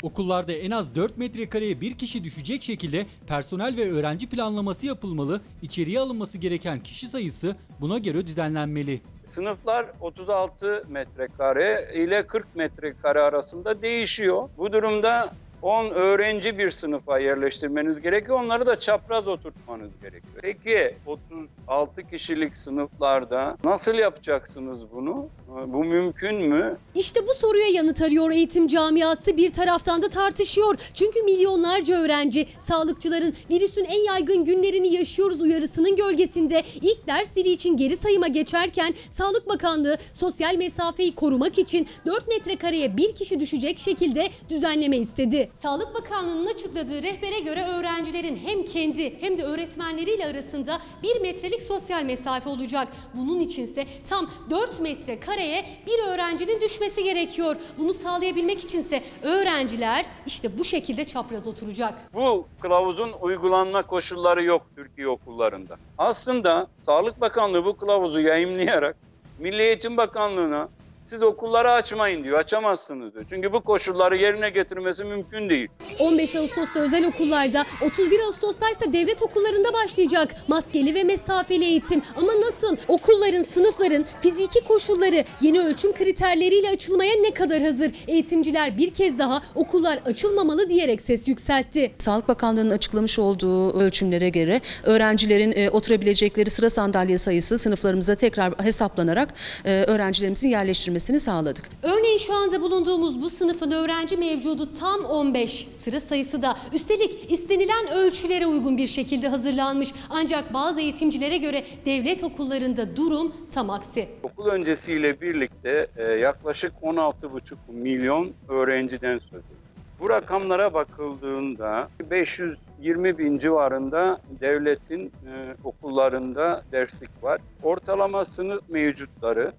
Okullarda 0.02 0.52
en 0.52 0.70
az 0.70 0.94
4 0.94 1.18
metrekareye 1.18 1.80
bir 1.80 1.94
kişi 1.94 2.24
düşecek 2.24 2.62
şekilde 2.62 3.06
personel 3.26 3.76
ve 3.76 3.92
öğrenci 3.92 4.28
planlaması 4.28 4.86
yapılmalı, 4.86 5.40
içeriye 5.62 6.00
alınması 6.00 6.38
gereken 6.38 6.80
kişi 6.80 7.08
sayısı 7.08 7.56
buna 7.80 7.98
göre 7.98 8.26
düzenlenmeli. 8.26 9.00
Sınıflar 9.26 9.86
36 10.00 10.84
metrekare 10.88 11.90
ile 11.94 12.26
40 12.26 12.56
metrekare 12.56 13.20
arasında 13.20 13.82
değişiyor. 13.82 14.48
Bu 14.58 14.72
durumda 14.72 15.32
10 15.62 15.86
öğrenci 15.90 16.58
bir 16.58 16.70
sınıfa 16.70 17.18
yerleştirmeniz 17.18 18.00
gerekiyor. 18.00 18.40
Onları 18.40 18.66
da 18.66 18.80
çapraz 18.80 19.28
oturtmanız 19.28 20.00
gerekiyor. 20.00 20.34
Peki 20.42 20.96
36 21.06 22.06
kişilik 22.08 22.56
sınıflarda 22.56 23.56
nasıl 23.64 23.94
yapacaksınız 23.94 24.92
bunu? 24.92 25.28
Bu 25.66 25.84
mümkün 25.84 26.34
mü? 26.34 26.76
İşte 26.94 27.20
bu 27.26 27.34
soruya 27.34 27.66
yanıt 27.68 28.02
arıyor 28.02 28.30
eğitim 28.30 28.66
camiası 28.66 29.36
bir 29.36 29.52
taraftan 29.52 30.02
da 30.02 30.08
tartışıyor. 30.08 30.74
Çünkü 30.94 31.22
milyonlarca 31.22 32.00
öğrenci 32.00 32.46
sağlıkçıların 32.60 33.34
virüsün 33.50 33.84
en 33.84 34.06
yaygın 34.06 34.44
günlerini 34.44 34.94
yaşıyoruz 34.94 35.40
uyarısının 35.40 35.96
gölgesinde 35.96 36.62
ilk 36.80 37.06
ders 37.06 37.36
dili 37.36 37.48
için 37.48 37.76
geri 37.76 37.96
sayıma 37.96 38.28
geçerken 38.28 38.94
Sağlık 39.10 39.48
Bakanlığı 39.48 39.96
sosyal 40.14 40.56
mesafeyi 40.56 41.14
korumak 41.14 41.58
için 41.58 41.86
4 42.06 42.28
metrekareye 42.28 42.96
bir 42.96 43.14
kişi 43.14 43.40
düşecek 43.40 43.78
şekilde 43.78 44.28
düzenleme 44.50 44.96
istedi. 44.96 45.51
Sağlık 45.54 45.94
Bakanlığı'nın 45.94 46.46
açıkladığı 46.46 47.02
rehbere 47.02 47.38
göre 47.40 47.64
öğrencilerin 47.64 48.36
hem 48.36 48.64
kendi 48.64 49.20
hem 49.22 49.38
de 49.38 49.42
öğretmenleriyle 49.44 50.26
arasında 50.26 50.78
1 51.02 51.20
metrelik 51.20 51.62
sosyal 51.62 52.02
mesafe 52.02 52.48
olacak. 52.48 52.88
Bunun 53.14 53.40
içinse 53.40 53.86
tam 54.08 54.30
4 54.50 54.80
metre 54.80 55.20
kareye 55.20 55.64
bir 55.86 56.08
öğrencinin 56.12 56.60
düşmesi 56.60 57.04
gerekiyor. 57.04 57.56
Bunu 57.78 57.94
sağlayabilmek 57.94 58.60
içinse 58.60 59.02
öğrenciler 59.22 60.06
işte 60.26 60.58
bu 60.58 60.64
şekilde 60.64 61.04
çapraz 61.04 61.46
oturacak. 61.46 61.94
Bu 62.14 62.46
kılavuzun 62.60 63.10
uygulanma 63.20 63.82
koşulları 63.82 64.44
yok 64.44 64.66
Türkiye 64.76 65.08
okullarında. 65.08 65.76
Aslında 65.98 66.66
Sağlık 66.76 67.20
Bakanlığı 67.20 67.64
bu 67.64 67.76
kılavuzu 67.76 68.20
yayımlayarak 68.20 68.96
Milli 69.38 69.62
Eğitim 69.62 69.96
Bakanlığı'na 69.96 70.68
siz 71.02 71.22
okulları 71.22 71.70
açmayın 71.70 72.24
diyor, 72.24 72.38
açamazsınız 72.38 73.14
diyor. 73.14 73.24
Çünkü 73.30 73.52
bu 73.52 73.60
koşulları 73.60 74.16
yerine 74.16 74.50
getirmesi 74.50 75.04
mümkün 75.04 75.48
değil. 75.48 75.68
15 75.98 76.36
Ağustos'ta 76.36 76.80
özel 76.80 77.06
okullarda, 77.06 77.64
31 77.86 78.20
Ağustos'ta 78.20 78.70
ise 78.70 78.92
devlet 78.92 79.22
okullarında 79.22 79.72
başlayacak 79.72 80.34
maskeli 80.48 80.94
ve 80.94 81.04
mesafeli 81.04 81.64
eğitim. 81.64 82.02
Ama 82.16 82.32
nasıl? 82.40 82.76
Okulların, 82.88 83.42
sınıfların 83.42 84.04
fiziki 84.20 84.64
koşulları 84.64 85.24
yeni 85.40 85.60
ölçüm 85.60 85.92
kriterleriyle 85.92 86.68
açılmaya 86.68 87.12
ne 87.22 87.34
kadar 87.34 87.62
hazır? 87.62 87.90
Eğitimciler 88.08 88.78
bir 88.78 88.94
kez 88.94 89.18
daha 89.18 89.42
okullar 89.54 89.98
açılmamalı 90.06 90.68
diyerek 90.68 91.00
ses 91.00 91.28
yükseltti. 91.28 91.92
Sağlık 91.98 92.28
Bakanlığı'nın 92.28 92.70
açıklamış 92.70 93.18
olduğu 93.18 93.80
ölçümlere 93.80 94.28
göre 94.28 94.60
öğrencilerin 94.82 95.52
e, 95.56 95.70
oturabilecekleri 95.70 96.50
sıra 96.50 96.70
sandalye 96.70 97.18
sayısı 97.18 97.58
sınıflarımıza 97.58 98.14
tekrar 98.14 98.52
hesaplanarak 98.62 99.28
e, 99.64 99.70
öğrencilerimizin 99.70 100.48
yerleştirilmesini 100.92 101.20
sağladık. 101.20 101.64
Örneğin 101.82 102.18
şu 102.18 102.34
anda 102.34 102.60
bulunduğumuz 102.60 103.22
bu 103.22 103.30
sınıfın 103.30 103.70
öğrenci 103.70 104.16
mevcudu 104.16 104.68
tam 104.80 105.04
15. 105.04 105.68
Sıra 105.84 106.00
sayısı 106.00 106.42
da 106.42 106.56
üstelik 106.72 107.32
istenilen 107.32 107.88
ölçülere 107.94 108.46
uygun 108.46 108.76
bir 108.76 108.86
şekilde 108.86 109.28
hazırlanmış. 109.28 109.94
Ancak 110.10 110.54
bazı 110.54 110.80
eğitimcilere 110.80 111.36
göre 111.38 111.64
devlet 111.86 112.24
okullarında 112.24 112.96
durum 112.96 113.32
tam 113.54 113.70
aksi. 113.70 114.08
Okul 114.22 114.46
öncesiyle 114.46 115.20
birlikte 115.20 115.86
e, 115.96 116.02
yaklaşık 116.02 116.72
16,5 116.82 117.56
milyon 117.68 118.32
öğrenciden 118.48 119.18
söz 119.18 119.28
ediyoruz. 119.28 119.62
Bu 120.00 120.10
rakamlara 120.10 120.74
bakıldığında 120.74 121.88
520 122.10 123.18
bin 123.18 123.38
civarında 123.38 124.20
devletin 124.40 125.06
e, 125.06 125.54
okullarında 125.64 126.62
derslik 126.72 127.10
var. 127.22 127.40
Ortalama 127.62 128.24
sınıf 128.24 128.62
mevcutları 128.68 129.52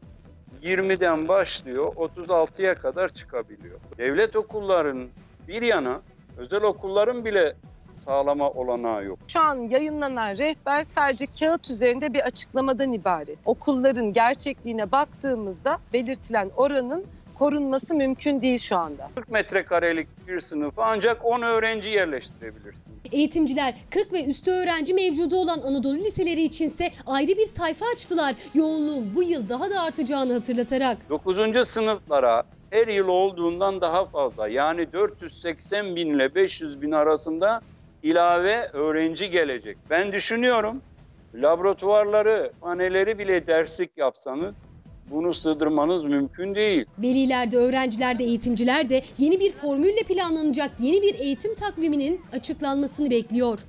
20'den 0.64 1.28
başlıyor 1.28 1.94
36'ya 1.96 2.76
kadar 2.76 3.10
çıkabiliyor. 3.10 3.80
Devlet 3.98 4.36
okullarının 4.36 5.10
bir 5.48 5.62
yana 5.62 6.02
özel 6.38 6.64
okulların 6.64 7.26
bile 7.26 7.56
sağlama 7.96 8.50
olanağı 8.50 9.06
yok. 9.06 9.20
Şu 9.28 9.40
an 9.40 9.56
yayınlanan 9.56 10.38
rehber 10.38 10.84
sadece 10.84 11.26
kağıt 11.26 11.70
üzerinde 11.70 12.14
bir 12.14 12.20
açıklamadan 12.20 12.94
ibaret. 12.94 13.38
Okulların 13.46 14.14
gerçekliğine 14.14 14.92
baktığımızda 14.92 15.78
belirtilen 15.94 16.52
oranın 16.56 17.06
korunması 17.40 17.96
mümkün 17.96 18.42
değil 18.42 18.60
şu 18.60 18.78
anda. 18.78 19.10
40 19.16 19.30
metrekarelik 19.30 20.08
bir 20.28 20.40
sınıfı 20.42 20.82
ancak 20.84 21.26
10 21.26 21.42
öğrenci 21.42 21.90
yerleştirebilirsin. 21.90 22.94
Eğitimciler 23.12 23.76
40 23.90 24.14
ve 24.14 24.26
üstü 24.26 24.52
öğrenci 24.52 24.94
mevcudu 24.94 25.36
olan 25.36 25.60
Anadolu 25.60 25.96
liseleri 25.98 26.44
içinse 26.44 26.92
ayrı 27.06 27.32
bir 27.32 27.48
sayfa 27.48 27.86
açtılar. 27.96 28.36
Yoğunluğun 28.54 29.16
bu 29.16 29.24
yıl 29.24 29.50
daha 29.50 29.70
da 29.70 29.82
artacağını 29.82 30.34
hatırlatarak. 30.34 30.98
9. 31.10 31.68
sınıflara 31.68 32.44
her 32.70 32.88
yıl 32.88 33.08
olduğundan 33.08 33.82
daha 33.82 34.06
fazla 34.06 34.48
yani 34.48 34.94
480 34.94 35.96
bin 35.96 36.08
ile 36.16 36.36
500 36.36 36.82
bin 36.82 36.92
arasında 36.92 37.62
ilave 38.04 38.70
öğrenci 38.74 39.30
gelecek. 39.30 39.78
Ben 39.90 40.12
düşünüyorum 40.12 40.82
laboratuvarları, 41.36 42.52
paneleri 42.62 43.20
bile 43.20 43.48
derslik 43.48 43.98
yapsanız 43.98 44.56
bunu 45.14 45.34
sığdırmanız 45.34 46.04
mümkün 46.04 46.56
değil. 46.56 46.86
Veliler 46.98 47.52
de 47.52 47.58
öğrenciler 47.58 48.20
de 48.20 48.24
eğitimciler 48.24 48.90
de 48.90 49.04
yeni 49.18 49.40
bir 49.40 49.52
formülle 49.52 50.04
planlanacak 50.08 50.72
yeni 50.80 51.02
bir 51.02 51.16
eğitim 51.16 51.56
takviminin 51.56 52.22
açıklanmasını 52.34 53.10
bekliyor. 53.10 53.60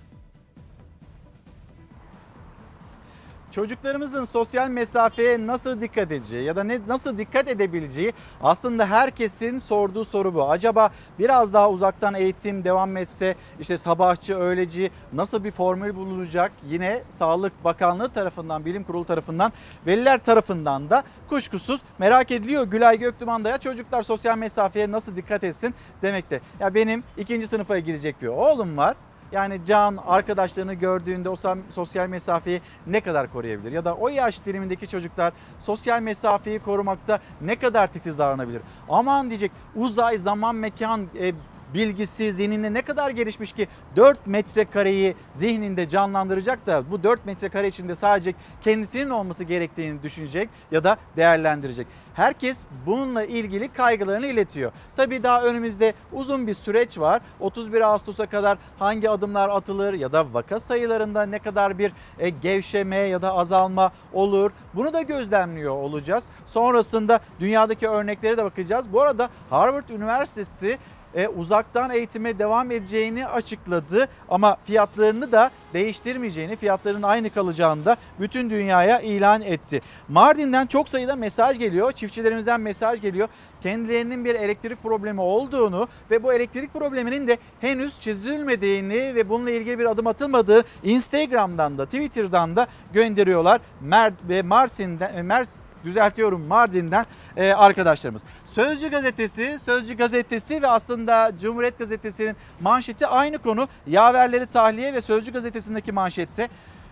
Çocuklarımızın 3.55 4.25
sosyal 4.25 4.69
mesafeye 4.69 5.47
nasıl 5.47 5.81
dikkat 5.81 6.13
edeceği 6.13 6.45
ya 6.45 6.57
da 6.57 6.65
ne 6.65 6.81
nasıl 6.89 7.19
dikkat 7.19 7.49
edebileceği 7.49 8.13
aslında 8.43 8.87
herkesin 8.87 9.59
sorduğu 9.59 10.05
soru 10.05 10.35
bu. 10.35 10.51
Acaba 10.51 10.91
biraz 11.19 11.53
daha 11.53 11.71
uzaktan 11.71 12.15
eğitim 12.15 12.65
devam 12.65 12.97
etse 12.97 13.35
işte 13.61 13.79
sabahçı, 13.79 14.35
öğleci 14.37 14.91
nasıl 15.13 15.45
bir 15.45 15.51
formül 15.51 15.95
bulunacak? 15.95 16.53
Yine 16.69 17.03
Sağlık 17.09 17.65
Bakanlığı 17.65 18.09
tarafından, 18.09 18.65
Bilim 18.65 18.85
Kurulu 18.85 19.05
tarafından, 19.05 19.53
veliler 19.87 20.25
tarafından 20.25 20.91
da 20.91 21.03
kuşkusuz 21.29 21.81
merak 21.99 22.31
ediliyor. 22.31 22.65
Gülay 22.65 22.99
Göktuman 22.99 23.45
da 23.45 23.49
ya 23.49 23.59
çocuklar 23.59 24.03
sosyal 24.03 24.39
mesafeye 24.39 24.91
nasıl 24.91 25.17
dikkat 25.17 25.45
etsin 25.45 25.75
demekte. 26.03 26.41
Ya 26.61 26.75
benim 26.75 27.05
ikinci 27.17 27.49
sınıfa 27.49 27.79
gidecek 27.79 28.23
bir 28.23 28.29
oğlum 28.29 28.77
var. 28.77 28.97
Yani 29.33 29.65
Can 29.65 29.97
arkadaşlarını 29.97 30.75
gördüğünde 30.75 31.29
o 31.29 31.37
sosyal 31.71 32.09
mesafeyi 32.09 32.61
ne 32.87 33.01
kadar 33.01 33.29
koruyabilir? 33.31 33.73
Ya 33.73 33.85
da 33.85 33.97
o 33.97 34.09
yaş 34.09 34.45
dilimindeki 34.45 34.89
çocuklar 34.89 35.33
sosyal 35.59 36.03
mesafeyi 36.03 36.61
korumakta 36.61 37.19
ne 37.41 37.57
kadar 37.57 37.87
titiz 37.87 38.19
davranabilir? 38.19 38.63
Aman 38.89 39.31
diyecek 39.31 39.53
uzay, 39.73 40.19
zaman, 40.19 40.57
mekan 40.57 41.11
e, 41.19 41.35
bilgisi 41.75 42.33
zihninde 42.33 42.75
ne 42.75 42.83
kadar 42.83 43.11
gelişmiş 43.11 43.53
ki 43.53 43.69
4 43.97 44.27
metrekareyi 44.27 45.15
zihninde 45.35 45.89
canlandıracak 45.89 46.67
da 46.67 46.91
bu 46.91 47.03
4 47.03 47.27
metrekare 47.27 47.69
içinde 47.69 47.95
sadece 47.95 48.35
kendisinin 48.61 49.11
olması 49.11 49.45
gerektiğini 49.45 50.03
düşünecek 50.03 50.49
ya 50.71 50.85
da 50.85 50.97
değerlendirecek. 51.17 51.87
Herkes 52.15 52.65
bununla 52.87 53.25
ilgili 53.25 53.69
kaygılarını 53.69 54.27
iletiyor. 54.27 54.73
Tabii 54.97 55.23
daha 55.23 55.43
önümüzde 55.43 55.95
uzun 56.13 56.47
bir 56.47 56.55
süreç 56.55 56.99
var. 56.99 57.23
31 57.41 57.81
Ağustos'a 57.81 58.27
kadar 58.27 58.59
hangi 58.79 59.11
adımlar 59.11 59.49
atılır 59.49 59.95
ya 59.95 60.13
da 60.13 60.35
vaka 60.35 60.61
sayılarında 60.61 61.27
ne 61.27 61.39
kadar 61.39 61.79
bir 61.79 61.93
e, 62.19 62.29
gevşeme 62.31 62.97
ya 62.97 63.23
da 63.23 63.35
azalma 63.35 63.93
olur. 64.13 64.51
Bunu 64.75 64.93
da 64.93 65.03
gözlemliyor 65.03 65.75
olacağız. 65.75 66.25
Sonrasında 66.47 67.21
dünyadaki 67.41 67.89
örneklere 67.89 68.37
de 68.37 68.45
bakacağız. 68.45 68.93
Bu 68.93 69.03
arada 69.03 69.29
Harvard 69.51 69.89
Üniversitesi 69.89 70.79
e, 71.15 71.29
uzaktan 71.29 71.91
eğitime 71.91 72.39
devam 72.39 72.71
edeceğini 72.71 73.27
açıkladı 73.27 74.09
ama 74.29 74.57
fiyatlarını 74.65 75.33
da 75.33 75.51
değiştirmeyeceğini, 75.75 76.57
fiyatların 76.57 77.03
aynı 77.03 77.31
kalacağını 77.31 77.85
da 77.85 77.97
bütün 78.21 78.51
dünyaya 78.51 79.01
ilan 79.01 79.43
etti. 79.43 79.81
Mardin'den 80.09 80.67
çok 80.67 80.89
sayıda 80.89 81.17
mesaj 81.17 81.59
geliyor, 81.59 81.93
çiftçilerimizden 81.93 82.61
mesaj 82.61 83.01
geliyor. 83.01 83.29
Kendilerinin 83.63 84.25
bir 84.25 84.35
elektrik 84.35 84.83
problemi 84.83 85.21
olduğunu 85.21 85.89
ve 86.11 86.23
bu 86.23 86.33
elektrik 86.33 86.75
probleminin 86.75 87.27
de 87.29 87.39
henüz 87.61 88.01
çözülmediğini 88.01 89.15
ve 89.15 89.29
bununla 89.29 89.51
ilgili 89.51 89.79
bir 89.79 89.87
adım 89.87 90.07
atılmadığı 90.07 90.65
Instagram'dan 90.83 91.79
da 91.79 91.85
Twitter'dan 91.85 92.57
da 92.57 92.67
gönderiyorlar. 92.93 93.61
Mer 93.81 94.13
ve 94.29 94.43
Mersin'den, 94.43 95.17
e, 95.17 95.23
Mers 95.23 95.64
düzeltiyorum 95.85 96.47
Mardin'den 96.47 97.05
e, 97.37 97.53
arkadaşlarımız. 97.53 98.23
Sözcü 98.47 98.91
gazetesi, 98.91 99.59
Sözcü 99.59 99.97
gazetesi 99.97 100.63
ve 100.63 100.67
aslında 100.67 101.33
Cumhuriyet 101.41 101.79
gazetesinin 101.79 102.37
manşeti 102.61 103.07
aynı 103.07 103.39
konu. 103.39 103.69
Yaverleri 103.87 104.47
tahliye 104.47 104.95
ve 104.95 105.01
Sözcü 105.01 105.33
gazetesindeki 105.33 105.93
manşette. 105.93 106.49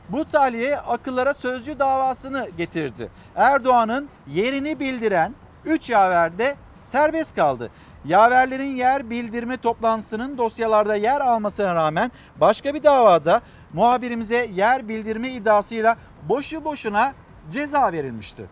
Bu 0.08 0.24
tahliye 0.24 0.76
akıllara 0.76 1.34
sözcü 1.34 1.78
davasını 1.78 2.48
getirdi. 2.58 3.10
Erdoğan'ın 3.36 4.08
yerini 4.28 4.80
bildiren 4.80 5.34
3 5.64 5.90
yaverde 5.90 6.56
serbest 6.82 7.34
kaldı. 7.34 7.70
Yaverlerin 8.04 8.76
yer 8.76 9.10
bildirme 9.10 9.56
toplantısının 9.56 10.38
dosyalarda 10.38 10.96
yer 10.96 11.20
almasına 11.20 11.74
rağmen 11.74 12.12
başka 12.36 12.74
bir 12.74 12.82
davada 12.82 13.40
muhabirimize 13.72 14.50
yer 14.54 14.88
bildirme 14.88 15.28
iddiasıyla 15.28 15.96
boşu 16.28 16.64
boşuna 16.64 17.12
ceza 17.50 17.92
verilmişti. 17.92 18.46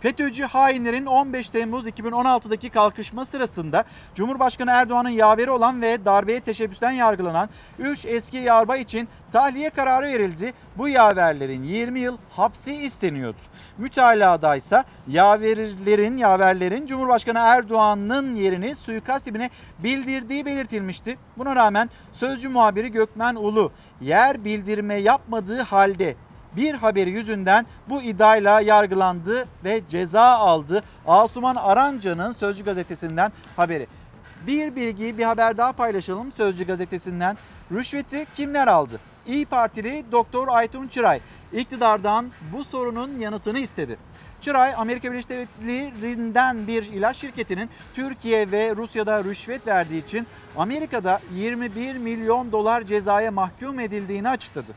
FETÖ'cü 0.00 0.44
hainlerin 0.44 1.06
15 1.06 1.48
Temmuz 1.48 1.86
2016'daki 1.86 2.70
kalkışma 2.70 3.26
sırasında 3.26 3.84
Cumhurbaşkanı 4.14 4.70
Erdoğan'ın 4.70 5.08
yaveri 5.08 5.50
olan 5.50 5.82
ve 5.82 6.04
darbeye 6.04 6.40
teşebbüsten 6.40 6.90
yargılanan 6.90 7.48
3 7.78 8.04
eski 8.04 8.36
yarbay 8.36 8.80
için 8.80 9.08
tahliye 9.32 9.70
kararı 9.70 10.06
verildi. 10.06 10.52
Bu 10.76 10.88
yaverlerin 10.88 11.62
20 11.62 12.00
yıl 12.00 12.16
hapsi 12.30 12.74
isteniyordu. 12.74 13.38
Mütalada 13.78 14.56
ise 14.56 14.84
yaverlerin, 15.08 16.16
yaverlerin 16.16 16.86
Cumhurbaşkanı 16.86 17.38
Erdoğan'ın 17.38 18.36
yerini 18.36 18.74
suikast 18.74 19.24
tipine 19.24 19.50
bildirdiği 19.78 20.46
belirtilmişti. 20.46 21.18
Buna 21.38 21.56
rağmen 21.56 21.90
Sözcü 22.12 22.48
muhabiri 22.48 22.92
Gökmen 22.92 23.34
Ulu 23.34 23.72
yer 24.00 24.44
bildirme 24.44 24.94
yapmadığı 24.94 25.60
halde 25.62 26.16
bir 26.58 26.74
haberi 26.74 27.10
yüzünden 27.10 27.66
bu 27.88 28.02
iddiayla 28.02 28.60
yargılandı 28.60 29.48
ve 29.64 29.82
ceza 29.88 30.22
aldı. 30.22 30.82
Asuman 31.06 31.54
Aranca'nın 31.54 32.32
Sözcü 32.32 32.64
gazetesinden 32.64 33.32
haberi. 33.56 33.86
Bir 34.46 34.76
bilgi, 34.76 35.18
bir 35.18 35.24
haber 35.24 35.56
daha 35.56 35.72
paylaşalım 35.72 36.32
Sözcü 36.32 36.66
gazetesinden. 36.66 37.36
Rüşveti 37.72 38.26
kimler 38.36 38.66
aldı? 38.68 39.00
İyi 39.26 39.46
Partili 39.46 40.04
Doktor 40.12 40.48
Aytun 40.48 40.88
Çıray 40.88 41.20
iktidardan 41.52 42.30
bu 42.52 42.64
sorunun 42.64 43.18
yanıtını 43.18 43.58
istedi. 43.58 43.96
Çıray, 44.40 44.74
Amerika 44.76 45.12
Birleşik 45.12 45.30
Devletleri'nden 45.30 46.66
bir 46.66 46.82
ilaç 46.82 47.16
şirketinin 47.16 47.70
Türkiye 47.94 48.50
ve 48.50 48.76
Rusya'da 48.76 49.24
rüşvet 49.24 49.66
verdiği 49.66 50.04
için 50.04 50.26
Amerika'da 50.56 51.20
21 51.34 51.96
milyon 51.96 52.52
dolar 52.52 52.82
cezaya 52.82 53.30
mahkum 53.30 53.80
edildiğini 53.80 54.28
açıkladı. 54.28 54.72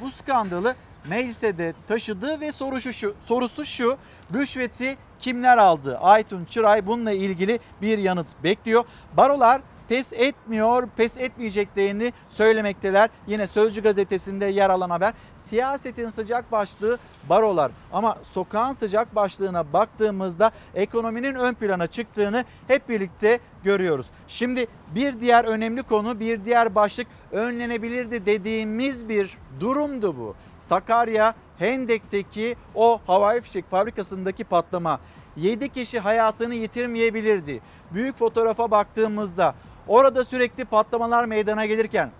Bu 0.00 0.10
skandalı 0.10 0.74
meclise 1.08 1.58
de 1.58 1.74
taşıdı 1.88 2.40
ve 2.40 2.52
sorusu 2.52 2.92
şu, 2.92 3.14
sorusu 3.26 3.64
şu 3.64 3.96
rüşveti 4.34 4.96
kimler 5.18 5.58
aldı? 5.58 5.98
Aytun 5.98 6.44
Çıray 6.44 6.86
bununla 6.86 7.12
ilgili 7.12 7.58
bir 7.82 7.98
yanıt 7.98 8.44
bekliyor. 8.44 8.84
Barolar 9.16 9.62
pes 9.88 10.12
etmiyor, 10.12 10.88
pes 10.96 11.16
etmeyeceklerini 11.16 12.12
söylemekteler. 12.28 13.10
Yine 13.26 13.46
Sözcü 13.46 13.82
gazetesinde 13.82 14.46
yer 14.46 14.70
alan 14.70 14.90
haber. 14.90 15.14
Siyasetin 15.38 16.08
sıcak 16.08 16.52
başlığı 16.52 16.98
barolar 17.28 17.72
ama 17.92 18.18
sokağın 18.22 18.74
sıcak 18.74 19.14
başlığına 19.14 19.72
baktığımızda 19.72 20.50
ekonominin 20.74 21.34
ön 21.34 21.54
plana 21.54 21.86
çıktığını 21.86 22.44
hep 22.68 22.88
birlikte 22.88 23.40
görüyoruz. 23.64 24.06
Şimdi 24.28 24.66
bir 24.94 25.20
diğer 25.20 25.44
önemli 25.44 25.82
konu, 25.82 26.20
bir 26.20 26.44
diğer 26.44 26.74
başlık 26.74 27.06
önlenebilirdi 27.32 28.26
dediğimiz 28.26 29.08
bir 29.08 29.38
durumdu 29.60 30.16
bu. 30.16 30.34
Sakarya 30.60 31.34
Hendek'teki 31.58 32.56
o 32.74 33.00
havai 33.06 33.40
fişek 33.40 33.70
fabrikasındaki 33.70 34.44
patlama 34.44 35.00
7 35.36 35.68
kişi 35.68 35.98
hayatını 35.98 36.54
yitirmeyebilirdi. 36.54 37.60
Büyük 37.90 38.16
fotoğrafa 38.16 38.70
baktığımızda 38.70 39.54
orada 39.88 40.24
sürekli 40.24 40.64
patlamalar 40.64 41.24
meydana 41.24 41.66
gelirken 41.66 42.10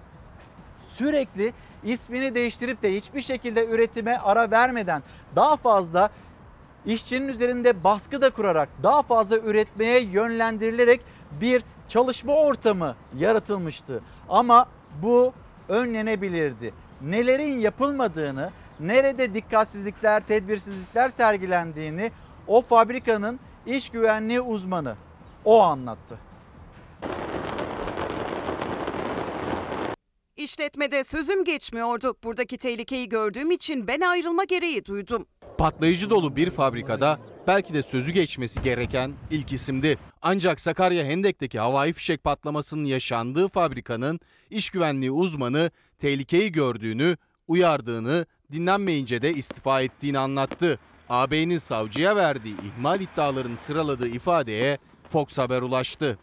sürekli 0.91 1.53
ismini 1.85 2.35
değiştirip 2.35 2.83
de 2.83 2.97
hiçbir 2.97 3.21
şekilde 3.21 3.67
üretime 3.67 4.19
ara 4.19 4.51
vermeden 4.51 5.03
daha 5.37 5.57
fazla 5.57 6.11
işçinin 6.87 7.29
üzerinde 7.29 7.85
baskı 7.85 8.21
da 8.21 8.31
kurarak 8.31 8.69
daha 8.83 9.03
fazla 9.03 9.39
üretmeye 9.39 10.01
yönlendirilerek 10.01 11.01
bir 11.41 11.63
çalışma 11.89 12.35
ortamı 12.35 12.95
yaratılmıştı. 13.19 14.03
Ama 14.29 14.67
bu 15.03 15.33
önlenebilirdi. 15.69 16.75
Nelerin 17.01 17.61
yapılmadığını, 17.61 18.51
nerede 18.81 19.35
dikkatsizlikler, 19.35 20.21
tedbirsizlikler 20.21 21.09
sergilendiğini 21.09 22.13
o 22.47 22.63
fabrikanın 22.63 23.41
iş 23.67 23.91
güvenliği 23.91 24.41
uzmanı 24.41 24.95
o 25.45 25.63
anlattı. 25.63 26.19
İşletmede 30.37 31.05
sözüm 31.05 31.45
geçmiyordu. 31.45 32.15
Buradaki 32.25 32.59
tehlikeyi 32.59 33.09
gördüğüm 33.09 33.51
için 33.51 33.87
ben 33.87 34.01
ayrılma 34.01 34.45
gereği 34.45 34.85
duydum. 34.85 35.27
Patlayıcı 35.59 36.11
dolu 36.11 36.37
bir 36.37 36.51
fabrikada 36.51 37.19
belki 37.47 37.75
de 37.75 37.83
sözü 37.83 38.13
geçmesi 38.13 38.63
gereken 38.63 39.13
ilk 39.31 39.53
isimdi. 39.53 39.99
Ancak 40.23 40.61
Sakarya 40.61 41.05
Hendek'teki 41.05 41.59
havai 41.59 41.93
fişek 41.93 42.25
patlamasının 42.25 42.85
yaşandığı 42.85 43.49
fabrikanın 43.49 44.21
iş 44.51 44.71
güvenliği 44.71 45.11
uzmanı 45.11 45.71
tehlikeyi 45.99 46.53
gördüğünü, 46.53 47.17
uyardığını, 47.49 48.27
dinlenmeyince 48.53 49.23
de 49.23 49.35
istifa 49.35 49.81
ettiğini 49.81 50.19
anlattı. 50.19 50.79
AB'nin 51.09 51.59
savcıya 51.59 52.17
verdiği 52.17 52.55
ihmal 52.67 53.01
iddialarını 53.01 53.57
sıraladığı 53.57 54.09
ifadeye 54.09 54.79
Fox 55.09 55.39
Haber 55.39 55.63
ulaştı. 55.63 56.19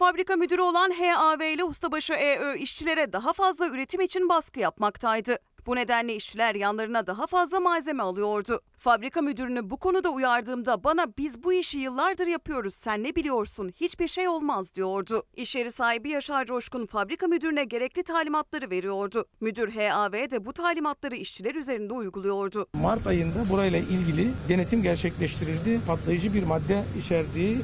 Fabrika 0.00 0.36
müdürü 0.36 0.60
olan 0.60 0.90
HAV 0.90 1.40
ile 1.40 1.64
ustabaşı 1.64 2.12
EÖ 2.12 2.56
işçilere 2.56 3.12
daha 3.12 3.32
fazla 3.32 3.68
üretim 3.68 4.00
için 4.00 4.28
baskı 4.28 4.60
yapmaktaydı. 4.60 5.38
Bu 5.66 5.76
nedenle 5.76 6.14
işçiler 6.14 6.54
yanlarına 6.54 7.06
daha 7.06 7.26
fazla 7.26 7.60
malzeme 7.60 8.02
alıyordu. 8.02 8.60
Fabrika 8.78 9.22
müdürünü 9.22 9.70
bu 9.70 9.76
konuda 9.76 10.08
uyardığımda 10.10 10.84
bana 10.84 11.06
biz 11.18 11.42
bu 11.42 11.52
işi 11.52 11.78
yıllardır 11.78 12.26
yapıyoruz 12.26 12.74
sen 12.74 13.04
ne 13.04 13.16
biliyorsun 13.16 13.72
hiçbir 13.80 14.08
şey 14.08 14.28
olmaz 14.28 14.74
diyordu. 14.74 15.22
İş 15.36 15.56
yeri 15.56 15.72
sahibi 15.72 16.10
Yaşar 16.10 16.44
Coşkun 16.44 16.86
fabrika 16.86 17.26
müdürüne 17.26 17.64
gerekli 17.64 18.02
talimatları 18.02 18.70
veriyordu. 18.70 19.24
Müdür 19.40 19.72
HAV 19.72 20.12
de 20.12 20.44
bu 20.44 20.52
talimatları 20.52 21.16
işçiler 21.16 21.54
üzerinde 21.54 21.92
uyguluyordu. 21.92 22.66
Mart 22.74 23.06
ayında 23.06 23.48
burayla 23.50 23.78
ilgili 23.78 24.30
denetim 24.48 24.82
gerçekleştirildi. 24.82 25.80
Patlayıcı 25.86 26.34
bir 26.34 26.42
madde 26.42 26.84
içerdiği 27.00 27.58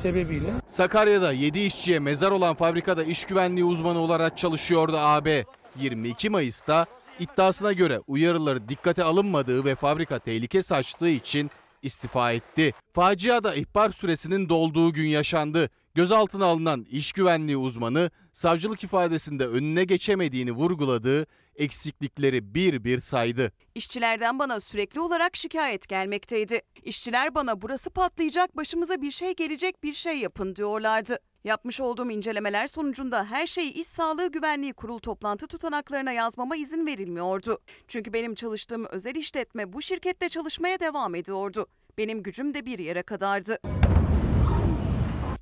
sebebiyle 0.00 0.46
Sakarya'da 0.66 1.32
7 1.32 1.60
işçiye 1.60 1.98
mezar 1.98 2.30
olan 2.30 2.54
fabrikada 2.54 3.04
iş 3.04 3.24
güvenliği 3.24 3.64
uzmanı 3.64 3.98
olarak 3.98 4.38
çalışıyordu 4.38 4.96
AB. 4.96 5.44
22 5.76 6.30
Mayıs'ta 6.30 6.86
iddiasına 7.20 7.72
göre 7.72 8.00
uyarıları 8.06 8.68
dikkate 8.68 9.04
alınmadığı 9.04 9.64
ve 9.64 9.74
fabrika 9.74 10.18
tehlike 10.18 10.62
saçtığı 10.62 11.08
için 11.08 11.50
istifa 11.82 12.32
etti. 12.32 12.72
Faciada 12.92 13.54
ihbar 13.54 13.90
süresinin 13.90 14.48
dolduğu 14.48 14.92
gün 14.92 15.06
yaşandı. 15.06 15.70
Gözaltına 15.94 16.44
alınan 16.46 16.86
iş 16.90 17.12
güvenliği 17.12 17.56
uzmanı 17.56 18.10
savcılık 18.32 18.84
ifadesinde 18.84 19.46
önüne 19.46 19.84
geçemediğini 19.84 20.52
vurguladığı 20.52 21.26
eksiklikleri 21.60 22.54
bir 22.54 22.84
bir 22.84 23.00
saydı. 23.00 23.52
İşçilerden 23.74 24.38
bana 24.38 24.60
sürekli 24.60 25.00
olarak 25.00 25.36
şikayet 25.36 25.88
gelmekteydi. 25.88 26.62
İşçiler 26.84 27.34
bana 27.34 27.62
burası 27.62 27.90
patlayacak, 27.90 28.56
başımıza 28.56 29.02
bir 29.02 29.10
şey 29.10 29.34
gelecek, 29.34 29.82
bir 29.82 29.92
şey 29.92 30.16
yapın 30.16 30.56
diyorlardı. 30.56 31.18
Yapmış 31.44 31.80
olduğum 31.80 32.10
incelemeler 32.10 32.66
sonucunda 32.66 33.24
her 33.24 33.46
şeyi 33.46 33.72
İş 33.72 33.86
Sağlığı 33.86 34.32
Güvenliği 34.32 34.72
Kurulu 34.72 35.00
toplantı 35.00 35.46
tutanaklarına 35.46 36.12
yazmama 36.12 36.56
izin 36.56 36.86
verilmiyordu. 36.86 37.58
Çünkü 37.88 38.12
benim 38.12 38.34
çalıştığım 38.34 38.86
özel 38.86 39.14
işletme 39.14 39.72
bu 39.72 39.82
şirkette 39.82 40.28
çalışmaya 40.28 40.80
devam 40.80 41.14
ediyordu. 41.14 41.66
Benim 41.98 42.22
gücüm 42.22 42.54
de 42.54 42.66
bir 42.66 42.78
yere 42.78 43.02
kadardı. 43.02 43.58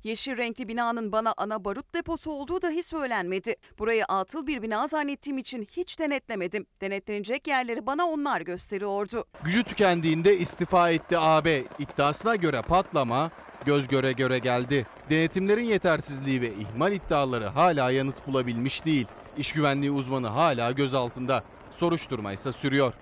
Yeşil 0.03 0.37
renkli 0.37 0.67
binanın 0.67 1.11
bana 1.11 1.33
ana 1.37 1.65
barut 1.65 1.95
deposu 1.95 2.31
olduğu 2.31 2.61
dahi 2.61 2.83
söylenmedi. 2.83 3.55
Burayı 3.79 4.05
atıl 4.05 4.47
bir 4.47 4.61
bina 4.61 4.87
zannettiğim 4.87 5.37
için 5.37 5.67
hiç 5.71 5.99
denetlemedim. 5.99 6.65
Denetlenecek 6.81 7.47
yerleri 7.47 7.85
bana 7.85 8.05
onlar 8.05 8.41
gösteriyordu. 8.41 9.25
Gücü 9.43 9.63
tükendiğinde 9.63 10.37
istifa 10.37 10.89
etti 10.89 11.17
AB. 11.17 11.63
İddiasına 11.79 12.35
göre 12.35 12.61
patlama 12.61 13.31
göz 13.65 13.87
göre 13.87 14.11
göre 14.11 14.39
geldi. 14.39 14.87
Denetimlerin 15.09 15.65
yetersizliği 15.65 16.41
ve 16.41 16.53
ihmal 16.53 16.93
iddiaları 16.93 17.45
hala 17.45 17.91
yanıt 17.91 18.27
bulabilmiş 18.27 18.85
değil. 18.85 19.07
İş 19.37 19.51
güvenliği 19.51 19.91
uzmanı 19.91 20.27
hala 20.27 20.71
gözaltında. 20.71 21.43
Soruşturma 21.71 22.33
ise 22.33 22.51
sürüyor. 22.51 22.93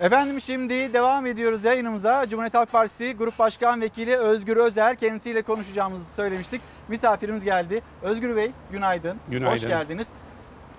Efendim 0.00 0.40
şimdi 0.40 0.92
devam 0.92 1.26
ediyoruz 1.26 1.64
yayınımıza. 1.64 2.28
Cumhuriyet 2.28 2.54
Halk 2.54 2.72
Partisi 2.72 3.12
Grup 3.12 3.38
Başkan 3.38 3.80
Vekili 3.80 4.16
Özgür 4.16 4.56
Özel 4.56 4.96
kendisiyle 4.96 5.42
konuşacağımızı 5.42 6.14
söylemiştik. 6.14 6.60
Misafirimiz 6.88 7.44
geldi. 7.44 7.82
Özgür 8.02 8.36
Bey 8.36 8.50
günaydın. 8.72 9.16
Günaydın. 9.30 9.52
Hoş 9.52 9.60
geldiniz. 9.60 10.08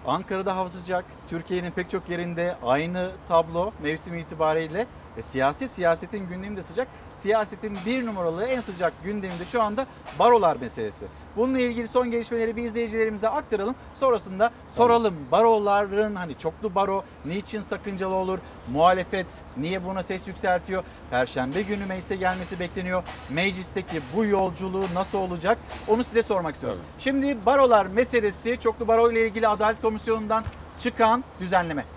Ankara'da 0.05 0.55
hava 0.55 0.69
sıcak. 0.69 1.05
Türkiye'nin 1.29 1.71
pek 1.71 1.89
çok 1.89 2.09
yerinde 2.09 2.55
aynı 2.63 3.11
tablo 3.27 3.71
mevsim 3.83 4.15
itibariyle. 4.15 4.85
E, 5.17 5.21
siyasi 5.21 5.69
siyasetin 5.69 6.27
gündemi 6.29 6.57
de 6.57 6.63
sıcak. 6.63 6.87
Siyasetin 7.15 7.77
bir 7.85 8.05
numaralı 8.05 8.45
en 8.45 8.61
sıcak 8.61 8.93
gündeminde 9.03 9.45
şu 9.45 9.61
anda 9.61 9.85
barolar 10.19 10.55
meselesi. 10.55 11.05
Bununla 11.35 11.59
ilgili 11.59 11.87
son 11.87 12.11
gelişmeleri 12.11 12.55
bir 12.55 12.63
izleyicilerimize 12.63 13.29
aktaralım. 13.29 13.75
Sonrasında 13.95 14.51
soralım 14.75 15.15
baroların 15.31 16.15
hani 16.15 16.37
çoklu 16.37 16.75
baro 16.75 17.03
niçin 17.25 17.61
sakıncalı 17.61 18.15
olur? 18.15 18.39
Muhalefet 18.71 19.41
niye 19.57 19.85
buna 19.85 20.03
ses 20.03 20.27
yükseltiyor? 20.27 20.83
Perşembe 21.09 21.61
günü 21.61 21.85
meclise 21.85 22.15
gelmesi 22.15 22.59
bekleniyor. 22.59 23.03
Meclisteki 23.29 24.01
bu 24.15 24.25
yolculuğu 24.25 24.85
nasıl 24.93 25.17
olacak? 25.17 25.57
Onu 25.87 26.03
size 26.03 26.23
sormak 26.23 26.53
istiyoruz. 26.55 26.79
Şimdi 26.99 27.45
barolar 27.45 27.85
meselesi 27.85 28.57
çoklu 28.59 28.87
baro 28.87 29.11
ile 29.11 29.27
ilgili 29.27 29.47
Adalet 29.47 29.81
Komisyonu'ndan 29.81 30.43
çıkan 30.79 31.23
düzenleme. 31.39 31.96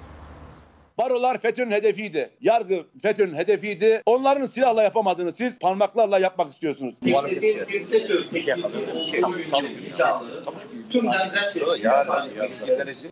Barolar 0.98 1.38
FETÖ'nün 1.38 1.70
hedefiydi. 1.70 2.30
Yargı 2.40 2.84
FETÖ'nün 3.02 3.34
hedefiydi. 3.34 4.02
Onların 4.06 4.46
silahla 4.46 4.82
yapamadığını 4.82 5.32
siz 5.32 5.58
parmaklarla 5.58 6.18
yapmak 6.18 6.52
istiyorsunuz. 6.52 6.94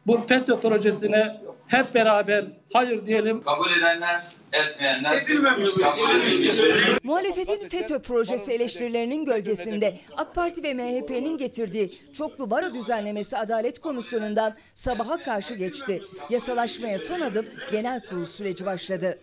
Bu 0.07 0.27
FETÖ 0.29 0.61
projesine 0.61 1.41
hep 1.67 1.95
beraber 1.95 2.45
hayır 2.73 3.07
diyelim. 3.07 3.43
Kabul 3.43 3.71
edenler, 3.79 4.23
etmeyenler 4.53 5.27
kabul 5.27 6.11
edilmiştir. 6.11 6.99
Muhalefetin 7.03 7.69
FETÖ 7.69 7.99
projesi 7.99 8.53
eleştirilerinin 8.53 9.25
gölgesinde 9.25 9.99
AK 10.17 10.35
Parti 10.35 10.63
ve 10.63 10.75
MHP'nin 10.75 11.39
getirdiği 11.39 12.13
çoklu 12.13 12.51
baro 12.51 12.75
düzenlemesi 12.75 13.37
Adalet 13.37 13.79
Komisyonu'ndan 13.79 14.57
sabaha 14.75 15.23
karşı 15.23 15.55
geçti. 15.55 16.03
Yasalaşmaya 16.31 16.99
son 16.99 17.21
adım 17.21 17.47
genel 17.73 18.01
kurul 18.07 18.27
süreci 18.27 18.67
başladı. 18.67 19.19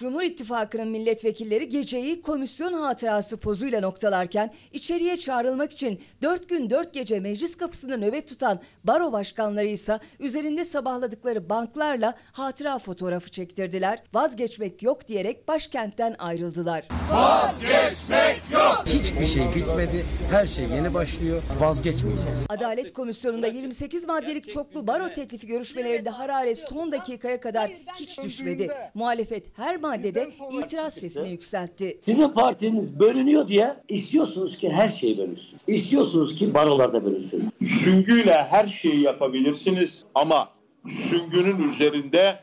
Cumhur 0.00 0.22
İttifakı'nın 0.22 0.88
milletvekilleri 0.88 1.68
geceyi 1.68 2.22
komisyon 2.22 2.72
hatırası 2.72 3.36
pozuyla 3.36 3.80
noktalarken 3.80 4.52
içeriye 4.72 5.16
çağrılmak 5.16 5.72
için 5.72 6.00
4 6.22 6.48
gün 6.48 6.70
4 6.70 6.94
gece 6.94 7.20
meclis 7.20 7.56
kapısını 7.56 8.00
nöbet 8.00 8.28
tutan 8.28 8.60
baro 8.84 9.12
başkanları 9.12 9.66
ise 9.66 9.98
üzerinde 10.20 10.64
sabahladıkları 10.64 11.48
banklarla 11.48 12.14
hatıra 12.32 12.78
fotoğrafı 12.78 13.30
çektirdiler. 13.30 14.02
Vazgeçmek 14.14 14.82
yok 14.82 15.08
diyerek 15.08 15.48
başkentten 15.48 16.16
ayrıldılar. 16.18 16.88
Vazgeçmek 17.12 18.40
yok. 18.52 18.82
Hiçbir 18.86 19.26
şey 19.26 19.42
bitmedi. 19.54 20.04
Her 20.30 20.46
şey 20.46 20.64
yeni 20.64 20.94
başlıyor. 20.94 21.42
Vazgeçmeyeceğiz. 21.60 22.46
Adalet 22.48 22.92
Komisyonu'nda 22.92 23.46
28 23.46 24.06
maddelik 24.06 24.50
çoklu 24.50 24.86
baro 24.86 25.08
teklifi 25.08 25.46
görüşmelerinde 25.46 26.10
hararet 26.10 26.58
son 26.58 26.92
dakikaya 26.92 27.40
kadar 27.40 27.70
hiç 28.00 28.22
düşmedi. 28.22 28.70
Muhalefet 28.94 29.58
her 29.58 29.82
maddede 29.90 30.28
itiraz 30.50 30.94
sesini 30.94 31.30
yükseltti. 31.30 31.98
Sizin 32.00 32.28
partiniz 32.28 33.00
bölünüyor 33.00 33.48
diye 33.48 33.76
istiyorsunuz 33.88 34.58
ki 34.58 34.70
her 34.70 34.88
şey 34.88 35.18
bölünsün. 35.18 35.58
İstiyorsunuz 35.66 36.34
ki 36.34 36.54
barolarda 36.54 37.04
bölünsün. 37.04 37.52
Süngüyle 37.64 38.34
her 38.34 38.68
şeyi 38.68 39.00
yapabilirsiniz 39.00 40.04
ama 40.14 40.48
süngünün 40.88 41.68
üzerinde 41.68 42.40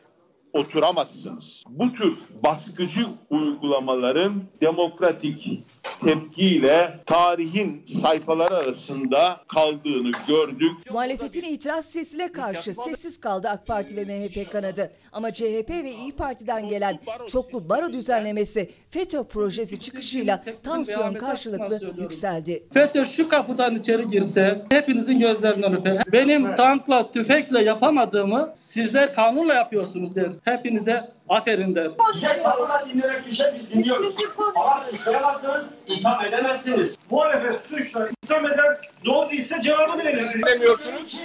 oturamazsınız. 0.53 1.63
Bu 1.69 1.93
tür 1.93 2.17
baskıcı 2.43 3.05
uygulamaların 3.29 4.43
demokratik 4.61 5.63
tepkiyle 6.05 6.99
tarihin 7.05 7.85
sayfaları 8.01 8.55
arasında 8.55 9.41
kaldığını 9.47 10.11
gördük. 10.27 10.71
Muhalefetin 10.91 11.43
itiraz 11.43 11.85
sesine 11.85 12.31
karşı 12.31 12.73
sessiz 12.73 13.19
kaldı 13.19 13.49
AK 13.49 13.67
Parti 13.67 13.97
ve 13.97 14.05
MHP 14.05 14.51
kanadı. 14.51 14.91
Ama 15.11 15.33
CHP 15.33 15.69
ve 15.69 15.91
İyi 15.91 16.11
Parti'den 16.11 16.69
gelen 16.69 16.99
çoklu 17.27 17.69
baro 17.69 17.93
düzenlemesi 17.93 18.71
FETÖ 18.89 19.23
projesi 19.23 19.79
çıkışıyla 19.79 20.43
tansiyon 20.63 21.13
karşılıklı 21.13 21.81
yükseldi. 22.01 22.63
FETÖ 22.73 23.05
şu 23.05 23.29
kapıdan 23.29 23.75
içeri 23.75 24.07
girse 24.07 24.65
hepinizin 24.71 25.19
gözlerinden 25.19 25.73
öper. 25.73 26.03
Benim 26.11 26.55
tankla, 26.55 27.11
tüfekle 27.11 27.63
yapamadığımı 27.63 28.53
sizler 28.55 29.13
kanunla 29.15 29.53
yapıyorsunuz 29.53 30.15
der. 30.15 30.29
Hepinize 30.43 31.16
aferin 31.29 31.75
der. 31.75 31.91
Bize 32.13 32.33
sabırla 32.33 32.85
dinlemek 32.89 33.25
düşer 33.25 33.55
biz 33.55 33.71
dinliyoruz. 33.71 34.15
Ama 34.55 34.81
suçlayamazsınız, 34.81 35.69
itham 35.87 36.25
edemezsiniz. 36.25 36.97
Muhalefet 37.11 37.61
suçla 37.61 38.09
itham 38.23 38.45
eder, 38.45 38.91
doğru 39.05 39.29
değilse 39.29 39.61
cevabını 39.61 40.03
verirsiniz. 40.05 40.45
Demiyorsunuz. 40.45 41.17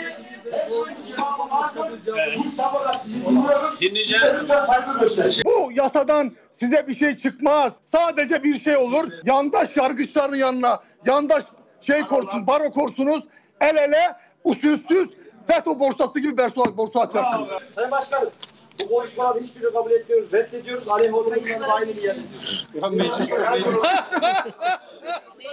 Biz 2.45 2.57
sabırla 2.57 2.93
sizi 2.93 3.27
dinliyoruz. 3.27 3.79
Size 3.79 4.39
lütfen 4.41 4.59
saygı 4.61 5.01
gösterin. 5.01 5.43
Bu 5.45 5.73
yasadan 5.73 6.33
size 6.53 6.89
bir 6.89 6.95
şey 6.95 7.17
çıkmaz. 7.17 7.73
Sadece 7.85 8.43
bir 8.43 8.59
şey 8.59 8.77
olur. 8.77 9.13
Yandaş 9.25 9.77
yargıçların 9.77 10.37
yanına, 10.37 10.81
yandaş 11.07 11.45
şey 11.81 12.01
korsun, 12.01 12.47
baro 12.47 12.71
korsunuz. 12.71 13.25
El 13.61 13.77
ele 13.77 14.17
usulsüz 14.45 15.09
FETÖ 15.47 15.79
borsası 15.79 16.21
gibi 16.21 16.37
borsa, 16.39 16.77
borsa 16.77 17.01
açacaksınız. 17.01 17.49
Sayın 17.75 17.91
Başkanım, 17.91 18.31
bu 18.81 18.89
konuşmaları 18.89 19.41
hiçbirini 19.41 19.73
kabul 19.73 19.91
etmiyoruz, 19.91 20.33
reddediyoruz. 20.33 20.89
Aleyh 20.89 21.15
olmayanları 21.15 21.61
da 21.61 21.67
aynı 21.75 21.97
bir 21.97 22.03
yer 22.03 22.17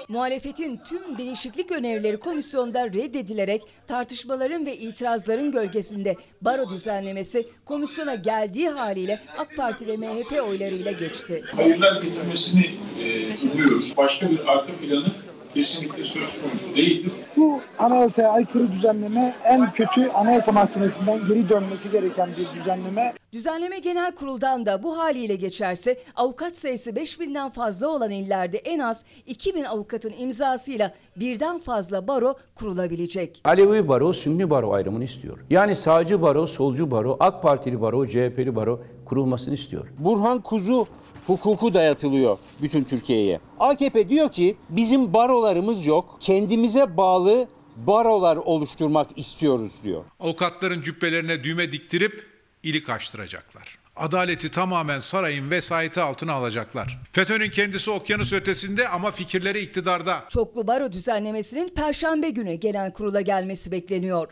Muhalefetin 0.07 0.77
tüm 0.77 1.17
değişiklik 1.17 1.71
önerileri 1.71 2.19
komisyonda 2.19 2.85
reddedilerek 2.87 3.61
tartışmaların 3.87 4.65
ve 4.65 4.77
itirazların 4.77 5.51
gölgesinde 5.51 6.15
baro 6.41 6.69
düzenlemesi 6.69 7.47
komisyona 7.65 8.15
geldiği 8.15 8.69
haliyle 8.69 9.21
AK 9.37 9.57
Parti 9.57 9.87
ve 9.87 9.97
MHP 9.97 10.31
oylarıyla 10.47 10.91
geçti. 10.91 11.43
hayırlar 11.55 12.01
getirmesini 12.01 12.65
e, 12.99 13.47
umuyoruz. 13.53 13.97
Başka 13.97 14.31
bir 14.31 14.39
arka 14.47 14.71
planı 14.81 15.05
kesinlikle 15.53 16.05
söz 16.05 16.41
konusu 16.41 16.75
değildir. 16.75 17.11
Bu 17.37 17.61
anayasaya 17.79 18.29
aykırı 18.29 18.71
düzenleme 18.71 19.35
en 19.45 19.71
kötü 19.73 20.09
anayasa 20.09 20.51
mahkemesinden 20.51 21.25
geri 21.27 21.49
dönmesi 21.49 21.91
gereken 21.91 22.29
bir 22.29 22.59
düzenleme. 22.59 23.13
Düzenleme 23.33 23.79
Genel 23.79 24.15
Kurul'dan 24.15 24.65
da 24.65 24.83
bu 24.83 24.97
haliyle 24.97 25.35
geçerse 25.35 25.99
avukat 26.15 26.55
sayısı 26.55 26.91
5000'den 26.91 27.49
fazla 27.49 27.87
olan 27.87 28.11
illerde 28.11 28.57
en 28.57 28.79
az 28.79 29.05
2000 29.27 29.63
avukatın 29.63 30.13
imzasıyla 30.19 30.93
birden 31.15 31.59
fazla 31.59 32.07
baro 32.07 32.35
kurulabilecek. 32.55 33.41
Alevi 33.45 33.87
baro, 33.87 34.13
Sünni 34.13 34.49
baro 34.49 34.73
ayrımını 34.73 35.03
istiyor. 35.03 35.37
Yani 35.49 35.75
sağcı 35.75 36.21
baro, 36.21 36.47
solcu 36.47 36.91
baro, 36.91 37.17
AK 37.19 37.41
Partili 37.41 37.81
baro, 37.81 38.07
CHP'li 38.07 38.55
baro 38.55 38.81
kurulmasını 39.09 39.53
istiyor. 39.53 39.87
Burhan 39.97 40.41
Kuzu 40.41 40.87
hukuku 41.27 41.73
dayatılıyor 41.73 42.37
bütün 42.61 42.83
Türkiye'ye. 42.83 43.39
AKP 43.59 44.09
diyor 44.09 44.31
ki 44.31 44.57
bizim 44.69 45.13
barolarımız 45.13 45.85
yok. 45.85 46.17
Kendimize 46.19 46.97
bağlı 46.97 47.47
barolar 47.75 48.37
oluşturmak 48.37 49.17
istiyoruz 49.17 49.71
diyor. 49.83 50.03
Avukatların 50.19 50.81
cübbelerine 50.81 51.43
düğme 51.43 51.71
diktirip 51.71 52.25
ilik 52.63 52.89
açtıracaklar. 52.89 53.79
Adaleti 53.95 54.51
tamamen 54.51 54.99
sarayın 54.99 55.51
vesayeti 55.51 56.01
altına 56.01 56.33
alacaklar. 56.33 56.99
FETÖ'nün 57.11 57.49
kendisi 57.49 57.91
okyanus 57.91 58.33
ötesinde 58.33 58.87
ama 58.87 59.11
fikirleri 59.11 59.59
iktidarda. 59.59 60.23
Çoklu 60.29 60.67
baro 60.67 60.91
düzenlemesinin 60.91 61.69
perşembe 61.69 62.29
günü 62.29 62.53
genel 62.53 62.93
kurula 62.93 63.21
gelmesi 63.21 63.71
bekleniyor. 63.71 64.27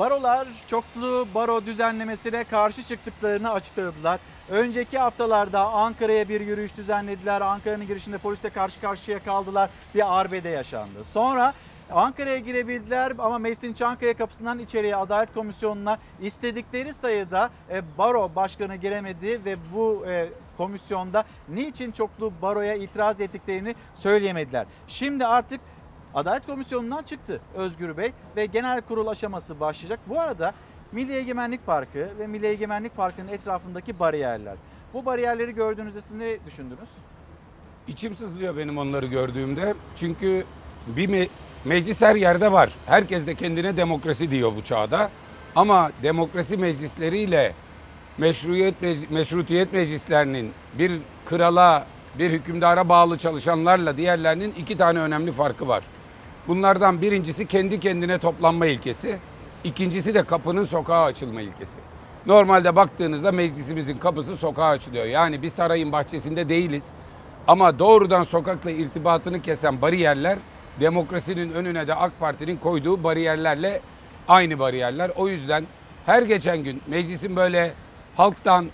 Barolar 0.00 0.48
çoklu 0.66 1.26
baro 1.34 1.66
düzenlemesine 1.66 2.44
karşı 2.44 2.82
çıktıklarını 2.82 3.52
açıkladılar. 3.52 4.20
Önceki 4.50 4.98
haftalarda 4.98 5.60
Ankara'ya 5.60 6.28
bir 6.28 6.40
yürüyüş 6.40 6.76
düzenlediler. 6.76 7.40
Ankara'nın 7.40 7.86
girişinde 7.86 8.18
polisle 8.18 8.50
karşı 8.50 8.80
karşıya 8.80 9.18
kaldılar. 9.18 9.70
Bir 9.94 10.20
arbede 10.20 10.48
yaşandı. 10.48 11.04
Sonra 11.12 11.54
Ankara'ya 11.90 12.38
girebildiler 12.38 13.12
ama 13.18 13.38
meclisin 13.38 13.72
Çankaya 13.72 14.14
kapısından 14.14 14.58
içeriye 14.58 14.96
Adalet 14.96 15.34
Komisyonu'na 15.34 15.98
istedikleri 16.20 16.94
sayıda 16.94 17.50
e, 17.70 17.82
baro 17.98 18.30
başkanı 18.36 18.76
giremedi 18.76 19.44
ve 19.44 19.56
bu 19.74 20.04
e, 20.06 20.28
komisyonda 20.56 21.24
niçin 21.48 21.92
çoklu 21.92 22.32
baroya 22.42 22.74
itiraz 22.74 23.20
ettiklerini 23.20 23.74
söyleyemediler. 23.94 24.66
Şimdi 24.88 25.26
artık 25.26 25.60
Adalet 26.14 26.46
Komisyonu'ndan 26.46 27.02
çıktı 27.02 27.40
Özgür 27.54 27.96
Bey 27.96 28.12
ve 28.36 28.46
genel 28.46 28.80
kurul 28.80 29.06
aşaması 29.06 29.60
başlayacak. 29.60 30.00
Bu 30.06 30.20
arada 30.20 30.52
Milli 30.92 31.12
Egemenlik 31.16 31.66
Parkı 31.66 32.08
ve 32.18 32.26
Milli 32.26 32.46
Egemenlik 32.46 32.96
Parkı'nın 32.96 33.28
etrafındaki 33.28 33.98
bariyerler. 33.98 34.54
Bu 34.94 35.04
bariyerleri 35.06 35.54
gördüğünüzde 35.54 36.00
siz 36.00 36.12
ne 36.12 36.44
düşündünüz? 36.46 36.88
İçim 37.88 38.14
sızlıyor 38.14 38.56
benim 38.56 38.78
onları 38.78 39.06
gördüğümde. 39.06 39.74
Çünkü 39.96 40.44
bir 40.86 41.08
me- 41.08 41.28
meclis 41.64 42.02
her 42.02 42.14
yerde 42.14 42.52
var. 42.52 42.70
Herkes 42.86 43.26
de 43.26 43.34
kendine 43.34 43.76
demokrasi 43.76 44.30
diyor 44.30 44.52
bu 44.56 44.62
çağda. 44.64 45.10
Ama 45.56 45.90
demokrasi 46.02 46.56
meclisleriyle 46.56 47.52
meşruiyet 48.18 48.74
meşrutiyet 49.10 49.72
meclislerinin 49.72 50.52
bir 50.78 50.92
krala, 51.26 51.86
bir 52.18 52.30
hükümdara 52.30 52.88
bağlı 52.88 53.18
çalışanlarla 53.18 53.96
diğerlerinin 53.96 54.54
iki 54.58 54.78
tane 54.78 54.98
önemli 54.98 55.32
farkı 55.32 55.68
var. 55.68 55.84
Bunlardan 56.48 57.02
birincisi 57.02 57.46
kendi 57.46 57.80
kendine 57.80 58.18
toplanma 58.18 58.66
ilkesi. 58.66 59.18
İkincisi 59.64 60.14
de 60.14 60.22
kapının 60.22 60.64
sokağa 60.64 61.04
açılma 61.04 61.40
ilkesi. 61.40 61.78
Normalde 62.26 62.76
baktığınızda 62.76 63.32
meclisimizin 63.32 63.98
kapısı 63.98 64.36
sokağa 64.36 64.66
açılıyor. 64.66 65.04
Yani 65.04 65.42
bir 65.42 65.50
sarayın 65.50 65.92
bahçesinde 65.92 66.48
değiliz. 66.48 66.92
Ama 67.48 67.78
doğrudan 67.78 68.22
sokakla 68.22 68.70
irtibatını 68.70 69.42
kesen 69.42 69.82
bariyerler 69.82 70.38
demokrasinin 70.80 71.52
önüne 71.52 71.88
de 71.88 71.94
AK 71.94 72.12
Parti'nin 72.20 72.56
koyduğu 72.56 73.04
bariyerlerle 73.04 73.80
aynı 74.28 74.58
bariyerler. 74.58 75.10
O 75.16 75.28
yüzden 75.28 75.64
her 76.06 76.22
geçen 76.22 76.64
gün 76.64 76.82
meclisin 76.86 77.36
böyle 77.36 77.72
halktan, 78.16 78.66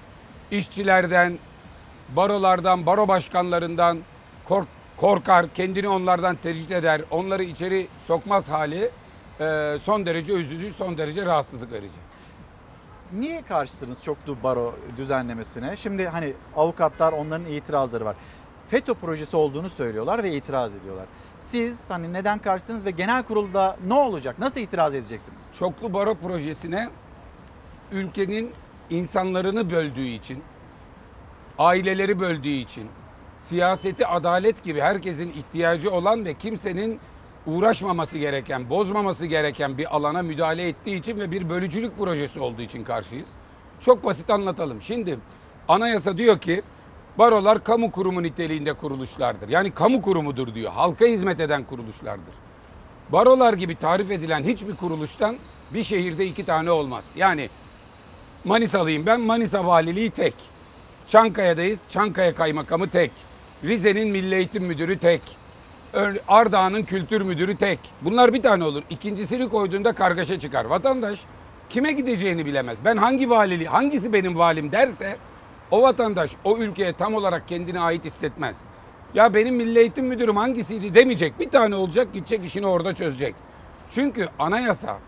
işçilerden, 0.50 1.38
barolardan, 2.16 2.86
baro 2.86 3.08
başkanlarından 3.08 3.98
korkar, 4.96 5.46
kendini 5.54 5.88
onlardan 5.88 6.36
tercih 6.36 6.76
eder, 6.76 7.02
onları 7.10 7.42
içeri 7.42 7.88
sokmaz 8.06 8.48
hali 8.48 8.90
e, 9.40 9.76
son 9.82 10.06
derece 10.06 10.32
üzücü, 10.32 10.72
son 10.72 10.98
derece 10.98 11.26
rahatsızlık 11.26 11.72
verici. 11.72 11.96
Niye 13.12 13.42
karşısınız 13.42 14.02
çoklu 14.02 14.36
baro 14.42 14.74
düzenlemesine? 14.96 15.76
Şimdi 15.76 16.06
hani 16.06 16.32
avukatlar 16.56 17.12
onların 17.12 17.46
itirazları 17.46 18.04
var. 18.04 18.16
FETÖ 18.68 18.94
projesi 18.94 19.36
olduğunu 19.36 19.70
söylüyorlar 19.70 20.22
ve 20.22 20.32
itiraz 20.32 20.74
ediyorlar. 20.74 21.06
Siz 21.40 21.90
hani 21.90 22.12
neden 22.12 22.38
karşısınız 22.38 22.84
ve 22.84 22.90
genel 22.90 23.22
kurulda 23.22 23.76
ne 23.86 23.94
olacak? 23.94 24.38
Nasıl 24.38 24.60
itiraz 24.60 24.94
edeceksiniz? 24.94 25.48
Çoklu 25.58 25.94
baro 25.94 26.14
projesine 26.14 26.88
ülkenin 27.92 28.52
insanlarını 28.90 29.70
böldüğü 29.70 30.06
için, 30.06 30.42
aileleri 31.58 32.20
böldüğü 32.20 32.48
için, 32.48 32.88
siyaseti 33.48 34.06
adalet 34.06 34.64
gibi 34.64 34.80
herkesin 34.80 35.32
ihtiyacı 35.32 35.90
olan 35.90 36.24
ve 36.24 36.34
kimsenin 36.34 37.00
uğraşmaması 37.46 38.18
gereken, 38.18 38.70
bozmaması 38.70 39.26
gereken 39.26 39.78
bir 39.78 39.96
alana 39.96 40.22
müdahale 40.22 40.68
ettiği 40.68 40.96
için 41.00 41.20
ve 41.20 41.30
bir 41.30 41.48
bölücülük 41.48 41.98
projesi 41.98 42.40
olduğu 42.40 42.62
için 42.62 42.84
karşıyız. 42.84 43.28
Çok 43.80 44.04
basit 44.04 44.30
anlatalım. 44.30 44.82
Şimdi 44.82 45.18
anayasa 45.68 46.18
diyor 46.18 46.38
ki 46.38 46.62
barolar 47.18 47.64
kamu 47.64 47.90
kurumu 47.90 48.22
niteliğinde 48.22 48.72
kuruluşlardır. 48.72 49.48
Yani 49.48 49.70
kamu 49.70 50.02
kurumudur 50.02 50.54
diyor. 50.54 50.72
Halka 50.72 51.04
hizmet 51.04 51.40
eden 51.40 51.64
kuruluşlardır. 51.64 52.34
Barolar 53.12 53.52
gibi 53.52 53.76
tarif 53.76 54.10
edilen 54.10 54.42
hiçbir 54.42 54.76
kuruluştan 54.76 55.36
bir 55.74 55.82
şehirde 55.82 56.26
iki 56.26 56.44
tane 56.44 56.70
olmaz. 56.70 57.12
Yani 57.16 57.48
Manisalıyım 58.44 59.06
ben, 59.06 59.20
Manisa 59.20 59.66
Valiliği 59.66 60.10
tek. 60.10 60.34
Çankaya'dayız, 61.06 61.80
Çankaya 61.88 62.34
Kaymakamı 62.34 62.90
tek. 62.90 63.10
Rize'nin 63.64 64.08
Milli 64.08 64.34
Eğitim 64.34 64.64
Müdürü 64.64 64.98
tek. 64.98 65.22
Ardahan'ın 66.28 66.82
Kültür 66.82 67.22
Müdürü 67.22 67.56
tek. 67.56 67.78
Bunlar 68.02 68.34
bir 68.34 68.42
tane 68.42 68.64
olur. 68.64 68.82
İkincisini 68.90 69.48
koyduğunda 69.48 69.92
kargaşa 69.92 70.38
çıkar. 70.38 70.64
Vatandaş 70.64 71.20
kime 71.68 71.92
gideceğini 71.92 72.46
bilemez. 72.46 72.78
Ben 72.84 72.96
hangi 72.96 73.30
valiliği, 73.30 73.68
hangisi 73.68 74.12
benim 74.12 74.38
valim 74.38 74.72
derse 74.72 75.16
o 75.70 75.82
vatandaş 75.82 76.30
o 76.44 76.58
ülkeye 76.58 76.92
tam 76.92 77.14
olarak 77.14 77.48
kendine 77.48 77.80
ait 77.80 78.04
hissetmez. 78.04 78.64
Ya 79.14 79.34
benim 79.34 79.56
Milli 79.56 79.78
Eğitim 79.78 80.06
Müdürüm 80.06 80.36
hangisiydi 80.36 80.94
demeyecek. 80.94 81.40
Bir 81.40 81.50
tane 81.50 81.74
olacak 81.74 82.08
gidecek 82.14 82.44
işini 82.44 82.66
orada 82.66 82.94
çözecek. 82.94 83.34
Çünkü 83.90 84.28
anayasa 84.38 84.98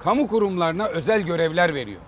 kamu 0.00 0.28
kurumlarına 0.28 0.86
özel 0.86 1.22
görevler 1.22 1.74
veriyor. 1.74 2.00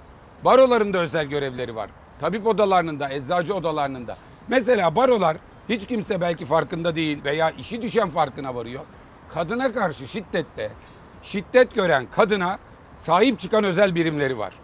Baroların 0.44 0.94
da 0.94 0.98
özel 0.98 1.26
görevleri 1.26 1.76
var. 1.76 1.90
Tabip 2.20 2.46
odalarının 2.46 3.00
da, 3.00 3.12
eczacı 3.12 3.54
odalarının 3.54 4.06
da. 4.06 4.16
Mesela 4.48 4.96
barolar 4.96 5.36
hiç 5.70 5.86
kimse 5.86 6.20
belki 6.20 6.44
farkında 6.44 6.96
değil 6.96 7.24
veya 7.24 7.50
işi 7.50 7.82
düşen 7.82 8.08
farkına 8.08 8.54
varıyor. 8.54 8.80
Kadına 9.28 9.72
karşı 9.72 10.08
şiddette, 10.08 10.70
şiddet 11.22 11.74
gören 11.74 12.06
kadına 12.10 12.58
sahip 12.96 13.40
çıkan 13.40 13.64
özel 13.64 13.94
birimleri 13.94 14.38
var. 14.38 14.54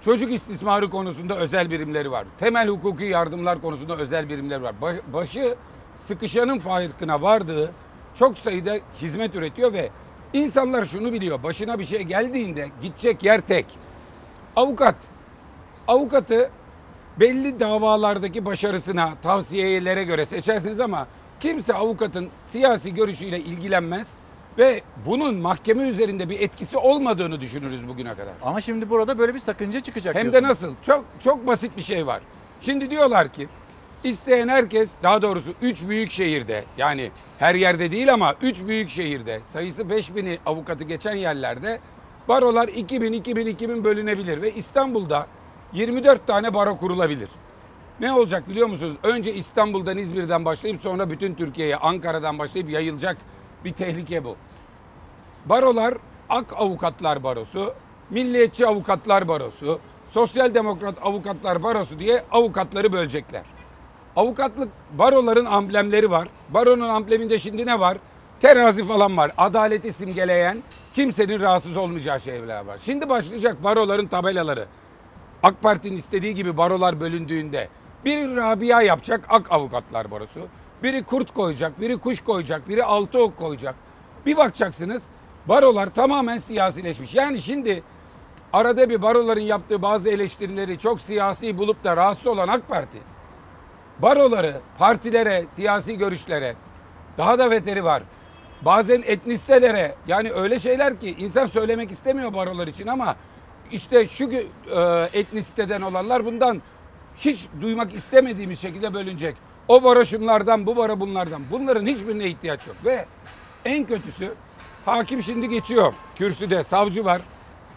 Çocuk 0.00 0.32
istismarı 0.32 0.90
konusunda 0.90 1.36
özel 1.36 1.70
birimleri 1.70 2.10
var. 2.10 2.26
Temel 2.38 2.68
hukuki 2.68 3.04
yardımlar 3.04 3.60
konusunda 3.60 3.96
özel 3.96 4.28
birimleri 4.28 4.62
var. 4.62 4.74
Ba- 4.82 5.12
Başı 5.12 5.54
sıkışanın 5.96 6.58
farkına 6.58 7.22
vardığı 7.22 7.72
çok 8.14 8.38
sayıda 8.38 8.76
hizmet 9.02 9.34
üretiyor 9.34 9.72
ve 9.72 9.90
insanlar 10.32 10.84
şunu 10.84 11.12
biliyor. 11.12 11.42
Başına 11.42 11.78
bir 11.78 11.84
şey 11.84 12.02
geldiğinde 12.02 12.68
gidecek 12.82 13.24
yer 13.24 13.40
tek. 13.40 13.66
Avukat. 14.56 14.96
Avukatı 15.88 16.50
belli 17.20 17.60
davalardaki 17.60 18.44
başarısına, 18.44 19.12
tavsiyelere 19.22 20.04
göre 20.04 20.24
seçersiniz 20.24 20.80
ama 20.80 21.06
kimse 21.40 21.74
avukatın 21.74 22.28
siyasi 22.42 22.94
görüşüyle 22.94 23.40
ilgilenmez 23.40 24.10
ve 24.58 24.80
bunun 25.06 25.34
mahkeme 25.34 25.82
üzerinde 25.82 26.28
bir 26.28 26.40
etkisi 26.40 26.76
olmadığını 26.76 27.40
düşünürüz 27.40 27.88
bugüne 27.88 28.10
kadar. 28.14 28.34
Ama 28.42 28.60
şimdi 28.60 28.90
burada 28.90 29.18
böyle 29.18 29.34
bir 29.34 29.38
sakınca 29.38 29.80
çıkacak 29.80 30.14
Hem 30.14 30.26
de 30.26 30.32
diyorsunuz. 30.32 30.50
nasıl? 30.50 30.74
Çok 30.86 31.04
çok 31.24 31.46
basit 31.46 31.76
bir 31.76 31.82
şey 31.82 32.06
var. 32.06 32.20
Şimdi 32.60 32.90
diyorlar 32.90 33.32
ki 33.32 33.48
İsteyen 34.04 34.48
herkes 34.48 34.90
daha 35.02 35.22
doğrusu 35.22 35.54
3 35.62 35.88
büyük 35.88 36.10
şehirde 36.12 36.64
yani 36.78 37.10
her 37.38 37.54
yerde 37.54 37.92
değil 37.92 38.12
ama 38.12 38.34
3 38.42 38.66
büyük 38.66 38.90
şehirde 38.90 39.40
sayısı 39.42 39.82
5000'i 39.82 40.38
avukatı 40.46 40.84
geçen 40.84 41.14
yerlerde 41.14 41.78
barolar 42.28 42.68
2000 42.68 43.12
2000 43.12 43.46
2000 43.46 43.84
bölünebilir 43.84 44.42
ve 44.42 44.52
İstanbul'da 44.54 45.26
24 45.72 46.26
tane 46.26 46.54
baro 46.54 46.76
kurulabilir. 46.76 47.28
Ne 48.00 48.12
olacak 48.12 48.48
biliyor 48.48 48.68
musunuz? 48.68 48.96
Önce 49.02 49.34
İstanbul'dan 49.34 49.98
İzmir'den 49.98 50.44
başlayıp 50.44 50.80
sonra 50.80 51.10
bütün 51.10 51.34
Türkiye'ye 51.34 51.76
Ankara'dan 51.76 52.38
başlayıp 52.38 52.70
yayılacak 52.70 53.16
bir 53.64 53.72
tehlike 53.72 54.24
bu. 54.24 54.36
Barolar 55.46 55.94
Ak 56.28 56.52
Avukatlar 56.56 57.24
Barosu, 57.24 57.74
Milliyetçi 58.10 58.66
Avukatlar 58.66 59.28
Barosu, 59.28 59.80
Sosyal 60.10 60.54
Demokrat 60.54 60.94
Avukatlar 61.02 61.62
Barosu 61.62 61.98
diye 61.98 62.22
avukatları 62.32 62.92
bölecekler. 62.92 63.42
Avukatlık 64.16 64.68
baroların 64.92 65.44
amblemleri 65.44 66.10
var. 66.10 66.28
Baronun 66.48 66.88
ambleminde 66.88 67.38
şimdi 67.38 67.66
ne 67.66 67.80
var? 67.80 67.98
Terazi 68.40 68.84
falan 68.84 69.16
var. 69.16 69.30
Adaleti 69.36 69.92
simgeleyen 69.92 70.62
kimsenin 70.94 71.40
rahatsız 71.40 71.76
olmayacağı 71.76 72.20
şeyler 72.20 72.64
var. 72.64 72.78
Şimdi 72.84 73.08
başlayacak 73.08 73.64
baroların 73.64 74.06
tabelaları. 74.06 74.66
AK 75.42 75.62
Parti'nin 75.62 75.96
istediği 75.96 76.34
gibi 76.34 76.56
barolar 76.56 77.00
bölündüğünde 77.00 77.68
biri 78.04 78.36
Rabia 78.36 78.82
yapacak 78.82 79.26
Ak 79.28 79.52
Avukatlar 79.52 80.10
Barosu. 80.10 80.40
Biri 80.82 81.02
kurt 81.02 81.34
koyacak, 81.34 81.80
biri 81.80 81.96
kuş 81.96 82.20
koyacak, 82.20 82.68
biri 82.68 82.84
altı 82.84 83.22
ok 83.22 83.36
koyacak. 83.36 83.74
Bir 84.26 84.36
bakacaksınız 84.36 85.04
barolar 85.48 85.90
tamamen 85.90 86.38
siyasileşmiş. 86.38 87.14
Yani 87.14 87.38
şimdi 87.40 87.82
arada 88.52 88.90
bir 88.90 89.02
baroların 89.02 89.40
yaptığı 89.40 89.82
bazı 89.82 90.10
eleştirileri 90.10 90.78
çok 90.78 91.00
siyasi 91.00 91.58
bulup 91.58 91.84
da 91.84 91.96
rahatsız 91.96 92.26
olan 92.26 92.48
AK 92.48 92.68
Parti 92.68 92.98
baroları, 93.98 94.60
partilere, 94.78 95.46
siyasi 95.46 95.98
görüşlere 95.98 96.54
daha 97.18 97.38
da 97.38 97.50
veteri 97.50 97.84
var. 97.84 98.02
Bazen 98.62 99.02
etnistelere 99.06 99.94
yani 100.06 100.32
öyle 100.32 100.58
şeyler 100.58 101.00
ki 101.00 101.14
insan 101.18 101.46
söylemek 101.46 101.90
istemiyor 101.90 102.34
barolar 102.34 102.66
için 102.66 102.86
ama 102.86 103.16
işte 103.72 104.08
şu 104.08 104.30
e, 104.32 104.40
etnisiteden 105.12 105.80
olanlar 105.80 106.24
bundan 106.24 106.62
hiç 107.16 107.46
duymak 107.60 107.94
istemediğimiz 107.94 108.60
şekilde 108.60 108.94
bölünecek. 108.94 109.36
O 109.68 109.82
baro 109.82 110.04
şunlardan, 110.04 110.66
bu 110.66 110.76
baro 110.76 111.00
bunlardan. 111.00 111.42
Bunların 111.50 111.86
hiçbirine 111.86 112.26
ihtiyaç 112.26 112.66
yok. 112.66 112.76
Ve 112.84 113.06
en 113.64 113.86
kötüsü 113.86 114.34
hakim 114.84 115.22
şimdi 115.22 115.48
geçiyor. 115.48 115.94
Kürsüde 116.16 116.62
savcı 116.62 117.04
var, 117.04 117.22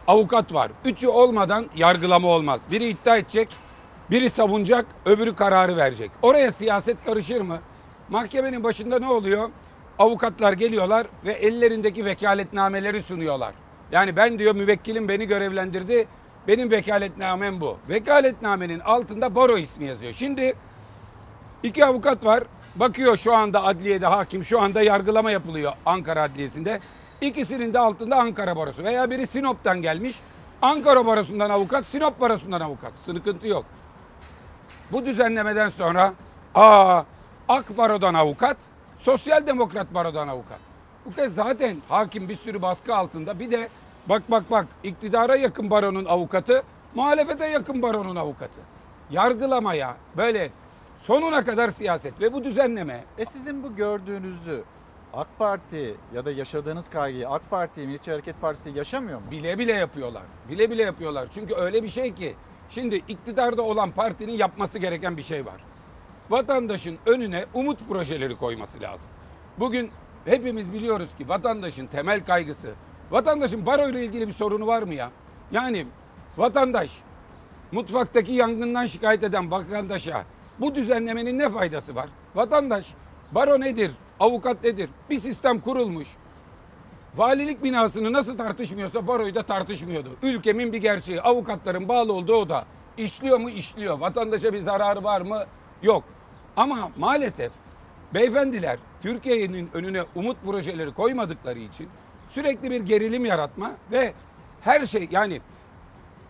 avukat 0.08 0.54
var. 0.54 0.72
Üçü 0.86 1.08
olmadan 1.08 1.66
yargılama 1.76 2.28
olmaz. 2.28 2.62
Biri 2.72 2.88
iddia 2.88 3.18
edecek, 3.18 3.50
biri 4.12 4.30
savunacak, 4.30 4.86
öbürü 5.06 5.36
kararı 5.36 5.78
verecek. 5.78 6.12
Oraya 6.22 6.52
siyaset 6.52 7.06
karışır 7.06 7.41
mı? 7.41 7.60
Mahkemenin 8.10 8.64
başında 8.64 9.00
ne 9.00 9.08
oluyor? 9.08 9.50
Avukatlar 10.00 10.54
geliyorlar 10.54 11.08
ve 11.26 11.32
ellerindeki 11.32 12.06
vekaletnameleri 12.06 13.02
sunuyorlar. 13.02 13.54
Yani 13.92 14.16
ben 14.16 14.40
diyor 14.40 14.56
müvekkilim 14.56 15.08
beni 15.08 15.28
görevlendirdi. 15.28 16.08
Benim 16.48 16.72
vekaletnamem 16.72 17.62
bu. 17.62 17.78
Vekaletnamenin 17.90 18.80
altında 18.80 19.36
baro 19.36 19.58
ismi 19.58 19.86
yazıyor. 19.86 20.14
Şimdi 20.14 20.54
iki 21.64 21.86
avukat 21.86 22.26
var. 22.26 22.44
Bakıyor 22.76 23.18
şu 23.18 23.36
anda 23.36 23.64
adliyede 23.64 24.06
hakim 24.06 24.44
şu 24.46 24.62
anda 24.62 24.82
yargılama 24.82 25.32
yapılıyor 25.32 25.74
Ankara 25.86 26.22
Adliyesi'nde. 26.22 26.80
İkisinin 27.22 27.74
de 27.74 27.80
altında 27.80 28.16
Ankara 28.16 28.56
Barosu 28.56 28.84
veya 28.84 29.12
biri 29.12 29.28
Sinop'tan 29.28 29.82
gelmiş. 29.82 30.20
Ankara 30.62 31.06
Barosu'ndan 31.06 31.50
avukat, 31.50 31.86
Sinop 31.86 32.22
Barosu'ndan 32.22 32.62
avukat. 32.62 32.92
Sıkıntı 33.06 33.48
yok. 33.48 33.66
Bu 34.92 35.06
düzenlemeden 35.06 35.70
sonra 35.70 36.14
aa 36.56 37.04
AK 37.50 37.78
Baro'dan 37.78 38.14
avukat, 38.14 38.58
Sosyal 38.98 39.48
Demokrat 39.48 39.94
Baro'dan 39.94 40.28
avukat. 40.28 40.60
Bu 41.06 41.14
kez 41.14 41.36
zaten 41.36 41.78
hakim 41.89 42.30
bir 42.30 42.36
sürü 42.36 42.62
baskı 42.62 42.95
altında. 42.95 43.39
Bir 43.39 43.51
de 43.51 43.70
bak 44.10 44.22
bak 44.32 44.43
bak 44.51 44.68
iktidara 44.84 45.36
yakın 45.36 45.70
baronun 45.70 46.06
avukatı, 46.06 46.64
muhalefete 46.95 47.47
yakın 47.47 47.82
baronun 47.82 48.16
avukatı. 48.16 48.62
Yargılamaya 49.12 49.97
böyle 50.18 50.51
sonuna 50.97 51.45
kadar 51.45 51.70
siyaset 51.70 52.22
ve 52.22 52.34
bu 52.34 52.43
düzenleme 52.43 53.03
E 53.18 53.26
sizin 53.26 53.64
bu 53.64 53.76
gördüğünüzü 53.76 54.64
AK 55.14 55.28
Parti 55.39 55.95
ya 56.14 56.26
da 56.26 56.32
yaşadığınız 56.32 56.89
kaygıyı 56.89 57.30
AK 57.30 57.49
Parti, 57.49 57.82
Milliyetçi 57.82 58.12
Hareket 58.12 58.41
Partisi 58.41 58.70
yaşamıyor 58.70 59.20
mu? 59.20 59.32
bile 59.32 59.60
bile 59.60 59.74
yapıyorlar. 59.74 60.24
Bile 60.49 60.70
bile 60.70 60.84
yapıyorlar. 60.84 61.28
Çünkü 61.34 61.56
öyle 61.56 61.84
bir 61.84 61.89
şey 61.89 62.14
ki 62.14 62.36
şimdi 62.70 62.95
iktidarda 62.95 63.62
olan 63.62 63.91
partinin 63.91 64.38
yapması 64.38 64.80
gereken 64.80 65.18
bir 65.18 65.22
şey 65.22 65.45
var. 65.45 65.64
Vatandaşın 66.30 66.97
önüne 67.06 67.45
umut 67.53 67.80
projeleri 67.89 68.36
koyması 68.38 68.82
lazım. 68.82 69.10
Bugün 69.60 69.91
hepimiz 70.26 70.74
biliyoruz 70.74 71.16
ki 71.18 71.30
vatandaşın 71.30 71.88
temel 71.88 72.26
kaygısı, 72.26 72.74
vatandaşın 73.12 73.66
baro 73.66 73.90
ile 73.90 74.06
ilgili 74.06 74.28
bir 74.28 74.34
sorunu 74.34 74.68
var 74.68 74.84
mı 74.84 74.94
ya? 74.94 75.12
Yani 75.52 75.88
vatandaş 76.38 76.92
mutfaktaki 77.72 78.32
yangından 78.32 78.86
şikayet 78.86 79.24
eden 79.24 79.52
vatandaşa 79.52 80.24
bu 80.60 80.76
düzenlemenin 80.76 81.40
ne 81.40 81.50
faydası 81.50 81.96
var? 81.96 82.10
Vatandaş 82.36 82.94
baro 83.32 83.60
nedir? 83.60 83.92
Avukat 84.20 84.64
nedir? 84.64 84.90
Bir 85.10 85.20
sistem 85.20 85.60
kurulmuş. 85.60 86.08
Valilik 87.16 87.64
binasını 87.64 88.14
nasıl 88.14 88.38
tartışmıyorsa 88.38 89.08
baroyu 89.08 89.36
da 89.36 89.44
tartışmıyordu. 89.44 90.10
Ülkemin 90.24 90.74
bir 90.74 90.78
gerçeği. 90.78 91.22
Avukatların 91.22 91.90
bağlı 91.90 92.14
olduğu 92.14 92.36
o 92.36 92.50
da. 92.50 92.66
İşliyor 92.98 93.40
mu? 93.40 93.50
İşliyor. 93.50 94.00
Vatandaşa 94.00 94.54
bir 94.54 94.58
zararı 94.58 95.04
var 95.04 95.22
mı? 95.22 95.44
Yok. 95.84 96.04
Ama 96.58 96.92
maalesef 96.98 97.52
beyefendiler 98.14 98.78
Türkiye'nin 99.01 99.70
önüne 99.74 100.03
umut 100.16 100.38
projeleri 100.45 100.93
koymadıkları 100.93 101.60
için 101.60 101.89
sürekli 102.28 102.72
bir 102.72 102.82
gerilim 102.82 103.26
yaratma 103.26 103.72
ve 103.91 104.14
her 104.62 104.86
şey 104.86 105.08
yani 105.12 105.41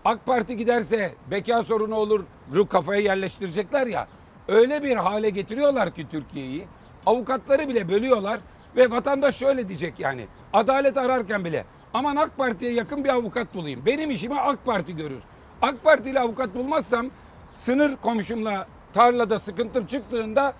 AK 0.05 0.25
Parti 0.25 0.57
giderse 0.57 1.13
beka 1.31 1.63
sorunu 1.63 1.95
olur 1.95 2.25
ru 2.55 2.67
kafaya 2.67 3.01
yerleştirecekler 3.01 3.87
ya. 3.87 4.07
Öyle 4.47 4.83
bir 4.83 4.95
hale 4.95 5.29
getiriyorlar 5.29 5.95
ki 5.95 6.07
Türkiye'yi. 6.11 6.67
Avukatları 7.05 7.69
bile 7.69 7.89
bölüyorlar 7.89 8.39
ve 8.75 8.91
vatandaş 8.91 9.35
şöyle 9.35 9.67
diyecek 9.67 9.99
yani. 9.99 10.27
Adalet 10.53 10.97
ararken 10.97 11.45
bile 11.45 11.65
aman 11.93 12.15
AK 12.15 12.37
Parti'ye 12.37 12.73
yakın 12.73 13.03
bir 13.03 13.09
avukat 13.09 13.55
bulayım. 13.55 13.81
Benim 13.85 14.11
işimi 14.11 14.39
AK 14.39 14.65
Parti 14.65 14.95
görür. 14.95 15.23
AK 15.61 15.83
Parti 15.83 16.09
ile 16.09 16.19
avukat 16.19 16.55
bulmazsam 16.55 17.07
sınır 17.51 17.95
komşumla 17.95 18.67
tarlada 18.93 19.39
sıkıntım 19.39 19.85
çıktığında 19.85 20.53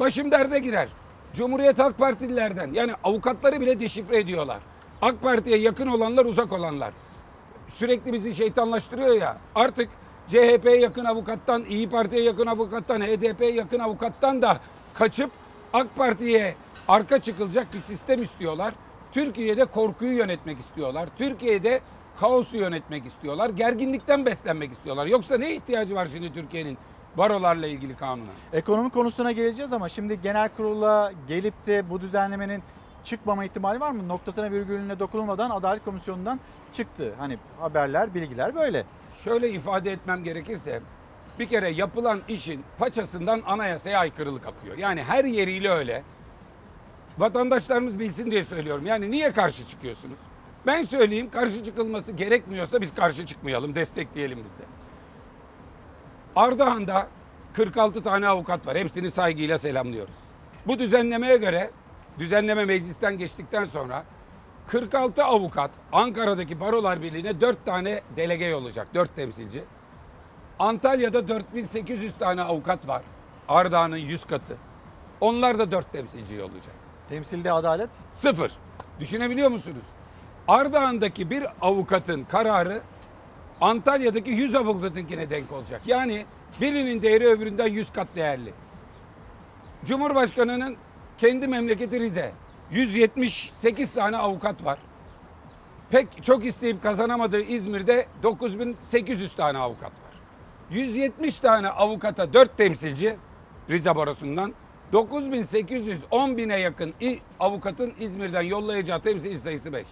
başım 0.00 0.30
derde 0.30 0.58
girer. 0.58 0.88
Cumhuriyet 1.34 1.78
Halk 1.78 1.98
Partililerden 1.98 2.70
yani 2.72 2.92
avukatları 3.04 3.60
bile 3.60 3.80
deşifre 3.80 4.18
ediyorlar. 4.18 4.58
AK 5.02 5.22
Parti'ye 5.22 5.56
yakın 5.58 5.86
olanlar 5.86 6.24
uzak 6.24 6.52
olanlar 6.52 6.92
sürekli 7.70 8.12
bizi 8.12 8.34
şeytanlaştırıyor 8.34 9.20
ya. 9.20 9.36
Artık 9.54 9.88
CHP'ye 10.28 10.76
yakın 10.76 11.04
avukattan, 11.04 11.64
İyi 11.64 11.88
Parti'ye 11.88 12.22
yakın 12.22 12.46
avukattan, 12.46 13.00
HDP'ye 13.00 13.52
yakın 13.52 13.78
avukattan 13.78 14.42
da 14.42 14.60
kaçıp 14.94 15.30
AK 15.72 15.96
Parti'ye 15.96 16.54
arka 16.88 17.18
çıkılacak 17.18 17.66
bir 17.74 17.80
sistem 17.80 18.22
istiyorlar. 18.22 18.74
Türkiye'de 19.12 19.64
korkuyu 19.64 20.16
yönetmek 20.16 20.58
istiyorlar. 20.58 21.08
Türkiye'de 21.18 21.80
kaosu 22.20 22.56
yönetmek 22.56 23.06
istiyorlar. 23.06 23.50
Gerginlikten 23.50 24.26
beslenmek 24.26 24.72
istiyorlar. 24.72 25.06
Yoksa 25.06 25.38
ne 25.38 25.54
ihtiyacı 25.54 25.94
var 25.94 26.08
şimdi 26.12 26.32
Türkiye'nin 26.34 26.78
barolarla 27.18 27.66
ilgili 27.66 27.96
kanuna? 27.96 28.30
Ekonomi 28.52 28.90
konusuna 28.90 29.32
geleceğiz 29.32 29.72
ama 29.72 29.88
şimdi 29.88 30.20
genel 30.20 30.48
kurula 30.56 31.12
gelip 31.28 31.66
de 31.66 31.90
bu 31.90 32.00
düzenlemenin 32.00 32.62
çıkmama 33.04 33.44
ihtimali 33.44 33.80
var 33.80 33.90
mı? 33.90 34.08
Noktasına 34.08 34.50
virgülüne 34.50 34.98
dokunulmadan 34.98 35.50
Adalet 35.50 35.84
Komisyonu'ndan 35.84 36.40
çıktı. 36.72 37.14
Hani 37.18 37.38
haberler, 37.60 38.14
bilgiler 38.14 38.54
böyle. 38.54 38.84
Şöyle 39.24 39.50
ifade 39.50 39.92
etmem 39.92 40.24
gerekirse 40.24 40.80
bir 41.38 41.48
kere 41.48 41.68
yapılan 41.68 42.20
işin 42.28 42.64
paçasından 42.78 43.42
anayasaya 43.46 43.98
aykırılık 43.98 44.46
akıyor. 44.46 44.78
Yani 44.78 45.02
her 45.02 45.24
yeriyle 45.24 45.70
öyle. 45.70 46.02
Vatandaşlarımız 47.18 47.98
bilsin 47.98 48.30
diye 48.30 48.44
söylüyorum. 48.44 48.86
Yani 48.86 49.10
niye 49.10 49.32
karşı 49.32 49.66
çıkıyorsunuz? 49.66 50.18
Ben 50.66 50.82
söyleyeyim 50.82 51.30
karşı 51.30 51.64
çıkılması 51.64 52.12
gerekmiyorsa 52.12 52.80
biz 52.80 52.94
karşı 52.94 53.26
çıkmayalım, 53.26 53.74
destekleyelim 53.74 54.38
biz 54.44 54.52
de. 54.52 54.62
Ardahan'da 56.36 57.06
46 57.54 58.02
tane 58.02 58.28
avukat 58.28 58.66
var. 58.66 58.76
Hepsini 58.76 59.10
saygıyla 59.10 59.58
selamlıyoruz. 59.58 60.14
Bu 60.66 60.78
düzenlemeye 60.78 61.36
göre 61.36 61.70
düzenleme 62.18 62.64
meclisten 62.64 63.18
geçtikten 63.18 63.64
sonra 63.64 64.04
46 64.66 65.24
avukat 65.24 65.70
Ankara'daki 65.92 66.60
Barolar 66.60 67.02
Birliği'ne 67.02 67.40
4 67.40 67.66
tane 67.66 68.00
delege 68.16 68.54
olacak. 68.54 68.86
4 68.94 69.16
temsilci. 69.16 69.64
Antalya'da 70.58 71.28
4800 71.28 72.14
tane 72.18 72.42
avukat 72.42 72.88
var. 72.88 73.02
Ardahan'ın 73.48 73.96
100 73.96 74.24
katı. 74.24 74.56
Onlar 75.20 75.58
da 75.58 75.70
4 75.70 75.92
temsilci 75.92 76.42
olacak. 76.42 76.74
Temsilde 77.08 77.52
adalet? 77.52 77.90
Sıfır. 78.12 78.52
Düşünebiliyor 79.00 79.50
musunuz? 79.50 79.84
Ardahan'daki 80.48 81.30
bir 81.30 81.46
avukatın 81.60 82.24
kararı 82.24 82.80
Antalya'daki 83.64 84.30
100 84.30 84.54
avukatınkine 84.54 85.30
denk 85.30 85.52
olacak. 85.52 85.80
Yani 85.86 86.24
birinin 86.60 87.02
değeri 87.02 87.26
öbüründen 87.26 87.66
100 87.66 87.92
kat 87.92 88.08
değerli. 88.16 88.52
Cumhurbaşkanının 89.84 90.76
kendi 91.18 91.48
memleketi 91.48 92.00
Rize. 92.00 92.32
178 92.72 93.92
tane 93.92 94.16
avukat 94.16 94.64
var. 94.64 94.78
Pek 95.90 96.24
çok 96.24 96.44
isteyip 96.44 96.82
kazanamadığı 96.82 97.40
İzmir'de 97.42 98.06
9800 98.22 99.34
tane 99.36 99.58
avukat 99.58 99.92
var. 99.92 100.14
170 100.70 101.40
tane 101.40 101.68
avukata 101.68 102.32
4 102.32 102.56
temsilci 102.56 103.16
Rize 103.70 103.96
Barosu'ndan 103.96 104.54
9810 104.92 106.36
bine 106.36 106.60
yakın 106.60 106.94
i- 107.02 107.18
avukatın 107.40 107.92
İzmir'den 108.00 108.42
yollayacağı 108.42 109.00
temsilci 109.02 109.38
sayısı 109.38 109.72
5. 109.72 109.86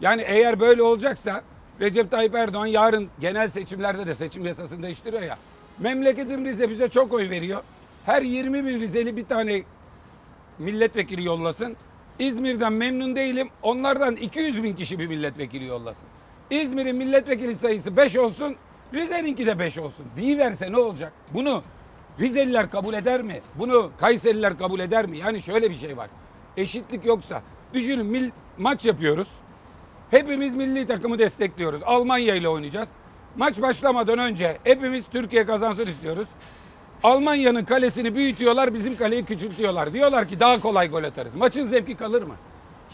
Yani 0.00 0.22
eğer 0.22 0.60
böyle 0.60 0.82
olacaksa 0.82 1.42
Recep 1.80 2.10
Tayyip 2.10 2.34
Erdoğan 2.34 2.66
yarın 2.66 3.08
genel 3.20 3.48
seçimlerde 3.48 4.06
de 4.06 4.14
seçim 4.14 4.46
yasasını 4.46 4.82
değiştiriyor 4.82 5.22
ya. 5.22 5.38
Memleketim 5.78 6.44
Rize 6.44 6.70
bize 6.70 6.88
çok 6.88 7.12
oy 7.12 7.30
veriyor. 7.30 7.62
Her 8.06 8.22
20 8.22 8.64
bin 8.64 8.80
Rizeli 8.80 9.16
bir 9.16 9.24
tane 9.24 9.62
milletvekili 10.58 11.24
yollasın. 11.24 11.76
İzmir'den 12.18 12.72
memnun 12.72 13.16
değilim. 13.16 13.48
Onlardan 13.62 14.16
200 14.16 14.62
bin 14.62 14.76
kişi 14.76 14.98
bir 14.98 15.06
milletvekili 15.06 15.64
yollasın. 15.64 16.04
İzmir'in 16.50 16.96
milletvekili 16.96 17.56
sayısı 17.56 17.96
5 17.96 18.16
olsun. 18.16 18.56
Rize'ninki 18.94 19.46
de 19.46 19.58
5 19.58 19.78
olsun. 19.78 20.06
verse 20.16 20.72
ne 20.72 20.76
olacak? 20.76 21.12
Bunu 21.34 21.62
Rizeliler 22.20 22.70
kabul 22.70 22.94
eder 22.94 23.22
mi? 23.22 23.40
Bunu 23.54 23.90
Kayseriler 24.00 24.58
kabul 24.58 24.80
eder 24.80 25.06
mi? 25.06 25.18
Yani 25.18 25.42
şöyle 25.42 25.70
bir 25.70 25.74
şey 25.74 25.96
var. 25.96 26.10
Eşitlik 26.56 27.04
yoksa 27.06 27.42
düşünün 27.74 28.06
mil, 28.06 28.30
maç 28.58 28.86
yapıyoruz. 28.86 29.28
Hepimiz 30.10 30.54
milli 30.54 30.86
takımı 30.86 31.18
destekliyoruz. 31.18 31.82
Almanya 31.82 32.34
ile 32.34 32.48
oynayacağız. 32.48 32.88
Maç 33.36 33.62
başlamadan 33.62 34.18
önce 34.18 34.58
hepimiz 34.64 35.04
Türkiye 35.06 35.46
kazansın 35.46 35.86
istiyoruz. 35.86 36.28
Almanya'nın 37.02 37.64
kalesini 37.64 38.14
büyütüyorlar, 38.14 38.74
bizim 38.74 38.96
kaleyi 38.96 39.24
küçültüyorlar. 39.24 39.94
Diyorlar 39.94 40.28
ki 40.28 40.40
daha 40.40 40.60
kolay 40.60 40.90
gol 40.90 41.04
atarız. 41.04 41.34
Maçın 41.34 41.64
zevki 41.64 41.96
kalır 41.96 42.22
mı? 42.22 42.34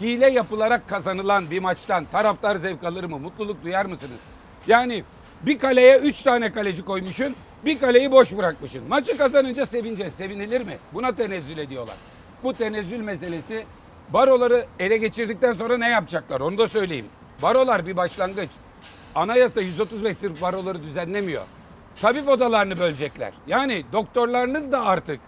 Hile 0.01 0.31
yapılarak 0.31 0.89
kazanılan 0.89 1.51
bir 1.51 1.59
maçtan 1.59 2.05
taraftar 2.05 2.57
zevk 2.57 2.85
alır 2.85 3.05
mı? 3.05 3.19
Mutluluk 3.19 3.65
duyar 3.65 3.85
mısınız? 3.87 4.21
Yani 4.67 5.05
bir 5.43 5.59
kaleye 5.59 5.99
üç 5.99 6.23
tane 6.23 6.53
kaleci 6.53 6.85
koymuşsun, 6.85 7.37
bir 7.65 7.79
kaleyi 7.79 8.13
boş 8.13 8.37
bırakmışsın. 8.37 8.89
Maçı 8.89 9.19
kazanınca 9.19 9.67
sevineceğiz. 9.67 10.15
Sevinilir 10.15 10.61
mi? 10.61 10.79
Buna 10.93 11.15
tenezzül 11.15 11.59
ediyorlar. 11.59 11.97
Bu 12.43 12.55
tenezzül 12.55 13.01
meselesi 13.01 13.65
baroları 14.13 14.67
ele 14.79 14.97
geçirdikten 14.97 15.53
sonra 15.53 15.79
ne 15.79 15.89
yapacaklar? 15.89 16.41
Onu 16.41 16.59
da 16.59 16.69
söyleyeyim. 16.69 17.07
Barolar 17.43 17.87
bir 17.87 17.97
başlangıç. 17.97 18.51
Anayasa 19.15 19.61
135 19.61 20.17
sırf 20.17 20.43
baroları 20.43 20.83
düzenlemiyor. 20.83 21.43
Tabip 22.01 22.29
odalarını 22.29 22.79
bölecekler. 22.79 23.33
Yani 23.47 23.85
doktorlarınız 23.93 24.73
da 24.73 24.85
artık 24.87 25.21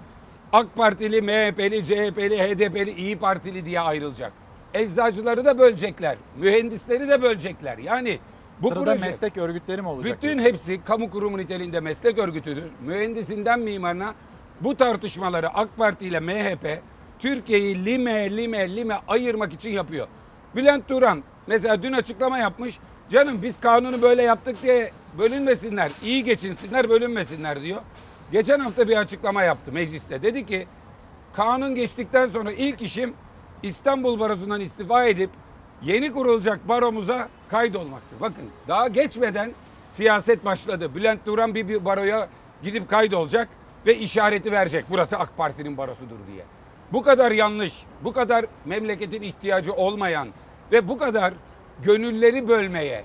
AK 0.52 0.76
Partili, 0.76 1.22
MHP'li, 1.22 1.84
CHP'li, 1.84 2.38
HDP'li, 2.38 2.90
İyi 2.90 3.18
Partili 3.18 3.64
diye 3.66 3.80
ayrılacak. 3.80 4.32
Eczacıları 4.74 5.44
da 5.44 5.58
bölecekler. 5.58 6.16
Mühendisleri 6.36 7.08
de 7.08 7.22
bölecekler. 7.22 7.78
Yani 7.78 8.18
bu 8.62 8.68
Sırada 8.68 8.84
proje 8.84 9.06
meslek 9.06 9.36
örgütleri 9.36 9.82
mi 9.82 9.88
olacak? 9.88 10.18
bütün 10.22 10.38
hepsi 10.38 10.84
kamu 10.84 11.10
kurumu 11.10 11.38
niteliğinde 11.38 11.80
meslek 11.80 12.18
örgütüdür. 12.18 12.64
Mühendisinden 12.80 13.60
mimarına 13.60 14.14
bu 14.60 14.76
tartışmaları 14.76 15.48
AK 15.48 15.76
Parti 15.76 16.06
ile 16.06 16.20
MHP 16.20 16.80
Türkiye'yi 17.22 17.84
lime 17.84 18.36
lime 18.36 18.76
lime 18.76 19.00
ayırmak 19.08 19.52
için 19.52 19.70
yapıyor. 19.70 20.08
Bülent 20.56 20.88
Turan 20.88 21.22
mesela 21.46 21.82
dün 21.82 21.92
açıklama 21.92 22.38
yapmış. 22.38 22.78
Canım 23.10 23.42
biz 23.42 23.60
kanunu 23.60 24.02
böyle 24.02 24.22
yaptık 24.22 24.62
diye 24.62 24.92
bölünmesinler, 25.18 25.90
iyi 26.02 26.24
geçinsinler, 26.24 26.88
bölünmesinler 26.88 27.62
diyor. 27.62 27.80
Geçen 28.32 28.58
hafta 28.58 28.88
bir 28.88 28.96
açıklama 28.96 29.42
yaptı 29.42 29.72
mecliste. 29.72 30.22
Dedi 30.22 30.46
ki 30.46 30.66
kanun 31.36 31.74
geçtikten 31.74 32.26
sonra 32.26 32.52
ilk 32.52 32.82
işim 32.82 33.14
İstanbul 33.62 34.20
Barosu'ndan 34.20 34.60
istifa 34.60 35.04
edip 35.04 35.30
yeni 35.82 36.12
kurulacak 36.12 36.68
baromuza 36.68 37.28
kaydolmaktır. 37.48 38.20
Bakın 38.20 38.44
daha 38.68 38.88
geçmeden 38.88 39.52
siyaset 39.90 40.44
başladı. 40.44 40.94
Bülent 40.94 41.24
Turan 41.24 41.54
bir, 41.54 41.68
bir 41.68 41.84
baroya 41.84 42.28
gidip 42.62 42.88
kaydolacak 42.88 43.48
ve 43.86 43.98
işareti 43.98 44.52
verecek. 44.52 44.84
Burası 44.90 45.18
AK 45.18 45.36
Parti'nin 45.36 45.76
barosudur 45.76 46.16
diye. 46.32 46.44
Bu 46.92 47.02
kadar 47.02 47.32
yanlış, 47.32 47.72
bu 48.04 48.12
kadar 48.12 48.46
memleketin 48.64 49.22
ihtiyacı 49.22 49.72
olmayan 49.72 50.28
ve 50.72 50.88
bu 50.88 50.98
kadar 50.98 51.34
gönülleri 51.82 52.48
bölmeye, 52.48 53.04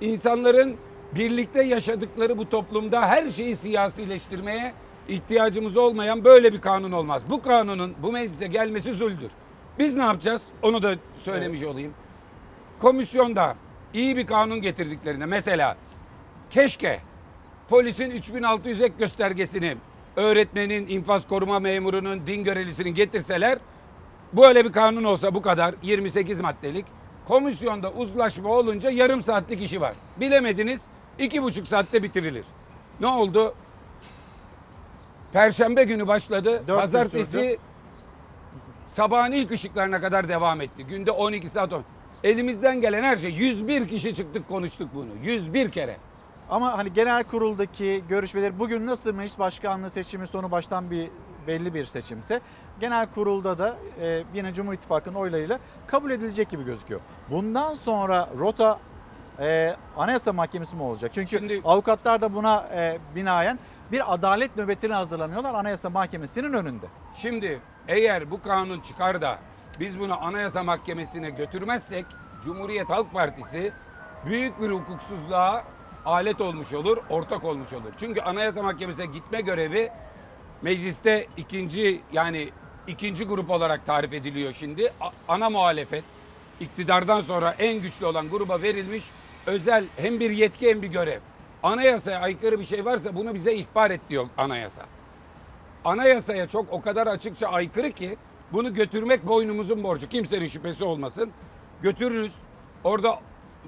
insanların 0.00 0.76
birlikte 1.14 1.62
yaşadıkları 1.62 2.38
bu 2.38 2.48
toplumda 2.48 3.08
her 3.08 3.30
şeyi 3.30 3.56
siyasileştirmeye 3.56 4.72
ihtiyacımız 5.08 5.76
olmayan 5.76 6.24
böyle 6.24 6.52
bir 6.52 6.60
kanun 6.60 6.92
olmaz. 6.92 7.22
Bu 7.30 7.42
kanunun 7.42 7.94
bu 8.02 8.12
meclise 8.12 8.46
gelmesi 8.46 8.92
zuldür. 8.92 9.30
Biz 9.78 9.96
ne 9.96 10.02
yapacağız? 10.02 10.46
Onu 10.62 10.82
da 10.82 10.94
söylemiş 11.18 11.62
olayım. 11.62 11.94
Komisyonda 12.80 13.56
iyi 13.94 14.16
bir 14.16 14.26
kanun 14.26 14.60
getirdiklerinde 14.60 15.26
mesela 15.26 15.76
keşke 16.50 17.00
polisin 17.68 18.10
3600 18.10 18.80
ek 18.80 18.94
göstergesini 18.98 19.76
öğretmenin, 20.16 20.86
infaz 20.86 21.28
koruma 21.28 21.58
memurunun, 21.60 22.26
din 22.26 22.44
görevlisinin 22.44 22.94
getirseler 22.94 23.58
böyle 24.32 24.64
bir 24.64 24.72
kanun 24.72 25.04
olsa 25.04 25.34
bu 25.34 25.42
kadar 25.42 25.74
28 25.82 26.40
maddelik 26.40 26.84
komisyonda 27.28 27.90
uzlaşma 27.92 28.48
olunca 28.48 28.90
yarım 28.90 29.22
saatlik 29.22 29.62
işi 29.62 29.80
var. 29.80 29.94
Bilemediniz 30.20 30.84
iki 31.18 31.42
buçuk 31.42 31.68
saatte 31.68 32.02
bitirilir. 32.02 32.44
Ne 33.00 33.06
oldu? 33.06 33.54
Perşembe 35.32 35.84
günü 35.84 36.06
başladı. 36.06 36.62
Dört 36.68 36.80
Pazartesi 36.80 37.30
sürdü. 37.30 37.56
sabahın 38.88 39.32
ilk 39.32 39.50
ışıklarına 39.50 40.00
kadar 40.00 40.28
devam 40.28 40.60
etti. 40.60 40.84
Günde 40.86 41.10
12 41.10 41.48
saat. 41.48 41.72
on- 41.72 41.84
Elimizden 42.24 42.80
gelen 42.80 43.02
her 43.02 43.16
şey. 43.16 43.30
101 43.30 43.88
kişi 43.88 44.14
çıktık 44.14 44.48
konuştuk 44.48 44.88
bunu. 44.94 45.08
101 45.22 45.68
kere. 45.70 45.96
Ama 46.50 46.78
hani 46.78 46.92
genel 46.92 47.24
kuruldaki 47.24 48.04
görüşmeler 48.08 48.58
bugün 48.58 48.86
nasıl 48.86 49.14
meclis 49.14 49.38
başkanlığı 49.38 49.90
seçimi 49.90 50.26
sonu 50.26 50.50
baştan 50.50 50.90
bir 50.90 51.10
belli 51.46 51.74
bir 51.74 51.84
seçimse 51.84 52.40
genel 52.80 53.06
kurulda 53.06 53.58
da 53.58 53.76
e, 54.00 54.24
yine 54.34 54.54
Cumhur 54.54 54.72
İttifakı'nın 54.72 55.14
oylarıyla 55.14 55.58
kabul 55.86 56.10
edilecek 56.10 56.50
gibi 56.50 56.64
gözüküyor. 56.64 57.00
Bundan 57.30 57.74
sonra 57.74 58.28
rota 58.38 58.78
e, 59.38 59.76
Anayasa 59.96 60.32
Mahkemesi 60.32 60.76
mi 60.76 60.82
olacak? 60.82 61.10
Çünkü 61.14 61.60
avukatlar 61.64 62.20
da 62.20 62.34
buna 62.34 62.68
e, 62.74 62.98
binaen 63.14 63.58
bir 63.92 64.14
adalet 64.14 64.56
nöbetini 64.56 64.92
hazırlanıyorlar 64.92 65.54
Anayasa 65.54 65.90
Mahkemesi'nin 65.90 66.52
önünde. 66.52 66.86
Şimdi 67.16 67.60
eğer 67.88 68.30
bu 68.30 68.42
kanun 68.42 68.80
çıkar 68.80 69.22
da 69.22 69.38
biz 69.80 70.00
bunu 70.00 70.24
Anayasa 70.24 70.62
Mahkemesi'ne 70.62 71.30
götürmezsek 71.30 72.06
Cumhuriyet 72.44 72.90
Halk 72.90 73.12
Partisi 73.12 73.72
büyük 74.26 74.60
bir 74.60 74.70
hukuksuzluğa 74.70 75.64
alet 76.08 76.40
olmuş 76.40 76.72
olur, 76.72 76.98
ortak 77.10 77.44
olmuş 77.44 77.72
olur. 77.72 77.92
Çünkü 78.00 78.20
Anayasa 78.20 78.62
Mahkemesi'ne 78.62 79.06
gitme 79.06 79.40
görevi 79.40 79.90
mecliste 80.62 81.26
ikinci 81.36 82.00
yani 82.12 82.48
ikinci 82.86 83.24
grup 83.24 83.50
olarak 83.50 83.86
tarif 83.86 84.12
ediliyor 84.12 84.52
şimdi. 84.52 84.92
Ana 85.28 85.50
muhalefet 85.50 86.04
iktidardan 86.60 87.20
sonra 87.20 87.54
en 87.58 87.82
güçlü 87.82 88.06
olan 88.06 88.28
gruba 88.30 88.62
verilmiş 88.62 89.04
özel 89.46 89.84
hem 89.96 90.20
bir 90.20 90.30
yetki 90.30 90.70
hem 90.70 90.82
bir 90.82 90.88
görev. 90.88 91.20
Anayasaya 91.62 92.20
aykırı 92.20 92.58
bir 92.58 92.64
şey 92.64 92.84
varsa 92.84 93.16
bunu 93.16 93.34
bize 93.34 93.54
ihbar 93.54 93.90
et 93.90 94.00
diyor 94.08 94.26
anayasa 94.38 94.82
anayasaya 95.84 96.48
çok 96.48 96.72
o 96.72 96.80
kadar 96.80 97.06
açıkça 97.06 97.48
aykırı 97.48 97.92
ki 97.92 98.16
bunu 98.52 98.74
götürmek 98.74 99.26
boynumuzun 99.26 99.84
borcu. 99.84 100.08
Kimsenin 100.08 100.46
şüphesi 100.46 100.84
olmasın. 100.84 101.30
Götürürüz. 101.82 102.36
Orada 102.84 103.20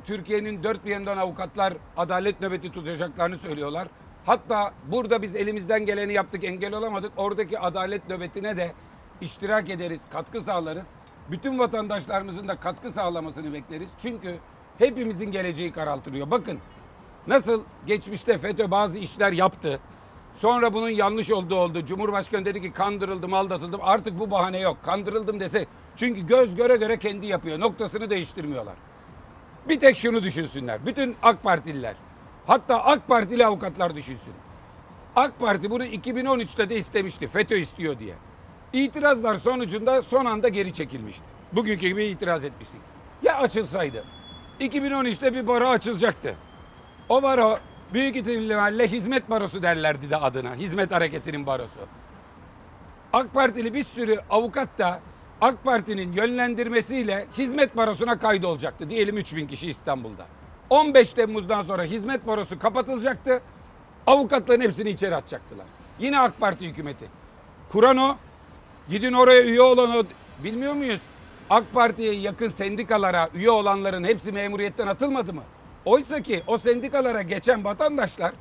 Türkiye'nin 0.06 0.62
dört 0.62 0.85
bir 0.85 0.90
yanından 0.90 1.18
avukatlar 1.18 1.74
adalet 1.97 2.40
nöbeti 2.40 2.72
tutacaklarını 2.72 3.39
söylüyorlar. 3.39 3.89
Hatta 4.27 4.72
burada 4.86 5.22
biz 5.22 5.36
elimizden 5.36 5.86
geleni 5.86 6.12
yaptık 6.12 6.44
engel 6.44 6.74
olamadık. 6.74 7.12
Oradaki 7.16 7.59
adalet 7.59 8.09
nöbetine 8.09 8.56
de 8.56 8.72
iştirak 9.20 9.70
ederiz, 9.70 10.06
katkı 10.12 10.40
sağlarız. 10.40 10.89
Bütün 11.31 11.59
vatandaşlarımızın 11.59 12.48
da 12.48 12.56
katkı 12.56 12.93
sağlamasını 12.93 13.52
bekleriz. 13.52 13.90
Çünkü 14.02 14.35
hepimizin 14.78 15.32
geleceği 15.32 15.72
karartılıyor. 15.72 16.31
Bakın 16.31 16.59
nasıl 17.27 17.64
geçmişte 17.86 18.39
FETÖ 18.39 18.70
bazı 18.70 18.98
işler 18.98 19.32
yaptı. 19.32 19.81
Sonra 20.35 20.74
bunun 20.74 20.89
yanlış 20.89 21.31
olduğu 21.31 21.56
oldu. 21.56 21.85
Cumhurbaşkanı 21.85 22.44
dedi 22.44 22.62
ki 22.62 22.72
kandırıldım, 22.72 23.35
aldatıldım. 23.35 23.81
Artık 23.82 24.18
bu 24.18 24.31
bahane 24.31 24.60
yok. 24.60 24.77
Kandırıldım 24.82 25.40
dese. 25.40 25.66
Çünkü 25.97 26.27
göz 26.27 26.56
göre 26.56 26.77
göre 26.77 26.98
kendi 26.98 27.27
yapıyor. 27.27 27.60
Noktasını 27.60 28.10
değiştirmiyorlar. 28.10 28.74
Bir 29.69 29.81
tek 29.81 29.97
şunu 29.97 30.23
düşünsünler. 30.23 30.87
Bütün 30.87 31.16
AK 31.23 31.43
Partililer. 31.43 31.95
Hatta 32.47 32.85
AK 32.85 33.09
Partili 33.09 33.47
avukatlar 33.47 33.95
düşünsün. 33.95 34.35
AK 35.16 35.39
Parti 35.39 35.70
bunu 35.70 35.85
2013'te 35.85 36.70
de 36.70 36.77
istemişti. 36.77 37.28
FETÖ 37.28 37.57
istiyor 37.57 37.99
diye. 37.99 38.15
İtirazlar 38.73 39.35
sonucunda 39.35 40.03
son 40.03 40.24
anda 40.24 40.49
geri 40.49 40.73
çekilmişti. 40.73 41.24
Bugünkü 41.53 41.89
gibi 41.89 42.05
itiraz 42.05 42.45
etmiştik. 42.45 42.81
Ya 43.23 43.39
açılsaydı? 43.39 44.05
2013'te 44.61 45.35
bir 45.35 45.47
baro 45.47 45.69
açılacaktı. 45.69 46.35
O 47.09 47.23
baro 47.23 47.59
büyük 47.93 48.16
ihtimalle 48.16 48.89
hizmet 48.89 49.31
barosu 49.31 49.62
derlerdi 49.62 50.11
de 50.11 50.16
adına. 50.16 50.55
Hizmet 50.55 50.93
hareketinin 50.93 51.47
barosu. 51.47 51.81
AK 53.12 53.35
Partili 53.35 53.74
bir 53.74 53.85
sürü 53.85 54.16
avukat 54.31 54.78
da 54.78 55.01
AK 55.41 55.65
Parti'nin 55.65 56.12
yönlendirmesiyle 56.12 57.27
hizmet 57.39 57.77
barosuna 57.77 58.19
kaydolacaktı. 58.19 58.91
Diyelim 58.91 59.17
3000 59.19 59.47
kişi 59.47 59.71
İstanbul'da. 59.71 60.27
15 60.71 61.12
Temmuz'dan 61.12 61.62
sonra 61.62 61.85
hizmet 61.85 62.27
barosu 62.27 62.59
kapatılacaktı. 62.59 63.43
Avukatların 64.07 64.61
hepsini 64.61 64.91
içeri 64.91 65.17
atacaktılar. 65.17 65.67
Yine 65.99 66.19
AK 66.19 66.41
Parti 66.41 66.69
hükümeti. 66.69 67.05
Kuran 67.73 67.97
o. 67.97 68.17
Gidin 68.91 69.12
oraya 69.12 69.43
üye 69.43 69.62
olan 69.62 69.97
o. 69.97 70.03
Bilmiyor 70.45 70.75
muyuz? 70.75 71.01
AK 71.51 71.73
Parti'ye 71.73 72.12
yakın 72.12 72.49
sendikalara 72.49 73.29
üye 73.35 73.51
olanların 73.51 74.05
hepsi 74.05 74.33
memuriyetten 74.33 74.87
atılmadı 74.87 75.33
mı? 75.33 75.43
Oysa 75.85 76.23
ki 76.23 76.43
o 76.47 76.59
sendikalara 76.59 77.23
geçen 77.23 77.65
vatandaşlar 77.65 78.33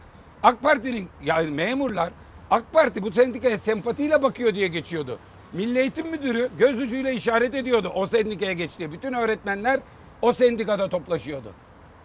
AK 0.43 0.61
Parti'nin 0.61 1.09
yani 1.23 1.51
memurlar 1.51 2.09
AK 2.51 2.73
Parti 2.73 3.03
bu 3.03 3.11
sendikaya 3.11 3.57
sempatiyle 3.57 4.23
bakıyor 4.23 4.55
diye 4.55 4.67
geçiyordu. 4.67 5.19
Milli 5.53 5.79
Eğitim 5.79 6.07
Müdürü 6.07 6.49
göz 6.59 6.79
ucuyla 6.79 7.11
işaret 7.11 7.55
ediyordu 7.55 7.91
o 7.95 8.07
sendikaya 8.07 8.53
geç 8.53 8.77
diye. 8.77 8.91
Bütün 8.91 9.13
öğretmenler 9.13 9.79
o 10.21 10.33
sendikada 10.33 10.89
toplaşıyordu. 10.89 11.53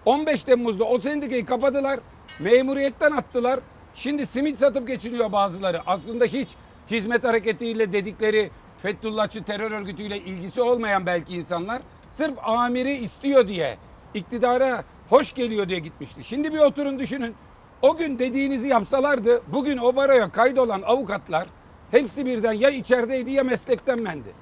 15 0.04 0.44
Temmuz'da 0.44 0.84
o 0.84 1.00
sendikayı 1.00 1.46
kapadılar. 1.46 2.00
Memuriyetten 2.40 3.12
attılar. 3.12 3.60
Şimdi 3.94 4.26
simit 4.26 4.58
satıp 4.58 4.88
geçiniyor 4.88 5.32
bazıları. 5.32 5.80
Aslında 5.86 6.24
hiç 6.24 6.48
hizmet 6.90 7.24
hareketiyle 7.24 7.92
dedikleri 7.92 8.50
Fethullahçı 8.82 9.44
terör 9.44 9.70
örgütüyle 9.70 10.18
ilgisi 10.18 10.62
olmayan 10.62 11.06
belki 11.06 11.34
insanlar 11.34 11.82
sırf 12.12 12.34
amiri 12.42 12.94
istiyor 12.94 13.48
diye 13.48 13.76
iktidara 14.14 14.84
hoş 15.08 15.34
geliyor 15.34 15.68
diye 15.68 15.78
gitmişti. 15.78 16.24
Şimdi 16.24 16.52
bir 16.52 16.58
oturun 16.58 16.98
düşünün. 16.98 17.34
O 17.82 17.96
gün 17.96 18.18
dediğinizi 18.18 18.68
yapsalardı 18.68 19.42
bugün 19.46 19.78
o 19.78 19.96
baroya 19.96 20.32
kaydolan 20.32 20.82
avukatlar 20.82 21.46
hepsi 21.94 22.26
birden 22.26 22.52
ya 22.52 22.70
içerideydi 22.70 23.30
ya 23.30 23.44
meslekten 23.44 24.02
mendi. 24.02 24.32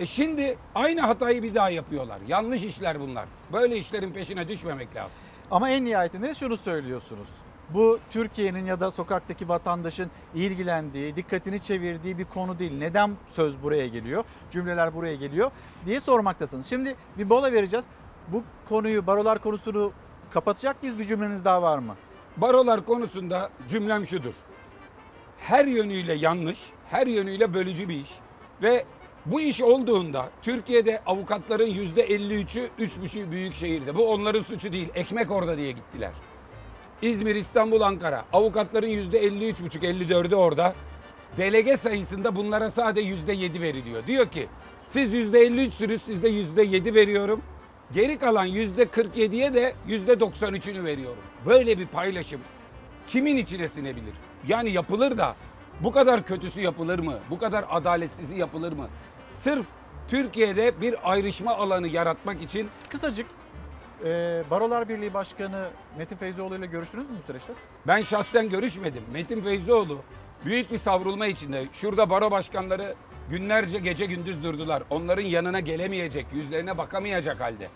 E 0.00 0.06
şimdi 0.06 0.58
aynı 0.74 1.00
hatayı 1.00 1.42
bir 1.42 1.54
daha 1.54 1.70
yapıyorlar. 1.70 2.18
Yanlış 2.28 2.64
işler 2.64 3.00
bunlar. 3.00 3.24
Böyle 3.52 3.76
işlerin 3.76 4.10
peşine 4.10 4.48
düşmemek 4.48 4.96
lazım. 4.96 5.18
Ama 5.50 5.70
en 5.70 5.84
nihayetinde 5.84 6.34
şunu 6.34 6.56
söylüyorsunuz. 6.56 7.28
Bu 7.70 7.98
Türkiye'nin 8.10 8.66
ya 8.66 8.80
da 8.80 8.90
sokaktaki 8.90 9.48
vatandaşın 9.48 10.10
ilgilendiği, 10.34 11.16
dikkatini 11.16 11.60
çevirdiği 11.60 12.18
bir 12.18 12.24
konu 12.24 12.58
değil. 12.58 12.78
Neden 12.78 13.10
söz 13.26 13.62
buraya 13.62 13.86
geliyor, 13.86 14.24
cümleler 14.50 14.94
buraya 14.94 15.14
geliyor 15.14 15.50
diye 15.86 16.00
sormaktasınız. 16.00 16.66
Şimdi 16.66 16.96
bir 17.18 17.24
mola 17.24 17.52
vereceğiz. 17.52 17.84
Bu 18.28 18.42
konuyu, 18.68 19.06
barolar 19.06 19.38
konusunu 19.38 19.92
kapatacak 20.30 20.82
mıyız? 20.82 20.98
Bir 20.98 21.04
cümleniz 21.04 21.44
daha 21.44 21.62
var 21.62 21.78
mı? 21.78 21.96
Barolar 22.36 22.86
konusunda 22.86 23.50
cümlem 23.68 24.06
şudur. 24.06 24.34
Her 25.40 25.64
yönüyle 25.64 26.14
yanlış, 26.14 26.58
her 26.90 27.06
yönüyle 27.06 27.54
bölücü 27.54 27.88
bir 27.88 28.00
iş. 28.00 28.10
Ve 28.62 28.84
bu 29.26 29.40
iş 29.40 29.62
olduğunda 29.62 30.30
Türkiye'de 30.42 31.00
avukatların 31.06 31.66
yüzde 31.66 32.06
53'ü, 32.06 32.68
3,5 32.78 33.30
büyük 33.30 33.54
şehirde. 33.54 33.94
Bu 33.94 34.12
onların 34.12 34.42
suçu 34.42 34.72
değil. 34.72 34.88
Ekmek 34.94 35.30
orada 35.30 35.56
diye 35.56 35.72
gittiler. 35.72 36.10
İzmir, 37.02 37.34
İstanbul, 37.34 37.80
Ankara. 37.80 38.24
Avukatların 38.32 38.88
yüzde 38.88 39.26
53,5, 39.26 39.84
54'ü 39.84 40.34
orada. 40.34 40.74
Delege 41.38 41.76
sayısında 41.76 42.36
bunlara 42.36 42.70
sadece 42.70 43.08
yüzde 43.08 43.32
7 43.32 43.60
veriliyor. 43.60 44.06
Diyor 44.06 44.28
ki 44.28 44.46
siz 44.86 45.12
yüzde 45.12 45.46
53'sünüz, 45.46 45.98
siz 45.98 46.22
de 46.22 46.28
yüzde 46.28 46.62
7 46.62 46.94
veriyorum. 46.94 47.42
Geri 47.94 48.18
kalan 48.18 48.44
yüzde 48.44 48.82
47'ye 48.82 49.54
de 49.54 49.74
yüzde 49.86 50.12
93'ünü 50.12 50.84
veriyorum. 50.84 51.22
Böyle 51.46 51.78
bir 51.78 51.86
paylaşım 51.86 52.40
kimin 53.08 53.36
içine 53.36 53.68
sinebilir? 53.68 54.14
Yani 54.48 54.70
yapılır 54.70 55.16
da 55.18 55.36
bu 55.80 55.92
kadar 55.92 56.24
kötüsü 56.24 56.60
yapılır 56.60 56.98
mı? 56.98 57.18
Bu 57.30 57.38
kadar 57.38 57.64
adaletsizi 57.70 58.34
yapılır 58.40 58.72
mı? 58.72 58.88
Sırf 59.30 59.66
Türkiye'de 60.08 60.80
bir 60.80 61.10
ayrışma 61.12 61.54
alanı 61.54 61.88
yaratmak 61.88 62.42
için 62.42 62.68
Kısacık 62.88 63.26
e, 64.04 64.42
Barolar 64.50 64.88
Birliği 64.88 65.14
Başkanı 65.14 65.68
Metin 65.98 66.16
Feyzoğlu 66.16 66.56
ile 66.56 66.66
görüştünüz 66.66 67.10
mü 67.10 67.16
bu 67.22 67.26
süreçte? 67.26 67.52
ben 67.86 68.02
şahsen 68.02 68.48
görüşmedim. 68.48 69.02
Metin 69.12 69.40
Feyzioğlu 69.40 69.98
büyük 70.44 70.72
bir 70.72 70.78
savrulma 70.78 71.26
içinde. 71.26 71.64
Şurada 71.72 72.10
baro 72.10 72.30
başkanları 72.30 72.94
günlerce 73.30 73.78
gece 73.78 74.06
gündüz 74.06 74.42
durdular. 74.44 74.82
Onların 74.90 75.22
yanına 75.22 75.60
gelemeyecek, 75.60 76.26
yüzlerine 76.34 76.78
bakamayacak 76.78 77.40
halde. 77.40 77.68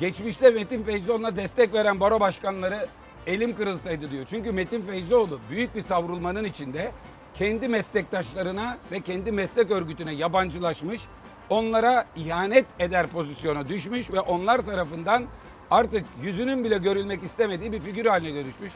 Geçmişte 0.00 0.50
Metin 0.50 0.82
Feyzioğlu'na 0.82 1.36
destek 1.36 1.74
veren 1.74 2.00
baro 2.00 2.20
başkanları 2.20 2.86
elim 3.26 3.56
kırılsaydı 3.56 4.10
diyor. 4.10 4.26
Çünkü 4.30 4.52
Metin 4.52 4.82
Feyzioğlu 4.82 5.40
büyük 5.50 5.74
bir 5.74 5.82
savrulmanın 5.82 6.44
içinde 6.44 6.92
kendi 7.34 7.68
meslektaşlarına 7.68 8.78
ve 8.92 9.00
kendi 9.00 9.32
meslek 9.32 9.70
örgütüne 9.70 10.14
yabancılaşmış, 10.14 11.02
onlara 11.50 12.06
ihanet 12.16 12.66
eder 12.78 13.06
pozisyona 13.06 13.68
düşmüş 13.68 14.12
ve 14.12 14.20
onlar 14.20 14.58
tarafından 14.58 15.24
artık 15.70 16.04
yüzünün 16.22 16.64
bile 16.64 16.78
görülmek 16.78 17.22
istemediği 17.22 17.72
bir 17.72 17.80
figür 17.80 18.06
haline 18.06 18.34
dönüşmüş. 18.34 18.72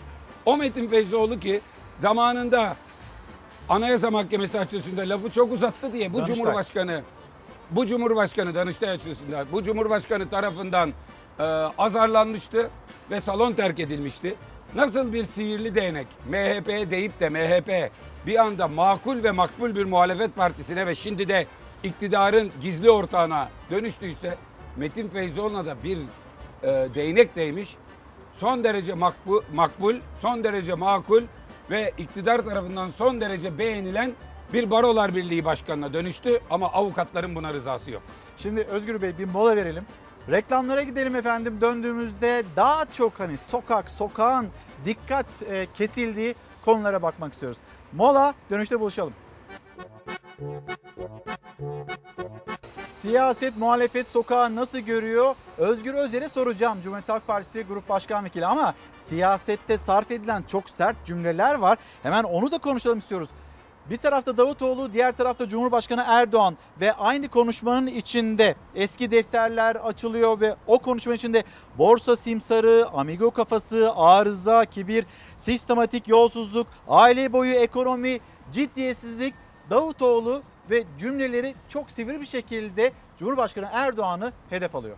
O 0.46 0.56
Metin 0.56 0.88
Feyzioğlu 0.88 1.40
ki 1.40 1.60
zamanında 1.96 2.76
Anayasa 3.68 4.10
Mahkemesi 4.10 4.58
açısında 4.58 5.02
lafı 5.02 5.30
çok 5.30 5.52
uzattı 5.52 5.92
diye 5.92 6.12
bu 6.12 6.18
Danıştay. 6.18 6.36
Cumhurbaşkanı 6.36 7.02
bu 7.70 7.86
Cumhurbaşkanı 7.86 8.54
Danıştay 8.54 8.90
açısından 8.90 9.46
bu 9.52 9.62
Cumhurbaşkanı 9.62 10.28
tarafından 10.30 10.92
e, 11.38 11.42
azarlanmıştı 11.78 12.70
ve 13.10 13.20
salon 13.20 13.52
terk 13.52 13.80
edilmişti. 13.80 14.34
Nasıl 14.74 15.12
bir 15.12 15.24
sihirli 15.24 15.74
değnek 15.74 16.06
MHP 16.28 16.90
deyip 16.90 17.20
de 17.20 17.28
MHP 17.28 17.90
bir 18.26 18.38
anda 18.38 18.68
makul 18.68 19.22
ve 19.22 19.30
makbul 19.30 19.74
bir 19.74 19.84
muhalefet 19.84 20.36
partisine 20.36 20.86
ve 20.86 20.94
şimdi 20.94 21.28
de 21.28 21.46
iktidarın 21.82 22.50
gizli 22.60 22.90
ortağına 22.90 23.48
dönüştüyse 23.70 24.36
Metin 24.76 25.08
Feyzoğlu'na 25.08 25.66
da 25.66 25.76
bir 25.84 25.98
e, 26.62 26.88
değnek 26.94 27.36
değmiş. 27.36 27.76
Son 28.34 28.64
derece 28.64 28.94
makbul, 28.94 29.42
makbul, 29.54 29.96
son 30.20 30.44
derece 30.44 30.74
makul 30.74 31.22
ve 31.70 31.92
iktidar 31.98 32.38
tarafından 32.38 32.88
son 32.88 33.20
derece 33.20 33.58
beğenilen 33.58 34.12
bir 34.52 34.70
Barolar 34.70 35.14
Birliği 35.14 35.44
Başkanı'na 35.44 35.92
dönüştü 35.92 36.40
ama 36.50 36.72
avukatların 36.72 37.34
buna 37.34 37.52
rızası 37.52 37.90
yok. 37.90 38.02
Şimdi 38.36 38.60
Özgür 38.60 39.02
Bey 39.02 39.18
bir 39.18 39.24
mola 39.24 39.56
verelim. 39.56 39.84
Reklamlara 40.30 40.82
gidelim 40.82 41.16
efendim. 41.16 41.60
Döndüğümüzde 41.60 42.44
daha 42.56 42.84
çok 42.92 43.20
hani 43.20 43.38
sokak, 43.38 43.90
sokağın 43.90 44.48
dikkat 44.84 45.26
e, 45.50 45.66
kesildiği 45.74 46.34
konulara 46.64 47.02
bakmak 47.02 47.32
istiyoruz. 47.32 47.58
Mola, 47.92 48.34
dönüşte 48.50 48.80
buluşalım. 48.80 49.12
Siyaset, 52.90 53.56
muhalefet 53.56 54.06
sokağı 54.06 54.56
nasıl 54.56 54.78
görüyor? 54.78 55.34
Özgür 55.58 55.94
Özel'e 55.94 56.28
soracağım. 56.28 56.78
Cumhuriyet 56.82 57.08
Halk 57.08 57.26
Partisi 57.26 57.62
Grup 57.62 57.88
Başkan 57.88 58.24
Vekili 58.24 58.46
ama 58.46 58.74
siyasette 58.98 59.78
sarf 59.78 60.10
edilen 60.10 60.42
çok 60.42 60.70
sert 60.70 61.04
cümleler 61.04 61.54
var. 61.54 61.78
Hemen 62.02 62.24
onu 62.24 62.50
da 62.52 62.58
konuşalım 62.58 62.98
istiyoruz. 62.98 63.28
Bir 63.90 63.96
tarafta 63.96 64.36
Davutoğlu, 64.36 64.92
diğer 64.92 65.16
tarafta 65.16 65.48
Cumhurbaşkanı 65.48 66.04
Erdoğan 66.06 66.56
ve 66.80 66.92
aynı 66.92 67.28
konuşmanın 67.28 67.86
içinde 67.86 68.54
eski 68.74 69.10
defterler 69.10 69.76
açılıyor 69.76 70.40
ve 70.40 70.56
o 70.66 70.78
konuşmanın 70.78 71.16
içinde 71.16 71.44
borsa 71.78 72.16
simsarı, 72.16 72.86
amigo 72.92 73.30
kafası, 73.30 73.92
arıza, 73.94 74.64
kibir, 74.64 75.06
sistematik 75.36 76.08
yolsuzluk, 76.08 76.66
aile 76.88 77.32
boyu 77.32 77.54
ekonomi, 77.54 78.20
ciddiyetsizlik, 78.52 79.34
Davutoğlu 79.70 80.42
ve 80.70 80.84
cümleleri 80.98 81.54
çok 81.68 81.90
sivri 81.90 82.20
bir 82.20 82.26
şekilde 82.26 82.92
Cumhurbaşkanı 83.18 83.68
Erdoğan'ı 83.72 84.32
hedef 84.50 84.74
alıyor. 84.74 84.96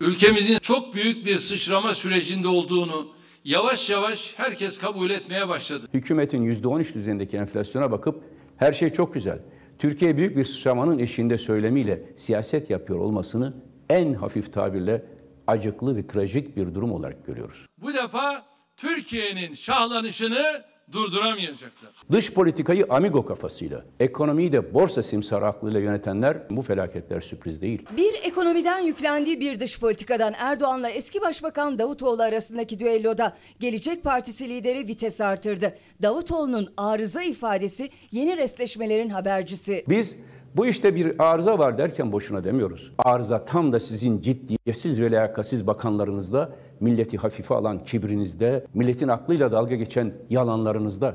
ülkemizin 0.00 0.58
çok 0.58 0.94
büyük 0.94 1.26
bir 1.26 1.36
sıçrama 1.36 1.94
sürecinde 1.94 2.48
olduğunu 2.48 3.08
yavaş 3.44 3.90
yavaş 3.90 4.34
herkes 4.36 4.78
kabul 4.78 5.10
etmeye 5.10 5.48
başladı. 5.48 5.88
Hükümetin 5.94 6.42
%13 6.62 6.94
düzeyindeki 6.94 7.36
enflasyona 7.36 7.90
bakıp 7.90 8.24
her 8.56 8.72
şey 8.72 8.90
çok 8.90 9.14
güzel. 9.14 9.38
Türkiye 9.78 10.16
büyük 10.16 10.36
bir 10.36 10.44
sıçramanın 10.44 10.98
eşiğinde 10.98 11.38
söylemiyle 11.38 12.02
siyaset 12.16 12.70
yapıyor 12.70 12.98
olmasını 12.98 13.54
en 13.90 14.14
hafif 14.14 14.52
tabirle 14.52 15.02
acıklı 15.46 15.96
ve 15.96 16.06
trajik 16.06 16.56
bir 16.56 16.74
durum 16.74 16.92
olarak 16.92 17.26
görüyoruz. 17.26 17.66
Bu 17.78 17.94
defa 17.94 18.46
Türkiye'nin 18.76 19.54
şahlanışını 19.54 20.62
durduramayacaklar. 20.92 21.90
Dış 22.12 22.32
politikayı 22.32 22.86
amigo 22.90 23.24
kafasıyla, 23.24 23.84
ekonomiyi 24.00 24.52
de 24.52 24.74
borsa 24.74 25.02
simsarı 25.02 25.46
aklıyla 25.46 25.80
yönetenler 25.80 26.36
bu 26.50 26.62
felaketler 26.62 27.20
sürpriz 27.20 27.60
değil. 27.60 27.86
Bir 27.96 28.14
ekonomiden 28.22 28.80
yüklendiği 28.80 29.40
bir 29.40 29.60
dış 29.60 29.80
politikadan 29.80 30.34
Erdoğan'la 30.38 30.90
eski 30.90 31.20
başbakan 31.20 31.78
Davutoğlu 31.78 32.22
arasındaki 32.22 32.78
düelloda 32.78 33.36
Gelecek 33.60 34.04
Partisi 34.04 34.48
lideri 34.48 34.88
vites 34.88 35.20
artırdı. 35.20 35.76
Davutoğlu'nun 36.02 36.72
arıza 36.76 37.22
ifadesi 37.22 37.90
yeni 38.10 38.36
restleşmelerin 38.36 39.10
habercisi. 39.10 39.84
Biz 39.88 40.16
Bu 40.56 40.66
işte 40.66 40.94
bir 40.94 41.14
arıza 41.18 41.58
var 41.58 41.78
derken 41.78 42.12
boşuna 42.12 42.44
demiyoruz. 42.44 42.92
Arıza 42.98 43.44
tam 43.44 43.72
da 43.72 43.80
sizin 43.80 44.20
ciddiyetsiz 44.20 45.00
ve 45.00 45.10
liyakatsiz 45.10 45.66
bakanlarınızda, 45.66 46.52
milleti 46.80 47.18
hafife 47.18 47.54
alan 47.54 47.78
kibrinizde, 47.78 48.66
milletin 48.74 49.08
aklıyla 49.08 49.52
dalga 49.52 49.74
geçen 49.74 50.12
yalanlarınızda. 50.30 51.14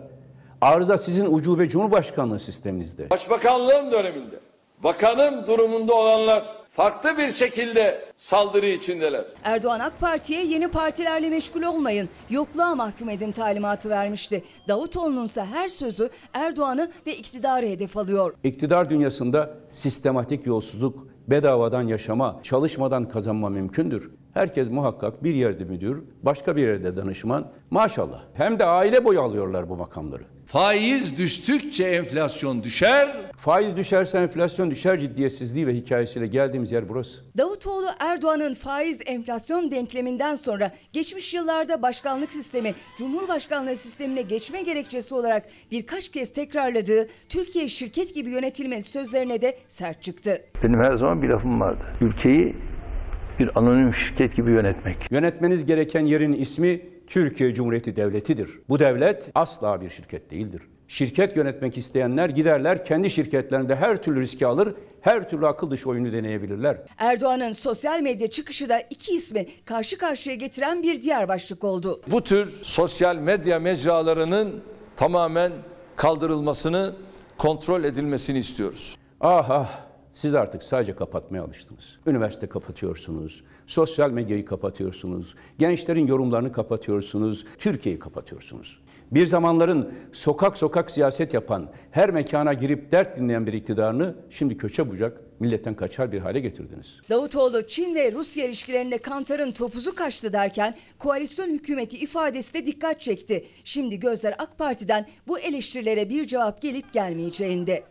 Arıza 0.61 0.97
sizin 0.97 1.33
ucube 1.33 1.69
cumhurbaşkanlığı 1.69 2.39
sisteminizde. 2.39 3.09
Başbakanlığım 3.09 3.91
döneminde 3.91 4.39
bakanım 4.83 5.47
durumunda 5.47 5.93
olanlar 5.93 6.45
farklı 6.77 7.17
bir 7.17 7.31
şekilde 7.31 8.05
saldırı 8.17 8.65
içindeler. 8.65 9.25
Erdoğan 9.43 9.79
AK 9.79 9.99
Parti'ye 9.99 10.45
yeni 10.45 10.67
partilerle 10.67 11.29
meşgul 11.29 11.61
olmayın, 11.61 12.09
yokluğa 12.29 12.75
mahkum 12.75 13.09
edin 13.09 13.31
talimatı 13.31 13.89
vermişti. 13.89 14.43
Davutoğlu'nun 14.67 15.25
ise 15.25 15.45
her 15.45 15.69
sözü 15.69 16.09
Erdoğan'ı 16.33 16.91
ve 17.07 17.15
iktidarı 17.15 17.65
hedef 17.65 17.97
alıyor. 17.97 18.33
İktidar 18.43 18.89
dünyasında 18.89 19.57
sistematik 19.69 20.45
yolsuzluk, 20.45 21.07
bedavadan 21.27 21.87
yaşama, 21.87 22.39
çalışmadan 22.43 23.09
kazanma 23.09 23.49
mümkündür. 23.49 24.11
Herkes 24.33 24.69
muhakkak 24.69 25.23
bir 25.23 25.35
yerde 25.35 25.63
müdür, 25.63 26.03
başka 26.23 26.55
bir 26.55 26.67
yerde 26.67 26.97
danışman. 26.97 27.47
Maşallah. 27.71 28.21
Hem 28.33 28.59
de 28.59 28.65
aile 28.65 29.05
boyu 29.05 29.21
alıyorlar 29.21 29.69
bu 29.69 29.75
makamları. 29.75 30.23
Faiz 30.47 31.17
düştükçe 31.17 31.83
enflasyon 31.83 32.63
düşer. 32.63 33.31
Faiz 33.37 33.77
düşerse 33.77 34.17
enflasyon 34.17 34.71
düşer 34.71 34.99
ciddiyetsizliği 34.99 35.67
ve 35.67 35.73
hikayesiyle 35.75 36.27
geldiğimiz 36.27 36.71
yer 36.71 36.89
burası. 36.89 37.21
Davutoğlu 37.37 37.87
Erdoğan'ın 37.99 38.53
faiz 38.53 38.99
enflasyon 39.05 39.71
denkleminden 39.71 40.35
sonra 40.35 40.71
geçmiş 40.93 41.33
yıllarda 41.33 41.81
başkanlık 41.81 42.33
sistemi 42.33 42.73
Cumhurbaşkanlığı 42.97 43.75
sistemine 43.75 44.21
geçme 44.21 44.61
gerekçesi 44.61 45.15
olarak 45.15 45.45
birkaç 45.71 46.09
kez 46.09 46.33
tekrarladığı 46.33 47.07
Türkiye 47.29 47.67
şirket 47.67 48.15
gibi 48.15 48.29
yönetilme 48.29 48.83
sözlerine 48.83 49.41
de 49.41 49.57
sert 49.67 50.03
çıktı. 50.03 50.41
Benim 50.63 50.79
her 50.79 50.95
zaman 50.95 51.21
bir 51.21 51.29
lafım 51.29 51.61
vardı. 51.61 51.83
Ülkeyi 52.01 52.55
bir 53.39 53.59
anonim 53.59 53.93
şirket 53.93 54.35
gibi 54.35 54.51
yönetmek. 54.51 55.11
Yönetmeniz 55.11 55.65
gereken 55.65 56.05
yerin 56.05 56.33
ismi 56.33 56.81
Türkiye 57.07 57.53
Cumhuriyeti 57.53 57.95
Devleti'dir. 57.95 58.59
Bu 58.69 58.79
devlet 58.79 59.31
asla 59.35 59.81
bir 59.81 59.89
şirket 59.89 60.31
değildir. 60.31 60.61
Şirket 60.87 61.35
yönetmek 61.35 61.77
isteyenler 61.77 62.29
giderler 62.29 62.85
kendi 62.85 63.09
şirketlerinde 63.09 63.75
her 63.75 64.03
türlü 64.03 64.21
riski 64.21 64.47
alır, 64.47 64.75
her 65.01 65.29
türlü 65.29 65.47
akıl 65.47 65.71
dışı 65.71 65.89
oyunu 65.89 66.13
deneyebilirler. 66.13 66.77
Erdoğan'ın 66.97 67.51
sosyal 67.51 68.01
medya 68.01 68.29
çıkışı 68.29 68.69
da 68.69 68.79
iki 68.79 69.15
ismi 69.15 69.45
karşı 69.65 69.97
karşıya 69.97 70.35
getiren 70.35 70.83
bir 70.83 71.01
diğer 71.01 71.27
başlık 71.27 71.63
oldu. 71.63 72.01
Bu 72.07 72.23
tür 72.23 72.45
sosyal 72.63 73.15
medya 73.15 73.59
mecralarının 73.59 74.61
tamamen 74.97 75.51
kaldırılmasını, 75.95 76.95
kontrol 77.37 77.83
edilmesini 77.83 78.39
istiyoruz. 78.39 78.97
Ah 79.21 79.49
ah 79.49 79.79
siz 80.15 80.35
artık 80.35 80.63
sadece 80.63 80.95
kapatmaya 80.95 81.43
alıştınız. 81.43 81.97
Üniversite 82.07 82.47
kapatıyorsunuz, 82.47 83.43
sosyal 83.67 84.11
medyayı 84.11 84.45
kapatıyorsunuz, 84.45 85.35
gençlerin 85.59 86.07
yorumlarını 86.07 86.51
kapatıyorsunuz, 86.51 87.45
Türkiye'yi 87.57 87.99
kapatıyorsunuz. 87.99 88.79
Bir 89.11 89.25
zamanların 89.25 89.93
sokak 90.13 90.57
sokak 90.57 90.91
siyaset 90.91 91.33
yapan, 91.33 91.69
her 91.91 92.09
mekana 92.09 92.53
girip 92.53 92.91
dert 92.91 93.17
dinleyen 93.17 93.47
bir 93.47 93.53
iktidarını 93.53 94.15
şimdi 94.29 94.57
köçe 94.57 94.89
bucak, 94.89 95.21
milletten 95.39 95.75
kaçar 95.75 96.11
bir 96.11 96.19
hale 96.19 96.39
getirdiniz. 96.39 96.95
Davutoğlu 97.09 97.67
Çin 97.67 97.95
ve 97.95 98.11
Rusya 98.11 98.45
ilişkilerinde 98.45 98.97
Kantar'ın 98.97 99.51
topuzu 99.51 99.95
kaçtı 99.95 100.33
derken 100.33 100.75
koalisyon 100.99 101.47
hükümeti 101.47 101.97
ifadesi 101.97 102.53
de 102.53 102.65
dikkat 102.65 103.01
çekti. 103.01 103.45
Şimdi 103.63 103.99
gözler 103.99 104.35
AK 104.37 104.57
Parti'den 104.57 105.05
bu 105.27 105.39
eleştirilere 105.39 106.09
bir 106.09 106.27
cevap 106.27 106.61
gelip 106.61 106.93
gelmeyeceğinde. 106.93 107.83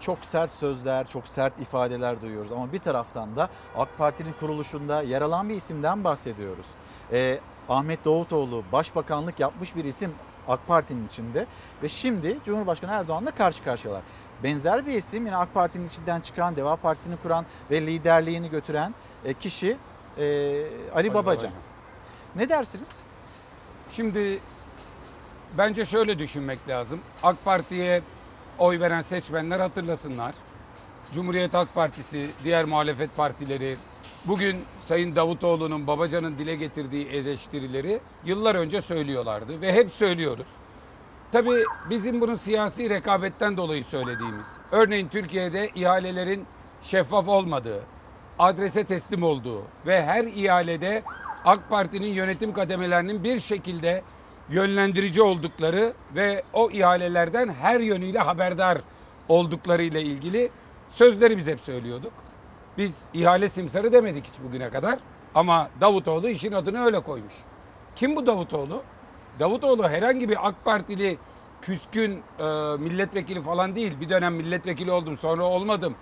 Çok 0.00 0.24
sert 0.24 0.50
sözler, 0.50 1.06
çok 1.06 1.28
sert 1.28 1.60
ifadeler 1.60 2.22
duyuyoruz. 2.22 2.52
Ama 2.52 2.72
bir 2.72 2.78
taraftan 2.78 3.36
da 3.36 3.48
AK 3.76 3.88
Parti'nin 3.98 4.32
kuruluşunda 4.40 5.02
yer 5.02 5.22
alan 5.22 5.48
bir 5.48 5.54
isimden 5.54 6.04
bahsediyoruz. 6.04 6.66
Ee, 7.12 7.40
Ahmet 7.68 8.04
Davutoğlu 8.04 8.64
başbakanlık 8.72 9.40
yapmış 9.40 9.76
bir 9.76 9.84
isim 9.84 10.14
AK 10.48 10.66
Parti'nin 10.66 11.06
içinde 11.06 11.46
ve 11.82 11.88
şimdi 11.88 12.38
Cumhurbaşkanı 12.44 12.90
Erdoğan'la 12.92 13.30
karşı 13.30 13.64
karşıyalar. 13.64 14.02
Benzer 14.42 14.86
bir 14.86 14.92
isim 14.92 15.26
yine 15.26 15.36
AK 15.36 15.54
Parti'nin 15.54 15.86
içinden 15.86 16.20
çıkan, 16.20 16.56
Deva 16.56 16.76
Partisi'ni 16.76 17.16
kuran 17.16 17.46
ve 17.70 17.80
liderliğini 17.86 18.50
götüren 18.50 18.94
e, 19.24 19.34
kişi 19.34 19.76
e, 20.18 20.22
Ali, 20.94 21.14
Babacan. 21.14 21.14
Babacan. 21.14 21.50
Ne 22.36 22.48
dersiniz? 22.48 22.98
Şimdi 23.92 24.40
bence 25.58 25.84
şöyle 25.84 26.18
düşünmek 26.18 26.68
lazım. 26.68 27.00
AK 27.22 27.44
Parti'ye 27.44 28.02
oy 28.58 28.80
veren 28.80 29.00
seçmenler 29.00 29.60
hatırlasınlar. 29.60 30.34
Cumhuriyet 31.12 31.54
Halk 31.54 31.74
Partisi, 31.74 32.30
diğer 32.44 32.64
muhalefet 32.64 33.16
partileri 33.16 33.76
bugün 34.24 34.64
Sayın 34.80 35.16
Davutoğlu'nun 35.16 35.86
Babacan'ın 35.86 36.38
dile 36.38 36.54
getirdiği 36.54 37.08
eleştirileri 37.08 38.00
yıllar 38.24 38.54
önce 38.54 38.80
söylüyorlardı 38.80 39.60
ve 39.60 39.72
hep 39.72 39.90
söylüyoruz. 39.90 40.46
Tabii 41.32 41.64
bizim 41.90 42.20
bunu 42.20 42.36
siyasi 42.36 42.90
rekabetten 42.90 43.56
dolayı 43.56 43.84
söylediğimiz. 43.84 44.46
Örneğin 44.72 45.08
Türkiye'de 45.08 45.68
ihalelerin 45.74 46.46
şeffaf 46.82 47.28
olmadığı, 47.28 47.82
adrese 48.38 48.84
teslim 48.84 49.22
olduğu 49.22 49.62
ve 49.86 50.04
her 50.04 50.24
ihalede 50.24 51.02
AK 51.44 51.70
Parti'nin 51.70 52.08
yönetim 52.08 52.52
kademelerinin 52.52 53.24
bir 53.24 53.38
şekilde 53.38 54.02
yönlendirici 54.48 55.22
oldukları 55.22 55.92
ve 56.14 56.42
o 56.52 56.70
ihalelerden 56.70 57.48
her 57.48 57.80
yönüyle 57.80 58.18
haberdar 58.18 58.78
oldukları 59.28 59.82
ile 59.82 60.02
ilgili 60.02 60.50
sözleri 60.90 61.36
biz 61.36 61.46
hep 61.46 61.60
söylüyorduk. 61.60 62.12
Biz 62.78 63.04
ihale 63.14 63.48
simsarı 63.48 63.92
demedik 63.92 64.26
hiç 64.26 64.40
bugüne 64.44 64.70
kadar 64.70 64.98
ama 65.34 65.70
Davutoğlu 65.80 66.28
işin 66.28 66.52
adını 66.52 66.84
öyle 66.84 67.00
koymuş. 67.00 67.34
Kim 67.96 68.16
bu 68.16 68.26
Davutoğlu? 68.26 68.82
Davutoğlu 69.40 69.88
herhangi 69.88 70.28
bir 70.28 70.48
AK 70.48 70.64
Partili 70.64 71.18
küskün 71.62 72.22
e, 72.38 72.44
milletvekili 72.78 73.42
falan 73.42 73.76
değil. 73.76 74.00
Bir 74.00 74.08
dönem 74.08 74.34
milletvekili 74.34 74.92
oldum 74.92 75.16
sonra 75.16 75.44
olmadım. 75.44 75.94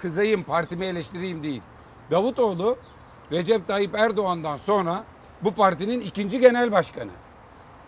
Kızayım 0.00 0.42
partimi 0.42 0.84
eleştireyim 0.84 1.42
değil. 1.42 1.62
Davutoğlu 2.10 2.76
Recep 3.32 3.68
Tayyip 3.68 3.94
Erdoğan'dan 3.94 4.56
sonra 4.56 5.04
bu 5.42 5.54
partinin 5.54 6.00
ikinci 6.00 6.40
genel 6.40 6.72
başkanı. 6.72 7.10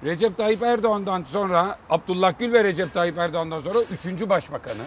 Recep 0.04 0.36
Tayyip 0.36 0.62
Erdoğan'dan 0.62 1.22
sonra 1.22 1.78
Abdullah 1.90 2.38
Gül 2.38 2.52
ve 2.52 2.64
Recep 2.64 2.94
Tayyip 2.94 3.18
Erdoğan'dan 3.18 3.60
sonra 3.60 3.78
üçüncü 3.82 4.28
başbakanı. 4.28 4.82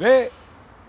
Ve 0.00 0.30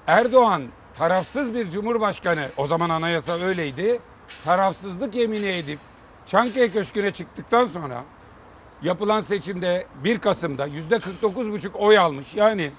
Erdoğan 0.07 0.63
tarafsız 0.97 1.53
bir 1.53 1.69
cumhurbaşkanı 1.69 2.47
o 2.57 2.67
zaman 2.67 2.89
anayasa 2.89 3.33
öyleydi. 3.33 3.99
Tarafsızlık 4.45 5.15
yemini 5.15 5.47
edip 5.47 5.79
Çankaya 6.25 6.71
Köşkü'ne 6.71 7.11
çıktıktan 7.11 7.65
sonra 7.65 8.03
yapılan 8.81 9.21
seçimde 9.21 9.87
1 10.03 10.19
Kasım'da 10.19 10.65
yüzde 10.65 10.95
49,5 10.95 11.73
oy 11.73 11.97
almış. 11.97 12.35
Yani 12.35 12.71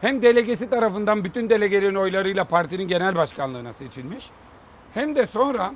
hem 0.00 0.22
delegesi 0.22 0.70
tarafından 0.70 1.24
bütün 1.24 1.50
delegelerin 1.50 1.94
oylarıyla 1.94 2.44
partinin 2.44 2.88
genel 2.88 3.16
başkanlığına 3.16 3.72
seçilmiş. 3.72 4.30
Hem 4.94 5.16
de 5.16 5.26
sonra 5.26 5.74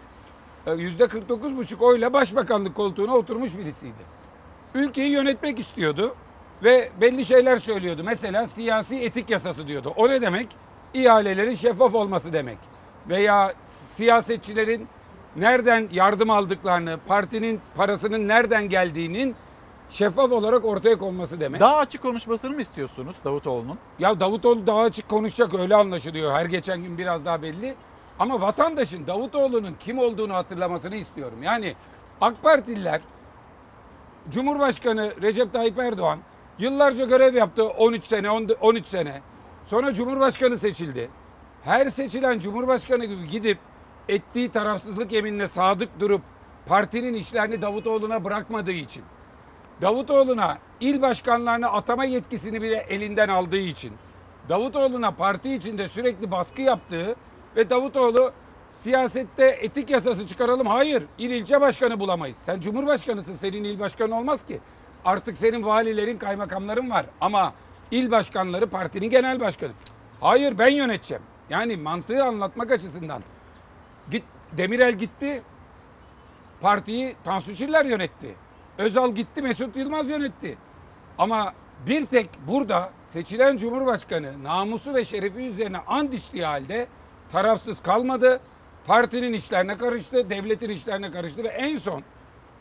e, 0.66 0.72
yüzde 0.72 1.04
49,5 1.04 1.84
oyla 1.84 2.12
başbakanlık 2.12 2.74
koltuğuna 2.74 3.16
oturmuş 3.16 3.56
birisiydi. 3.56 4.23
Ülkeyi 4.74 5.10
yönetmek 5.10 5.58
istiyordu 5.58 6.14
ve 6.64 6.90
belli 7.00 7.24
şeyler 7.24 7.56
söylüyordu. 7.56 8.02
Mesela 8.04 8.46
siyasi 8.46 8.96
etik 8.96 9.30
yasası 9.30 9.68
diyordu. 9.68 9.92
O 9.96 10.08
ne 10.08 10.20
demek? 10.20 10.48
İhalelerin 10.94 11.54
şeffaf 11.54 11.94
olması 11.94 12.32
demek. 12.32 12.58
Veya 13.08 13.54
siyasetçilerin 13.64 14.88
nereden 15.36 15.88
yardım 15.92 16.30
aldıklarını, 16.30 16.98
partinin 17.08 17.60
parasının 17.76 18.28
nereden 18.28 18.68
geldiğinin 18.68 19.34
şeffaf 19.90 20.32
olarak 20.32 20.64
ortaya 20.64 20.98
konması 20.98 21.40
demek. 21.40 21.60
Daha 21.60 21.76
açık 21.76 22.02
konuşmasını 22.02 22.50
mı 22.50 22.60
istiyorsunuz 22.60 23.16
Davutoğlu'nun? 23.24 23.78
Ya 23.98 24.20
Davutoğlu 24.20 24.66
daha 24.66 24.80
açık 24.80 25.08
konuşacak 25.08 25.54
öyle 25.54 25.76
anlaşılıyor. 25.76 26.32
Her 26.32 26.46
geçen 26.46 26.82
gün 26.82 26.98
biraz 26.98 27.24
daha 27.24 27.42
belli. 27.42 27.74
Ama 28.18 28.40
vatandaşın 28.40 29.06
Davutoğlu'nun 29.06 29.76
kim 29.80 29.98
olduğunu 29.98 30.34
hatırlamasını 30.34 30.96
istiyorum. 30.96 31.42
Yani 31.42 31.74
AK 32.20 32.42
Partililer 32.42 33.00
Cumhurbaşkanı 34.30 35.12
Recep 35.22 35.52
Tayyip 35.52 35.78
Erdoğan 35.78 36.18
yıllarca 36.58 37.04
görev 37.04 37.34
yaptı 37.34 37.64
13 37.68 38.04
sene 38.04 38.30
13 38.30 38.86
sene. 38.86 39.22
Sonra 39.64 39.94
Cumhurbaşkanı 39.94 40.58
seçildi. 40.58 41.10
Her 41.62 41.86
seçilen 41.86 42.38
Cumhurbaşkanı 42.38 43.04
gibi 43.04 43.26
gidip 43.28 43.58
ettiği 44.08 44.48
tarafsızlık 44.48 45.12
yeminine 45.12 45.48
sadık 45.48 46.00
durup 46.00 46.22
partinin 46.66 47.14
işlerini 47.14 47.62
Davutoğlu'na 47.62 48.24
bırakmadığı 48.24 48.72
için 48.72 49.02
Davutoğlu'na 49.82 50.58
il 50.80 51.02
başkanlarını 51.02 51.72
atama 51.72 52.04
yetkisini 52.04 52.62
bile 52.62 52.76
elinden 52.76 53.28
aldığı 53.28 53.56
için 53.56 53.92
Davutoğlu'na 54.48 55.10
parti 55.10 55.54
içinde 55.54 55.88
sürekli 55.88 56.30
baskı 56.30 56.62
yaptığı 56.62 57.16
ve 57.56 57.70
Davutoğlu 57.70 58.32
siyasette 58.74 59.44
etik 59.44 59.90
yasası 59.90 60.26
çıkaralım. 60.26 60.66
Hayır, 60.66 61.04
il 61.18 61.30
ilçe 61.30 61.60
başkanı 61.60 62.00
bulamayız. 62.00 62.36
Sen 62.36 62.60
cumhurbaşkanısın, 62.60 63.34
senin 63.34 63.64
il 63.64 63.80
başkanı 63.80 64.18
olmaz 64.18 64.46
ki. 64.46 64.60
Artık 65.04 65.36
senin 65.36 65.64
valilerin, 65.64 66.18
kaymakamların 66.18 66.90
var 66.90 67.06
ama 67.20 67.54
il 67.90 68.10
başkanları 68.10 68.66
partinin 68.66 69.10
genel 69.10 69.40
başkanı. 69.40 69.72
Hayır 70.20 70.58
ben 70.58 70.68
yöneteceğim. 70.68 71.22
Yani 71.50 71.76
mantığı 71.76 72.24
anlatmak 72.24 72.70
açısından. 72.70 73.22
Git 74.10 74.24
Demirel 74.52 74.94
gitti. 74.94 75.42
Partiyi 76.60 77.16
Tansu 77.24 77.54
Çiller 77.54 77.84
yönetti. 77.84 78.34
Özal 78.78 79.12
gitti 79.12 79.42
Mesut 79.42 79.76
Yılmaz 79.76 80.08
yönetti. 80.08 80.58
Ama 81.18 81.52
bir 81.86 82.06
tek 82.06 82.30
burada 82.48 82.90
seçilen 83.02 83.56
Cumhurbaşkanı 83.56 84.44
namusu 84.44 84.94
ve 84.94 85.04
şerefi 85.04 85.38
üzerine 85.38 85.78
and 85.86 86.12
içtiği 86.12 86.44
halde 86.44 86.86
tarafsız 87.32 87.82
kalmadı. 87.82 88.40
Partinin 88.86 89.32
işlerine 89.32 89.78
karıştı, 89.78 90.30
devletin 90.30 90.70
işlerine 90.70 91.10
karıştı 91.10 91.44
ve 91.44 91.48
en 91.48 91.76
son 91.76 92.02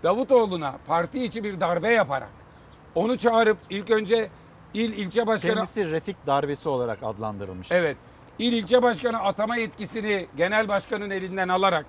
Davutoğlu'na 0.03 0.75
parti 0.87 1.23
içi 1.25 1.43
bir 1.43 1.59
darbe 1.59 1.89
yaparak 1.89 2.29
onu 2.95 3.17
çağırıp 3.17 3.57
ilk 3.69 3.91
önce 3.91 4.29
il 4.73 4.93
ilçe 4.93 5.27
başkanı 5.27 5.53
Kendisi 5.53 5.91
Refik 5.91 6.27
darbesi 6.27 6.69
olarak 6.69 7.03
adlandırılmış. 7.03 7.71
Evet. 7.71 7.97
İl 8.39 8.53
ilçe 8.53 8.83
başkanı 8.83 9.19
atama 9.19 9.55
yetkisini 9.55 10.27
genel 10.37 10.67
başkanın 10.67 11.09
elinden 11.09 11.47
alarak 11.47 11.85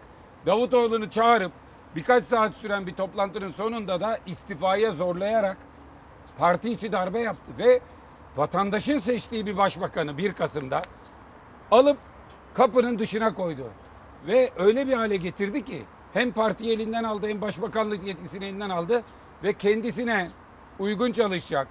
Davutoğlu'nu 0.47 1.11
çağırıp 1.11 1.53
birkaç 1.97 2.25
saat 2.25 2.55
süren 2.55 2.87
bir 2.87 2.95
toplantının 2.95 3.49
sonunda 3.49 4.01
da 4.01 4.19
istifaya 4.27 4.91
zorlayarak 4.91 5.57
parti 6.39 6.71
içi 6.71 6.93
darbe 6.93 7.21
yaptı 7.21 7.53
ve 7.59 7.81
vatandaşın 8.37 8.99
seçtiği 8.99 9.47
bir 9.47 9.57
başbakanı 9.57 10.19
1 10.19 10.33
Kasım'da 10.33 10.83
alıp 11.71 11.99
kapının 12.55 12.99
dışına 12.99 13.35
koydu. 13.35 13.71
Ve 14.27 14.51
öyle 14.59 14.87
bir 14.87 14.93
hale 14.93 15.17
getirdi 15.17 15.65
ki 15.65 15.85
hem 16.13 16.33
parti 16.33 16.71
elinden 16.71 17.05
aldı 17.05 17.29
hem 17.29 17.41
başbakanlık 17.41 18.07
yetkisini 18.07 18.45
elinden 18.45 18.71
aldı 18.71 19.03
ve 19.43 19.53
kendisine 19.53 20.31
uygun 20.79 21.13
çalışacak. 21.13 21.69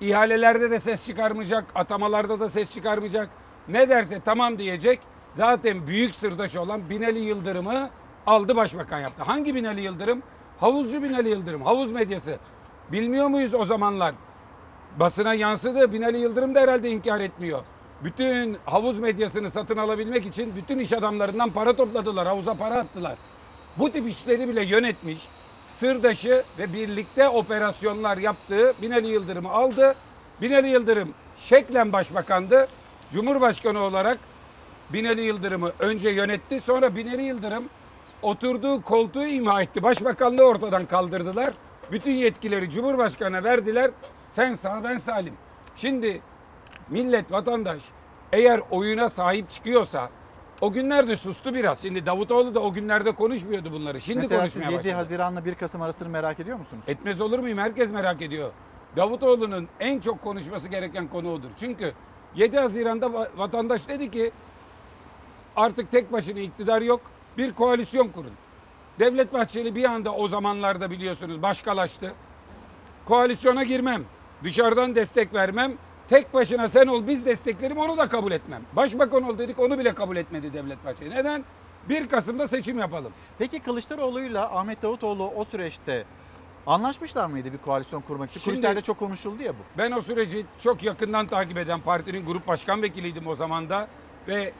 İhalelerde 0.00 0.70
de 0.70 0.78
ses 0.78 1.06
çıkarmayacak, 1.06 1.64
atamalarda 1.74 2.40
da 2.40 2.48
ses 2.48 2.74
çıkarmayacak. 2.74 3.28
Ne 3.68 3.88
derse 3.88 4.20
tamam 4.24 4.58
diyecek. 4.58 5.00
Zaten 5.30 5.86
büyük 5.86 6.14
sırdaşı 6.14 6.60
olan 6.60 6.90
Binali 6.90 7.18
Yıldırım'ı 7.18 7.90
aldı 8.26 8.56
başbakan 8.56 8.98
yaptı. 8.98 9.22
Hangi 9.22 9.54
Binali 9.54 9.80
Yıldırım? 9.80 10.22
Havuzcu 10.58 11.02
Binali 11.02 11.28
Yıldırım, 11.28 11.62
havuz 11.62 11.92
medyası. 11.92 12.38
Bilmiyor 12.92 13.28
muyuz 13.28 13.54
o 13.54 13.64
zamanlar? 13.64 14.14
Basına 15.00 15.34
yansıdı. 15.34 15.92
Binali 15.92 16.18
Yıldırım 16.18 16.54
da 16.54 16.60
herhalde 16.60 16.90
inkar 16.90 17.20
etmiyor. 17.20 17.62
Bütün 18.04 18.58
havuz 18.64 18.98
medyasını 18.98 19.50
satın 19.50 19.76
alabilmek 19.76 20.26
için 20.26 20.56
bütün 20.56 20.78
iş 20.78 20.92
adamlarından 20.92 21.50
para 21.50 21.76
topladılar. 21.76 22.26
Havuza 22.26 22.54
para 22.54 22.74
attılar. 22.74 23.14
Bu 23.76 23.90
tip 23.90 24.08
işleri 24.08 24.48
bile 24.48 24.64
yönetmiş. 24.64 25.28
Sırdaşı 25.78 26.42
ve 26.58 26.72
birlikte 26.72 27.28
operasyonlar 27.28 28.16
yaptığı 28.16 28.74
Binali 28.82 29.08
Yıldırım'ı 29.08 29.50
aldı. 29.50 29.94
Binali 30.42 30.68
Yıldırım 30.68 31.14
şeklen 31.38 31.92
başbakandı. 31.92 32.68
Cumhurbaşkanı 33.12 33.80
olarak 33.80 34.18
Binali 34.92 35.20
Yıldırım'ı 35.20 35.72
önce 35.78 36.08
yönetti. 36.10 36.60
Sonra 36.60 36.96
Binali 36.96 37.22
Yıldırım 37.22 37.64
oturduğu 38.22 38.82
koltuğu 38.82 39.26
imha 39.26 39.62
etti. 39.62 39.82
Başbakanlığı 39.82 40.44
ortadan 40.44 40.86
kaldırdılar. 40.86 41.54
Bütün 41.92 42.12
yetkileri 42.12 42.70
Cumhurbaşkanı'na 42.70 43.44
verdiler. 43.44 43.90
Sen 44.28 44.54
sağ 44.54 44.84
ben 44.84 44.96
salim. 44.96 45.34
Şimdi 45.76 46.20
millet, 46.90 47.32
vatandaş 47.32 47.82
eğer 48.32 48.60
oyuna 48.70 49.08
sahip 49.08 49.50
çıkıyorsa 49.50 50.10
o 50.60 50.72
günlerde 50.72 51.16
sustu 51.16 51.54
biraz. 51.54 51.82
Şimdi 51.82 52.06
Davutoğlu 52.06 52.54
da 52.54 52.60
o 52.60 52.72
günlerde 52.72 53.12
konuşmuyordu 53.12 53.72
bunları. 53.72 54.00
Şimdi 54.00 54.18
Mesela 54.18 54.42
siz 54.48 54.54
konuşmaya 54.54 54.72
7 54.74 54.78
başladı. 54.78 54.94
Haziran'la 54.96 55.44
1 55.44 55.54
Kasım 55.54 55.82
arasını 55.82 56.08
merak 56.08 56.40
ediyor 56.40 56.58
musunuz? 56.58 56.82
Etmez 56.86 57.20
olur 57.20 57.38
muyum? 57.38 57.58
Herkes 57.58 57.90
merak 57.90 58.22
ediyor. 58.22 58.50
Davutoğlu'nun 58.96 59.68
en 59.80 60.00
çok 60.00 60.22
konuşması 60.22 60.68
gereken 60.68 61.08
konu 61.08 61.32
odur. 61.32 61.48
Çünkü 61.60 61.92
7 62.34 62.58
Haziran'da 62.58 63.06
va- 63.06 63.28
vatandaş 63.36 63.88
dedi 63.88 64.10
ki 64.10 64.30
artık 65.56 65.90
tek 65.90 66.12
başına 66.12 66.40
iktidar 66.40 66.82
yok. 66.82 67.00
Bir 67.38 67.52
koalisyon 67.52 68.08
kurun. 68.08 68.32
Devlet 68.98 69.32
Bahçeli 69.32 69.74
bir 69.74 69.84
anda 69.84 70.14
o 70.14 70.28
zamanlarda 70.28 70.90
biliyorsunuz 70.90 71.42
başkalaştı. 71.42 72.12
Koalisyona 73.04 73.64
girmem. 73.64 74.02
Dışarıdan 74.44 74.94
destek 74.94 75.34
vermem. 75.34 75.72
Tek 76.08 76.34
başına 76.34 76.68
sen 76.68 76.86
ol 76.86 77.06
biz 77.06 77.26
desteklerim 77.26 77.76
onu 77.78 77.98
da 77.98 78.08
kabul 78.08 78.32
etmem. 78.32 78.62
Başbakan 78.72 79.22
ol 79.22 79.38
dedik 79.38 79.60
onu 79.60 79.78
bile 79.78 79.94
kabul 79.94 80.16
etmedi 80.16 80.52
Devlet 80.52 80.84
Bahçeli. 80.84 81.10
Neden? 81.10 81.44
1 81.88 82.08
Kasım'da 82.08 82.48
seçim 82.48 82.78
yapalım. 82.78 83.12
Peki 83.38 83.60
Kılıçdaroğlu'yla 83.60 84.56
Ahmet 84.58 84.82
Davutoğlu 84.82 85.30
o 85.36 85.44
süreçte 85.44 86.04
anlaşmışlar 86.66 87.26
mıydı 87.26 87.52
bir 87.52 87.58
koalisyon 87.58 88.00
kurmak 88.02 88.30
için? 88.30 88.40
Şimdi- 88.40 88.54
Kulislerde 88.54 88.80
çok 88.80 88.98
konuşuldu 88.98 89.42
ya 89.42 89.52
bu. 89.52 89.78
Ben 89.78 89.92
o 89.92 90.02
süreci 90.02 90.46
çok 90.58 90.82
yakından 90.82 91.26
takip 91.26 91.58
eden 91.58 91.80
partinin 91.80 92.26
grup 92.26 92.46
başkan 92.46 92.82
vekiliydim 92.82 93.26
o 93.26 93.34
zaman 93.34 93.70
da 93.70 93.88
ve 94.28 94.52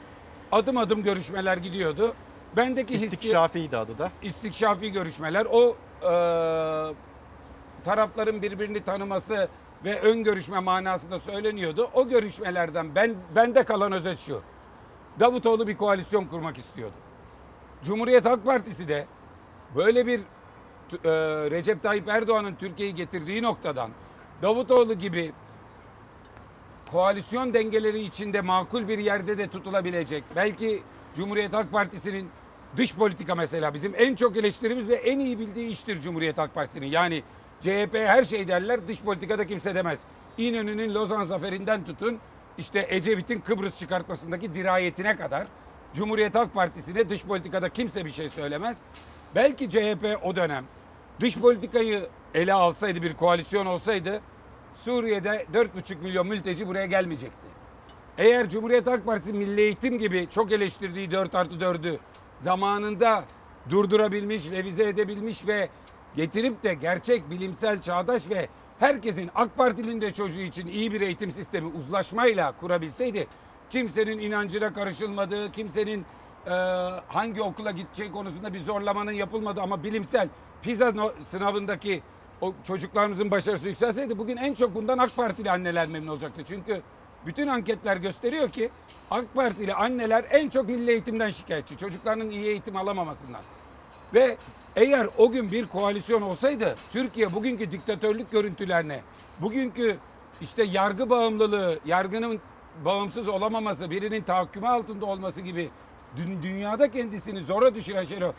adım 0.51 0.77
adım 0.77 1.03
görüşmeler 1.03 1.57
gidiyordu. 1.57 2.13
Bendeki 2.57 2.93
İstikşafiydi 2.93 3.77
adı 3.77 3.97
da. 3.97 4.11
istikşafi 4.21 4.91
görüşmeler 4.91 5.47
o 5.51 5.75
e, 6.01 6.11
tarafların 7.85 8.41
birbirini 8.41 8.83
tanıması 8.83 9.49
ve 9.83 9.99
ön 9.99 10.23
görüşme 10.23 10.59
manasında 10.59 11.19
söyleniyordu. 11.19 11.89
O 11.93 12.09
görüşmelerden 12.09 12.95
ben 12.95 13.15
bende 13.35 13.63
kalan 13.63 13.91
özet 13.91 14.19
şu. 14.19 14.41
Davutoğlu 15.19 15.67
bir 15.67 15.77
koalisyon 15.77 16.25
kurmak 16.25 16.57
istiyordu. 16.57 16.93
Cumhuriyet 17.83 18.25
Halk 18.25 18.45
Partisi 18.45 18.87
de 18.87 19.05
böyle 19.75 20.07
bir 20.07 20.19
e, 20.19 21.11
Recep 21.51 21.83
Tayyip 21.83 22.07
Erdoğan'ın 22.07 22.55
Türkiye'yi 22.55 22.95
getirdiği 22.95 23.43
noktadan 23.43 23.91
Davutoğlu 24.41 24.93
gibi 24.93 25.33
koalisyon 26.91 27.53
dengeleri 27.53 27.99
içinde 27.99 28.41
makul 28.41 28.87
bir 28.87 28.97
yerde 28.97 29.37
de 29.37 29.47
tutulabilecek. 29.47 30.23
Belki 30.35 30.83
Cumhuriyet 31.15 31.53
Halk 31.53 31.71
Partisi'nin 31.71 32.29
dış 32.77 32.95
politika 32.95 33.35
mesela 33.35 33.73
bizim 33.73 33.93
en 33.97 34.15
çok 34.15 34.37
eleştirimiz 34.37 34.89
ve 34.89 34.95
en 34.95 35.19
iyi 35.19 35.39
bildiği 35.39 35.69
iştir 35.69 35.99
Cumhuriyet 35.99 36.37
Halk 36.37 36.55
Partisi'nin. 36.55 36.87
Yani 36.87 37.23
CHP 37.61 37.95
her 37.95 38.23
şey 38.23 38.47
derler 38.47 38.87
dış 38.87 39.01
politikada 39.01 39.47
kimse 39.47 39.75
demez. 39.75 40.03
İnönü'nün 40.37 40.93
Lozan 40.93 41.23
zaferinden 41.23 41.85
tutun 41.85 42.17
işte 42.57 42.85
Ecevit'in 42.89 43.39
Kıbrıs 43.39 43.79
çıkartmasındaki 43.79 44.55
dirayetine 44.55 45.15
kadar 45.15 45.47
Cumhuriyet 45.93 46.35
Halk 46.35 46.53
Partisi'ne 46.53 47.09
dış 47.09 47.23
politikada 47.25 47.69
kimse 47.69 48.05
bir 48.05 48.11
şey 48.11 48.29
söylemez. 48.29 48.81
Belki 49.35 49.69
CHP 49.69 50.19
o 50.23 50.35
dönem 50.35 50.65
dış 51.19 51.37
politikayı 51.37 52.07
ele 52.33 52.53
alsaydı 52.53 53.01
bir 53.01 53.13
koalisyon 53.13 53.65
olsaydı 53.65 54.21
Suriye'de 54.75 55.45
4,5 55.53 56.01
milyon 56.01 56.27
mülteci 56.27 56.67
buraya 56.67 56.85
gelmeyecekti. 56.85 57.47
Eğer 58.17 58.49
Cumhuriyet 58.49 58.87
Halk 58.87 59.05
Partisi 59.05 59.33
Milli 59.33 59.61
Eğitim 59.61 59.97
gibi 59.97 60.27
çok 60.29 60.51
eleştirdiği 60.51 61.11
4 61.11 61.35
artı 61.35 61.55
4'ü 61.55 61.97
zamanında 62.37 63.23
durdurabilmiş, 63.69 64.51
revize 64.51 64.83
edebilmiş 64.83 65.47
ve 65.47 65.69
getirip 66.17 66.63
de 66.63 66.73
gerçek 66.73 67.29
bilimsel, 67.29 67.81
çağdaş 67.81 68.29
ve 68.29 68.49
herkesin 68.79 69.29
AK 69.35 69.57
Partili'nin 69.57 70.01
de 70.01 70.13
çocuğu 70.13 70.39
için 70.39 70.67
iyi 70.67 70.91
bir 70.91 71.01
eğitim 71.01 71.31
sistemi 71.31 71.67
uzlaşmayla 71.67 72.51
kurabilseydi 72.51 73.27
kimsenin 73.69 74.19
inancına 74.19 74.73
karışılmadığı, 74.73 75.51
kimsenin 75.51 76.05
e, 76.45 76.51
hangi 77.07 77.41
okula 77.41 77.71
gideceği 77.71 78.11
konusunda 78.11 78.53
bir 78.53 78.59
zorlamanın 78.59 79.11
yapılmadığı 79.11 79.61
ama 79.61 79.83
bilimsel 79.83 80.29
PISA 80.61 80.93
sınavındaki 81.21 82.01
o 82.41 82.53
çocuklarımızın 82.63 83.31
başarısı 83.31 83.67
yükselseydi 83.67 84.17
bugün 84.17 84.37
en 84.37 84.53
çok 84.53 84.75
bundan 84.75 84.97
AK 84.97 85.15
Partili 85.15 85.51
anneler 85.51 85.87
memnun 85.87 86.11
olacaktı. 86.11 86.41
Çünkü 86.45 86.81
bütün 87.25 87.47
anketler 87.47 87.97
gösteriyor 87.97 88.49
ki 88.49 88.69
AK 89.11 89.35
Partili 89.35 89.73
anneler 89.73 90.25
en 90.29 90.49
çok 90.49 90.69
milli 90.69 90.91
eğitimden 90.91 91.29
şikayetçi. 91.29 91.77
Çocuklarının 91.77 92.29
iyi 92.29 92.45
eğitim 92.45 92.75
alamamasından. 92.75 93.41
Ve 94.13 94.37
eğer 94.77 95.07
o 95.17 95.31
gün 95.31 95.51
bir 95.51 95.65
koalisyon 95.65 96.21
olsaydı 96.21 96.75
Türkiye 96.91 97.33
bugünkü 97.33 97.71
diktatörlük 97.71 98.31
görüntülerine, 98.31 99.01
bugünkü 99.41 99.97
işte 100.41 100.63
yargı 100.63 101.09
bağımlılığı, 101.09 101.79
yargının 101.85 102.39
bağımsız 102.85 103.27
olamaması, 103.27 103.91
birinin 103.91 104.21
tahakkümü 104.21 104.67
altında 104.67 105.05
olması 105.05 105.41
gibi 105.41 105.69
dün, 106.17 106.43
dünyada 106.43 106.91
kendisini 106.91 107.43
zora 107.43 107.75
düşüren 107.75 108.03
şeyler. 108.03 108.31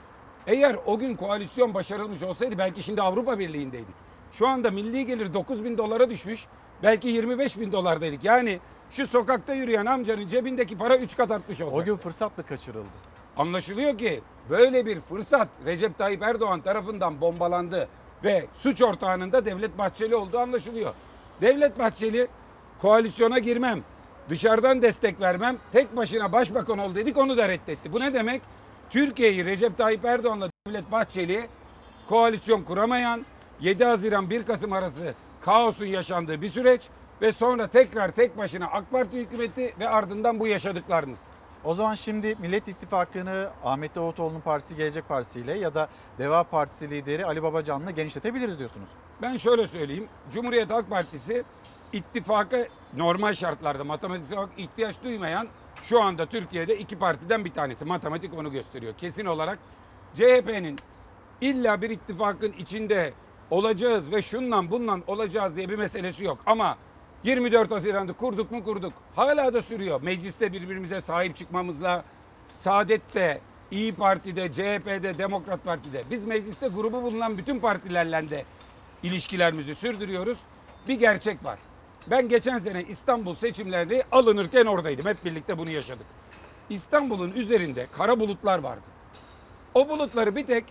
Eğer 0.47 0.77
o 0.87 0.99
gün 0.99 1.17
koalisyon 1.17 1.75
başarılmış 1.75 2.23
olsaydı 2.23 2.59
belki 2.59 2.83
şimdi 2.83 3.03
Avrupa 3.03 3.39
Birliği'ndeydik. 3.39 3.95
Şu 4.33 4.49
anda 4.49 4.71
milli 4.71 5.07
gelir 5.07 5.35
9 5.35 5.65
bin 5.65 5.79
dolara 5.79 6.11
düşmüş. 6.11 6.47
Belki 6.83 7.09
25 7.09 7.59
bin 7.61 7.73
dolardaydık. 7.73 8.25
Yani 8.25 8.61
şu 8.91 9.07
sokakta 9.07 9.55
yürüyen 9.55 9.87
amcanın 9.87 10.29
cebindeki 10.29 10.79
para 10.79 10.99
3 10.99 11.17
kat 11.17 11.31
artmış 11.31 11.61
olacak. 11.61 11.79
O 11.81 11.85
gün 11.85 11.97
fırsat 11.97 12.39
mı 12.39 12.45
kaçırıldı? 12.47 12.89
Anlaşılıyor 13.37 13.99
ki 13.99 14.21
böyle 14.51 14.87
bir 14.87 15.01
fırsat 15.01 15.49
Recep 15.65 15.99
Tayyip 15.99 16.23
Erdoğan 16.23 16.61
tarafından 16.61 17.21
bombalandı 17.21 17.89
ve 18.25 18.47
suç 18.55 18.83
ortağının 18.83 19.33
da 19.33 19.45
Devlet 19.45 19.79
Bahçeli 19.79 20.17
olduğu 20.17 20.39
anlaşılıyor. 20.39 20.95
Devlet 21.41 21.79
Bahçeli 21.79 22.29
koalisyona 22.83 23.39
girmem, 23.39 23.83
dışarıdan 24.29 24.83
destek 24.83 25.21
vermem, 25.21 25.57
tek 25.73 25.97
başına 25.97 26.33
başbakan 26.33 26.79
ol 26.79 26.95
dedik 26.95 27.19
onu 27.19 27.37
da 27.37 27.49
reddetti. 27.49 27.93
Bu 27.93 28.01
ne 28.01 28.15
demek? 28.15 28.43
Türkiye'yi 28.91 29.45
Recep 29.45 29.79
Tayyip 29.79 30.05
Erdoğan'la 30.05 30.51
Devlet 30.67 30.93
Bahçeli 30.93 31.47
koalisyon 32.09 32.63
kuramayan 32.63 33.27
7 33.61 33.85
Haziran 33.85 34.31
1 34.31 34.43
Kasım 34.43 34.73
arası 34.73 35.15
kaosun 35.41 35.87
yaşandığı 35.87 36.43
bir 36.43 36.49
süreç. 36.49 36.89
ve 37.23 37.33
sonra 37.33 37.67
tekrar 37.67 38.11
tek 38.11 38.39
başına 38.39 38.67
AK 38.67 38.91
Parti 38.91 39.17
hükümeti 39.17 39.75
ve 39.81 39.89
ardından 39.89 40.41
bu 40.41 40.47
yaşadıklarımız. 40.47 41.19
O 41.69 41.75
zaman 41.75 41.95
şimdi 41.95 42.37
Millet 42.39 42.69
İttifakı'nı 42.69 43.51
Ahmet 43.65 43.95
Davutoğlu'nun 43.95 44.41
partisi 44.41 44.77
Gelecek 44.77 45.09
Partisi 45.09 45.41
ile 45.41 45.59
ya 45.59 45.75
da 45.75 45.89
Deva 46.19 46.45
Partisi 46.45 46.91
lideri 46.91 47.27
Ali 47.27 47.43
Babacan'la 47.43 47.91
genişletebiliriz 47.91 48.59
diyorsunuz. 48.59 48.89
Ben 49.23 49.37
şöyle 49.37 49.67
söyleyeyim. 49.67 50.09
Cumhuriyet 50.33 50.71
Halk 50.71 50.91
Partisi 50.91 51.45
ittifaka 51.93 52.67
normal 52.97 53.35
şartlarda 53.35 53.85
matematiksel 53.85 54.39
ihtiyaç 54.57 55.03
duymayan 55.03 55.49
şu 55.83 56.03
anda 56.03 56.27
Türkiye'de 56.27 56.79
iki 56.79 56.99
partiden 56.99 57.45
bir 57.45 57.53
tanesi. 57.53 57.85
Matematik 57.85 58.35
onu 58.35 58.53
gösteriyor. 58.53 58.95
Kesin 58.99 59.27
olarak 59.27 59.59
CHP'nin 60.15 60.79
illa 61.41 61.83
bir 61.83 61.91
ittifakın 61.91 62.53
içinde 62.53 63.13
olacağız 63.51 64.13
ve 64.13 64.23
şundan 64.23 64.71
bundan 64.71 65.03
olacağız 65.07 65.57
diye 65.57 65.69
bir 65.69 65.79
meselesi 65.79 66.25
yok. 66.25 66.39
Ama 66.47 66.79
24 67.25 67.71
Haziran'da 67.71 68.13
kurduk 68.13 68.51
mu 68.51 68.65
kurduk. 68.65 68.93
Hala 69.17 69.55
da 69.55 69.63
sürüyor. 69.63 70.03
Mecliste 70.03 70.53
birbirimize 70.53 71.01
sahip 71.01 71.37
çıkmamızla 71.37 72.05
Saadet'te, 72.55 73.41
İyi 73.71 73.95
Parti'de, 73.95 74.53
CHP'de, 74.53 75.19
Demokrat 75.19 75.65
Parti'de 75.65 76.05
biz 76.11 76.25
mecliste 76.25 76.69
grubu 76.69 77.03
bulunan 77.03 77.39
bütün 77.39 77.61
partilerle 77.61 78.31
de 78.31 78.45
ilişkilerimizi 79.03 79.75
sürdürüyoruz. 79.75 80.39
Bir 80.89 80.99
gerçek 80.99 81.45
var. 81.45 81.59
Ben 82.07 82.29
geçen 82.29 82.59
sene 82.59 82.83
İstanbul 82.83 83.35
seçimleri 83.35 84.05
alınırken 84.13 84.67
oradaydım. 84.67 85.07
Hep 85.07 85.25
birlikte 85.25 85.59
bunu 85.59 85.71
yaşadık. 85.71 86.07
İstanbul'un 86.71 87.33
üzerinde 87.33 87.87
kara 87.93 88.21
bulutlar 88.21 88.59
vardı. 88.59 88.87
O 89.75 89.89
bulutları 89.89 90.37
bir 90.37 90.47
tek 90.47 90.65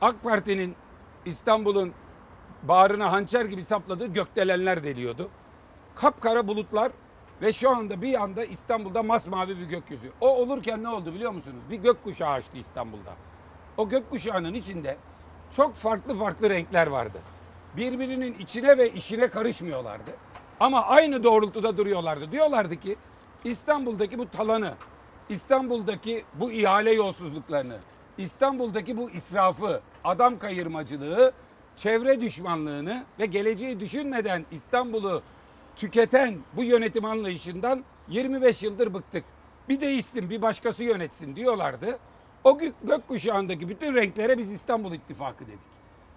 AK 0.00 0.22
Parti'nin 0.22 0.76
İstanbul'un 1.26 1.92
bağrına 2.62 3.12
hançer 3.12 3.44
gibi 3.44 3.64
sapladığı 3.64 4.06
gökdelenler 4.06 4.84
deliyordu. 4.84 5.30
Kapkara 6.00 6.48
bulutlar 6.48 6.92
ve 7.42 7.52
şu 7.52 7.70
anda 7.70 8.02
bir 8.02 8.22
anda 8.22 8.44
İstanbul'da 8.44 9.02
masmavi 9.02 9.58
bir 9.58 9.64
gökyüzü. 9.64 10.12
O 10.20 10.28
olurken 10.28 10.82
ne 10.82 10.88
oldu 10.88 11.14
biliyor 11.14 11.32
musunuz? 11.32 11.62
Bir 11.70 11.76
gökkuşağı 11.76 12.30
açtı 12.30 12.56
İstanbul'da. 12.56 13.14
O 13.76 13.88
gökkuşağının 13.88 14.54
içinde 14.54 14.96
çok 15.56 15.74
farklı 15.74 16.14
farklı 16.14 16.50
renkler 16.50 16.86
vardı. 16.86 17.18
Birbirinin 17.76 18.34
içine 18.34 18.78
ve 18.78 18.92
işine 18.92 19.28
karışmıyorlardı. 19.28 20.10
Ama 20.60 20.82
aynı 20.82 21.24
doğrultuda 21.24 21.76
duruyorlardı. 21.76 22.32
Diyorlardı 22.32 22.76
ki 22.76 22.96
İstanbul'daki 23.44 24.18
bu 24.18 24.28
talanı, 24.28 24.74
İstanbul'daki 25.28 26.24
bu 26.34 26.52
ihale 26.52 26.92
yolsuzluklarını, 26.92 27.78
İstanbul'daki 28.18 28.96
bu 28.96 29.10
israfı, 29.10 29.80
adam 30.04 30.38
kayırmacılığı, 30.38 31.32
çevre 31.76 32.20
düşmanlığını 32.20 33.04
ve 33.18 33.26
geleceği 33.26 33.80
düşünmeden 33.80 34.46
İstanbul'u 34.50 35.22
tüketen 35.78 36.38
bu 36.56 36.64
yönetim 36.64 37.04
anlayışından 37.04 37.84
25 38.08 38.62
yıldır 38.62 38.94
bıktık. 38.94 39.24
Bir 39.68 39.80
değişsin, 39.80 40.30
bir 40.30 40.42
başkası 40.42 40.84
yönetsin 40.84 41.36
diyorlardı. 41.36 41.98
O 42.44 42.58
gök, 42.58 42.74
gökkuşağındaki 42.82 43.68
bütün 43.68 43.94
renklere 43.94 44.38
biz 44.38 44.52
İstanbul 44.52 44.92
İttifakı 44.92 45.46
dedik. 45.46 45.58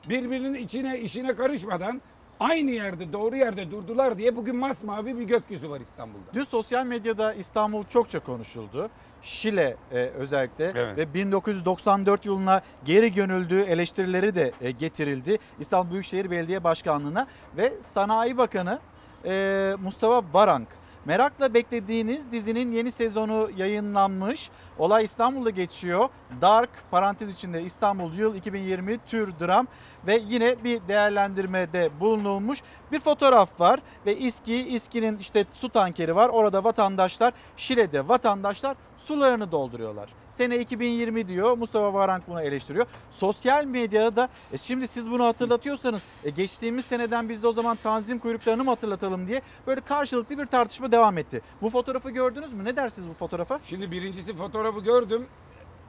Birbirinin 0.09 0.53
içine 0.53 0.99
işine 0.99 1.35
karışmadan 1.35 2.01
aynı 2.39 2.71
yerde 2.71 3.13
doğru 3.13 3.35
yerde 3.35 3.71
durdular 3.71 4.17
diye 4.17 4.35
bugün 4.35 4.55
masmavi 4.55 5.17
bir 5.19 5.23
gökyüzü 5.23 5.69
var 5.69 5.79
İstanbul'da. 5.79 6.33
Dün 6.33 6.43
sosyal 6.43 6.85
medyada 6.85 7.33
İstanbul 7.33 7.83
çokça 7.83 8.19
konuşuldu. 8.19 8.89
Şile 9.21 9.77
e, 9.91 9.97
özellikle 9.97 10.65
Evet. 10.65 10.97
ve 10.97 11.13
1994 11.13 12.25
yılına 12.25 12.61
geri 12.85 13.13
gönüldüğü 13.13 13.61
eleştirileri 13.61 14.35
de 14.35 14.51
e, 14.61 14.71
getirildi. 14.71 15.37
İstanbul 15.59 15.91
Büyükşehir 15.91 16.31
Belediye 16.31 16.63
Başkanlığı'na 16.63 17.27
ve 17.57 17.73
Sanayi 17.81 18.37
Bakanı 18.37 18.79
e, 19.25 19.75
Mustafa 19.83 20.23
Varank. 20.33 20.67
Merakla 21.05 21.53
beklediğiniz 21.53 22.31
dizinin 22.31 22.71
yeni 22.71 22.91
sezonu 22.91 23.49
yayınlanmış. 23.57 24.49
Olay 24.77 25.03
İstanbul'da 25.03 25.49
geçiyor. 25.49 26.09
Dark 26.41 26.69
parantez 26.91 27.29
içinde 27.29 27.63
İstanbul 27.63 28.13
yıl 28.13 28.35
2020 28.35 28.97
tür 28.97 29.33
dram 29.39 29.67
ve 30.07 30.21
yine 30.27 30.63
bir 30.63 30.87
değerlendirmede 30.87 31.89
bulunulmuş 31.99 32.61
bir 32.91 32.99
fotoğraf 32.99 33.59
var 33.59 33.79
ve 34.05 34.17
İSKİ, 34.17 34.55
İSKİ'nin 34.55 35.17
işte 35.17 35.45
su 35.53 35.69
tankeri 35.69 36.15
var. 36.15 36.29
Orada 36.29 36.63
vatandaşlar, 36.63 37.33
Şile'de 37.57 38.07
vatandaşlar 38.07 38.77
sularını 39.05 39.51
dolduruyorlar. 39.51 40.09
Sene 40.29 40.59
2020 40.59 41.27
diyor. 41.27 41.57
Mustafa 41.57 41.93
Varank 41.93 42.27
bunu 42.27 42.41
eleştiriyor. 42.41 42.85
Sosyal 43.11 43.65
medyada 43.65 44.15
da 44.15 44.29
e 44.53 44.57
şimdi 44.57 44.87
siz 44.87 45.11
bunu 45.11 45.25
hatırlatıyorsanız 45.25 46.01
e 46.23 46.29
geçtiğimiz 46.29 46.85
seneden 46.85 47.29
biz 47.29 47.43
de 47.43 47.47
o 47.47 47.51
zaman 47.51 47.77
tanzim 47.83 48.19
kuyruklarını 48.19 48.63
mı 48.63 48.69
hatırlatalım 48.69 49.27
diye 49.27 49.41
böyle 49.67 49.81
karşılıklı 49.81 50.37
bir 50.37 50.45
tartışma 50.45 50.91
devam 50.91 51.17
etti. 51.17 51.41
Bu 51.61 51.69
fotoğrafı 51.69 52.09
gördünüz 52.09 52.53
mü? 52.53 52.65
Ne 52.65 52.75
dersiniz 52.75 53.09
bu 53.09 53.13
fotoğrafa? 53.13 53.59
Şimdi 53.63 53.91
birincisi 53.91 54.35
fotoğrafı 54.35 54.79
gördüm. 54.79 55.27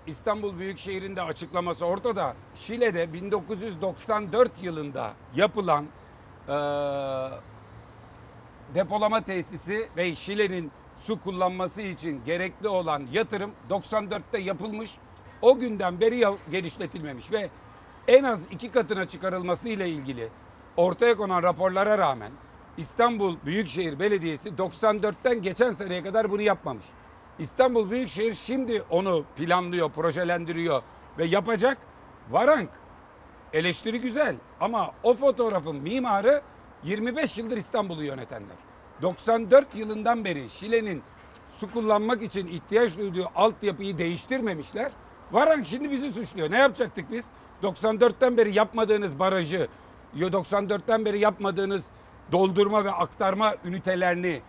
İstanbul 0.06 0.59
Büyükşehir'in 0.59 1.16
de 1.16 1.22
açıklaması 1.22 1.86
ortada. 1.86 2.34
Şile'de 2.55 3.12
1994 3.12 4.62
yılında 4.62 5.12
yapılan 5.34 5.84
eee, 6.48 6.55
depolama 8.74 9.20
tesisi 9.20 9.89
ve 9.97 10.14
Şile'nin 10.14 10.72
su 11.03 11.20
kullanması 11.20 11.83
için 11.83 12.24
gerekli 12.24 12.69
olan 12.69 13.07
yatırım 13.12 13.51
94'te 13.70 14.39
yapılmış. 14.39 14.99
O 15.43 15.59
günden 15.59 16.01
beri 16.01 16.24
genişletilmemiş 16.51 17.33
ve 17.33 17.51
en 18.09 18.24
az 18.24 18.47
iki 18.51 18.70
katına 18.70 19.09
çıkarılması 19.09 19.69
ile 19.69 19.89
ilgili 19.89 20.29
ortaya 20.77 21.16
konan 21.16 21.43
raporlara 21.43 21.99
rağmen 21.99 22.33
İstanbul 22.77 23.37
Büyükşehir 23.45 23.99
Belediyesi 23.99 24.49
94'ten 24.49 25.43
geçen 25.43 25.70
seneye 25.70 26.03
kadar 26.03 26.31
bunu 26.31 26.43
yapmamış. 26.43 26.85
İstanbul 27.39 27.91
Büyükşehir 27.91 28.35
şimdi 28.35 28.83
onu 28.91 29.24
planlıyor, 29.37 29.91
projelendiriyor 29.91 30.83
ve 31.19 31.24
yapacak. 31.24 31.79
Varank 32.31 32.70
eleştiri 33.53 34.01
güzel 34.01 34.37
ama 34.61 34.91
o 35.03 35.15
fotoğrafın 35.15 35.77
mimarı 35.77 36.43
25 36.85 37.39
yıldır 37.39 37.57
İstanbul'u 37.57 38.05
yönetenler. 38.05 38.72
94 39.03 39.74
yılından 39.74 40.24
beri 40.24 40.51
Şile'nin 40.51 41.03
su 41.49 41.73
kullanmak 41.73 42.23
için 42.23 42.47
ihtiyaç 42.47 42.99
duyduğu 42.99 43.27
altyapıyı 43.35 43.99
değiştirmemişler. 43.99 44.93
Varank 45.33 45.66
şimdi 45.66 45.91
bizi 45.91 46.12
suçluyor. 46.12 46.51
Ne 46.51 46.59
yapacaktık 46.59 47.12
biz? 47.12 47.31
94'ten 47.62 48.37
beri 48.37 48.55
yapmadığınız 48.55 49.19
barajı, 49.19 49.69
94'ten 50.16 51.05
beri 51.05 51.19
yapmadığınız 51.19 51.85
doldurma 52.33 52.85
ve 52.85 52.91
aktarma 52.91 53.55
ünitelerini 53.65 54.43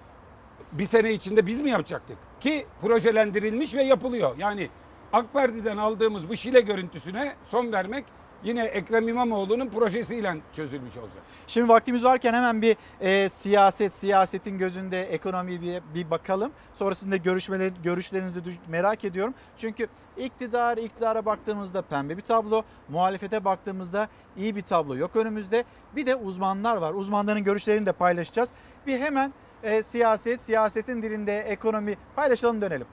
bir 0.71 0.85
sene 0.85 1.13
içinde 1.13 1.47
biz 1.47 1.61
mi 1.61 1.69
yapacaktık? 1.69 2.17
Ki 2.39 2.65
projelendirilmiş 2.81 3.75
ve 3.75 3.83
yapılıyor. 3.83 4.35
Yani 4.37 4.69
AK 5.13 5.33
Parti'den 5.33 5.77
aldığımız 5.77 6.29
bu 6.29 6.35
Şile 6.35 6.61
görüntüsüne 6.61 7.35
son 7.43 7.71
vermek 7.71 8.05
yine 8.43 8.63
Ekrem 8.63 9.07
İmamoğlu'nun 9.07 9.69
projesiyle 9.69 10.35
çözülmüş 10.53 10.97
olacak. 10.97 11.23
Şimdi 11.47 11.69
vaktimiz 11.69 12.03
varken 12.03 12.33
hemen 12.33 12.61
bir 12.61 12.77
e, 13.01 13.29
siyaset, 13.29 13.93
siyasetin 13.93 14.57
gözünde 14.57 15.01
ekonomiye 15.01 15.61
bir, 15.61 15.81
bir 15.95 16.11
bakalım. 16.11 16.51
Sonrasında 16.73 17.17
görüşmeler, 17.17 17.71
görüşlerinizi 17.83 18.41
merak 18.67 19.05
ediyorum. 19.05 19.33
Çünkü 19.57 19.87
iktidar, 20.17 20.77
iktidara 20.77 21.25
baktığımızda 21.25 21.81
pembe 21.81 22.17
bir 22.17 22.21
tablo, 22.21 22.63
muhalefete 22.89 23.45
baktığımızda 23.45 24.07
iyi 24.37 24.55
bir 24.55 24.61
tablo 24.61 24.95
yok 24.95 25.15
önümüzde. 25.15 25.63
Bir 25.95 26.05
de 26.05 26.15
uzmanlar 26.15 26.77
var. 26.77 26.93
Uzmanların 26.93 27.43
görüşlerini 27.43 27.85
de 27.85 27.91
paylaşacağız. 27.91 28.49
Bir 28.87 28.99
hemen 28.99 29.33
e, 29.63 29.83
siyaset, 29.83 30.41
siyasetin 30.41 31.01
dilinde 31.01 31.39
ekonomi 31.39 31.97
paylaşalım 32.15 32.61
dönelim. 32.61 32.87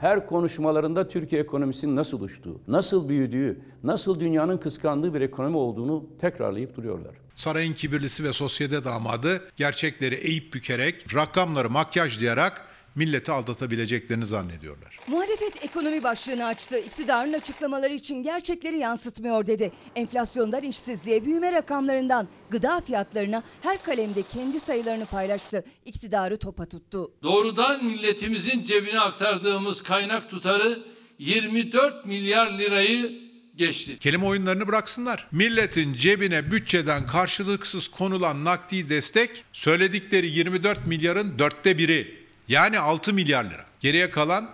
Her 0.00 0.26
konuşmalarında 0.26 1.08
Türkiye 1.08 1.42
ekonomisinin 1.42 1.96
nasıl 1.96 2.20
uçtuğu, 2.20 2.60
nasıl 2.68 3.08
büyüdüğü, 3.08 3.60
nasıl 3.84 4.20
dünyanın 4.20 4.58
kıskandığı 4.58 5.14
bir 5.14 5.20
ekonomi 5.20 5.56
olduğunu 5.56 6.06
tekrarlayıp 6.20 6.76
duruyorlar. 6.76 7.14
Sarayın 7.34 7.72
kibirlisi 7.72 8.24
ve 8.24 8.32
sosyete 8.32 8.84
damadı 8.84 9.42
gerçekleri 9.56 10.14
eğip 10.14 10.54
bükerek, 10.54 11.14
rakamları 11.14 11.70
makyajlayarak 11.70 12.66
milleti 12.94 13.32
aldatabileceklerini 13.32 14.26
zannediyorlar. 14.26 14.98
Muhalefet 15.06 15.64
ekonomi 15.64 16.02
başlığını 16.02 16.46
açtı. 16.46 16.78
İktidarın 16.78 17.32
açıklamaları 17.32 17.94
için 17.94 18.22
gerçekleri 18.22 18.78
yansıtmıyor 18.78 19.46
dedi. 19.46 19.72
Enflasyondan 19.96 20.62
işsizliğe, 20.62 21.24
büyüme 21.24 21.52
rakamlarından 21.52 22.28
gıda 22.50 22.80
fiyatlarına 22.80 23.42
her 23.62 23.82
kalemde 23.82 24.22
kendi 24.22 24.60
sayılarını 24.60 25.06
paylaştı. 25.06 25.64
İktidarı 25.84 26.36
topa 26.36 26.66
tuttu. 26.66 27.12
Doğrudan 27.22 27.84
milletimizin 27.84 28.64
cebine 28.64 29.00
aktardığımız 29.00 29.82
kaynak 29.82 30.30
tutarı 30.30 30.78
24 31.18 32.06
milyar 32.06 32.58
lirayı 32.58 33.30
geçti. 33.56 33.98
Kelime 33.98 34.26
oyunlarını 34.26 34.68
bıraksınlar. 34.68 35.28
Milletin 35.32 35.94
cebine 35.94 36.50
bütçeden 36.50 37.06
karşılıksız 37.06 37.88
konulan 37.88 38.44
nakdi 38.44 38.88
destek 38.88 39.44
söyledikleri 39.52 40.26
24 40.26 40.86
milyarın 40.86 41.38
dörtte 41.38 41.78
biri. 41.78 42.19
Yani 42.50 42.78
6 42.78 43.12
milyar 43.12 43.44
lira. 43.44 43.64
Geriye 43.80 44.10
kalan 44.10 44.50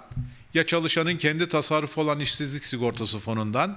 ya 0.55 0.67
çalışanın 0.67 1.17
kendi 1.17 1.49
tasarrufu 1.49 2.01
olan 2.01 2.21
işsizlik 2.21 2.67
sigortası 2.67 3.19
fonundan 3.19 3.77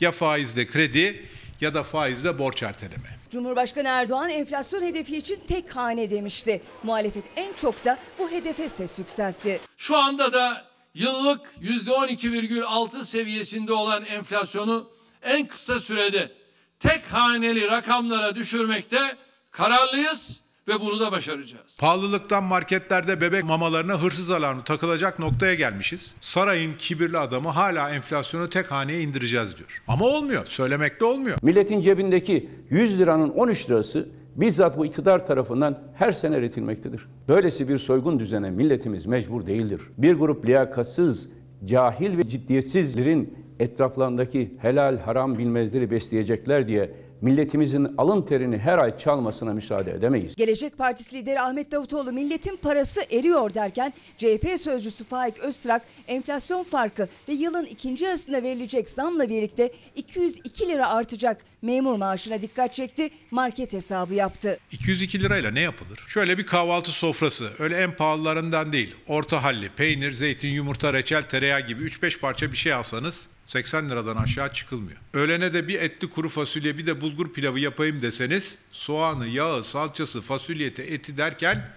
ya 0.00 0.10
faizle 0.10 0.66
kredi 0.66 1.26
ya 1.60 1.74
da 1.74 1.82
faizle 1.82 2.38
borç 2.38 2.62
erteleme. 2.62 3.18
Cumhurbaşkanı 3.30 3.88
Erdoğan 3.88 4.30
enflasyon 4.30 4.82
hedefi 4.82 5.16
için 5.16 5.40
tek 5.48 5.76
hane 5.76 6.10
demişti. 6.10 6.62
Muhalefet 6.82 7.24
en 7.36 7.52
çok 7.52 7.84
da 7.84 7.98
bu 8.18 8.30
hedefe 8.30 8.68
ses 8.68 8.98
yükseltti. 8.98 9.60
Şu 9.76 9.96
anda 9.96 10.32
da 10.32 10.64
yıllık 10.94 11.40
%12,6 11.62 13.04
seviyesinde 13.04 13.72
olan 13.72 14.04
enflasyonu 14.04 14.90
en 15.22 15.46
kısa 15.46 15.80
sürede 15.80 16.32
tek 16.80 17.12
haneli 17.12 17.68
rakamlara 17.68 18.34
düşürmekte 18.34 19.16
kararlıyız 19.50 20.43
ve 20.68 20.80
bunu 20.80 21.00
da 21.00 21.12
başaracağız. 21.12 21.76
Pahalılıktan 21.80 22.44
marketlerde 22.44 23.20
bebek 23.20 23.44
mamalarına 23.44 24.02
hırsız 24.02 24.30
alarmı 24.30 24.62
takılacak 24.62 25.18
noktaya 25.18 25.54
gelmişiz. 25.54 26.14
Sarayın 26.20 26.74
kibirli 26.78 27.18
adamı 27.18 27.48
hala 27.48 27.90
enflasyonu 27.90 28.50
tek 28.50 28.70
haneye 28.70 29.00
indireceğiz 29.00 29.56
diyor. 29.56 29.82
Ama 29.88 30.04
olmuyor. 30.04 30.46
Söylemekle 30.46 31.04
olmuyor. 31.04 31.38
Milletin 31.42 31.80
cebindeki 31.80 32.50
100 32.70 32.98
liranın 32.98 33.30
13 33.30 33.70
lirası 33.70 34.08
bizzat 34.36 34.78
bu 34.78 34.86
iktidar 34.86 35.26
tarafından 35.26 35.82
her 35.94 36.12
sene 36.12 36.36
üretilmektedir. 36.36 37.06
Böylesi 37.28 37.68
bir 37.68 37.78
soygun 37.78 38.18
düzene 38.18 38.50
milletimiz 38.50 39.06
mecbur 39.06 39.46
değildir. 39.46 39.80
Bir 39.98 40.14
grup 40.14 40.46
liyakatsız, 40.46 41.28
cahil 41.64 42.18
ve 42.18 42.28
ciddiyetsizlerin 42.28 43.38
etraflarındaki 43.60 44.54
helal 44.60 44.98
haram 44.98 45.38
bilmezleri 45.38 45.90
besleyecekler 45.90 46.68
diye 46.68 47.03
milletimizin 47.24 47.94
alın 47.98 48.22
terini 48.22 48.58
her 48.58 48.78
ay 48.78 48.98
çalmasına 48.98 49.52
müsaade 49.52 49.90
edemeyiz. 49.90 50.36
Gelecek 50.36 50.78
Partisi 50.78 51.14
lideri 51.14 51.40
Ahmet 51.40 51.72
Davutoğlu 51.72 52.12
milletin 52.12 52.56
parası 52.56 53.00
eriyor 53.10 53.54
derken 53.54 53.92
CHP 54.18 54.60
sözcüsü 54.60 55.04
Faik 55.04 55.38
Öztrak 55.38 55.82
enflasyon 56.08 56.62
farkı 56.62 57.08
ve 57.28 57.32
yılın 57.32 57.64
ikinci 57.64 58.04
yarısında 58.04 58.42
verilecek 58.42 58.90
zamla 58.90 59.28
birlikte 59.28 59.72
202 59.96 60.68
lira 60.68 60.88
artacak 60.90 61.44
memur 61.62 61.96
maaşına 61.96 62.42
dikkat 62.42 62.74
çekti, 62.74 63.10
market 63.30 63.72
hesabı 63.72 64.14
yaptı. 64.14 64.58
202 64.72 65.20
lirayla 65.20 65.50
ne 65.50 65.60
yapılır? 65.60 66.04
Şöyle 66.08 66.38
bir 66.38 66.46
kahvaltı 66.46 66.92
sofrası. 66.92 67.48
Öyle 67.58 67.76
en 67.76 67.92
pahalılarından 67.92 68.72
değil. 68.72 68.94
Orta 69.08 69.42
halli, 69.42 69.68
peynir, 69.68 70.12
zeytin, 70.12 70.48
yumurta, 70.48 70.92
reçel, 70.92 71.22
tereyağı 71.22 71.60
gibi 71.60 71.84
3-5 71.84 72.20
parça 72.20 72.52
bir 72.52 72.56
şey 72.56 72.72
alsanız 72.72 73.28
80 73.46 73.90
liradan 73.90 74.16
aşağı 74.16 74.52
çıkılmıyor. 74.52 74.98
Öğlene 75.14 75.52
de 75.52 75.68
bir 75.68 75.80
etli 75.80 76.10
kuru 76.10 76.28
fasulye 76.28 76.78
bir 76.78 76.86
de 76.86 77.00
bulgur 77.00 77.32
pilavı 77.32 77.60
yapayım 77.60 78.00
deseniz 78.00 78.58
soğanı, 78.72 79.26
yağı, 79.26 79.64
salçası, 79.64 80.20
fasulyeti, 80.20 80.82
eti 80.82 81.18
derken 81.18 81.70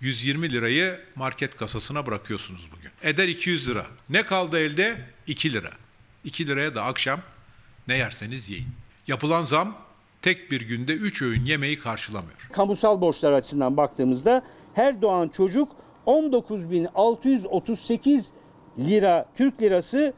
120 0.00 0.52
lirayı 0.52 1.00
market 1.14 1.56
kasasına 1.56 2.06
bırakıyorsunuz 2.06 2.68
bugün. 2.76 2.90
Eder 3.02 3.28
200 3.28 3.68
lira. 3.68 3.86
Ne 4.10 4.22
kaldı 4.22 4.58
elde? 4.58 4.96
2 5.26 5.52
lira. 5.52 5.70
2 6.24 6.46
liraya 6.46 6.74
da 6.74 6.84
akşam 6.84 7.20
ne 7.88 7.96
yerseniz 7.96 8.50
yiyin. 8.50 8.68
Yapılan 9.06 9.42
zam 9.42 9.76
tek 10.22 10.50
bir 10.50 10.60
günde 10.60 10.92
3 10.92 11.22
öğün 11.22 11.44
yemeği 11.44 11.78
karşılamıyor. 11.78 12.38
Kamusal 12.52 13.00
borçlar 13.00 13.32
açısından 13.32 13.76
baktığımızda 13.76 14.42
her 14.74 15.02
doğan 15.02 15.28
çocuk 15.28 15.72
19.638 16.06 18.26
lira 18.78 19.26
Türk 19.34 19.62
lirası 19.62 20.14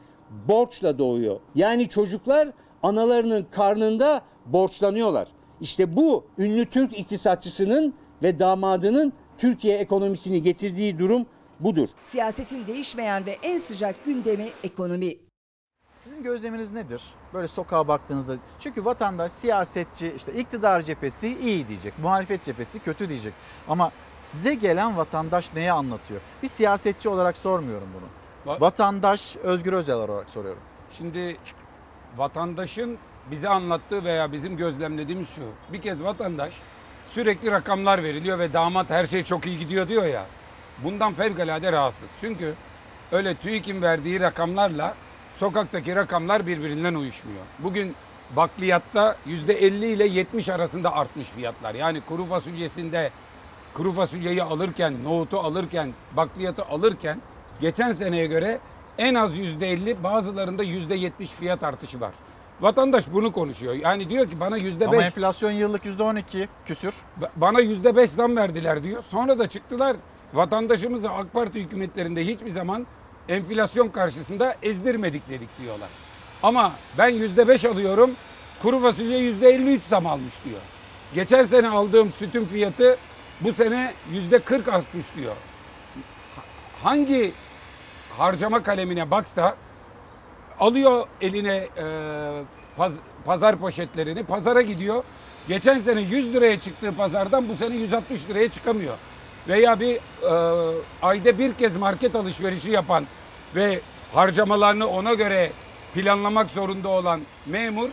borçla 0.47 0.97
doğuyor. 0.97 1.39
Yani 1.55 1.89
çocuklar 1.89 2.49
analarının 2.83 3.47
karnında 3.51 4.21
borçlanıyorlar. 4.45 5.27
İşte 5.61 5.95
bu 5.95 6.25
ünlü 6.37 6.65
Türk 6.65 6.99
iktisatçısının 6.99 7.93
ve 8.23 8.39
damadının 8.39 9.13
Türkiye 9.37 9.77
ekonomisini 9.77 10.41
getirdiği 10.41 10.99
durum 10.99 11.25
budur. 11.59 11.89
Siyasetin 12.03 12.67
değişmeyen 12.67 13.25
ve 13.25 13.37
en 13.43 13.57
sıcak 13.57 14.05
gündemi 14.05 14.49
ekonomi. 14.63 15.13
Sizin 15.95 16.23
gözleminiz 16.23 16.71
nedir? 16.71 17.01
Böyle 17.33 17.47
sokağa 17.47 17.87
baktığınızda. 17.87 18.35
Çünkü 18.59 18.85
vatandaş, 18.85 19.31
siyasetçi, 19.31 20.13
işte 20.17 20.33
iktidar 20.33 20.81
cephesi 20.81 21.37
iyi 21.41 21.67
diyecek. 21.67 21.99
Muhalefet 21.99 22.43
cephesi 22.43 22.79
kötü 22.79 23.09
diyecek. 23.09 23.33
Ama 23.67 23.91
size 24.23 24.53
gelen 24.53 24.97
vatandaş 24.97 25.53
neye 25.53 25.71
anlatıyor? 25.71 26.21
Bir 26.43 26.47
siyasetçi 26.47 27.09
olarak 27.09 27.37
sormuyorum 27.37 27.87
bunu. 27.93 28.05
Vatandaş 28.47 29.35
Özgür 29.35 29.73
Özel 29.73 29.95
olarak 29.95 30.29
soruyorum. 30.29 30.61
Şimdi 30.91 31.37
vatandaşın 32.17 32.97
bize 33.31 33.49
anlattığı 33.49 34.03
veya 34.03 34.31
bizim 34.31 34.57
gözlemlediğimiz 34.57 35.29
şu. 35.29 35.41
Bir 35.73 35.81
kez 35.81 36.03
vatandaş 36.03 36.53
sürekli 37.05 37.51
rakamlar 37.51 38.03
veriliyor 38.03 38.39
ve 38.39 38.53
damat 38.53 38.89
her 38.89 39.05
şey 39.05 39.23
çok 39.23 39.45
iyi 39.45 39.57
gidiyor 39.57 39.87
diyor 39.87 40.05
ya. 40.05 40.25
Bundan 40.83 41.13
fevkalade 41.13 41.71
rahatsız. 41.71 42.09
Çünkü 42.21 42.53
öyle 43.11 43.35
TÜİK'in 43.35 43.81
verdiği 43.81 44.19
rakamlarla 44.19 44.95
sokaktaki 45.33 45.95
rakamlar 45.95 46.47
birbirinden 46.47 46.95
uyuşmuyor. 46.95 47.41
Bugün 47.59 47.95
bakliyatta 48.35 49.15
%50 49.27 49.85
ile 49.85 50.07
70 50.07 50.49
arasında 50.49 50.93
artmış 50.93 51.27
fiyatlar. 51.27 51.75
Yani 51.75 52.01
kuru 52.01 52.25
fasulyesinde 52.25 53.11
kuru 53.73 53.91
fasulyeyi 53.91 54.43
alırken, 54.43 55.03
nohutu 55.03 55.39
alırken, 55.39 55.93
bakliyatı 56.15 56.65
alırken 56.65 57.21
geçen 57.61 57.91
seneye 57.91 58.25
göre 58.25 58.59
en 58.97 59.15
az 59.15 59.35
%50 59.35 60.03
bazılarında 60.03 60.63
%70 60.63 61.11
fiyat 61.39 61.63
artışı 61.63 62.01
var. 62.01 62.11
Vatandaş 62.61 63.05
bunu 63.13 63.31
konuşuyor. 63.31 63.73
Yani 63.73 64.09
diyor 64.09 64.29
ki 64.29 64.39
bana 64.39 64.57
%5 64.57 64.85
Ama 64.87 65.03
enflasyon 65.03 65.51
yıllık 65.51 65.85
%12 65.85 66.47
küsür. 66.65 66.95
Ba- 67.21 67.29
Bana 67.35 67.59
yüzde 67.59 67.95
beş 67.95 68.09
zam 68.09 68.35
verdiler 68.35 68.83
diyor. 68.83 69.01
Sonra 69.03 69.39
da 69.39 69.47
çıktılar 69.47 69.95
vatandaşımızı 70.33 71.11
AK 71.11 71.33
Parti 71.33 71.59
hükümetlerinde 71.59 72.25
hiçbir 72.25 72.49
zaman 72.49 72.87
enflasyon 73.29 73.89
karşısında 73.89 74.55
ezdirmedik 74.63 75.29
dedik 75.29 75.49
diyorlar. 75.61 75.89
Ama 76.43 76.71
ben 76.97 77.07
yüzde 77.09 77.47
beş 77.47 77.65
alıyorum 77.65 78.11
kuru 78.61 78.79
fasulye 78.81 79.17
yüzde 79.17 79.49
elli 79.49 79.73
üç 79.75 79.83
zam 79.83 80.05
almış 80.07 80.33
diyor. 80.45 80.59
Geçen 81.15 81.43
sene 81.43 81.69
aldığım 81.69 82.09
sütün 82.09 82.45
fiyatı 82.45 82.97
bu 83.41 83.53
sene 83.53 83.93
yüzde 84.11 84.39
kırk 84.39 84.67
artmış 84.67 85.05
diyor. 85.15 85.35
Hangi 86.83 87.31
harcama 88.17 88.63
kalemine 88.63 89.11
baksa 89.11 89.55
alıyor 90.59 91.07
eline 91.21 91.67
e, 91.77 91.85
paz- 92.77 92.99
pazar 93.25 93.55
poşetlerini 93.57 94.23
pazara 94.23 94.61
gidiyor. 94.61 95.03
Geçen 95.47 95.77
sene 95.77 96.01
100 96.01 96.33
liraya 96.33 96.59
çıktığı 96.59 96.95
pazardan 96.95 97.49
bu 97.49 97.55
sene 97.55 97.75
160 97.75 98.29
liraya 98.29 98.49
çıkamıyor. 98.51 98.95
Veya 99.47 99.79
bir 99.79 99.95
e, 99.95 100.01
ayda 101.01 101.39
bir 101.39 101.53
kez 101.53 101.75
market 101.75 102.15
alışverişi 102.15 102.71
yapan 102.71 103.05
ve 103.55 103.79
harcamalarını 104.13 104.87
ona 104.87 105.13
göre 105.13 105.51
planlamak 105.93 106.49
zorunda 106.49 106.89
olan 106.89 107.21
memur 107.45 107.89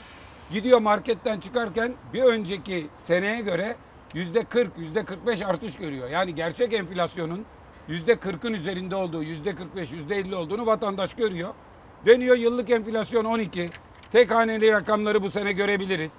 gidiyor 0.50 0.78
marketten 0.78 1.40
çıkarken 1.40 1.94
bir 2.12 2.22
önceki 2.22 2.86
seneye 2.96 3.40
göre 3.40 3.76
yüzde 4.14 4.44
40, 4.44 4.78
yüzde 4.78 5.04
45 5.04 5.42
artış 5.42 5.76
görüyor. 5.76 6.08
Yani 6.08 6.34
gerçek 6.34 6.72
enflasyonun 6.72 7.44
40'ın 7.88 8.52
üzerinde 8.52 8.96
olduğu, 8.96 9.22
yüzde 9.22 9.54
45, 9.54 9.92
yüzde 9.92 10.16
50 10.16 10.34
olduğunu 10.34 10.66
vatandaş 10.66 11.14
görüyor. 11.14 11.54
Deniyor 12.06 12.36
yıllık 12.36 12.70
enflasyon 12.70 13.24
12. 13.24 13.70
Tek 14.12 14.30
haneli 14.30 14.72
rakamları 14.72 15.22
bu 15.22 15.30
sene 15.30 15.52
görebiliriz. 15.52 16.16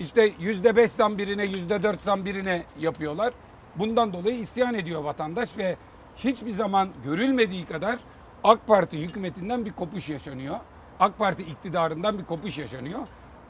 İşte 0.00 0.30
yüzde 0.40 0.76
5 0.76 0.90
zam 0.90 1.18
birine, 1.18 1.44
yüzde 1.44 1.82
4 1.82 2.02
zam 2.02 2.24
birine 2.24 2.64
yapıyorlar. 2.80 3.34
Bundan 3.76 4.12
dolayı 4.12 4.38
isyan 4.38 4.74
ediyor 4.74 5.04
vatandaş 5.04 5.58
ve 5.58 5.76
hiçbir 6.16 6.50
zaman 6.50 6.88
görülmediği 7.04 7.64
kadar 7.64 7.98
AK 8.44 8.66
Parti 8.66 8.98
hükümetinden 8.98 9.64
bir 9.64 9.72
kopuş 9.72 10.08
yaşanıyor. 10.08 10.56
AK 11.00 11.18
Parti 11.18 11.42
iktidarından 11.42 12.18
bir 12.18 12.24
kopuş 12.24 12.58
yaşanıyor. 12.58 13.00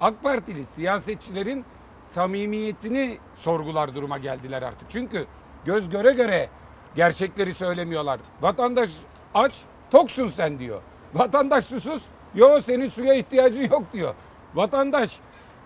AK 0.00 0.22
Partili 0.22 0.66
siyasetçilerin 0.66 1.64
samimiyetini 2.02 3.18
sorgular 3.34 3.94
duruma 3.94 4.18
geldiler 4.18 4.62
artık. 4.62 4.90
Çünkü 4.90 5.26
göz 5.64 5.90
göre 5.90 6.12
göre 6.12 6.48
gerçekleri 6.96 7.54
söylemiyorlar. 7.54 8.20
Vatandaş 8.40 8.90
aç, 9.34 9.62
toksun 9.90 10.28
sen 10.28 10.58
diyor. 10.58 10.80
Vatandaş 11.14 11.64
susuz, 11.64 12.02
yo 12.34 12.60
senin 12.60 12.88
suya 12.88 13.14
ihtiyacın 13.14 13.62
yok 13.62 13.82
diyor. 13.92 14.14
Vatandaş 14.54 15.18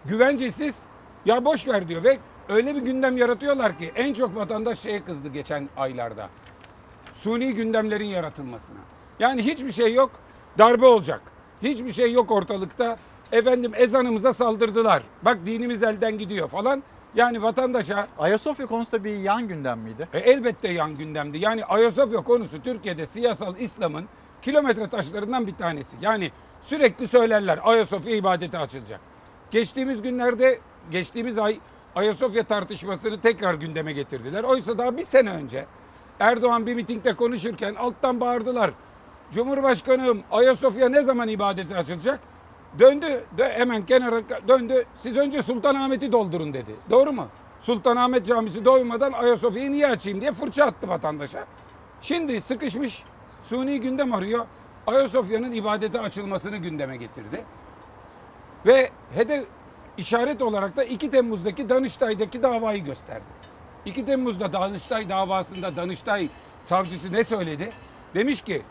güvencesiz, 0.05 0.82
ya 1.24 1.44
boş 1.44 1.69
ver 1.69 1.89
diyor 1.89 2.05
ve 2.05 2.19
öyle 2.48 2.74
bir 2.74 2.82
gündem 2.82 3.16
yaratıyorlar 3.16 3.78
ki 3.78 3.93
en 3.97 4.15
çok 4.15 4.36
vatandaş 4.36 4.78
şeye 4.78 5.05
kızdı 5.05 5.28
geçen 5.28 5.69
aylarda. 5.77 6.28
Suni 7.15 7.55
gündemlerin 7.55 8.05
yaratılmasına. 8.05 8.78
Yani 9.19 9.43
hiçbir 9.43 9.73
şey 9.73 9.94
yok, 9.94 10.11
darbe 10.59 10.86
olacak. 10.86 11.23
Hiçbir 11.62 11.93
şey 11.93 12.12
yok 12.12 12.31
ortalıkta. 12.31 12.97
Efendim 13.32 13.73
ezanımıza 13.74 14.32
saldırdılar. 14.32 15.03
Bak 15.23 15.39
dinimiz 15.47 15.82
elden 15.82 16.19
gidiyor 16.19 16.48
falan. 16.48 16.82
Yani 17.16 17.43
vatandaşa 17.43 18.09
Ayasofya 18.18 18.66
konusu 18.66 18.93
da 18.93 19.05
bir 19.05 19.16
yan 19.16 19.48
gündem 19.48 19.78
miydi? 19.78 20.09
e, 20.12 20.18
elbette 20.18 20.68
yan 20.68 20.94
gündemdi. 20.94 21.38
Yani 21.38 21.64
Ayasofya 21.64 22.20
konusu 22.20 22.62
Türkiye'de 22.62 23.06
siyasal 23.06 23.56
İslam'ın 23.56 24.05
kilometre 24.43 24.88
taşlarından 24.88 25.47
bir 25.47 25.55
tanesi. 25.55 25.97
Yani 26.01 26.30
sürekli 26.62 27.09
söylerler 27.09 27.59
Ayasofya 27.62 28.16
ibadete 28.16 28.59
açılacak. 28.59 29.01
Geçtiğimiz 29.51 30.02
günlerde, 30.02 30.59
geçtiğimiz 30.90 31.38
ay 31.38 31.59
Ayasofya 31.94 32.43
tartışmasını 32.43 33.20
tekrar 33.20 33.55
gündeme 33.55 33.93
getirdiler. 33.93 34.44
Oysa 34.44 34.78
daha 34.78 34.97
bir 34.97 35.05
sene 35.05 35.30
önce 35.30 35.66
Erdoğan 36.20 36.66
bir 36.66 36.74
mitingde 36.74 37.12
konuşurken 37.12 37.74
alttan 37.74 38.20
bağırdılar. 38.20 38.70
Cumhurbaşkanım 39.32 40.22
Ayasofya 40.30 40.88
ne 40.88 41.02
zaman 41.02 41.28
ibadete 41.28 41.76
açılacak? 41.76 42.20
Döndü, 42.78 43.24
dö- 43.39 43.53
hemen 43.53 43.86
kenara 43.86 44.23
döndü. 44.48 44.85
Siz 44.97 45.16
önce 45.16 45.43
Sultanahmet'i 45.43 46.12
doldurun 46.12 46.55
dedi. 46.55 46.77
Doğru 46.90 47.12
mu? 47.12 47.28
Sultanahmet 47.61 48.27
Camisi 48.27 48.65
doymadan 48.65 49.12
Ayasofya'yı 49.12 49.73
niye 49.73 49.86
açayım 49.86 50.20
diye 50.20 50.32
fırça 50.32 50.65
attı 50.65 50.89
vatandaşa. 50.89 51.47
Şimdi 52.01 52.40
sıkışmış, 52.40 53.03
suni 53.43 53.81
gündem 53.81 54.12
arıyor. 54.12 54.47
Ayasofya'nın 54.86 55.53
ibadete 55.53 56.01
açılmasını 56.01 56.57
gündeme 56.57 56.97
getirdi. 56.97 57.44
Ve 58.66 58.90
hedef 59.15 59.44
işaret 59.97 60.43
olarak 60.43 60.77
da 60.77 60.85
2 60.85 61.11
Temmuz'daki 61.11 61.69
Danıştay'daki 61.69 62.43
davayı 62.43 62.85
gösterdi. 62.85 63.24
2 63.85 64.05
Temmuz'da 64.07 64.53
Danıştay 64.53 65.09
davasında 65.09 65.77
Danıştay 65.77 66.28
savcısı 66.61 67.12
ne 67.12 67.24
söyledi? 67.24 67.70
Demiş 68.15 68.40
ki 68.40 68.62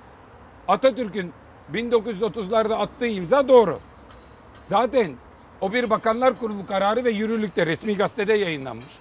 Atatürk'ün 0.68 1.34
1930'larda 1.74 2.74
attığı 2.76 3.08
imza 3.08 3.48
doğru. 3.48 3.80
Zaten 4.66 5.16
o 5.62 5.74
bir 5.74 5.90
bakanlar 5.90 6.40
kurulu 6.40 6.66
kararı 6.66 7.04
ve 7.04 7.12
yürürlükte 7.12 7.66
resmi 7.66 7.98
gazetede 7.98 8.34
yayınlanmış. 8.34 9.00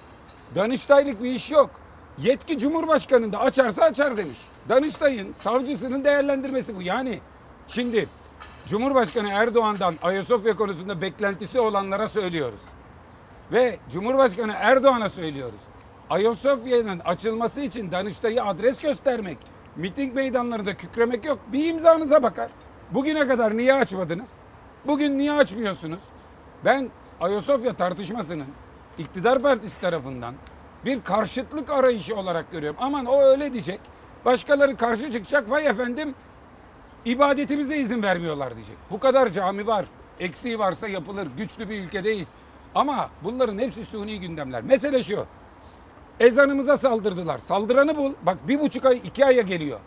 Danıştaylık 0.55 1.23
bir 1.23 1.31
iş 1.31 1.51
yok. 1.51 1.71
Yetki 2.19 2.59
Cumhurbaşkanı'nda 2.59 3.41
açarsa 3.41 3.83
açar 3.85 4.17
demiş. 4.17 4.39
Danıştay'ın 4.69 5.33
savcısının 5.33 6.05
değerlendirmesi 6.05 6.77
bu. 6.77 6.83
Yani 6.83 7.19
şimdi 7.69 8.09
Cumhurbaşkanı 8.67 9.29
Erdoğan'dan 9.29 9.95
Ayasofya 10.03 10.57
konusunda 10.57 11.01
beklentisi 11.01 11.61
olanlara 11.61 12.09
söylüyoruz. 12.09 12.61
Ve 13.53 13.79
Cumhurbaşkanı 13.93 14.55
Erdoğan'a 14.57 15.09
söylüyoruz. 15.09 15.61
Ayasofya'nın 16.11 16.99
açılması 16.99 17.61
için 17.61 17.93
Danıştay'ı 17.93 18.45
adres 18.45 18.81
göstermek, 18.81 19.39
miting 19.77 20.15
meydanlarında 20.15 20.75
kükremek 20.75 21.25
yok. 21.25 21.39
Bir 21.53 21.67
imzanıza 21.67 22.23
bakar. 22.23 22.51
Bugüne 22.91 23.29
kadar 23.29 23.57
niye 23.57 23.75
açmadınız? 23.75 24.39
Bugün 24.87 25.19
niye 25.19 25.33
açmıyorsunuz? 25.33 26.01
Ben 26.65 26.91
Ayasofya 27.21 27.73
tartışmasının 27.73 28.47
iktidar 28.99 29.39
partisi 29.39 29.81
tarafından 29.81 30.35
bir 30.85 31.03
karşıtlık 31.03 31.71
arayışı 31.71 32.17
olarak 32.17 32.53
görüyorum. 32.53 32.77
Aman 32.81 33.07
o 33.07 33.21
öyle 33.21 33.53
diyecek. 33.53 33.81
Başkaları 34.25 34.77
karşı 34.77 35.13
çıkacak. 35.13 35.51
Vay 35.51 35.67
efendim 35.67 36.15
ibadetimize 37.05 37.79
izin 37.79 38.03
vermiyorlar 38.03 38.55
diyecek. 38.55 38.77
Bu 38.91 38.99
kadar 38.99 39.29
cami 39.33 39.67
var. 39.67 39.87
Eksiği 40.21 40.59
varsa 40.59 40.89
yapılır. 40.89 41.29
Güçlü 41.37 41.69
bir 41.69 41.85
ülkedeyiz. 41.85 42.33
Ama 42.75 43.11
bunların 43.23 43.59
hepsi 43.59 43.85
suni 43.85 44.21
gündemler. 44.21 44.63
Mesele 44.63 45.03
şu. 45.03 45.27
Ezanımıza 46.21 46.77
saldırdılar. 46.77 47.39
Saldıranı 47.39 47.97
bul. 47.97 48.13
Bak 48.23 48.49
bir 48.49 48.61
buçuk 48.61 48.87
ay, 48.87 49.01
iki 49.05 49.27
aya 49.27 49.43
geliyor. 49.43 49.81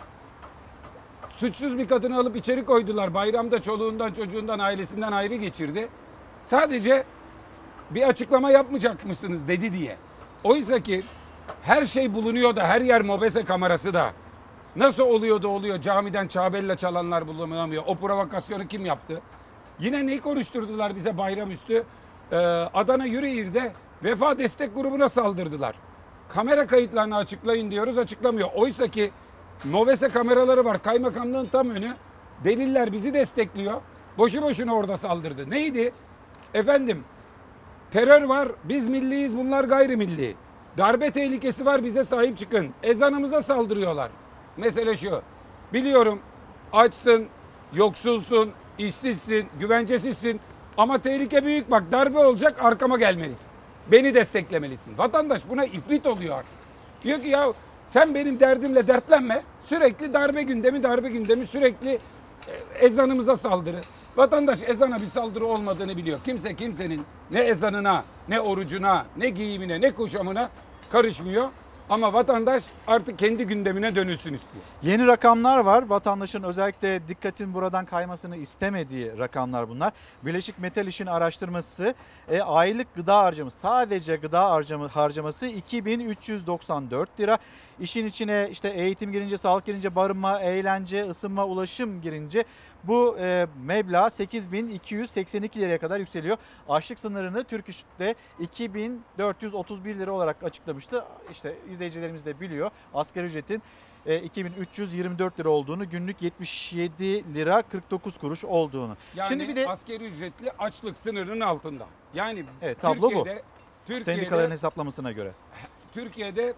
Suçsuz 1.37 1.77
bir 1.77 1.87
kadını 1.87 2.19
alıp 2.19 2.35
içeri 2.35 2.65
koydular. 2.65 3.13
Bayramda 3.13 3.61
çoluğundan, 3.61 4.13
çocuğundan, 4.13 4.59
ailesinden 4.59 5.11
ayrı 5.11 5.35
geçirdi. 5.35 5.87
Sadece 6.43 7.03
bir 7.91 8.01
açıklama 8.09 8.51
yapmayacak 8.51 9.05
mısınız 9.05 9.47
dedi 9.47 9.73
diye. 9.73 9.95
Oysa 10.43 10.79
ki 10.79 11.01
her 11.63 11.85
şey 11.85 12.13
bulunuyor 12.13 12.55
da 12.55 12.67
her 12.67 12.81
yer 12.81 13.01
mobese 13.01 13.45
kamerası 13.45 13.93
da. 13.93 14.11
Nasıl 14.75 15.03
oluyor 15.03 15.41
da 15.41 15.47
oluyor 15.47 15.81
camiden 15.81 16.27
çabella 16.27 16.75
çalanlar 16.75 17.27
bulunamıyor. 17.27 17.83
O 17.87 17.95
provokasyonu 17.95 18.67
kim 18.67 18.85
yaptı? 18.85 19.21
Yine 19.79 20.07
neyi 20.07 20.21
konuşturdular 20.21 20.95
bize 20.95 21.17
bayramüstü? 21.17 21.83
Ee, 22.31 22.35
Adana 22.73 23.05
Yüreğir'de 23.05 23.73
Vefa 24.03 24.39
Destek 24.39 24.75
Grubu'na 24.75 25.09
saldırdılar. 25.09 25.75
Kamera 26.29 26.67
kayıtlarını 26.67 27.15
açıklayın 27.15 27.71
diyoruz 27.71 27.97
açıklamıyor. 27.97 28.49
Oysa 28.55 28.87
ki 28.87 29.11
Mobese 29.63 30.09
kameraları 30.09 30.65
var. 30.65 30.83
Kaymakamlığın 30.83 31.45
tam 31.45 31.69
önü. 31.69 31.93
Deliller 32.43 32.91
bizi 32.91 33.13
destekliyor. 33.13 33.81
Boşu 34.17 34.41
boşuna 34.41 34.75
orada 34.75 34.97
saldırdı. 34.97 35.49
Neydi? 35.49 35.91
Efendim 36.53 37.03
terör 37.91 38.21
var. 38.21 38.49
Biz 38.63 38.87
milliyiz 38.87 39.37
bunlar 39.37 39.63
gayrimilli. 39.63 40.35
Darbe 40.77 41.11
tehlikesi 41.11 41.65
var 41.65 41.83
bize 41.83 42.03
sahip 42.03 42.37
çıkın. 42.37 42.69
Ezanımıza 42.83 43.41
saldırıyorlar. 43.41 44.11
Mesele 44.57 44.97
şu. 44.97 45.21
Biliyorum 45.73 46.19
açsın, 46.73 47.27
yoksulsun, 47.73 48.51
işsizsin, 48.77 49.47
güvencesizsin. 49.59 50.39
Ama 50.77 50.97
tehlike 50.97 51.45
büyük 51.45 51.71
bak 51.71 51.83
darbe 51.91 52.19
olacak 52.19 52.65
arkama 52.65 52.97
gelmelisin. 52.97 53.47
Beni 53.91 54.13
desteklemelisin. 54.13 54.97
Vatandaş 54.97 55.41
buna 55.49 55.65
ifrit 55.65 56.05
oluyor 56.05 56.37
artık. 56.37 56.57
Diyor 57.03 57.21
ki 57.21 57.27
ya 57.27 57.53
sen 57.87 58.15
benim 58.15 58.39
derdimle 58.39 58.87
dertlenme. 58.87 59.43
Sürekli 59.61 60.13
darbe 60.13 60.43
gündemi, 60.43 60.83
darbe 60.83 61.09
gündemi 61.09 61.47
sürekli 61.47 61.89
e, 61.91 62.85
ezanımıza 62.85 63.37
saldırı. 63.37 63.81
Vatandaş 64.17 64.59
ezana 64.67 65.01
bir 65.01 65.05
saldırı 65.05 65.45
olmadığını 65.45 65.97
biliyor. 65.97 66.19
Kimse 66.25 66.55
kimsenin 66.55 67.05
ne 67.31 67.39
ezanına, 67.39 68.03
ne 68.29 68.39
orucuna, 68.39 69.05
ne 69.17 69.29
giyimine, 69.29 69.81
ne 69.81 69.91
kuşamına 69.91 70.49
karışmıyor. 70.91 71.49
Ama 71.89 72.13
vatandaş 72.13 72.63
artık 72.87 73.19
kendi 73.19 73.47
gündemine 73.47 73.95
dönülsün 73.95 74.33
istiyor. 74.33 74.63
Yeni 74.81 75.07
rakamlar 75.07 75.57
var. 75.57 75.87
Vatandaşın 75.87 76.43
özellikle 76.43 77.07
dikkatin 77.07 77.53
buradan 77.53 77.85
kaymasını 77.85 78.37
istemediği 78.37 79.17
rakamlar 79.17 79.69
bunlar. 79.69 79.93
Birleşik 80.23 80.59
Metal 80.59 80.87
İş'in 80.87 81.05
araştırması 81.05 81.93
e, 82.29 82.41
aylık 82.41 82.95
gıda 82.95 83.17
harcaması 83.17 83.57
sadece 83.57 84.15
gıda 84.15 84.51
harcama, 84.51 84.95
harcaması 84.95 85.45
2394 85.45 87.19
lira. 87.19 87.37
İşin 87.79 88.05
içine 88.05 88.47
işte 88.51 88.69
eğitim 88.69 89.11
girince, 89.11 89.37
sağlık 89.37 89.65
girince, 89.65 89.95
barınma, 89.95 90.39
eğlence, 90.39 91.09
ısınma, 91.09 91.45
ulaşım 91.45 92.01
girince 92.01 92.43
bu 92.83 93.17
e, 93.19 93.47
meblağ 93.65 94.09
8282 94.09 95.59
liraya 95.59 95.77
kadar 95.77 95.99
yükseliyor. 95.99 96.37
Açlık 96.69 96.99
sınırını 96.99 97.43
Türk 97.43 97.69
İş'te 97.69 98.15
2431 98.39 99.95
lira 99.95 100.11
olarak 100.11 100.43
açıklamıştı. 100.43 101.05
İşte 101.31 101.55
izleyicilerimiz 101.71 102.25
de 102.25 102.39
biliyor. 102.39 102.71
Asgari 102.93 103.25
ücretin 103.25 103.61
e, 104.05 104.19
2324 104.19 105.39
lira 105.39 105.49
olduğunu, 105.49 105.89
günlük 105.89 106.21
77 106.21 107.33
lira 107.33 107.61
49 107.61 108.17
kuruş 108.17 108.45
olduğunu. 108.45 108.97
Yani 109.15 109.27
Şimdi 109.27 109.47
bir 109.47 109.55
de 109.55 109.67
askeri 109.67 110.03
ücretli 110.03 110.51
açlık 110.59 110.97
sınırının 110.97 111.39
altında. 111.39 111.87
Yani 112.13 112.45
Evet, 112.61 112.81
tablo 112.81 113.01
bu. 113.01 113.09
Türkiye'de, 113.09 113.43
Türkiye'de, 113.85 114.03
sendikaların 114.03 114.51
hesaplamasına 114.51 115.11
göre. 115.11 115.31
Türkiye'de 115.93 116.53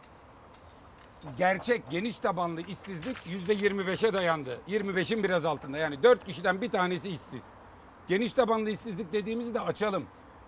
gerçek 1.38 1.90
geniş 1.90 2.20
tabanlı 2.20 2.62
işsizlik 2.62 3.18
yüzde 3.28 3.54
25'e 3.54 4.14
dayandı. 4.14 4.60
25'in 4.68 5.24
biraz 5.24 5.46
altında. 5.46 5.78
Yani 5.78 6.04
4 6.04 6.26
kişiden 6.26 6.62
bir 6.62 6.70
tanesi 6.70 7.10
işsiz. 7.10 7.50
Geniş 8.08 8.34
tabanlı 8.34 8.70
işsizlik 8.70 9.14
dediğimizi 9.14 9.54
de 9.54 9.60
açalım. 9.60 10.06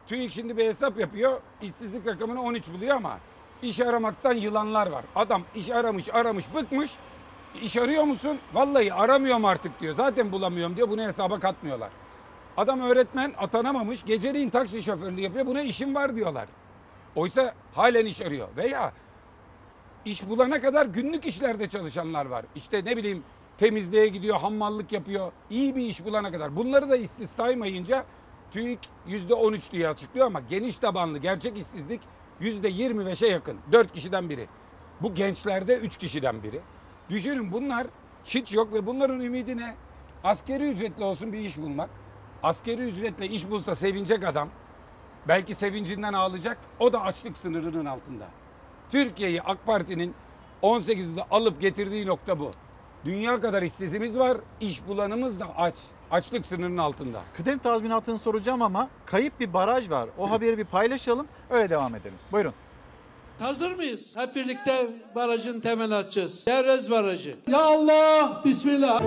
TÜİK 0.07 0.33
şimdi 0.33 0.57
bir 0.57 0.65
hesap 0.65 0.99
yapıyor. 0.99 1.41
İşsizlik 1.61 2.07
rakamını 2.07 2.41
13 2.41 2.71
buluyor 2.73 2.95
ama 2.95 3.19
iş 3.61 3.79
aramaktan 3.79 4.33
yılanlar 4.33 4.87
var. 4.87 5.05
Adam 5.15 5.43
iş 5.55 5.69
aramış 5.69 6.09
aramış 6.13 6.45
bıkmış. 6.55 6.91
İş 7.61 7.77
arıyor 7.77 8.03
musun? 8.03 8.39
Vallahi 8.53 8.93
aramıyorum 8.93 9.45
artık 9.45 9.81
diyor. 9.81 9.93
Zaten 9.93 10.31
bulamıyorum 10.31 10.75
diyor. 10.77 10.89
Bunu 10.89 11.01
hesaba 11.01 11.39
katmıyorlar. 11.39 11.89
Adam 12.57 12.81
öğretmen 12.81 13.33
atanamamış. 13.37 14.05
Geceliğin 14.05 14.49
taksi 14.49 14.83
şoförlüğü 14.83 15.21
yapıyor. 15.21 15.45
Buna 15.45 15.61
işim 15.61 15.95
var 15.95 16.15
diyorlar. 16.15 16.47
Oysa 17.15 17.53
halen 17.73 18.05
iş 18.05 18.21
arıyor. 18.21 18.47
Veya 18.57 18.93
iş 20.05 20.29
bulana 20.29 20.61
kadar 20.61 20.85
günlük 20.85 21.25
işlerde 21.25 21.69
çalışanlar 21.69 22.25
var. 22.25 22.45
İşte 22.55 22.85
ne 22.85 22.97
bileyim 22.97 23.23
temizliğe 23.57 24.07
gidiyor, 24.07 24.37
hammallık 24.37 24.91
yapıyor. 24.91 25.31
İyi 25.49 25.75
bir 25.75 25.81
iş 25.81 26.05
bulana 26.05 26.31
kadar. 26.31 26.55
Bunları 26.55 26.89
da 26.89 26.95
işsiz 26.95 27.29
saymayınca 27.29 28.05
TÜİK 28.51 28.79
yüzde 29.07 29.33
13 29.33 29.71
diye 29.71 29.89
açıklıyor 29.89 30.25
ama 30.25 30.39
geniş 30.39 30.77
tabanlı 30.77 31.17
gerçek 31.17 31.57
işsizlik 31.57 32.01
yüzde 32.39 32.71
25'e 32.71 33.27
yakın. 33.27 33.57
4 33.71 33.93
kişiden 33.93 34.29
biri. 34.29 34.47
Bu 35.01 35.13
gençlerde 35.13 35.77
3 35.77 35.97
kişiden 35.97 36.43
biri. 36.43 36.61
Düşünün 37.09 37.51
bunlar 37.51 37.87
hiç 38.25 38.53
yok 38.53 38.73
ve 38.73 38.85
bunların 38.85 39.21
ümidi 39.21 39.57
ne? 39.57 39.75
Askeri 40.23 40.69
ücretli 40.69 41.03
olsun 41.03 41.33
bir 41.33 41.39
iş 41.39 41.57
bulmak. 41.57 41.89
Askeri 42.43 42.81
ücretle 42.81 43.27
iş 43.27 43.49
bulsa 43.49 43.75
sevinecek 43.75 44.23
adam. 44.23 44.49
Belki 45.27 45.55
sevincinden 45.55 46.13
ağlayacak. 46.13 46.57
O 46.79 46.93
da 46.93 47.01
açlık 47.01 47.37
sınırının 47.37 47.85
altında. 47.85 48.27
Türkiye'yi 48.91 49.41
AK 49.41 49.65
Parti'nin 49.65 50.13
18'de 50.63 51.23
alıp 51.31 51.61
getirdiği 51.61 52.05
nokta 52.07 52.39
bu. 52.39 52.51
Dünya 53.05 53.41
kadar 53.41 53.61
işsizimiz 53.61 54.17
var, 54.17 54.37
iş 54.61 54.87
bulanımız 54.87 55.39
da 55.39 55.45
aç. 55.57 55.75
Açlık 56.11 56.45
sınırının 56.45 56.77
altında. 56.77 57.21
Kıdem 57.37 57.59
tazminatını 57.59 58.19
soracağım 58.19 58.61
ama 58.61 58.89
kayıp 59.05 59.39
bir 59.39 59.53
baraj 59.53 59.89
var. 59.89 60.09
O 60.17 60.31
haberi 60.31 60.57
bir 60.57 60.65
paylaşalım, 60.65 61.27
öyle 61.49 61.69
devam 61.69 61.95
edelim. 61.95 62.17
Buyurun. 62.31 62.53
Hazır 63.39 63.71
mıyız? 63.75 64.01
Hep 64.15 64.35
birlikte 64.35 64.87
barajın 65.15 65.59
temel 65.61 65.91
atacağız. 65.91 66.45
Devrez 66.47 66.91
Barajı. 66.91 67.35
Ya 67.47 67.61
Allah, 67.61 68.41
Bismillah. 68.45 69.01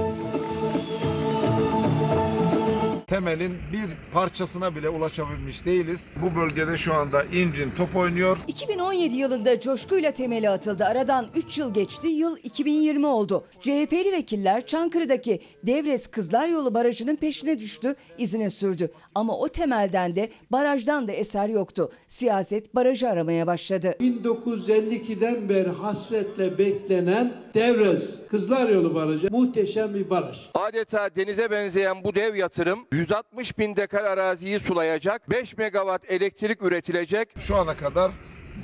Temelin 3.07 3.53
bir 3.73 4.13
parçasına 4.13 4.75
bile 4.77 4.89
ulaşabilmiş 4.89 5.67
değiliz. 5.67 6.11
Bu 6.23 6.41
bölgede 6.41 6.79
şu 6.79 6.95
anda 6.95 7.25
incin 7.25 7.71
top 7.77 7.97
oynuyor. 7.97 8.37
2017 8.49 9.17
yılında 9.17 9.61
coşkuyla 9.61 10.11
temeli 10.11 10.51
atıldı. 10.51 10.85
Aradan 10.85 11.27
3 11.35 11.59
yıl 11.59 11.75
geçti. 11.75 12.09
Yıl 12.09 12.37
2020 12.43 13.07
oldu. 13.07 13.45
CHP'li 13.61 14.13
vekiller 14.13 14.67
Çankırı'daki 14.67 15.41
Devres 15.63 16.07
Kızlar 16.07 16.49
Yolu 16.49 16.75
Barajı'nın 16.75 17.17
peşine 17.17 17.59
düştü, 17.59 17.95
izine 18.19 18.51
sürdü. 18.51 18.91
Ama 19.15 19.39
o 19.39 19.49
temelden 19.49 20.17
de 20.17 20.31
barajdan 20.53 21.09
da 21.09 21.13
eser 21.13 21.49
yoktu. 21.49 21.93
Siyaset 22.07 22.75
barajı 22.75 23.09
aramaya 23.09 23.47
başladı. 23.47 23.95
1952'den 24.01 25.49
beri 25.49 25.69
hasretle 25.71 26.59
beklenen 26.59 27.33
Devrez 27.55 28.03
Kızlar 28.31 28.69
Yolu 28.69 28.95
Barajı 28.95 29.29
muhteşem 29.31 29.95
bir 29.95 30.11
baraj. 30.11 30.37
Adeta 30.55 31.09
denize 31.17 31.51
benzeyen 31.51 32.05
bu 32.05 32.15
dev 32.15 32.35
yatırım 32.35 32.79
160 33.05 33.59
bin 33.59 33.77
dekar 33.77 34.05
araziyi 34.05 34.61
sulayacak, 34.61 35.31
5 35.31 35.57
megawatt 35.57 36.11
elektrik 36.11 36.63
üretilecek. 36.63 37.29
Şu 37.39 37.57
ana 37.57 37.77
kadar 37.77 38.11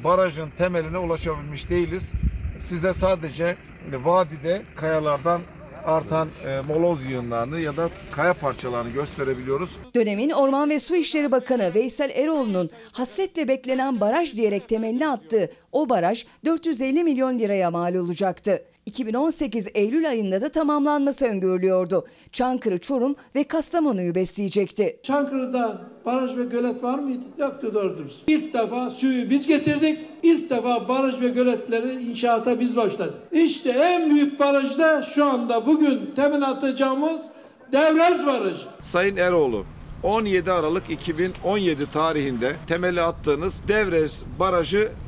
barajın 0.05 0.51
temeline 0.59 0.99
ulaşabilmiş 0.99 1.71
değiliz. 1.71 2.13
Size 2.59 2.93
sadece 2.93 3.57
vadide 4.05 4.63
kayalardan 4.77 5.41
artan 5.85 6.29
e, 6.47 6.61
moloz 6.61 7.05
yığınlarını 7.05 7.61
ya 7.61 7.77
da 7.77 7.89
kaya 8.13 8.35
parçalarını 8.35 8.91
gösterebiliyoruz. 8.91 9.77
Dönemin 9.95 10.31
Orman 10.31 10.71
ve 10.71 10.81
Su 10.81 10.97
İşleri 10.97 11.33
Bakanı 11.33 11.75
Veysel 11.75 12.11
Eroğlu'nun 12.11 12.71
hasretle 12.93 13.49
beklenen 13.49 14.01
baraj 14.01 14.35
diyerek 14.35 14.69
temelini 14.69 15.09
attığı 15.09 15.53
o 15.73 15.89
baraj 15.89 16.27
450 16.45 17.05
milyon 17.05 17.39
liraya 17.39 17.71
mal 17.71 17.95
olacaktı. 17.95 18.63
2018 18.95 19.69
Eylül 19.75 20.09
ayında 20.09 20.41
da 20.41 20.49
tamamlanması 20.49 21.27
öngörülüyordu. 21.27 22.07
Çankırı, 22.33 22.79
Çorum 22.79 23.17
ve 23.35 23.45
Kastamonu'yu 23.45 24.15
besleyecekti. 24.15 25.01
Çankırı'da 25.03 25.81
baraj 26.05 26.37
ve 26.37 26.45
gölet 26.45 26.83
var 26.83 26.99
mıydı? 26.99 27.25
Yoktu 27.39 27.71
doğru 27.75 27.99
dürüst. 27.99 28.17
İlk 28.27 28.55
defa 28.55 28.91
suyu 28.91 29.31
biz 29.31 29.47
getirdik. 29.47 29.99
İlk 30.23 30.51
defa 30.51 30.89
baraj 30.89 31.21
ve 31.21 31.29
göletleri 31.29 32.03
inşaata 32.03 32.61
biz 32.61 32.77
başladık. 32.77 33.15
İşte 33.33 33.71
en 33.71 34.11
büyük 34.11 34.41
baraj 34.41 34.79
da 34.79 35.07
şu 35.15 35.25
anda 35.25 35.67
bugün 35.67 36.11
temin 36.17 36.41
atacağımız 36.41 37.23
Devrez 37.73 38.27
Barajı. 38.27 38.67
Sayın 38.81 39.17
Eroğlu 39.17 39.65
17 40.03 40.53
Aralık 40.53 40.91
2017 40.91 41.91
tarihinde 41.91 42.57
temeli 42.69 43.01
attığınız 43.01 43.69
Devrez 43.69 44.25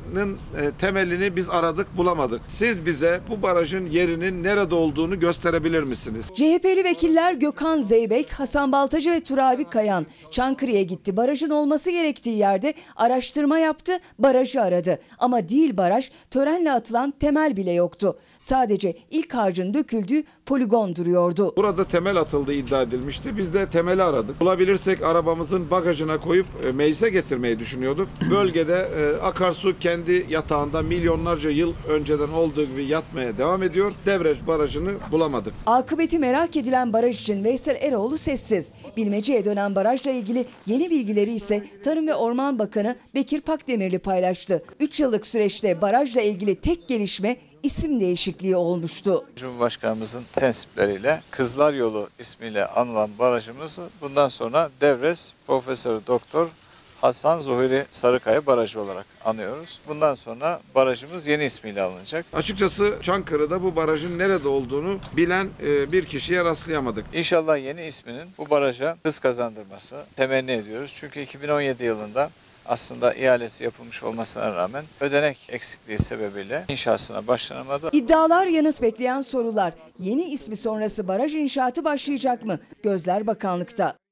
Barajı'nın 0.03 0.37
e, 0.57 0.71
temelini 0.71 1.35
biz 1.35 1.49
aradık 1.49 1.97
bulamadık. 1.97 2.41
Siz 2.47 2.85
bize 2.85 3.21
bu 3.29 3.41
barajın 3.41 3.85
yerinin 3.85 4.43
nerede 4.43 4.75
olduğunu 4.75 5.19
gösterebilir 5.19 5.83
misiniz? 5.83 6.25
CHP'li 6.35 6.83
vekiller 6.83 7.33
Gökhan 7.33 7.81
Zeybek, 7.81 8.31
Hasan 8.31 8.71
Baltacı 8.71 9.11
ve 9.11 9.19
Turabi 9.19 9.63
Kayan 9.63 10.05
Çankırı'ya 10.31 10.83
gitti. 10.83 11.17
Barajın 11.17 11.49
olması 11.49 11.91
gerektiği 11.91 12.37
yerde 12.37 12.73
araştırma 12.95 13.59
yaptı, 13.59 13.99
barajı 14.19 14.61
aradı. 14.61 14.99
Ama 15.19 15.49
değil 15.49 15.77
baraj, 15.77 16.11
törenle 16.31 16.71
atılan 16.71 17.13
temel 17.19 17.57
bile 17.57 17.71
yoktu. 17.71 18.17
Sadece 18.39 18.97
ilk 19.11 19.33
harcın 19.33 19.73
döküldüğü 19.73 20.23
poligon 20.45 20.95
duruyordu. 20.95 21.53
Burada 21.57 21.85
temel 21.85 22.17
atıldığı 22.17 22.53
iddia 22.53 22.81
edilmişti. 22.81 23.37
Biz 23.37 23.53
de 23.53 23.65
temeli 23.69 24.03
aradık. 24.03 24.41
Bulabilirsek 24.41 25.03
arabamızın 25.03 25.71
bagajına 25.71 26.17
koyup 26.17 26.45
e, 26.67 26.71
meclise 26.71 27.09
getirmeyi 27.09 27.59
düşünüyorduk. 27.59 28.07
Bölgede 28.31 28.89
e, 28.97 29.21
akarsu 29.25 29.79
kendi 29.79 29.92
yatağında 30.29 30.81
milyonlarca 30.81 31.49
yıl 31.49 31.73
önceden 31.89 32.27
olduğu 32.27 32.65
gibi 32.65 32.85
yatmaya 32.85 33.37
devam 33.37 33.63
ediyor. 33.63 33.93
Devreç 34.05 34.37
Barajı'nı 34.47 34.93
bulamadık. 35.11 35.53
Akıbeti 35.65 36.19
merak 36.19 36.55
edilen 36.57 36.93
baraj 36.93 37.21
için 37.21 37.43
Veysel 37.43 37.75
Eroğlu 37.75 38.17
sessiz. 38.17 38.71
Bilmece'ye 38.97 39.45
dönen 39.45 39.75
barajla 39.75 40.11
ilgili 40.11 40.45
yeni 40.65 40.89
bilgileri 40.89 41.33
ise 41.33 41.67
Tarım 41.83 42.07
ve 42.07 42.15
Orman 42.15 42.59
Bakanı 42.59 42.95
Bekir 43.15 43.41
Pakdemirli 43.41 43.99
paylaştı. 43.99 44.63
3 44.79 44.99
yıllık 44.99 45.25
süreçte 45.25 45.81
barajla 45.81 46.21
ilgili 46.21 46.55
tek 46.55 46.87
gelişme 46.87 47.37
isim 47.63 47.99
değişikliği 47.99 48.55
olmuştu. 48.55 49.25
Cumhurbaşkanımızın 49.35 50.23
tensipleriyle 50.35 51.21
Kızlar 51.31 51.73
Yolu 51.73 52.09
ismiyle 52.19 52.65
anılan 52.67 53.09
barajımızı 53.19 53.83
bundan 54.01 54.27
sonra 54.27 54.69
Devres 54.81 55.33
Profesör 55.47 55.99
Doktor 56.07 56.49
Hasan 57.03 57.39
Zuhuri 57.39 57.85
Sarıkaya 57.91 58.45
Barajı 58.45 58.81
olarak 58.81 59.05
anıyoruz. 59.25 59.79
Bundan 59.87 60.15
sonra 60.15 60.59
barajımız 60.75 61.27
yeni 61.27 61.45
ismiyle 61.45 61.81
alınacak. 61.81 62.25
Açıkçası 62.33 62.97
Çankırı'da 63.01 63.63
bu 63.63 63.75
barajın 63.75 64.19
nerede 64.19 64.47
olduğunu 64.47 64.99
bilen 65.17 65.49
e, 65.63 65.91
bir 65.91 66.05
kişiye 66.05 66.43
rastlayamadık. 66.43 67.05
İnşallah 67.13 67.57
yeni 67.57 67.85
isminin 67.85 68.29
bu 68.37 68.49
baraja 68.49 68.97
hız 69.03 69.19
kazandırması 69.19 69.95
temenni 70.15 70.51
ediyoruz. 70.51 70.93
Çünkü 70.95 71.21
2017 71.21 71.83
yılında 71.83 72.29
aslında 72.65 73.13
ihalesi 73.13 73.63
yapılmış 73.63 74.03
olmasına 74.03 74.55
rağmen 74.55 74.83
ödenek 75.01 75.37
eksikliği 75.49 75.99
sebebiyle 75.99 76.65
inşasına 76.67 77.27
başlanamadı. 77.27 77.89
İddialar 77.91 78.47
yanıt 78.47 78.81
bekleyen 78.81 79.21
sorular. 79.21 79.73
Yeni 79.99 80.23
ismi 80.23 80.55
sonrası 80.55 81.07
baraj 81.07 81.35
inşaatı 81.35 81.83
başlayacak 81.83 82.45
mı? 82.45 82.59
Gözler 82.83 83.27
bakanlıkta. 83.27 84.02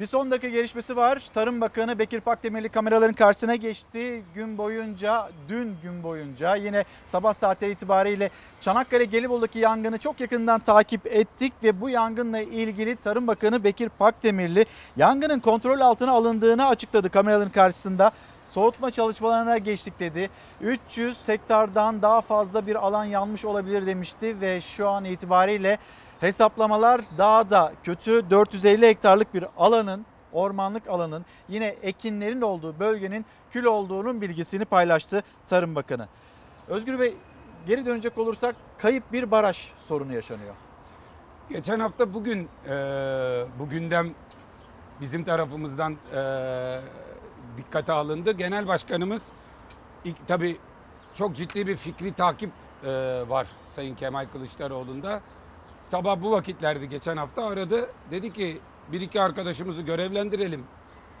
Bir 0.00 0.06
son 0.06 0.30
dakika 0.30 0.48
gelişmesi 0.48 0.96
var. 0.96 1.22
Tarım 1.34 1.60
Bakanı 1.60 1.98
Bekir 1.98 2.20
Pakdemirli 2.20 2.68
kameraların 2.68 3.14
karşısına 3.14 3.54
geçti. 3.54 4.22
Gün 4.34 4.58
boyunca, 4.58 5.30
dün 5.48 5.76
gün 5.82 6.02
boyunca 6.02 6.56
yine 6.56 6.84
sabah 7.06 7.34
saatleri 7.34 7.72
itibariyle 7.72 8.30
Çanakkale 8.60 9.04
Gelibolu'daki 9.04 9.58
yangını 9.58 9.98
çok 9.98 10.20
yakından 10.20 10.60
takip 10.60 11.06
ettik 11.06 11.52
ve 11.62 11.80
bu 11.80 11.90
yangınla 11.90 12.40
ilgili 12.40 12.96
Tarım 12.96 13.26
Bakanı 13.26 13.64
Bekir 13.64 13.88
Pakdemirli 13.88 14.66
yangının 14.96 15.40
kontrol 15.40 15.80
altına 15.80 16.12
alındığını 16.12 16.66
açıkladı 16.66 17.10
kameraların 17.10 17.52
karşısında. 17.52 18.12
Soğutma 18.44 18.90
çalışmalarına 18.90 19.58
geçtik 19.58 20.00
dedi. 20.00 20.30
300 20.60 21.28
hektardan 21.28 22.02
daha 22.02 22.20
fazla 22.20 22.66
bir 22.66 22.86
alan 22.86 23.04
yanmış 23.04 23.44
olabilir 23.44 23.86
demişti 23.86 24.40
ve 24.40 24.60
şu 24.60 24.88
an 24.88 25.04
itibariyle 25.04 25.78
Hesaplamalar 26.24 27.00
daha 27.18 27.50
da 27.50 27.72
kötü 27.82 28.30
450 28.30 28.86
hektarlık 28.86 29.34
bir 29.34 29.44
alanın 29.56 30.06
ormanlık 30.32 30.88
alanın 30.88 31.24
yine 31.48 31.66
ekinlerin 31.66 32.40
olduğu 32.40 32.78
bölgenin 32.78 33.26
kül 33.50 33.64
olduğunun 33.64 34.20
bilgisini 34.20 34.64
paylaştı 34.64 35.22
Tarım 35.48 35.74
Bakanı. 35.74 36.08
Özgür 36.68 36.98
Bey 36.98 37.14
geri 37.66 37.86
dönecek 37.86 38.18
olursak 38.18 38.56
kayıp 38.78 39.12
bir 39.12 39.30
baraj 39.30 39.70
sorunu 39.78 40.14
yaşanıyor. 40.14 40.54
Geçen 41.50 41.80
hafta 41.80 42.14
bugün 42.14 42.48
e, 42.68 42.74
bu 43.58 43.68
gündem 43.68 44.10
bizim 45.00 45.24
tarafımızdan 45.24 45.96
e, 46.14 46.80
dikkate 47.56 47.92
alındı. 47.92 48.32
Genel 48.32 48.66
Başkanımız 48.68 49.32
ilk 50.04 50.28
tabii 50.28 50.56
çok 51.14 51.36
ciddi 51.36 51.66
bir 51.66 51.76
fikri 51.76 52.12
takip 52.12 52.50
e, 52.84 52.88
var 53.28 53.46
Sayın 53.66 53.94
Kemal 53.94 54.26
Kılıçdaroğlu'nda. 54.32 55.20
Sabah 55.84 56.22
bu 56.22 56.30
vakitlerdi 56.30 56.88
geçen 56.88 57.16
hafta 57.16 57.46
aradı. 57.46 57.90
Dedi 58.10 58.32
ki 58.32 58.58
bir 58.92 59.00
iki 59.00 59.20
arkadaşımızı 59.20 59.82
görevlendirelim. 59.82 60.64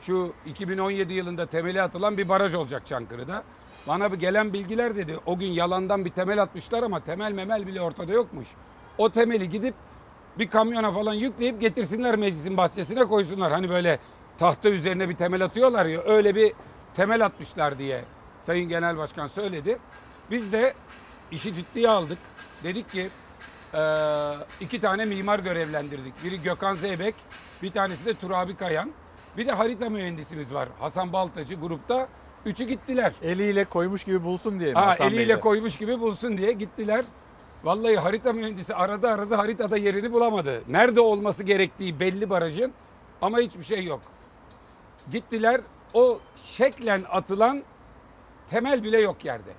Şu 0.00 0.32
2017 0.46 1.12
yılında 1.12 1.46
temeli 1.46 1.82
atılan 1.82 2.18
bir 2.18 2.28
baraj 2.28 2.54
olacak 2.54 2.86
Çankırı'da. 2.86 3.42
Bana 3.88 4.06
gelen 4.06 4.52
bilgiler 4.52 4.96
dedi. 4.96 5.18
O 5.26 5.38
gün 5.38 5.46
yalandan 5.46 6.04
bir 6.04 6.10
temel 6.10 6.42
atmışlar 6.42 6.82
ama 6.82 7.00
temel 7.00 7.32
memel 7.32 7.66
bile 7.66 7.80
ortada 7.80 8.12
yokmuş. 8.12 8.48
O 8.98 9.10
temeli 9.10 9.48
gidip 9.48 9.74
bir 10.38 10.50
kamyona 10.50 10.92
falan 10.92 11.14
yükleyip 11.14 11.60
getirsinler 11.60 12.16
meclisin 12.16 12.56
bahçesine 12.56 13.04
koysunlar. 13.04 13.52
Hani 13.52 13.70
böyle 13.70 13.98
tahta 14.38 14.68
üzerine 14.68 15.08
bir 15.08 15.16
temel 15.16 15.44
atıyorlar 15.44 15.86
ya 15.86 16.00
öyle 16.00 16.34
bir 16.34 16.52
temel 16.96 17.24
atmışlar 17.24 17.78
diye 17.78 18.04
Sayın 18.40 18.68
Genel 18.68 18.96
Başkan 18.96 19.26
söyledi. 19.26 19.78
Biz 20.30 20.52
de 20.52 20.74
işi 21.30 21.54
ciddiye 21.54 21.88
aldık. 21.88 22.18
Dedik 22.62 22.90
ki 22.90 23.10
iki 24.60 24.80
tane 24.80 25.04
mimar 25.04 25.38
görevlendirdik. 25.38 26.24
Biri 26.24 26.42
Gökhan 26.42 26.74
Zeybek, 26.74 27.14
bir 27.62 27.72
tanesi 27.72 28.06
de 28.06 28.14
Turabi 28.14 28.56
Kayan. 28.56 28.92
Bir 29.36 29.46
de 29.46 29.52
harita 29.52 29.90
mühendisimiz 29.90 30.54
var. 30.54 30.68
Hasan 30.80 31.12
Baltacı 31.12 31.54
grupta. 31.54 32.08
Üçü 32.46 32.64
gittiler. 32.64 33.12
Eliyle 33.22 33.64
koymuş 33.64 34.04
gibi 34.04 34.24
bulsun 34.24 34.60
diye 34.60 34.70
mi 34.70 34.74
Ha, 34.78 34.86
Hasan 34.86 35.06
eliyle 35.06 35.28
Bey 35.28 35.36
de? 35.36 35.40
koymuş 35.40 35.76
gibi 35.76 36.00
bulsun 36.00 36.38
diye 36.38 36.52
gittiler. 36.52 37.04
Vallahi 37.64 37.96
harita 37.96 38.32
mühendisi 38.32 38.74
aradı 38.74 39.08
aradı 39.08 39.34
haritada 39.34 39.76
yerini 39.76 40.12
bulamadı. 40.12 40.62
Nerede 40.68 41.00
olması 41.00 41.44
gerektiği 41.44 42.00
belli 42.00 42.30
barajın 42.30 42.72
ama 43.22 43.38
hiçbir 43.38 43.64
şey 43.64 43.84
yok. 43.84 44.00
Gittiler 45.12 45.60
o 45.94 46.18
şeklen 46.44 47.02
atılan 47.10 47.62
temel 48.50 48.82
bile 48.82 49.00
yok 49.00 49.24
yerde. 49.24 49.50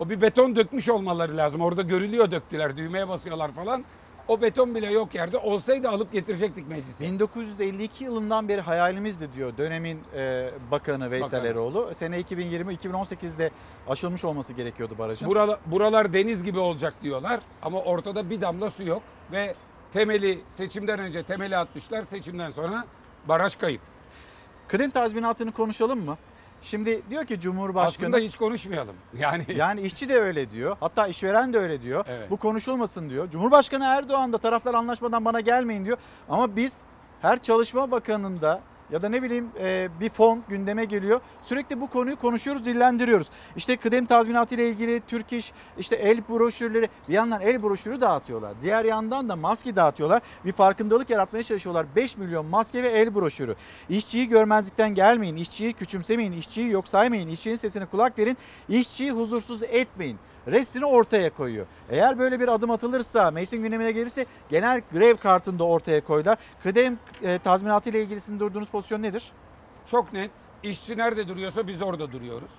O 0.00 0.08
bir 0.10 0.20
beton 0.20 0.56
dökmüş 0.56 0.88
olmaları 0.88 1.36
lazım. 1.36 1.60
Orada 1.60 1.82
görülüyor 1.82 2.30
döktüler. 2.30 2.76
Düğmeye 2.76 3.08
basıyorlar 3.08 3.52
falan. 3.52 3.84
O 4.28 4.40
beton 4.42 4.74
bile 4.74 4.92
yok 4.92 5.14
yerde. 5.14 5.38
Olsaydı 5.38 5.88
alıp 5.88 6.12
getirecektik 6.12 6.68
meclise. 6.68 7.04
1952 7.04 8.04
yılından 8.04 8.48
beri 8.48 8.60
hayalimizdi 8.60 9.28
diyor 9.36 9.52
dönemin 9.58 10.00
e, 10.16 10.50
bakanı 10.70 11.10
Veysel 11.10 11.32
Bakanı. 11.32 11.48
Eroğlu. 11.48 11.94
Sene 11.94 12.20
2020-2018'de 12.20 13.50
aşılmış 13.88 14.24
olması 14.24 14.52
gerekiyordu 14.52 14.94
barajın. 14.98 15.28
Buralar, 15.28 15.58
buralar 15.66 16.12
deniz 16.12 16.44
gibi 16.44 16.58
olacak 16.58 16.94
diyorlar 17.02 17.40
ama 17.62 17.78
ortada 17.78 18.30
bir 18.30 18.40
damla 18.40 18.70
su 18.70 18.82
yok 18.82 19.02
ve 19.32 19.54
temeli 19.92 20.38
seçimden 20.48 20.98
önce 20.98 21.22
temeli 21.22 21.56
atmışlar. 21.56 22.02
Seçimden 22.02 22.50
sonra 22.50 22.84
baraj 23.28 23.54
kayıp. 23.54 23.80
Kıdem 24.68 24.90
tazminatını 24.90 25.52
konuşalım 25.52 26.04
mı? 26.04 26.16
Şimdi 26.62 27.02
diyor 27.10 27.24
ki 27.24 27.40
Cumhurbaşkanı... 27.40 28.06
Aslında 28.08 28.18
hiç 28.24 28.36
konuşmayalım. 28.36 28.94
Yani 29.18 29.44
Yani 29.56 29.80
işçi 29.80 30.08
de 30.08 30.20
öyle 30.20 30.50
diyor. 30.50 30.76
Hatta 30.80 31.06
işveren 31.06 31.52
de 31.52 31.58
öyle 31.58 31.82
diyor. 31.82 32.04
Evet. 32.08 32.30
Bu 32.30 32.36
konuşulmasın 32.36 33.10
diyor. 33.10 33.30
Cumhurbaşkanı 33.30 33.84
Erdoğan 33.84 34.32
da 34.32 34.38
taraflar 34.38 34.74
anlaşmadan 34.74 35.24
bana 35.24 35.40
gelmeyin 35.40 35.84
diyor. 35.84 35.98
Ama 36.28 36.56
biz 36.56 36.78
her 37.22 37.42
çalışma 37.42 37.90
bakanında 37.90 38.60
ya 38.90 39.02
da 39.02 39.08
ne 39.08 39.22
bileyim 39.22 39.50
e, 39.60 39.88
bir 40.00 40.08
fon 40.08 40.42
gündeme 40.48 40.84
geliyor. 40.84 41.20
Sürekli 41.42 41.80
bu 41.80 41.86
konuyu 41.86 42.16
konuşuyoruz, 42.16 42.64
dillendiriyoruz. 42.64 43.30
İşte 43.56 43.76
kıdem 43.76 44.06
tazminatı 44.06 44.54
ile 44.54 44.68
ilgili 44.68 45.00
Türk 45.00 45.32
İş, 45.32 45.52
işte 45.78 45.96
el 45.96 46.18
broşürleri 46.28 46.88
bir 47.08 47.14
yandan 47.14 47.40
el 47.40 47.62
broşürü 47.62 48.00
dağıtıyorlar. 48.00 48.52
Diğer 48.62 48.84
yandan 48.84 49.28
da 49.28 49.36
maske 49.36 49.76
dağıtıyorlar. 49.76 50.22
Bir 50.44 50.52
farkındalık 50.52 51.10
yaratmaya 51.10 51.42
çalışıyorlar. 51.42 51.86
5 51.96 52.16
milyon 52.16 52.46
maske 52.46 52.82
ve 52.82 52.88
el 52.88 53.14
broşürü. 53.14 53.56
İşçiyi 53.88 54.28
görmezlikten 54.28 54.94
gelmeyin, 54.94 55.36
işçiyi 55.36 55.72
küçümsemeyin, 55.72 56.32
işçiyi 56.32 56.70
yok 56.70 56.88
saymayın, 56.88 57.28
işçinin 57.28 57.56
sesine 57.56 57.86
kulak 57.86 58.18
verin, 58.18 58.36
işçiyi 58.68 59.12
huzursuz 59.12 59.62
etmeyin. 59.62 60.18
Restini 60.50 60.84
ortaya 60.86 61.30
koyuyor. 61.30 61.66
Eğer 61.90 62.18
böyle 62.18 62.40
bir 62.40 62.48
adım 62.48 62.70
atılırsa, 62.70 63.30
meclisin 63.30 63.62
gündemine 63.62 63.92
gelirse 63.92 64.26
genel 64.48 64.82
grev 64.92 65.16
kartını 65.16 65.58
da 65.58 65.64
ortaya 65.64 66.04
koydular. 66.04 66.38
Kıdem 66.62 66.98
e, 67.22 67.38
tazminatı 67.38 67.90
ile 67.90 68.02
ilgili 68.02 68.20
sizin 68.20 68.40
durduğunuz 68.40 68.68
pozisyon 68.68 69.02
nedir? 69.02 69.32
çok 69.90 70.12
net. 70.12 70.30
İşçi 70.62 70.98
nerede 70.98 71.28
duruyorsa 71.28 71.66
biz 71.66 71.82
orada 71.82 72.12
duruyoruz. 72.12 72.50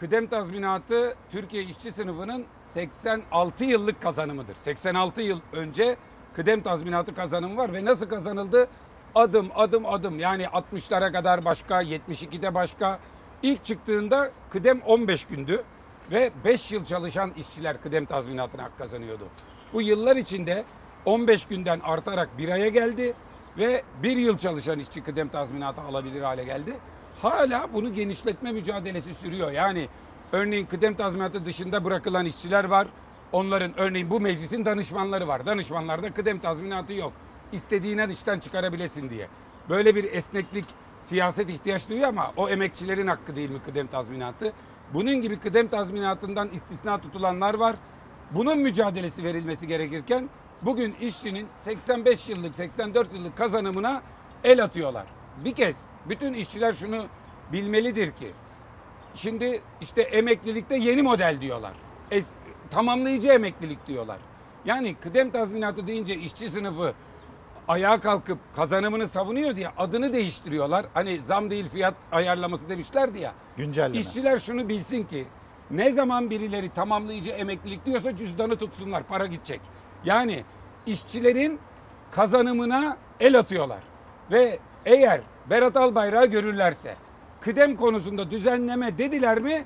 Kıdem 0.00 0.26
tazminatı 0.26 1.14
Türkiye 1.30 1.62
işçi 1.62 1.92
sınıfının 1.92 2.44
86 2.58 3.64
yıllık 3.64 4.02
kazanımıdır. 4.02 4.54
86 4.54 5.22
yıl 5.22 5.40
önce 5.52 5.96
kıdem 6.34 6.60
tazminatı 6.60 7.14
kazanımı 7.14 7.56
var 7.56 7.72
ve 7.72 7.84
nasıl 7.84 8.08
kazanıldı? 8.08 8.68
Adım 9.14 9.50
adım 9.54 9.86
adım 9.86 10.18
yani 10.18 10.44
60'lara 10.44 11.12
kadar 11.12 11.44
başka, 11.44 11.82
72'de 11.82 12.54
başka. 12.54 12.98
İlk 13.42 13.64
çıktığında 13.64 14.30
kıdem 14.50 14.80
15 14.80 15.24
gündü 15.24 15.64
ve 16.10 16.30
5 16.44 16.72
yıl 16.72 16.84
çalışan 16.84 17.32
işçiler 17.36 17.80
kıdem 17.80 18.06
tazminatına 18.06 18.62
hak 18.62 18.78
kazanıyordu. 18.78 19.24
Bu 19.72 19.82
yıllar 19.82 20.16
içinde 20.16 20.64
15 21.04 21.44
günden 21.44 21.80
artarak 21.80 22.38
bir 22.38 22.48
aya 22.48 22.68
geldi 22.68 23.14
ve 23.58 23.82
bir 24.02 24.16
yıl 24.16 24.38
çalışan 24.38 24.78
işçi 24.78 25.02
kıdem 25.02 25.28
tazminatı 25.28 25.80
alabilir 25.80 26.22
hale 26.22 26.44
geldi. 26.44 26.72
Hala 27.22 27.74
bunu 27.74 27.94
genişletme 27.94 28.52
mücadelesi 28.52 29.14
sürüyor. 29.14 29.50
Yani 29.50 29.88
örneğin 30.32 30.66
kıdem 30.66 30.94
tazminatı 30.94 31.44
dışında 31.44 31.84
bırakılan 31.84 32.26
işçiler 32.26 32.64
var. 32.64 32.88
Onların 33.32 33.80
örneğin 33.80 34.10
bu 34.10 34.20
meclisin 34.20 34.64
danışmanları 34.64 35.28
var. 35.28 35.46
Danışmanlarda 35.46 36.14
kıdem 36.14 36.38
tazminatı 36.38 36.92
yok. 36.92 37.12
İstediğinden 37.52 38.10
işten 38.10 38.38
çıkarabilesin 38.38 39.10
diye. 39.10 39.28
Böyle 39.68 39.94
bir 39.94 40.04
esneklik 40.04 40.64
siyaset 41.00 41.50
ihtiyaç 41.50 41.88
duyuyor 41.88 42.08
ama 42.08 42.32
o 42.36 42.48
emekçilerin 42.48 43.06
hakkı 43.06 43.36
değil 43.36 43.50
mi 43.50 43.58
kıdem 43.66 43.86
tazminatı? 43.86 44.52
Bunun 44.94 45.20
gibi 45.20 45.38
kıdem 45.38 45.68
tazminatından 45.68 46.48
istisna 46.48 47.00
tutulanlar 47.00 47.54
var. 47.54 47.76
Bunun 48.30 48.58
mücadelesi 48.58 49.24
verilmesi 49.24 49.66
gerekirken 49.66 50.28
bugün 50.62 50.94
işçinin 51.00 51.46
85 51.56 52.28
yıllık 52.28 52.54
84 52.54 53.14
yıllık 53.14 53.36
kazanımına 53.36 54.02
el 54.44 54.64
atıyorlar. 54.64 55.06
Bir 55.44 55.52
kez 55.52 55.86
bütün 56.08 56.34
işçiler 56.34 56.72
şunu 56.72 57.04
bilmelidir 57.52 58.12
ki 58.12 58.32
şimdi 59.14 59.62
işte 59.80 60.02
emeklilikte 60.02 60.76
yeni 60.76 61.02
model 61.02 61.40
diyorlar. 61.40 61.72
Es, 62.10 62.32
tamamlayıcı 62.70 63.28
emeklilik 63.28 63.86
diyorlar. 63.86 64.18
Yani 64.64 64.94
kıdem 64.94 65.30
tazminatı 65.30 65.86
deyince 65.86 66.14
işçi 66.14 66.50
sınıfı 66.50 66.94
ayağa 67.68 68.00
kalkıp 68.00 68.38
kazanımını 68.56 69.08
savunuyor 69.08 69.56
diye 69.56 69.68
adını 69.78 70.12
değiştiriyorlar. 70.12 70.86
Hani 70.94 71.20
zam 71.20 71.50
değil 71.50 71.68
fiyat 71.68 71.94
ayarlaması 72.12 72.68
demişlerdi 72.68 73.18
ya. 73.18 73.34
Güncelleme. 73.56 73.98
İşçiler 73.98 74.38
şunu 74.38 74.68
bilsin 74.68 75.04
ki 75.04 75.26
ne 75.70 75.92
zaman 75.92 76.30
birileri 76.30 76.68
tamamlayıcı 76.68 77.30
emeklilik 77.30 77.86
diyorsa 77.86 78.16
cüzdanı 78.16 78.56
tutsunlar 78.56 79.02
para 79.02 79.26
gidecek. 79.26 79.60
Yani 80.04 80.44
işçilerin 80.86 81.58
kazanımına 82.10 82.96
el 83.20 83.38
atıyorlar. 83.38 83.80
Ve 84.30 84.58
eğer 84.86 85.20
Berat 85.50 85.76
Albayrak'ı 85.76 86.26
görürlerse 86.26 86.96
kıdem 87.40 87.76
konusunda 87.76 88.30
düzenleme 88.30 88.98
dediler 88.98 89.40
mi 89.40 89.64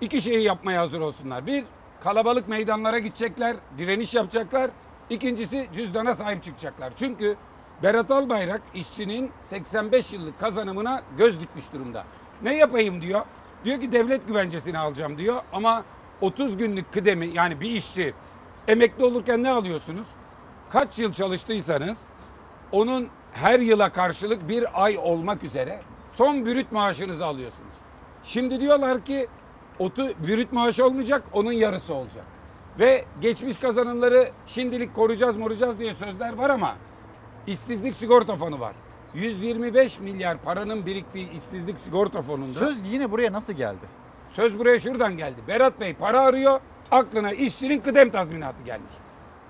iki 0.00 0.20
şeyi 0.20 0.42
yapmaya 0.42 0.80
hazır 0.80 1.00
olsunlar. 1.00 1.46
Bir 1.46 1.64
kalabalık 2.02 2.48
meydanlara 2.48 2.98
gidecekler, 2.98 3.56
direniş 3.78 4.14
yapacaklar. 4.14 4.70
İkincisi 5.10 5.68
cüzdana 5.72 6.14
sahip 6.14 6.42
çıkacaklar. 6.42 6.92
Çünkü 6.96 7.36
Berat 7.82 8.10
Albayrak 8.10 8.62
işçinin 8.74 9.30
85 9.40 10.12
yıllık 10.12 10.40
kazanımına 10.40 11.02
göz 11.18 11.40
dikmiş 11.40 11.72
durumda. 11.72 12.04
Ne 12.42 12.56
yapayım 12.56 13.00
diyor. 13.00 13.24
Diyor 13.64 13.80
ki 13.80 13.92
devlet 13.92 14.26
güvencesini 14.26 14.78
alacağım 14.78 15.18
diyor 15.18 15.42
ama 15.52 15.84
30 16.20 16.56
günlük 16.56 16.92
kıdemi 16.92 17.26
yani 17.26 17.60
bir 17.60 17.70
işçi 17.70 18.14
emekli 18.68 19.04
olurken 19.04 19.42
ne 19.42 19.50
alıyorsunuz? 19.50 20.06
Kaç 20.70 20.98
yıl 20.98 21.12
çalıştıysanız 21.12 22.08
onun 22.72 23.08
her 23.32 23.60
yıla 23.60 23.92
karşılık 23.92 24.48
bir 24.48 24.84
ay 24.84 24.98
olmak 24.98 25.44
üzere 25.44 25.80
son 26.12 26.46
bürüt 26.46 26.72
maaşınızı 26.72 27.26
alıyorsunuz. 27.26 27.74
Şimdi 28.24 28.60
diyorlar 28.60 29.04
ki 29.04 29.28
otu 29.78 30.08
bürüt 30.26 30.52
maaşı 30.52 30.86
olmayacak 30.86 31.22
onun 31.32 31.52
yarısı 31.52 31.94
olacak. 31.94 32.24
Ve 32.78 33.04
geçmiş 33.20 33.56
kazanımları 33.56 34.30
şimdilik 34.46 34.94
koruyacağız 34.94 35.36
moracağız 35.36 35.78
diye 35.78 35.94
sözler 35.94 36.32
var 36.32 36.50
ama 36.50 36.76
işsizlik 37.46 37.96
sigorta 37.96 38.36
fonu 38.36 38.60
var. 38.60 38.74
125 39.14 40.00
milyar 40.00 40.38
paranın 40.38 40.86
biriktiği 40.86 41.30
işsizlik 41.30 41.80
sigorta 41.80 42.22
fonunda. 42.22 42.58
Söz 42.58 42.82
yine 42.92 43.10
buraya 43.10 43.32
nasıl 43.32 43.52
geldi? 43.52 43.86
Söz 44.30 44.58
buraya 44.58 44.80
şuradan 44.80 45.16
geldi. 45.16 45.40
Berat 45.48 45.80
Bey 45.80 45.94
para 45.94 46.20
arıyor. 46.20 46.60
Aklına 46.90 47.32
işçinin 47.32 47.80
kıdem 47.80 48.10
tazminatı 48.10 48.62
gelmiş. 48.62 48.92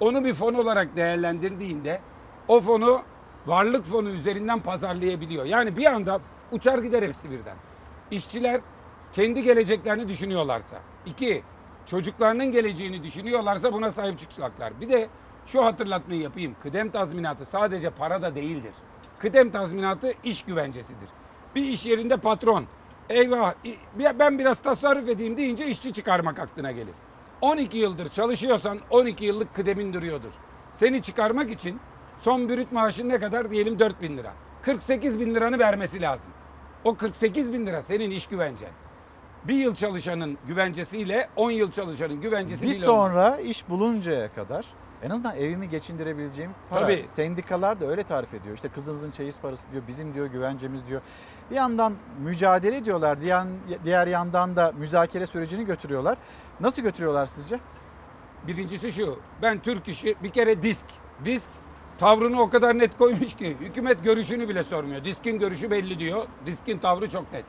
Onu 0.01 0.25
bir 0.25 0.35
fon 0.35 0.55
olarak 0.55 0.97
değerlendirdiğinde 0.97 2.01
o 2.49 2.61
fonu 2.61 3.03
varlık 3.47 3.85
fonu 3.85 4.11
üzerinden 4.11 4.61
pazarlayabiliyor. 4.61 5.45
Yani 5.45 5.77
bir 5.77 5.87
anda 5.87 6.21
uçar 6.53 6.79
gider 6.79 7.03
hepsi 7.03 7.31
birden. 7.31 7.57
İşçiler 8.11 8.61
kendi 9.13 9.43
geleceklerini 9.43 10.09
düşünüyorlarsa. 10.09 10.77
iki 11.07 11.43
çocuklarının 11.87 12.51
geleceğini 12.51 13.05
düşünüyorlarsa 13.05 13.73
buna 13.73 13.91
sahip 13.91 14.19
çıkacaklar. 14.19 14.81
Bir 14.81 14.89
de 14.89 15.09
şu 15.47 15.65
hatırlatmayı 15.65 16.21
yapayım. 16.21 16.57
Kıdem 16.63 16.91
tazminatı 16.91 17.45
sadece 17.45 17.91
para 17.91 18.23
da 18.23 18.35
değildir. 18.35 18.73
Kıdem 19.19 19.51
tazminatı 19.51 20.13
iş 20.25 20.45
güvencesidir. 20.45 21.09
Bir 21.55 21.63
iş 21.63 21.87
yerinde 21.87 22.17
patron 22.17 22.65
eyvah 23.09 23.55
ben 24.19 24.39
biraz 24.39 24.59
tasarruf 24.59 25.09
edeyim 25.09 25.37
deyince 25.37 25.67
işçi 25.67 25.93
çıkarmak 25.93 26.39
aklına 26.39 26.73
gelir. 26.73 26.95
12 27.41 27.79
yıldır 27.79 28.09
çalışıyorsan 28.09 28.79
12 28.91 29.25
yıllık 29.25 29.55
kıdemin 29.55 29.93
duruyordur. 29.93 30.33
Seni 30.73 31.03
çıkarmak 31.03 31.51
için 31.51 31.81
son 32.19 32.49
bürüt 32.49 32.73
maaşın 32.73 33.09
ne 33.09 33.19
kadar 33.19 33.51
diyelim 33.51 33.79
4 33.79 34.03
bin 34.03 34.17
lira. 34.17 34.33
48 34.63 35.21
bin 35.21 35.35
liranı 35.35 35.59
vermesi 35.59 36.01
lazım. 36.01 36.33
O 36.85 36.95
48 36.95 37.53
bin 37.53 37.67
lira 37.67 37.83
senin 37.83 38.11
iş 38.11 38.27
güvencen. 38.27 38.71
Bir 39.49 39.55
yıl 39.55 39.75
çalışanın 39.75 40.39
güvencesiyle 40.47 41.29
10 41.37 41.51
yıl 41.51 41.71
çalışanın 41.71 42.21
güvencesi 42.21 42.67
Bir 42.67 42.75
bile 42.75 42.91
olmaz. 42.91 43.13
sonra 43.15 43.37
iş 43.41 43.69
buluncaya 43.69 44.35
kadar 44.35 44.67
en 45.03 45.11
azından 45.11 45.37
evimi 45.37 45.69
geçindirebileceğim 45.69 46.51
para. 46.71 46.81
Tabii. 46.81 47.03
Sendikalar 47.07 47.81
da 47.81 47.87
öyle 47.87 48.03
tarif 48.05 48.35
ediyor. 48.35 48.55
İşte 48.55 48.69
kızımızın 48.69 49.11
çeyiz 49.11 49.41
parası 49.41 49.65
diyor, 49.73 49.83
bizim 49.89 50.15
diyor 50.15 50.27
güvencemiz 50.27 50.87
diyor. 50.87 51.01
Bir 51.51 51.57
yandan 51.57 51.95
mücadele 52.21 52.77
ediyorlar, 52.77 53.21
diğer, 53.21 53.47
diğer 53.85 54.07
yandan 54.07 54.57
da 54.57 54.73
müzakere 54.79 55.27
sürecini 55.27 55.65
götürüyorlar. 55.65 56.19
Nasıl 56.61 56.83
götürüyorlar 56.83 57.27
sizce? 57.27 57.61
Birincisi 58.47 58.93
şu. 58.93 59.19
Ben 59.43 59.59
Türk 59.59 59.89
işi 59.89 60.15
bir 60.23 60.31
kere 60.31 60.63
disk. 60.63 60.87
Disk 61.25 61.51
tavrını 61.99 62.41
o 62.41 62.51
kadar 62.51 62.79
net 62.79 62.97
koymuş 62.99 63.35
ki 63.37 63.57
hükümet 63.61 64.05
görüşünü 64.05 64.49
bile 64.49 64.63
sormuyor. 64.65 65.05
Diskin 65.05 65.39
görüşü 65.39 65.71
belli 65.71 65.99
diyor. 65.99 66.27
Diskin 66.47 66.79
tavrı 66.79 67.09
çok 67.09 67.33
net. 67.33 67.45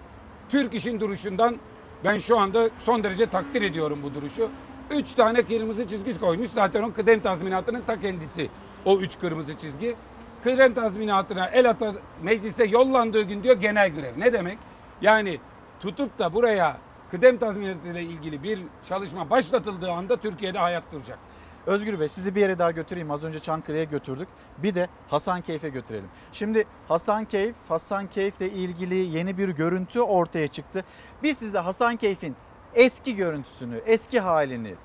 Türk 0.49 0.73
işin 0.73 0.99
duruşundan 0.99 1.57
ben 2.03 2.19
şu 2.19 2.39
anda 2.39 2.69
son 2.79 3.03
derece 3.03 3.25
takdir 3.25 3.61
ediyorum 3.61 3.99
bu 4.03 4.13
duruşu. 4.13 4.49
Üç 4.91 5.13
tane 5.13 5.43
kırmızı 5.43 5.87
çizgi 5.87 6.19
koymuş. 6.19 6.49
Zaten 6.49 6.83
o 6.83 6.93
kıdem 6.93 7.19
tazminatının 7.19 7.81
ta 7.81 7.99
kendisi. 7.99 8.49
O 8.85 8.99
üç 8.99 9.19
kırmızı 9.19 9.57
çizgi. 9.57 9.95
Kıdem 10.43 10.73
tazminatına 10.73 11.47
el 11.47 11.69
ata 11.69 11.93
meclise 12.21 12.65
yollandığı 12.65 13.21
gün 13.21 13.43
diyor 13.43 13.55
genel 13.55 13.89
grev. 13.95 14.19
Ne 14.19 14.33
demek? 14.33 14.57
Yani 15.01 15.39
tutup 15.79 16.19
da 16.19 16.33
buraya 16.33 16.77
kıdem 17.11 17.37
tazminatı 17.37 17.87
ile 17.87 18.01
ilgili 18.01 18.43
bir 18.43 18.59
çalışma 18.89 19.29
başlatıldığı 19.29 19.91
anda 19.91 20.17
Türkiye'de 20.17 20.59
hayat 20.59 20.83
duracak. 20.91 21.19
Özgür 21.67 21.99
Bey 21.99 22.09
sizi 22.09 22.35
bir 22.35 22.41
yere 22.41 22.59
daha 22.59 22.71
götüreyim. 22.71 23.11
Az 23.11 23.23
önce 23.23 23.39
Çankırı'ya 23.39 23.83
götürdük. 23.83 24.27
Bir 24.57 24.75
de 24.75 24.87
Hasankeyf'e 25.09 25.69
götürelim. 25.69 26.09
Şimdi 26.33 26.65
Hasankeyf, 26.87 27.55
Hasankeyf'le 27.69 28.41
ilgili 28.41 28.95
yeni 28.95 29.37
bir 29.37 29.49
görüntü 29.49 29.99
ortaya 29.99 30.47
çıktı. 30.47 30.83
Biz 31.23 31.37
size 31.37 31.57
Hasankeyf'in 31.57 32.35
eski 32.73 33.15
görüntüsünü, 33.15 33.81
eski 33.85 34.19
halini, 34.19 34.75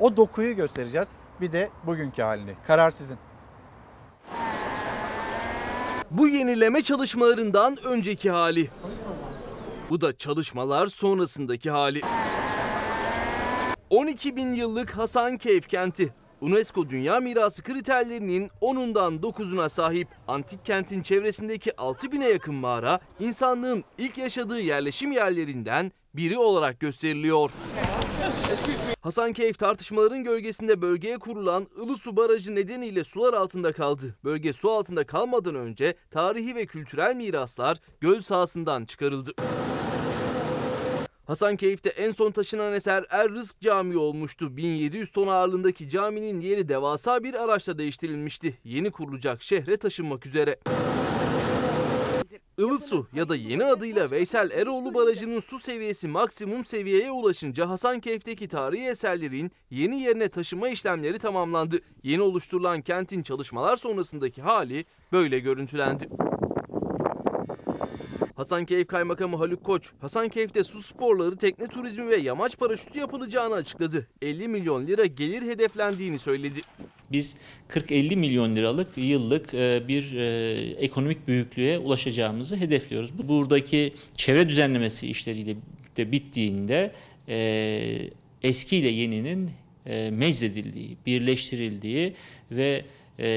o 0.00 0.16
dokuyu 0.16 0.56
göstereceğiz. 0.56 1.08
Bir 1.40 1.52
de 1.52 1.70
bugünkü 1.86 2.22
halini. 2.22 2.54
Karar 2.66 2.90
sizin. 2.90 3.18
Bu 6.10 6.28
yenileme 6.28 6.82
çalışmalarından 6.82 7.76
önceki 7.84 8.30
hali. 8.30 8.70
Bu 9.90 10.00
da 10.00 10.16
çalışmalar 10.16 10.86
sonrasındaki 10.86 11.70
hali. 11.70 12.02
12 13.90 14.36
bin 14.36 14.52
yıllık 14.52 14.90
Hasankeyf 14.90 15.68
kenti. 15.68 16.14
UNESCO 16.40 16.90
Dünya 16.90 17.20
Mirası 17.20 17.62
kriterlerinin 17.62 18.50
10'undan 18.60 19.20
9'una 19.20 19.68
sahip 19.68 20.08
antik 20.28 20.64
kentin 20.64 21.02
çevresindeki 21.02 21.70
6000'e 21.70 22.28
yakın 22.28 22.54
mağara 22.54 23.00
insanlığın 23.20 23.84
ilk 23.98 24.18
yaşadığı 24.18 24.60
yerleşim 24.60 25.12
yerlerinden 25.12 25.92
biri 26.14 26.38
olarak 26.38 26.80
gösteriliyor. 26.80 27.50
Hasankeyf 29.00 29.58
tartışmaların 29.58 30.24
gölgesinde 30.24 30.82
bölgeye 30.82 31.18
kurulan 31.18 31.66
Ilısu 31.84 32.16
Barajı 32.16 32.54
nedeniyle 32.54 33.04
sular 33.04 33.34
altında 33.34 33.72
kaldı. 33.72 34.14
Bölge 34.24 34.52
su 34.52 34.70
altında 34.70 35.06
kalmadan 35.06 35.54
önce 35.54 35.94
tarihi 36.10 36.54
ve 36.54 36.66
kültürel 36.66 37.16
miraslar 37.16 37.80
göl 38.00 38.20
sahasından 38.20 38.84
çıkarıldı. 38.84 39.32
Hasankeyf'te 41.26 41.90
en 41.90 42.10
son 42.12 42.30
taşınan 42.30 42.72
eser 42.72 43.04
Er 43.10 43.30
Rızk 43.30 43.60
Camii 43.60 43.96
olmuştu. 43.96 44.56
1700 44.56 45.10
ton 45.10 45.26
ağırlığındaki 45.26 45.88
caminin 45.88 46.40
yeri 46.40 46.68
devasa 46.68 47.24
bir 47.24 47.34
araçla 47.34 47.78
değiştirilmişti. 47.78 48.58
Yeni 48.64 48.90
kurulacak 48.90 49.42
şehre 49.42 49.76
taşınmak 49.76 50.26
üzere. 50.26 50.56
Ilısu 52.58 53.06
ya 53.12 53.28
da 53.28 53.36
yeni 53.36 53.64
adıyla 53.64 54.10
Veysel 54.10 54.50
Eroğlu 54.50 54.94
Barajı'nın 54.94 55.40
su 55.40 55.58
seviyesi 55.58 56.08
maksimum 56.08 56.64
seviyeye 56.64 57.10
ulaşınca 57.10 57.68
Hasankeyf'teki 57.68 58.48
tarihi 58.48 58.86
eserlerin 58.86 59.52
yeni 59.70 60.00
yerine 60.00 60.28
taşıma 60.28 60.68
işlemleri 60.68 61.18
tamamlandı. 61.18 61.80
Yeni 62.02 62.22
oluşturulan 62.22 62.82
kentin 62.82 63.22
çalışmalar 63.22 63.76
sonrasındaki 63.76 64.42
hali 64.42 64.84
böyle 65.12 65.38
görüntülendi. 65.38 66.08
Hasankeyf 68.36 68.86
Kaymakamı 68.86 69.36
Haluk 69.36 69.64
Koç, 69.64 69.90
Hasankeyf'te 70.00 70.64
su 70.64 70.82
sporları, 70.82 71.36
tekne 71.36 71.66
turizmi 71.66 72.08
ve 72.08 72.16
yamaç 72.16 72.58
paraşütü 72.58 72.98
yapılacağını 72.98 73.54
açıkladı. 73.54 74.06
50 74.22 74.48
milyon 74.48 74.86
lira 74.86 75.06
gelir 75.06 75.42
hedeflendiğini 75.42 76.18
söyledi. 76.18 76.60
Biz 77.12 77.36
40-50 77.68 78.16
milyon 78.16 78.56
liralık 78.56 78.88
yıllık 78.96 79.54
e, 79.54 79.82
bir 79.88 80.12
e, 80.12 80.52
ekonomik 80.70 81.28
büyüklüğe 81.28 81.78
ulaşacağımızı 81.78 82.56
hedefliyoruz. 82.56 83.28
Buradaki 83.28 83.94
çevre 84.12 84.48
düzenlemesi 84.48 85.08
işleriyle 85.08 85.56
de 85.96 86.12
bittiğinde 86.12 86.92
e, 87.28 88.10
eski 88.42 88.76
ile 88.76 88.88
yeninin 88.88 89.50
meczedildiği, 90.10 90.96
birleştirildiği 91.06 92.14
ve 92.50 92.84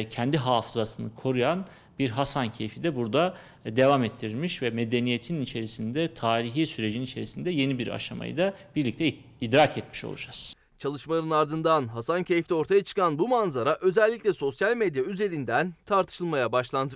kendi 0.10 0.38
hafızasını 0.38 1.16
koruyan 1.16 1.66
bir 2.00 2.10
Hasankeyf'i 2.10 2.84
de 2.84 2.96
burada 2.96 3.38
devam 3.66 4.04
ettirmiş 4.04 4.62
ve 4.62 4.70
medeniyetin 4.70 5.42
içerisinde, 5.42 6.14
tarihi 6.14 6.68
sürecin 6.68 7.02
içerisinde 7.02 7.50
yeni 7.50 7.80
bir 7.80 7.88
aşamayı 7.88 8.38
da 8.38 8.54
birlikte 8.76 9.14
idrak 9.42 9.78
etmiş 9.78 10.06
olacağız. 10.06 10.56
Çalışmaların 10.78 11.30
ardından 11.30 11.88
Hasankeyf'te 11.88 12.54
ortaya 12.54 12.84
çıkan 12.84 13.20
bu 13.20 13.28
manzara 13.28 13.78
özellikle 13.82 14.34
sosyal 14.34 14.76
medya 14.76 15.04
üzerinden 15.04 15.74
tartışılmaya 15.86 16.52
başlandı. 16.52 16.96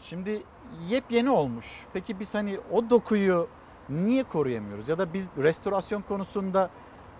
Şimdi 0.00 0.42
yepyeni 0.88 1.30
olmuş. 1.30 1.66
Peki 1.92 2.20
biz 2.20 2.34
hani 2.34 2.58
o 2.72 2.90
dokuyu 2.90 3.48
niye 3.88 4.24
koruyamıyoruz? 4.24 4.88
Ya 4.88 4.98
da 4.98 5.14
biz 5.14 5.28
restorasyon 5.38 6.02
konusunda 6.02 6.70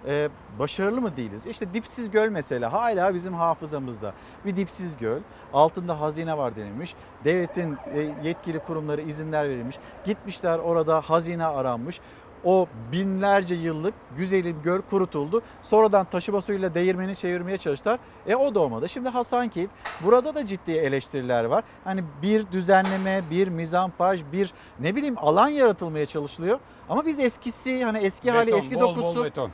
e, 0.07 0.29
başarılı 0.59 1.01
mı 1.01 1.16
değiliz? 1.16 1.47
İşte 1.47 1.74
dipsiz 1.74 2.11
göl 2.11 2.29
mesela 2.29 2.73
hala 2.73 3.15
bizim 3.15 3.35
hafızamızda. 3.35 4.12
Bir 4.45 4.57
dipsiz 4.57 4.97
göl, 4.97 5.20
altında 5.53 6.01
hazine 6.01 6.39
var 6.39 6.57
denilmiş. 6.57 6.95
Devletin 7.24 7.79
e, 7.95 8.01
yetkili 8.29 8.59
kurumları 8.59 9.03
izinler 9.03 9.49
verilmiş. 9.49 9.79
Gitmişler 10.05 10.59
orada 10.59 11.01
hazine 11.01 11.47
aranmış. 11.47 12.01
O 12.45 12.66
binlerce 12.93 13.55
yıllık 13.55 13.95
güzelim 14.16 14.62
göl 14.62 14.81
kurutuldu. 14.83 15.43
Sonradan 15.62 16.07
taşıma 16.07 16.41
suyuyla 16.41 16.74
değirmeni 16.74 17.16
çevirmeye 17.16 17.59
çalıştılar. 17.59 17.99
E 18.27 18.37
o 18.37 18.55
da 18.55 18.61
olmadı. 18.61 18.89
Şimdi 18.89 19.09
Hasankeyf 19.09 19.70
burada 20.01 20.35
da 20.35 20.47
ciddi 20.47 20.70
eleştiriler 20.70 21.45
var. 21.45 21.65
Hani 21.85 22.05
bir 22.23 22.53
düzenleme, 22.53 23.31
bir 23.31 23.49
mizampaj, 23.49 24.23
bir 24.33 24.53
ne 24.79 24.97
bileyim 24.97 25.19
alan 25.19 25.49
yaratılmaya 25.49 26.07
çalışılıyor. 26.07 26.59
Ama 26.89 27.07
biz 27.07 27.19
eskisi 27.19 27.85
hani 27.85 27.99
eski 27.99 28.31
hali 28.31 28.47
Beton, 28.47 28.59
eski 28.59 28.74
bol 28.74 28.81
dokusu 28.81 29.19
bol 29.19 29.24
beton. 29.24 29.51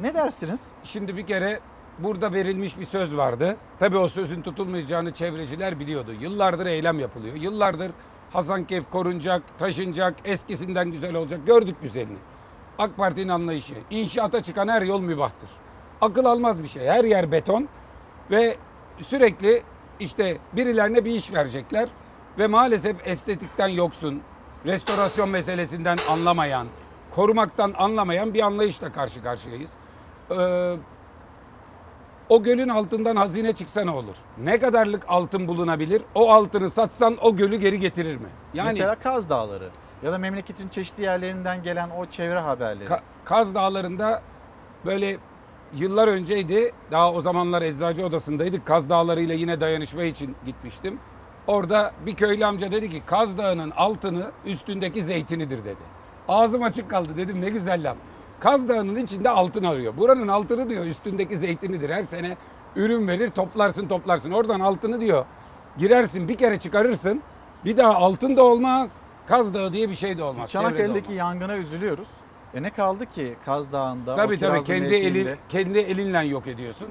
Ne 0.00 0.14
dersiniz? 0.14 0.68
Şimdi 0.84 1.16
bir 1.16 1.26
kere 1.26 1.60
burada 1.98 2.32
verilmiş 2.32 2.78
bir 2.78 2.84
söz 2.84 3.16
vardı. 3.16 3.56
Tabii 3.78 3.98
o 3.98 4.08
sözün 4.08 4.42
tutulmayacağını 4.42 5.14
çevreciler 5.14 5.80
biliyordu. 5.80 6.12
Yıllardır 6.20 6.66
eylem 6.66 6.98
yapılıyor. 6.98 7.34
Yıllardır 7.34 7.90
Hasankeyf 8.32 8.90
korunacak, 8.90 9.42
taşınacak, 9.58 10.14
eskisinden 10.24 10.90
güzel 10.90 11.14
olacak. 11.14 11.40
Gördük 11.46 11.76
güzelini. 11.82 12.16
AK 12.78 12.96
Parti'nin 12.96 13.28
anlayışı. 13.28 13.74
İnşaata 13.90 14.42
çıkan 14.42 14.68
her 14.68 14.82
yol 14.82 15.00
mübahtır. 15.00 15.50
Akıl 16.00 16.24
almaz 16.24 16.62
bir 16.62 16.68
şey. 16.68 16.86
Her 16.86 17.04
yer 17.04 17.32
beton 17.32 17.68
ve 18.30 18.56
sürekli 19.00 19.62
işte 20.00 20.38
birilerine 20.52 21.04
bir 21.04 21.10
iş 21.10 21.32
verecekler 21.32 21.88
ve 22.38 22.46
maalesef 22.46 22.96
estetikten 23.04 23.68
yoksun, 23.68 24.22
restorasyon 24.66 25.28
meselesinden 25.28 25.98
anlamayan, 26.10 26.66
korumaktan 27.16 27.74
anlamayan 27.78 28.34
bir 28.34 28.40
anlayışla 28.40 28.92
karşı 28.92 29.22
karşıyayız. 29.22 29.72
Ee, 30.30 30.76
o 32.28 32.42
gölün 32.42 32.68
altından 32.68 33.16
hazine 33.16 33.52
çıksa 33.52 33.84
ne 33.84 33.90
olur? 33.90 34.16
Ne 34.38 34.58
kadarlık 34.58 35.04
altın 35.08 35.48
bulunabilir? 35.48 36.02
O 36.14 36.30
altını 36.30 36.70
satsan 36.70 37.16
o 37.22 37.36
gölü 37.36 37.56
geri 37.56 37.80
getirir 37.80 38.16
mi? 38.16 38.28
Yani 38.54 38.66
Mesela 38.68 38.94
Kaz 38.94 39.30
Dağları 39.30 39.68
ya 40.02 40.12
da 40.12 40.18
memleketin 40.18 40.68
çeşitli 40.68 41.02
yerlerinden 41.02 41.62
gelen 41.62 41.90
o 41.90 42.06
çevre 42.06 42.38
haberleri. 42.38 42.88
Ka- 42.88 43.00
Kaz 43.24 43.54
Dağları'nda 43.54 44.22
böyle 44.84 45.16
yıllar 45.74 46.08
önceydi. 46.08 46.72
Daha 46.90 47.12
o 47.12 47.20
zamanlar 47.20 47.62
eczacı 47.62 48.06
odasındaydık. 48.06 48.66
Kaz 48.66 48.90
Dağları 48.90 49.20
ile 49.20 49.34
yine 49.34 49.60
dayanışma 49.60 50.02
için 50.02 50.36
gitmiştim. 50.46 50.98
Orada 51.46 51.92
bir 52.06 52.14
köylü 52.14 52.46
amca 52.46 52.72
dedi 52.72 52.90
ki 52.90 53.02
Kaz 53.06 53.38
Dağı'nın 53.38 53.70
altını 53.70 54.30
üstündeki 54.44 55.02
zeytinidir 55.02 55.64
dedi. 55.64 55.93
Ağzım 56.28 56.62
açık 56.62 56.90
kaldı 56.90 57.08
dedim 57.16 57.40
ne 57.40 57.50
güzel 57.50 57.88
laf. 57.90 57.96
Kaz 58.40 58.68
Dağı'nın 58.68 58.96
içinde 58.96 59.30
altın 59.30 59.64
arıyor. 59.64 59.96
Buranın 59.96 60.28
altını 60.28 60.70
diyor 60.70 60.86
üstündeki 60.86 61.36
zeytinidir. 61.36 61.90
Her 61.90 62.02
sene 62.02 62.36
ürün 62.76 63.08
verir 63.08 63.30
toplarsın 63.30 63.88
toplarsın. 63.88 64.30
Oradan 64.30 64.60
altını 64.60 65.00
diyor 65.00 65.24
girersin 65.78 66.28
bir 66.28 66.34
kere 66.34 66.58
çıkarırsın. 66.58 67.22
Bir 67.64 67.76
daha 67.76 67.94
altın 67.94 68.36
da 68.36 68.44
olmaz. 68.44 69.00
Kaz 69.26 69.54
Dağı 69.54 69.72
diye 69.72 69.88
bir 69.90 69.94
şey 69.94 70.18
de 70.18 70.22
olmaz. 70.24 70.50
Çanakkale'deki 70.50 71.06
olmaz. 71.06 71.16
yangına 71.18 71.56
üzülüyoruz. 71.56 72.08
E 72.54 72.62
ne 72.62 72.70
kaldı 72.70 73.06
ki 73.10 73.34
Kaz 73.44 73.72
Dağı'nda? 73.72 74.14
Tabii 74.14 74.38
tabii 74.38 74.62
kendi 74.64 74.94
elin 74.94 75.28
kendi 75.48 75.78
elinle 75.78 76.18
yok 76.26 76.46
ediyorsun. 76.46 76.88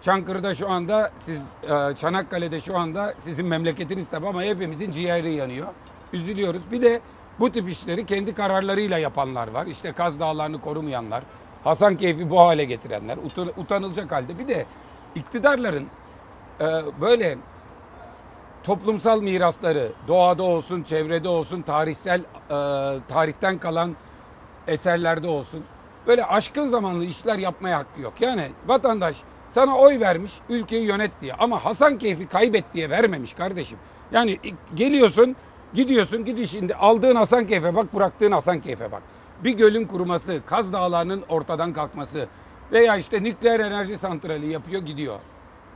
Çankırı'da 0.00 0.54
şu 0.54 0.70
anda 0.70 1.10
siz 1.16 1.48
e, 1.62 1.94
Çanakkale'de 1.94 2.60
şu 2.60 2.78
anda 2.78 3.14
sizin 3.18 3.46
memleketiniz 3.46 4.08
tabii 4.08 4.26
ama 4.28 4.42
hepimizin 4.42 4.90
ciğeri 4.90 5.32
yanıyor. 5.34 5.66
Üzülüyoruz. 6.12 6.62
Bir 6.72 6.82
de 6.82 7.00
bu 7.40 7.52
tip 7.52 7.68
işleri 7.68 8.06
kendi 8.06 8.34
kararlarıyla 8.34 8.98
yapanlar 8.98 9.48
var. 9.48 9.66
İşte 9.66 9.92
Kaz 9.92 10.20
Dağları'nı 10.20 10.60
korumayanlar, 10.60 11.22
Hasankeyf'i 11.64 12.30
bu 12.30 12.38
hale 12.40 12.64
getirenler, 12.64 13.16
utan- 13.16 13.60
utanılacak 13.60 14.12
halde. 14.12 14.38
Bir 14.38 14.48
de 14.48 14.66
iktidarların 15.14 15.86
e, 16.60 16.66
böyle 17.00 17.38
toplumsal 18.64 19.22
mirasları 19.22 19.92
doğada 20.08 20.42
olsun, 20.42 20.82
çevrede 20.82 21.28
olsun, 21.28 21.62
tarihsel 21.62 22.20
e, 22.20 22.24
tarihten 23.08 23.58
kalan 23.58 23.96
eserlerde 24.68 25.26
olsun. 25.28 25.64
Böyle 26.06 26.24
aşkın 26.24 26.68
zamanlı 26.68 27.04
işler 27.04 27.38
yapmaya 27.38 27.78
hakkı 27.78 28.00
yok. 28.00 28.20
Yani 28.20 28.48
vatandaş 28.66 29.16
sana 29.48 29.76
oy 29.78 30.00
vermiş 30.00 30.32
ülkeyi 30.48 30.86
yönet 30.86 31.10
diye 31.20 31.34
ama 31.34 31.64
Hasankeyf'i 31.64 32.28
kaybet 32.28 32.64
diye 32.74 32.90
vermemiş 32.90 33.32
kardeşim. 33.32 33.78
Yani 34.12 34.38
geliyorsun 34.74 35.36
gidiyorsun 35.74 36.24
gidişinde 36.24 36.74
aldığın 36.74 37.16
Hasankeyf'e 37.16 37.74
bak 37.74 37.94
bıraktığın 37.94 38.32
Hasankeyf'e 38.32 38.92
bak. 38.92 39.02
Bir 39.44 39.52
gölün 39.52 39.84
kuruması, 39.84 40.40
Kaz 40.46 40.72
Dağları'nın 40.72 41.24
ortadan 41.28 41.72
kalkması 41.72 42.26
veya 42.72 42.96
işte 42.96 43.22
nükleer 43.22 43.60
enerji 43.60 43.98
santrali 43.98 44.48
yapıyor 44.48 44.82
gidiyor. 44.82 45.18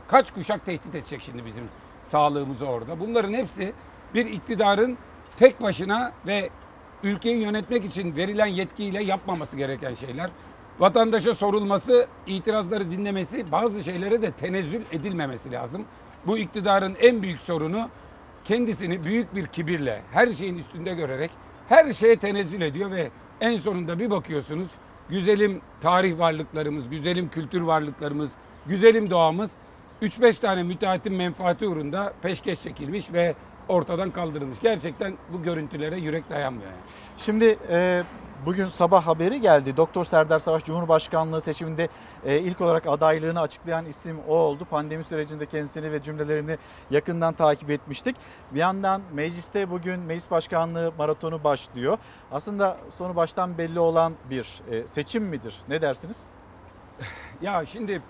Kaç 0.09 0.35
kuşak 0.35 0.67
tehdit 0.67 0.95
edecek 0.95 1.21
şimdi 1.23 1.47
bizim 1.47 1.65
sağlığımızı 2.05 2.67
orada. 2.67 3.01
Bunların 3.01 3.33
hepsi 3.33 3.73
bir 4.15 4.27
iktidarın 4.27 4.99
tek 5.37 5.63
başına 5.63 6.13
ve 6.27 6.51
ülkeyi 7.03 7.43
yönetmek 7.43 7.85
için 7.85 8.17
verilen 8.17 8.47
yetkiyle 8.47 9.03
yapmaması 9.03 9.57
gereken 9.57 9.95
şeyler. 9.95 10.31
Vatandaşa 10.79 11.35
sorulması, 11.35 12.07
itirazları 12.27 12.91
dinlemesi, 12.91 13.53
bazı 13.53 13.85
şeylere 13.85 14.23
de 14.23 14.31
tenezzül 14.31 14.83
edilmemesi 14.93 15.53
lazım. 15.53 15.85
Bu 16.27 16.39
iktidarın 16.39 16.97
en 17.01 17.23
büyük 17.23 17.41
sorunu 17.41 17.89
kendisini 18.45 19.05
büyük 19.05 19.35
bir 19.35 19.47
kibirle, 19.47 20.03
her 20.13 20.31
şeyin 20.31 20.59
üstünde 20.59 20.95
görerek 20.95 21.31
her 21.69 21.93
şeye 21.93 22.17
tenezzül 22.17 22.61
ediyor 22.61 22.91
ve 22.91 23.11
en 23.41 23.57
sonunda 23.57 23.99
bir 23.99 24.11
bakıyorsunuz 24.11 24.71
güzelim 25.09 25.61
tarih 25.81 26.19
varlıklarımız, 26.19 26.91
güzelim 26.91 27.29
kültür 27.29 27.61
varlıklarımız, 27.61 28.33
güzelim 28.67 29.11
doğamız 29.11 29.57
3-5 30.03 30.41
tane 30.41 30.63
müteahhitin 30.63 31.13
menfaati 31.13 31.67
uğrunda 31.67 32.13
peşkeş 32.23 32.63
çekilmiş 32.63 33.13
ve 33.13 33.35
ortadan 33.69 34.11
kaldırılmış. 34.11 34.61
Gerçekten 34.61 35.15
bu 35.33 35.43
görüntülere 35.43 35.99
yürek 35.99 36.31
dayanmıyor. 36.31 36.71
Yani. 36.71 36.81
Şimdi 37.19 37.59
e, 37.71 38.03
bugün 38.47 38.69
sabah 38.69 39.07
haberi 39.07 39.41
geldi. 39.41 39.77
Doktor 39.77 40.05
Serdar 40.05 40.39
Savaş 40.39 40.65
Cumhurbaşkanlığı 40.65 41.41
seçiminde 41.41 41.89
e, 42.25 42.39
ilk 42.39 42.61
olarak 42.61 42.87
adaylığını 42.87 43.41
açıklayan 43.41 43.87
isim 43.87 44.19
o 44.29 44.35
oldu. 44.35 44.65
Pandemi 44.65 45.05
sürecinde 45.05 45.47
kendisini 45.47 45.93
ve 45.93 46.03
cümlelerini 46.03 46.59
yakından 46.91 47.35
takip 47.35 47.71
etmiştik. 47.71 48.17
Bir 48.51 48.59
yandan 48.59 49.03
mecliste 49.13 49.71
bugün 49.71 50.01
meclis 50.01 50.31
başkanlığı 50.31 50.93
maratonu 50.99 51.45
başlıyor. 51.45 51.99
Aslında 52.33 52.77
sonu 52.99 53.17
baştan 53.17 53.59
belli 53.59 53.81
olan 53.81 54.15
bir 54.31 54.61
e, 54.71 54.87
seçim 54.87 55.25
midir? 55.25 55.61
Ne 55.69 55.83
dersiniz? 55.83 56.23
Ya 57.43 57.67
şimdi 57.67 58.03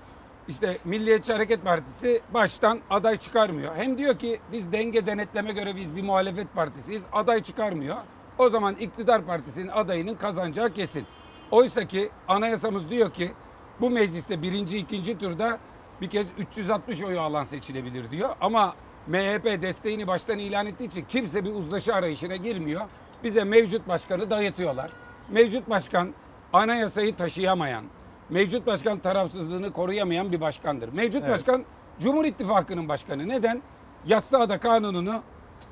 işte 0.48 0.78
Milliyetçi 0.84 1.32
Hareket 1.32 1.64
Partisi 1.64 2.22
baştan 2.34 2.80
aday 2.90 3.16
çıkarmıyor. 3.16 3.76
Hem 3.76 3.98
diyor 3.98 4.18
ki 4.18 4.40
biz 4.52 4.72
denge 4.72 5.06
denetleme 5.06 5.52
göreviyiz 5.52 5.96
bir 5.96 6.02
muhalefet 6.02 6.55
partisiyiz. 6.55 7.06
Aday 7.12 7.42
çıkarmıyor. 7.42 7.96
O 8.39 8.51
zaman 8.51 8.74
iktidar 8.74 9.23
partisinin 9.23 9.69
adayının 9.69 10.15
kazanacağı 10.15 10.73
kesin. 10.73 11.06
Oysa 11.51 11.85
ki 11.85 12.10
anayasamız 12.28 12.90
diyor 12.90 13.10
ki 13.10 13.32
bu 13.81 13.90
mecliste 13.90 14.43
birinci 14.43 14.78
ikinci 14.78 15.19
turda 15.19 15.59
bir 16.01 16.10
kez 16.10 16.27
360 16.39 17.02
oyu 17.02 17.20
alan 17.20 17.43
seçilebilir 17.43 18.10
diyor. 18.10 18.31
Ama 18.40 18.74
MHP 19.06 19.62
desteğini 19.62 20.06
baştan 20.06 20.39
ilan 20.39 20.66
ettiği 20.66 20.85
için 20.85 21.05
kimse 21.09 21.44
bir 21.44 21.55
uzlaşı 21.55 21.94
arayışına 21.94 22.36
girmiyor. 22.36 22.81
Bize 23.24 23.44
mevcut 23.44 23.89
başkanı 23.89 24.31
dayatıyorlar. 24.31 24.90
Mevcut 25.31 25.70
başkan 25.70 26.15
anayasayı 26.52 27.16
taşıyamayan, 27.16 27.85
mevcut 28.31 28.66
başkan 28.66 28.98
tarafsızlığını 28.98 29.73
koruyamayan 29.73 30.32
bir 30.32 30.40
başkandır. 30.40 30.89
Mevcut 30.93 31.23
Evet. 31.23 31.32
başkan 31.32 31.65
Cumhur 32.01 32.24
İttifakı'nın 32.24 32.89
başkanı. 32.89 33.28
Neden? 33.28 33.62
Yassıada 34.06 34.59
kanununu 34.59 35.23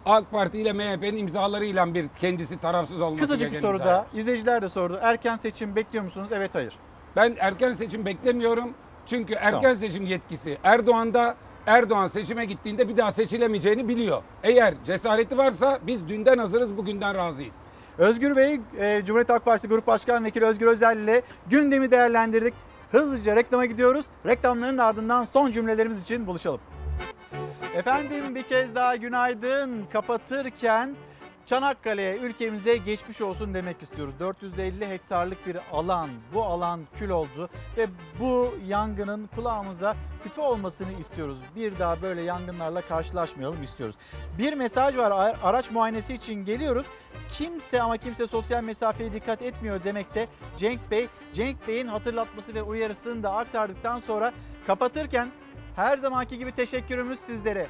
AK 0.06 0.30
Parti 0.30 0.58
ile 0.58 0.72
MHP'nin 0.72 1.16
imzalarıyla 1.16 1.94
bir 1.94 2.08
kendisi 2.18 2.60
tarafsız 2.60 3.00
olması 3.00 3.22
Kısacık 3.22 3.52
bir 3.52 3.60
soru 3.60 3.78
daha. 3.78 4.06
İzleyiciler 4.14 4.62
de 4.62 4.68
sordu. 4.68 4.98
Erken 5.02 5.36
seçim 5.36 5.76
bekliyor 5.76 6.04
musunuz? 6.04 6.28
Evet 6.32 6.54
hayır. 6.54 6.74
Ben 7.16 7.36
erken 7.38 7.72
seçim 7.72 8.06
beklemiyorum. 8.06 8.74
Çünkü 9.06 9.34
erken 9.34 9.60
Tamam. 9.60 9.76
seçim 9.76 10.06
yetkisi 10.06 10.58
Erdoğan'da 10.64 11.36
Erdoğan 11.66 12.06
seçime 12.06 12.44
gittiğinde 12.44 12.88
bir 12.88 12.96
daha 12.96 13.12
seçilemeyeceğini 13.12 13.88
biliyor. 13.88 14.22
Eğer 14.42 14.74
cesareti 14.84 15.38
varsa 15.38 15.78
biz 15.86 16.08
dünden 16.08 16.38
hazırız, 16.38 16.76
bugünden 16.76 17.14
razıyız. 17.14 17.56
Özgür 17.98 18.36
Bey, 18.36 18.60
e, 18.78 19.02
Cumhuriyet 19.04 19.28
Halk 19.28 19.44
Partisi 19.44 19.68
Grup 19.68 19.86
Başkan 19.86 20.24
Vekili 20.24 20.44
Özgür 20.44 20.66
Özel 20.66 20.96
ile 20.96 21.22
gündemi 21.50 21.90
değerlendirdik. 21.90 22.54
Hızlıca 22.92 23.36
reklama 23.36 23.66
gidiyoruz. 23.66 24.04
Reklamların 24.26 24.78
ardından 24.78 25.24
son 25.24 25.50
cümlelerimiz 25.50 26.02
için 26.02 26.26
buluşalım. 26.26 26.60
Efendim 27.76 28.34
bir 28.34 28.42
kez 28.42 28.74
daha 28.74 28.96
günaydın. 28.96 29.86
Kapatırken 29.92 30.96
Çanakkale'ye 31.46 32.16
ülkemize 32.16 32.76
geçmiş 32.76 33.20
olsun 33.20 33.54
demek 33.54 33.82
istiyoruz. 33.82 34.14
450 34.20 34.88
hektarlık 34.88 35.46
bir 35.46 35.56
alan. 35.72 36.10
Bu 36.34 36.44
alan 36.44 36.80
kül 36.98 37.10
oldu 37.10 37.48
ve 37.76 37.86
bu 38.20 38.54
yangının 38.66 39.26
kulağımıza 39.34 39.96
küpe 40.22 40.40
olmasını 40.40 40.92
istiyoruz. 40.92 41.38
Bir 41.56 41.78
daha 41.78 42.02
böyle 42.02 42.22
yangınlarla 42.22 42.80
karşılaşmayalım 42.80 43.62
istiyoruz. 43.62 43.96
Bir 44.38 44.52
mesaj 44.52 44.96
var. 44.96 45.36
Araç 45.42 45.70
muayenesi 45.70 46.14
için 46.14 46.44
geliyoruz. 46.44 46.86
Kimse 47.32 47.82
ama 47.82 47.96
kimse 47.96 48.26
sosyal 48.26 48.64
mesafeye 48.64 49.12
dikkat 49.12 49.42
etmiyor 49.42 49.84
demekte. 49.84 50.28
Cenk 50.56 50.90
Bey, 50.90 51.08
Cenk 51.32 51.68
Bey'in 51.68 51.86
hatırlatması 51.86 52.54
ve 52.54 52.62
uyarısını 52.62 53.22
da 53.22 53.32
aktardıktan 53.32 54.00
sonra 54.00 54.32
kapatırken 54.66 55.28
her 55.76 55.96
zamanki 55.96 56.38
gibi 56.38 56.52
teşekkürümüz 56.52 57.20
sizlere. 57.20 57.66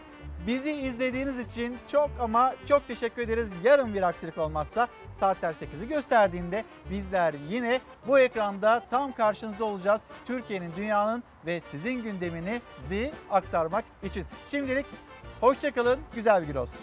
Bizi 0.47 0.73
izlediğiniz 0.73 1.39
için 1.39 1.78
çok 1.93 2.11
ama 2.20 2.55
çok 2.69 2.89
teşekkür 2.89 3.23
ederiz. 3.23 3.53
Yarın 3.65 3.95
bir 3.95 4.03
aksilik 4.03 4.39
olmazsa 4.39 4.89
saatler 5.15 5.53
8'i 5.53 5.89
gösterdiğinde 5.89 6.65
bizler 6.91 7.35
yine 7.49 7.81
bu 8.07 8.19
ekranda 8.19 8.83
tam 8.91 9.12
karşınızda 9.12 9.65
olacağız. 9.65 10.01
Türkiye'nin, 10.27 10.73
dünyanın 10.77 11.23
ve 11.47 11.61
sizin 11.61 12.03
gündemini 12.03 12.61
aktarmak 13.31 13.85
için. 14.03 14.24
Şimdilik 14.51 14.87
hoşçakalın, 15.41 15.99
güzel 16.15 16.43
bir 16.43 16.47
gün 16.47 16.55
olsun. 16.55 16.78